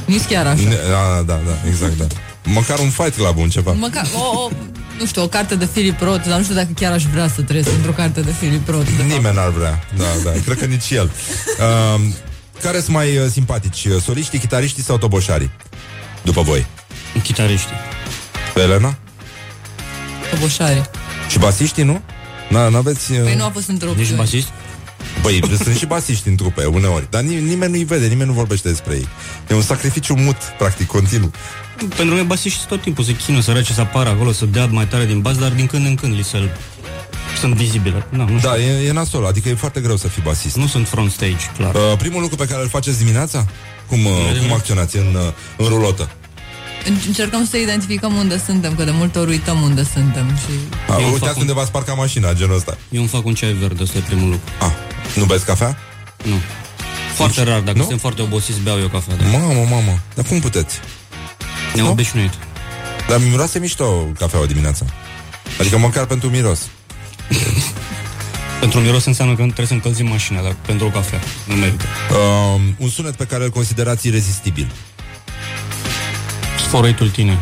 Nici 0.06 0.24
chiar 0.26 0.46
așa. 0.48 0.62
Ne- 0.68 0.76
Da, 0.90 1.22
da, 1.26 1.40
da, 1.46 1.68
exact, 1.70 1.98
da. 1.98 2.06
Măcar 2.44 2.80
un 2.80 2.90
fight 2.90 3.16
club, 3.16 3.38
un 3.38 3.50
ceva. 3.50 3.72
Măcar, 3.72 4.08
o, 4.16 4.38
o, 4.40 4.50
nu 5.00 5.06
știu, 5.06 5.22
o 5.24 5.28
carte 5.28 5.56
de 5.56 5.66
Philip 5.66 6.02
Roth, 6.02 6.28
dar 6.28 6.38
nu 6.38 6.44
știu 6.44 6.56
dacă 6.56 6.68
chiar 6.76 6.92
aș 6.92 7.04
vrea 7.04 7.28
să 7.36 7.42
trăiesc 7.42 7.70
într-o 7.76 7.92
carte 7.92 8.22
de 8.22 8.32
Philip 8.40 8.70
Roth. 8.70 8.86
de 8.86 8.92
fapt. 8.92 9.10
Nimeni 9.10 9.36
n-ar 9.36 9.50
vrea. 9.50 9.84
Da, 9.98 10.04
da, 10.24 10.32
cred 10.46 10.58
că 10.60 10.66
nici 10.66 10.90
el. 10.92 11.12
Um, 11.96 12.14
care 12.62 12.80
sunt 12.80 12.96
mai 12.96 13.18
uh, 13.18 13.26
simpatici? 13.32 13.86
uh, 13.86 14.02
Soliștii, 14.02 14.40
chitariștii 14.40 14.84
sau 14.84 14.98
toboșarii? 14.98 15.50
După 16.22 16.42
voi. 16.42 16.66
Chitariștii. 17.24 17.76
Pe 18.58 18.64
Elena? 18.64 18.96
Toboșare. 20.30 20.90
Și 21.30 21.38
basiștii, 21.40 21.84
nu? 21.84 22.02
Na, 22.50 22.68
n-aveți... 22.68 23.12
Uh... 23.12 23.22
Păi 23.24 23.36
nu 23.36 23.44
a 23.44 23.50
fost 23.50 23.68
într-o 23.68 23.90
Nici 23.96 24.14
basist? 24.14 24.48
Băi, 25.22 25.42
sunt 25.64 25.76
și 25.76 25.86
basiști 25.86 26.28
în 26.28 26.36
trupe, 26.36 26.66
uneori 26.66 27.08
Dar 27.10 27.22
ni- 27.22 27.42
nimeni 27.42 27.72
nu-i 27.72 27.84
vede, 27.84 28.08
nimeni 28.08 28.30
nu 28.30 28.36
vorbește 28.36 28.70
despre 28.70 28.94
ei 28.96 29.08
E 29.50 29.54
un 29.54 29.62
sacrificiu 29.62 30.14
mut, 30.16 30.36
practic, 30.58 30.88
continuu 30.88 31.32
Pentru 31.78 32.04
mine 32.06 32.22
basiștii 32.22 32.66
tot 32.68 32.82
timpul 32.82 33.04
se 33.04 33.16
chinuă 33.16 33.42
să 33.42 33.52
rece 33.52 33.74
să 33.74 33.82
apară 33.82 34.10
acolo, 34.10 34.32
să 34.32 34.46
dea 34.46 34.66
mai 34.66 34.88
tare 34.88 35.06
din 35.06 35.22
bas, 35.22 35.38
dar 35.38 35.52
din 35.52 35.66
când 35.66 35.86
în 35.86 35.96
când 35.96 36.16
li 36.16 36.24
se 36.24 36.50
sunt 37.40 37.54
vizibile. 37.54 38.06
Da, 38.10 38.24
nu 38.24 38.38
știu. 38.38 38.50
Da, 38.50 38.58
e, 38.58 38.86
e 38.88 38.92
nasol, 38.92 39.26
adică 39.26 39.50
e 39.50 39.54
foarte 39.54 39.80
greu 39.80 39.96
să 39.96 40.08
fii 40.08 40.22
basist 40.22 40.56
Nu 40.56 40.68
sunt 40.68 40.88
front 40.88 41.12
stage, 41.12 41.52
clar. 41.58 41.76
uh, 41.76 41.82
Primul 41.98 42.22
lucru 42.22 42.36
pe 42.36 42.46
care 42.48 42.62
îl 42.62 42.70
faceți 42.70 42.98
dimineața? 42.98 43.46
Cum, 43.88 44.06
uh, 44.06 44.12
cum 44.42 44.54
acționați 44.54 44.98
în, 44.98 45.16
uh, 45.16 45.34
în 45.58 45.68
rulotă? 45.68 46.10
En- 46.88 47.08
Încercăm 47.08 47.46
să 47.46 47.58
identificăm 47.58 48.16
unde 48.16 48.42
suntem, 48.46 48.76
că 48.76 48.84
de 48.84 48.92
multe 48.92 49.20
ori 49.20 49.30
uităm 49.30 49.62
unde 49.62 49.84
suntem 49.94 50.28
și... 50.28 50.52
A, 50.90 51.00
Eu 51.00 51.06
uitați 51.12 51.26
fac 51.32 51.38
unde 51.38 51.54
v-ați 51.54 51.72
parcat 51.72 51.98
mașina, 51.98 52.34
genul 52.34 52.56
ăsta 52.56 52.78
Eu 52.90 53.00
îmi 53.00 53.10
fac 53.10 53.26
un 53.26 53.34
ceai 53.34 53.54
verde, 53.54 53.84
ăsta 53.84 53.98
e 53.98 54.02
primul 54.02 54.30
lucru. 54.30 54.52
A, 54.60 54.72
nu 55.16 55.26
beți 55.26 55.46
cafea? 55.46 55.78
Nu. 56.24 56.36
Foarte 57.16 57.44
rar, 57.44 57.60
dacă 57.60 57.72
Nu? 57.78 57.80
suntem 57.80 57.98
foarte 57.98 58.22
obosiți, 58.22 58.60
beau 58.60 58.80
eu 58.80 58.88
cafea. 58.88 59.16
Da. 59.16 59.38
Mamă, 59.38 59.66
mamă, 59.70 60.00
dar 60.16 60.26
cum 60.26 60.40
puteți? 60.40 60.80
Ne-am 61.76 61.88
obișnuit. 61.90 62.32
Dar 63.10 63.20
miroase 63.20 63.60
mișto 63.60 63.86
cafeaua 64.20 64.46
dimineața 64.46 64.86
Adică 65.60 65.78
măcar 65.78 66.06
pentru 66.06 66.30
miros 66.30 66.60
Pentru 68.60 68.80
miros 68.80 69.06
înseamnă 69.06 69.36
că 69.36 69.42
trebuie 69.44 69.66
să 69.68 69.74
încălzim 69.74 70.08
mașina, 70.08 70.42
dar 70.42 70.56
pentru 70.66 70.86
o 70.86 70.90
cafea 70.90 71.20
nu 71.46 71.56
merită. 71.56 71.86
uh, 72.12 72.62
Un 72.78 72.90
sunet 72.90 73.16
pe 73.16 73.26
care 73.26 73.44
îl 73.44 73.50
considerați 73.50 74.08
irezistibil 74.08 74.72
Sfărăitul 76.68 77.10
tine. 77.10 77.38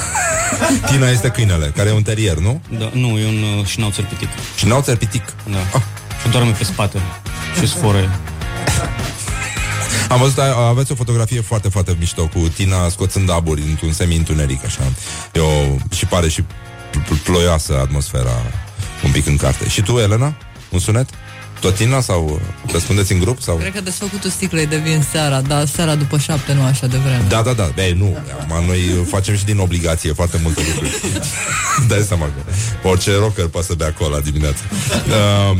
Tina 0.90 1.08
este 1.08 1.28
câinele, 1.28 1.72
care 1.76 1.88
e 1.88 1.92
un 1.92 2.02
terier, 2.02 2.36
nu? 2.36 2.62
Da, 2.78 2.90
nu, 2.92 3.18
e 3.18 3.26
un 3.26 3.58
uh, 3.58 3.66
șnauțer 3.66 4.04
pitic. 4.04 4.28
Și 4.56 4.66
n-au 4.66 4.84
pitic 4.98 5.22
Da. 5.50 5.58
Ah. 5.74 5.82
Și 6.22 6.28
doarme 6.30 6.50
pe 6.50 6.64
spate. 6.64 6.98
Și 7.60 7.68
sforă. 7.68 8.10
Am 10.08 10.18
văzut, 10.18 10.38
a- 10.38 10.66
aveți 10.68 10.92
o 10.92 10.94
fotografie 10.94 11.40
foarte, 11.40 11.68
foarte 11.68 11.96
mișto 11.98 12.26
Cu 12.26 12.38
Tina 12.38 12.88
scoțând 12.88 13.30
aburi 13.30 13.60
într-un 13.68 13.92
semi-întuneric 13.92 14.64
Așa 14.64 14.82
e 15.32 15.40
o, 15.40 15.76
Și 15.94 16.06
pare 16.06 16.28
și 16.28 16.42
pl- 16.90 16.98
pl- 16.98 17.14
ploioasă 17.30 17.78
atmosfera 17.80 18.42
Un 19.04 19.10
pic 19.10 19.26
în 19.26 19.36
carte 19.36 19.68
Și 19.68 19.82
tu, 19.82 19.98
Elena? 19.98 20.34
Un 20.68 20.78
sunet? 20.78 21.08
Tot 21.60 21.74
Tina 21.74 22.00
sau 22.00 22.40
răspundeți 22.72 23.12
în 23.12 23.18
grup? 23.18 23.40
Sau? 23.40 23.56
Cred 23.56 23.72
că 23.72 23.80
desfăcutul 23.80 24.30
sticlei 24.30 24.66
de 24.66 24.76
vin 24.76 25.04
seara, 25.10 25.40
dar 25.40 25.66
seara 25.66 25.94
după 25.94 26.18
șapte 26.18 26.52
nu 26.52 26.62
așa 26.62 26.86
de 26.86 26.96
vreme. 26.96 27.24
Da, 27.28 27.42
da, 27.42 27.52
da, 27.52 27.64
Bine, 27.74 27.92
nu 27.92 28.16
Acum 28.40 28.66
noi 28.66 29.06
facem 29.08 29.36
și 29.36 29.44
din 29.44 29.58
obligație 29.58 30.12
foarte 30.12 30.40
multe 30.42 30.62
lucruri 30.66 31.00
Dai 31.88 32.04
seama 32.06 32.24
că 32.24 32.88
Orice 32.88 33.16
rocker 33.16 33.46
poate 33.46 33.66
să 33.66 33.74
bea 33.74 33.92
cola 33.92 34.20
dimineața 34.20 34.60
uh, 34.70 35.58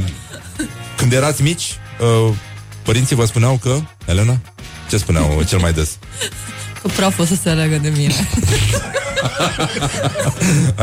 Când 0.97 1.13
erați 1.13 1.43
mici 1.43 1.79
uh, 2.01 2.35
Părinții 2.83 3.17
vă 3.17 3.25
spuneau 3.25 3.59
că 3.63 3.81
Elena? 4.07 4.41
Ce 4.89 4.97
spuneau 4.97 5.43
cel 5.43 5.59
mai 5.59 5.73
des? 5.73 5.97
Că 6.83 6.89
praf 6.97 7.19
o 7.19 7.25
să 7.25 7.35
se 7.43 7.49
aleagă 7.49 7.77
de 7.77 7.89
mine. 7.97 8.15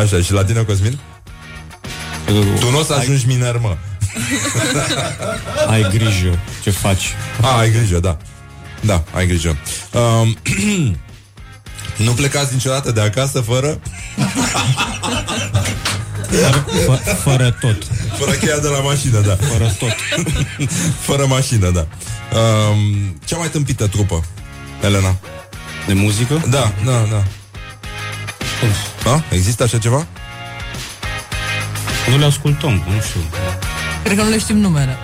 Așa, 0.01 0.21
și 0.21 0.31
la 0.31 0.43
tine, 0.43 0.61
Cosmin? 0.61 0.99
Tu 2.59 2.69
nu 2.71 2.79
o 2.79 2.83
să 2.83 2.93
ajungi 2.93 3.27
miner, 3.27 3.57
mă 3.57 3.77
Ai 5.73 5.87
grijă 5.91 6.39
ce 6.63 6.69
faci. 6.69 7.13
A, 7.41 7.57
ai 7.57 7.71
grijă, 7.71 7.99
da 7.99 8.17
Da, 8.79 9.03
ai 9.13 9.27
grijă 9.27 9.57
um, 9.93 10.37
Nu 12.05 12.11
plecați 12.11 12.53
niciodată 12.53 12.91
de 12.91 13.01
acasă 13.01 13.41
fără 13.41 13.79
Fă, 16.85 17.15
fără 17.23 17.57
tot. 17.59 17.77
Fără 18.17 18.31
cheia 18.31 18.57
de 18.57 18.67
la 18.67 18.79
mașină, 18.79 19.19
da 19.19 19.35
Fără 19.35 19.75
tot. 19.79 19.95
Fără 21.07 21.25
mașină, 21.25 21.69
da 21.69 21.87
um, 22.39 23.19
Cea 23.25 23.37
mai 23.37 23.49
tâmpită 23.49 23.87
trupă 23.87 24.23
Elena 24.81 25.17
De 25.87 25.93
muzică? 25.93 26.45
Da, 26.49 26.71
da, 26.85 27.07
da 27.09 27.23
da? 29.03 29.23
Există 29.29 29.63
așa 29.63 29.77
ceva? 29.77 30.07
Nu 32.09 32.17
le 32.17 32.25
ascultăm, 32.25 32.71
nu 32.71 33.01
știu. 33.01 33.21
Cred 34.03 34.17
că 34.17 34.23
nu 34.23 34.29
le 34.29 34.39
știm 34.39 34.57
numele. 34.57 34.97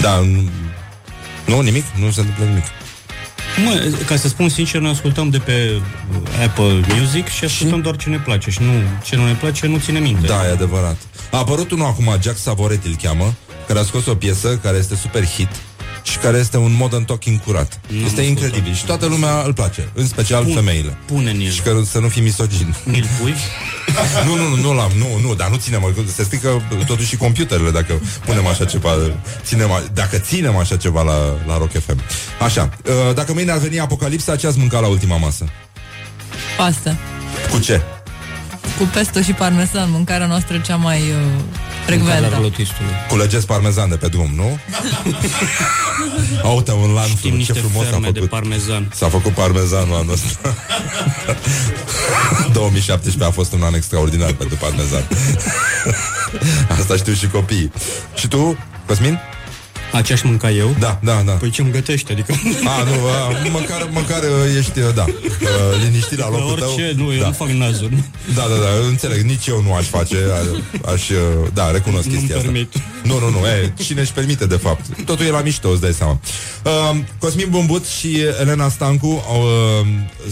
Da, 0.00 0.16
nu, 0.18 0.48
nu 1.46 1.60
nimic? 1.60 1.84
Nu 1.98 2.10
se 2.10 2.20
întâmplă 2.20 2.44
nimic 2.44 2.64
Mă, 3.64 3.96
ca 4.06 4.16
să 4.16 4.28
spun 4.28 4.48
sincer, 4.48 4.80
noi 4.80 4.90
ascultăm 4.90 5.30
de 5.30 5.38
pe 5.38 5.80
uh, 6.10 6.46
Apple 6.46 6.80
Music 6.98 7.28
și 7.28 7.44
ascultăm 7.44 7.80
doar 7.80 7.96
ce 7.96 8.08
ne 8.08 8.18
place 8.18 8.50
și 8.50 8.62
nu 8.62 8.72
ce 9.02 9.16
nu 9.16 9.26
ne 9.26 9.32
place 9.32 9.66
nu 9.66 9.78
ține 9.78 9.98
minte. 9.98 10.26
Da, 10.26 10.46
e 10.46 10.50
adevărat 10.50 10.96
A 11.30 11.38
apărut 11.38 11.70
unul 11.70 11.86
acum, 11.86 12.16
Jack 12.22 12.38
Savoretti 12.38 12.86
îl 12.86 12.96
cheamă 13.02 13.34
Care 13.66 13.78
a 13.78 13.82
scos 13.82 14.06
o 14.06 14.14
piesă 14.14 14.58
care 14.62 14.76
este 14.76 14.94
super 14.94 15.26
hit 15.26 15.48
și 16.02 16.18
care 16.18 16.38
este 16.38 16.56
un 16.56 16.72
modern 16.72 17.04
talking 17.04 17.40
curat. 17.40 17.80
Nu 17.86 18.04
este 18.04 18.20
am 18.20 18.26
incredibil 18.26 18.58
ascultat. 18.72 18.76
și 18.78 18.84
toată 18.84 19.06
lumea 19.06 19.42
îl 19.44 19.52
place, 19.52 19.88
în 19.94 20.06
special 20.06 20.44
Pun- 20.44 20.54
femeile. 20.54 20.96
Pune 21.04 21.30
în 21.30 21.40
el. 21.40 21.50
Și 21.50 21.60
că 21.60 21.80
să 21.90 21.98
nu 21.98 22.08
fii 22.08 22.22
misogin. 22.22 22.74
Mi-l 22.84 23.06
pui? 23.20 23.34
nu, 24.26 24.36
nu, 24.36 24.48
nu, 24.48 24.56
nu 24.56 24.74
l-am, 24.74 24.90
nu, 24.98 25.06
nu, 25.28 25.34
dar 25.34 25.48
nu 25.48 25.56
ținem, 25.56 25.94
se 26.14 26.22
strică 26.22 26.62
totuși 26.86 27.08
și 27.08 27.16
computerele 27.16 27.70
dacă 27.70 28.00
punem 28.24 28.46
așa 28.46 28.64
ceva, 28.64 28.90
ținem, 29.44 29.70
a- 29.70 29.82
dacă 29.92 30.18
ținem 30.18 30.56
așa 30.56 30.76
ceva 30.76 31.02
la, 31.02 31.16
la 31.46 31.58
Rock 31.58 31.70
FM. 31.72 32.00
Așa, 32.44 32.70
uh, 33.08 33.14
dacă 33.14 33.32
mâine 33.32 33.52
ar 33.52 33.58
veni 33.58 33.80
apocalipsa, 33.80 34.36
ce 34.36 34.46
ați 34.46 34.58
mâncat 34.58 34.80
la 34.80 34.86
ultima 34.86 35.16
masă? 35.16 35.44
Pasta. 36.56 36.96
Cu 37.50 37.58
ce? 37.58 37.80
Cu 38.78 38.84
pesto 38.92 39.20
și 39.20 39.32
parmesan, 39.32 39.90
mâncarea 39.90 40.26
noastră 40.26 40.58
cea 40.58 40.76
mai 40.76 40.98
uh, 41.00 41.40
frecventă. 41.90 42.52
Culegeți 43.08 43.46
parmezan 43.46 43.88
de 43.88 43.96
pe 43.96 44.08
drum, 44.08 44.30
nu? 44.34 44.58
Uite, 46.56 46.72
un 46.72 46.92
lan 46.92 47.06
Știm 47.08 47.30
ce 47.30 47.36
niște 47.36 47.52
frumos 47.52 47.84
s-a 47.84 47.90
ferme 47.90 48.10
de 48.10 48.18
făcut. 48.18 48.30
parmezan. 48.30 48.90
S-a 48.94 49.08
făcut 49.08 49.32
parmezanul 49.32 49.94
anul 49.94 50.12
ăsta. 50.12 50.54
2017 52.52 53.24
a 53.24 53.30
fost 53.30 53.52
un 53.52 53.62
an 53.62 53.74
extraordinar 53.74 54.32
pentru 54.32 54.56
parmezan. 54.56 55.08
Asta 56.80 56.96
știu 56.96 57.12
și 57.12 57.26
copiii. 57.28 57.72
Și 58.14 58.28
tu, 58.28 58.58
Cosmin? 58.86 59.18
Aceeași 59.92 60.26
mânca 60.26 60.50
eu? 60.50 60.76
Da, 60.78 60.98
da, 61.02 61.22
da. 61.26 61.32
Păi 61.32 61.50
ce 61.50 61.62
îmi 61.62 61.70
gătește, 61.70 62.12
adică... 62.12 62.32
A, 62.64 62.82
nu, 62.82 62.92
a, 63.06 63.48
măcar, 63.50 63.88
măcar 63.92 64.22
uh, 64.22 64.56
ești, 64.58 64.78
uh, 64.78 64.94
da, 64.94 65.04
uh, 65.08 65.82
liniștit 65.84 66.18
la 66.18 66.30
locul 66.30 66.58
tău. 66.58 66.68
Orice, 66.68 66.92
nu, 66.96 67.12
eu 67.12 67.20
da. 67.20 67.26
nu 67.26 67.32
fac 67.32 67.48
nazuri. 67.48 68.04
Da, 68.34 68.42
da, 68.42 68.54
da, 68.54 68.86
înțeleg, 68.88 69.20
nici 69.20 69.46
eu 69.46 69.62
nu 69.62 69.74
aș 69.74 69.86
face, 69.86 70.16
a- 70.32 70.90
aș, 70.92 71.08
uh, 71.08 71.16
da, 71.54 71.70
recunosc 71.70 72.04
Nu-mi 72.06 72.16
chestia 72.18 72.36
asta. 72.36 72.48
permit. 72.48 72.72
Nu, 73.02 73.18
nu, 73.18 73.30
nu, 73.30 73.46
e, 73.46 73.72
cine 73.84 74.00
își 74.00 74.12
permite, 74.12 74.46
de 74.46 74.56
fapt. 74.56 74.84
Totul 75.04 75.26
e 75.26 75.30
la 75.30 75.40
mișto, 75.40 75.68
îți 75.68 75.80
dai 75.80 75.92
seama. 75.92 76.20
Uh, 76.64 76.96
Cosmin 77.18 77.46
Bumbut 77.50 77.86
și 77.86 78.20
Elena 78.40 78.68
Stancu 78.68 79.24
au, 79.28 79.42
uh, 79.42 79.86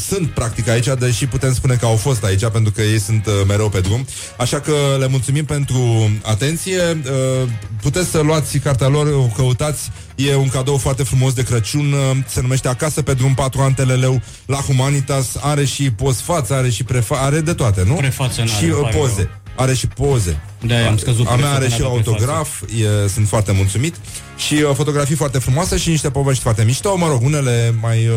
sunt 0.08 0.28
practic 0.30 0.68
aici, 0.68 0.86
deși 0.98 1.26
putem 1.26 1.54
spune 1.54 1.74
că 1.74 1.86
au 1.86 1.96
fost 1.96 2.24
aici, 2.24 2.46
pentru 2.46 2.72
că 2.72 2.82
ei 2.82 3.00
sunt 3.00 3.26
uh, 3.26 3.32
mereu 3.46 3.68
pe 3.68 3.80
drum. 3.80 4.06
Așa 4.36 4.60
că 4.60 4.72
le 4.98 5.06
mulțumim 5.08 5.44
pentru 5.44 6.10
atenție. 6.22 6.80
Uh, 7.04 7.48
puteți 7.82 8.08
să 8.10 8.18
luați 8.20 8.58
cartea 8.58 8.86
lor, 8.88 9.06
o 9.38 9.47
căutați. 9.48 9.90
E 10.14 10.34
un 10.34 10.48
cadou 10.48 10.76
foarte 10.76 11.02
frumos 11.02 11.32
de 11.32 11.42
Crăciun, 11.42 11.92
uh, 11.92 12.16
se 12.26 12.40
numește 12.40 12.68
Acasă 12.68 13.02
pe 13.02 13.14
drum 13.14 13.34
4 13.34 13.60
Anteleleu 13.60 14.20
la 14.46 14.56
Humanitas, 14.56 15.36
are 15.40 15.64
și 15.64 15.90
postfață, 15.90 16.54
are 16.54 16.70
și 16.70 16.84
prefa, 16.84 17.16
are 17.16 17.40
de 17.40 17.54
toate, 17.54 17.84
nu? 17.86 17.94
Prefață 17.94 18.40
n-are, 18.40 18.52
Și 18.58 18.64
îmi 18.64 18.72
uh, 18.72 18.80
pare 18.80 18.96
poze. 18.96 19.14
rău. 19.16 19.28
Are 19.54 19.74
și 19.74 19.86
poze. 19.86 20.40
De-aia 20.60 20.88
am 20.88 20.96
scăzut 20.96 21.26
A 21.26 21.34
mea 21.34 21.36
prețul 21.36 21.54
are 21.54 21.64
până 21.64 21.74
și 21.74 21.80
la 21.80 21.86
autograf, 21.86 22.62
e, 22.62 23.08
sunt 23.08 23.28
foarte 23.28 23.52
mulțumit 23.52 23.94
și 24.36 24.54
uh, 24.54 24.74
fotografii 24.74 25.14
foarte 25.14 25.38
frumoase 25.38 25.76
și 25.76 25.88
niște 25.88 26.10
povești 26.10 26.42
foarte 26.42 26.64
mișto, 26.64 26.96
mă 26.96 27.08
rog, 27.08 27.22
unele 27.22 27.74
mai 27.80 28.06
uh, 28.06 28.14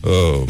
uh, 0.00 0.48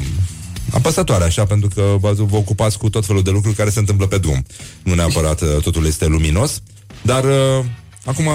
apăsătoare 0.72 1.24
așa, 1.24 1.44
pentru 1.44 1.68
că 1.74 1.96
vă, 2.00 2.12
vă 2.16 2.36
ocupați 2.36 2.78
cu 2.78 2.90
tot 2.90 3.06
felul 3.06 3.22
de 3.22 3.30
lucruri 3.30 3.56
care 3.56 3.70
se 3.70 3.78
întâmplă 3.78 4.06
pe 4.06 4.18
drum. 4.18 4.44
Nu 4.82 4.94
neapărat 4.94 5.40
uh, 5.40 5.48
totul 5.62 5.86
este 5.86 6.06
luminos, 6.06 6.62
dar 7.02 7.24
uh, 7.24 7.64
acum 8.04 8.28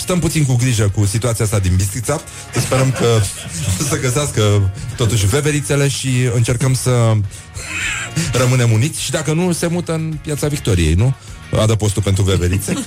stăm 0.00 0.18
puțin 0.18 0.44
cu 0.44 0.54
grijă 0.56 0.88
cu 0.88 1.06
situația 1.06 1.44
asta 1.44 1.58
din 1.58 1.76
Bistrița. 1.76 2.20
Să 2.52 2.60
sperăm 2.60 2.90
că 2.90 3.06
o 3.80 3.84
să 3.88 3.98
găsească 4.00 4.70
totuși 4.96 5.26
veverițele 5.26 5.88
și 5.88 6.08
încercăm 6.34 6.74
să 6.74 7.12
rămânem 8.32 8.72
uniți 8.72 9.02
și 9.02 9.10
dacă 9.10 9.32
nu, 9.32 9.52
se 9.52 9.66
mută 9.66 9.92
în 9.92 10.18
Piața 10.22 10.46
Victoriei, 10.46 10.94
nu? 10.94 11.14
Adăpostul 11.60 12.02
pentru 12.02 12.22
veverițe. 12.22 12.72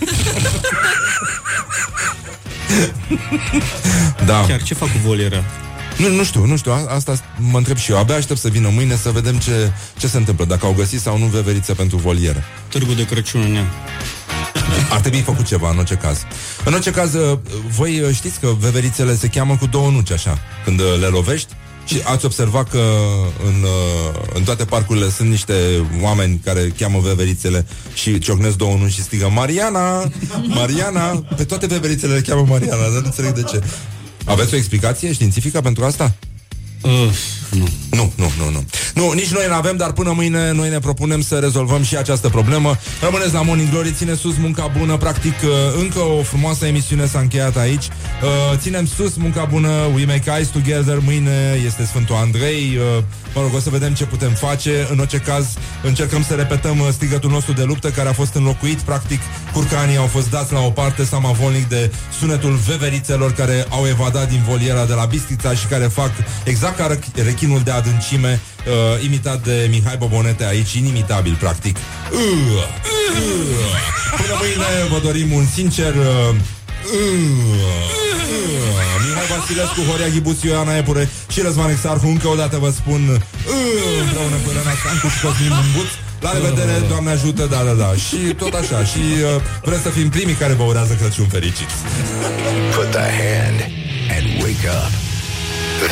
da. 4.25 4.45
Chiar 4.47 4.63
ce 4.63 4.73
fac 4.73 4.91
cu 4.91 4.97
voliera? 5.03 5.43
Nu, 5.97 6.07
nu 6.15 6.23
știu, 6.23 6.45
nu 6.45 6.57
știu, 6.57 6.71
a- 6.71 6.85
asta 6.95 7.19
mă 7.37 7.57
întreb 7.57 7.77
și 7.77 7.91
eu. 7.91 7.97
Abia 7.97 8.15
aștept 8.15 8.39
să 8.39 8.49
vină 8.49 8.69
mâine 8.69 8.95
să 8.95 9.09
vedem 9.09 9.37
ce, 9.37 9.71
ce 9.97 10.07
se 10.07 10.17
întâmplă, 10.17 10.45
dacă 10.45 10.65
au 10.65 10.73
găsit 10.73 11.01
sau 11.01 11.17
nu 11.17 11.25
veverițe 11.25 11.73
pentru 11.73 11.97
volieră. 11.97 12.43
Târgul 12.67 12.95
de 12.95 13.05
Crăciun 13.05 13.41
în 13.41 13.55
ea. 13.55 13.65
Ar 14.89 14.99
trebui 14.99 15.19
făcut 15.19 15.45
ceva 15.45 15.69
în 15.69 15.77
orice 15.77 15.95
caz. 15.95 16.17
În 16.65 16.73
orice 16.73 16.91
caz, 16.91 17.13
uh, 17.13 17.37
voi 17.69 17.99
uh, 17.99 18.15
știți 18.15 18.39
că 18.39 18.47
veverițele 18.59 19.15
se 19.15 19.27
cheamă 19.27 19.55
cu 19.55 19.65
două 19.65 19.89
nuci, 19.89 20.11
așa, 20.11 20.39
când 20.65 20.79
uh, 20.79 20.85
le 20.99 21.05
lovești. 21.05 21.53
Și 21.85 22.01
ați 22.03 22.25
observat 22.25 22.69
că 22.69 22.83
în, 23.45 23.63
uh, 23.63 24.21
în 24.33 24.43
toate 24.43 24.65
parcurile 24.65 25.09
sunt 25.09 25.29
niște 25.29 25.53
oameni 26.01 26.41
care 26.43 26.73
cheamă 26.77 26.99
veverițele 26.99 27.65
și 27.93 28.19
ciocnesc 28.19 28.57
două 28.57 28.77
nuci 28.77 28.91
și 28.91 29.01
strigă 29.01 29.29
Mariana! 29.29 30.11
Mariana! 30.47 31.23
Pe 31.37 31.43
toate 31.43 31.65
veverițele 31.65 32.13
le 32.13 32.21
cheamă 32.21 32.45
Mariana, 32.47 32.81
dar 32.81 32.89
nu 32.89 33.05
înțeleg 33.05 33.31
de 33.31 33.43
ce. 33.43 33.63
Aveți 34.25 34.53
o 34.53 34.57
explicație 34.57 35.13
științifică 35.13 35.61
pentru 35.61 35.83
asta? 35.83 36.15
Uh, 36.83 37.09
nu. 37.51 37.67
Nu, 37.89 38.11
nu, 38.15 38.31
nu, 38.37 38.49
nu. 38.51 38.65
Nu, 38.93 39.11
nici 39.11 39.31
noi 39.31 39.45
nu 39.47 39.53
avem, 39.53 39.77
dar 39.77 39.91
până 39.91 40.11
mâine 40.11 40.51
noi 40.51 40.69
ne 40.69 40.79
propunem 40.79 41.21
să 41.21 41.35
rezolvăm 41.35 41.83
și 41.83 41.97
această 41.97 42.29
problemă. 42.29 42.77
Rămâneți 43.01 43.33
la 43.33 43.41
Morning 43.41 43.69
Glory, 43.69 43.93
ține 43.93 44.13
sus 44.13 44.37
munca 44.37 44.71
bună, 44.77 44.97
practic 44.97 45.33
uh, 45.43 45.49
încă 45.79 45.99
o 45.99 46.21
frumoasă 46.21 46.65
emisiune 46.65 47.05
s-a 47.05 47.19
încheiat 47.19 47.57
aici. 47.57 47.83
Uh, 47.83 48.57
ținem 48.57 48.85
sus 48.85 49.15
munca 49.15 49.45
bună, 49.51 49.69
we 49.95 50.05
make 50.05 50.31
eyes 50.35 50.47
together, 50.47 50.99
mâine 51.05 51.61
este 51.65 51.85
Sfântul 51.85 52.15
Andrei, 52.15 52.77
uh, 52.97 53.03
mă 53.33 53.41
rog, 53.41 53.53
o 53.53 53.59
să 53.59 53.69
vedem 53.69 53.93
ce 53.93 54.05
putem 54.05 54.31
face. 54.31 54.87
În 54.91 54.99
orice 54.99 55.17
caz, 55.17 55.45
încercăm 55.83 56.23
să 56.23 56.33
repetăm 56.33 56.79
uh, 56.79 56.87
strigătul 56.91 57.29
nostru 57.29 57.53
de 57.53 57.63
luptă 57.63 57.89
care 57.89 58.09
a 58.09 58.13
fost 58.13 58.33
înlocuit, 58.33 58.79
practic, 58.79 59.19
curcanii 59.53 59.97
au 59.97 60.07
fost 60.07 60.29
dați 60.29 60.53
la 60.53 60.59
o 60.59 60.69
parte 60.69 61.03
samavolnic 61.03 61.67
de 61.69 61.91
sunetul 62.19 62.53
veverițelor 62.53 63.33
care 63.33 63.65
au 63.69 63.87
evadat 63.87 64.29
din 64.29 64.43
voliera 64.47 64.85
de 64.85 64.93
la 64.93 65.05
Bistrița 65.05 65.53
și 65.53 65.65
care 65.65 65.85
fac 65.85 66.11
exact 66.43 66.77
ca 66.77 66.95
rech- 66.95 67.23
rechinul 67.25 67.61
de 67.63 67.71
adâncime 67.71 68.41
uh, 68.67 69.03
imitat 69.03 69.43
de 69.43 69.67
Mihai 69.69 69.97
Bobonete 69.97 70.45
aici, 70.45 70.73
inimitabil, 70.73 71.35
practic. 71.39 71.77
Uh, 71.77 72.19
uh. 72.19 72.63
Până 74.17 74.33
mâine 74.39 74.89
vă 74.89 74.99
dorim 75.03 75.31
un 75.31 75.45
sincer... 75.45 75.93
Uh, 75.95 76.29
uh, 76.29 76.62
Mihai 79.05 79.27
Vasilescu, 79.31 79.81
Horia 79.89 80.07
Ghibuțiu, 80.07 80.49
Ioana 80.49 80.77
Epure 80.77 81.09
și 81.31 81.41
Răzvan 81.41 81.69
Exarhu. 81.69 82.07
Încă 82.07 82.27
o 82.27 82.35
dată 82.35 82.57
vă 82.57 82.69
spun 82.69 83.01
uh, 83.07 83.19
Împreună 84.03 84.35
cu 84.43 84.49
Elena 84.51 84.73
Stancu 84.79 85.07
și 85.07 85.19
Cosmin 85.25 85.51
Mumbuț 85.59 85.89
La 86.19 86.31
revedere, 86.33 86.75
Doamne 86.89 87.11
ajută, 87.11 87.43
da, 87.45 87.61
da, 87.63 87.71
da. 87.71 87.93
Și 88.05 88.15
tot 88.37 88.53
așa, 88.53 88.83
și 88.91 89.03
uh, 89.35 89.41
vrem 89.63 89.81
să 89.81 89.89
fim 89.89 90.09
primii 90.09 90.33
care 90.33 90.53
vă 90.53 90.63
urează 90.63 90.93
Crăciun 90.93 91.27
fericit 91.27 91.69
Put 92.75 92.89
the 92.91 93.07
hand 93.23 93.59
and 94.15 94.25
wake 94.43 94.67
up. 94.79 94.91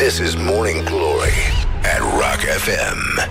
This 0.02 0.14
is 0.26 0.34
Morning 0.34 0.82
Glory 0.84 1.38
at 1.92 2.00
Rock 2.20 2.40
FM. 2.64 3.30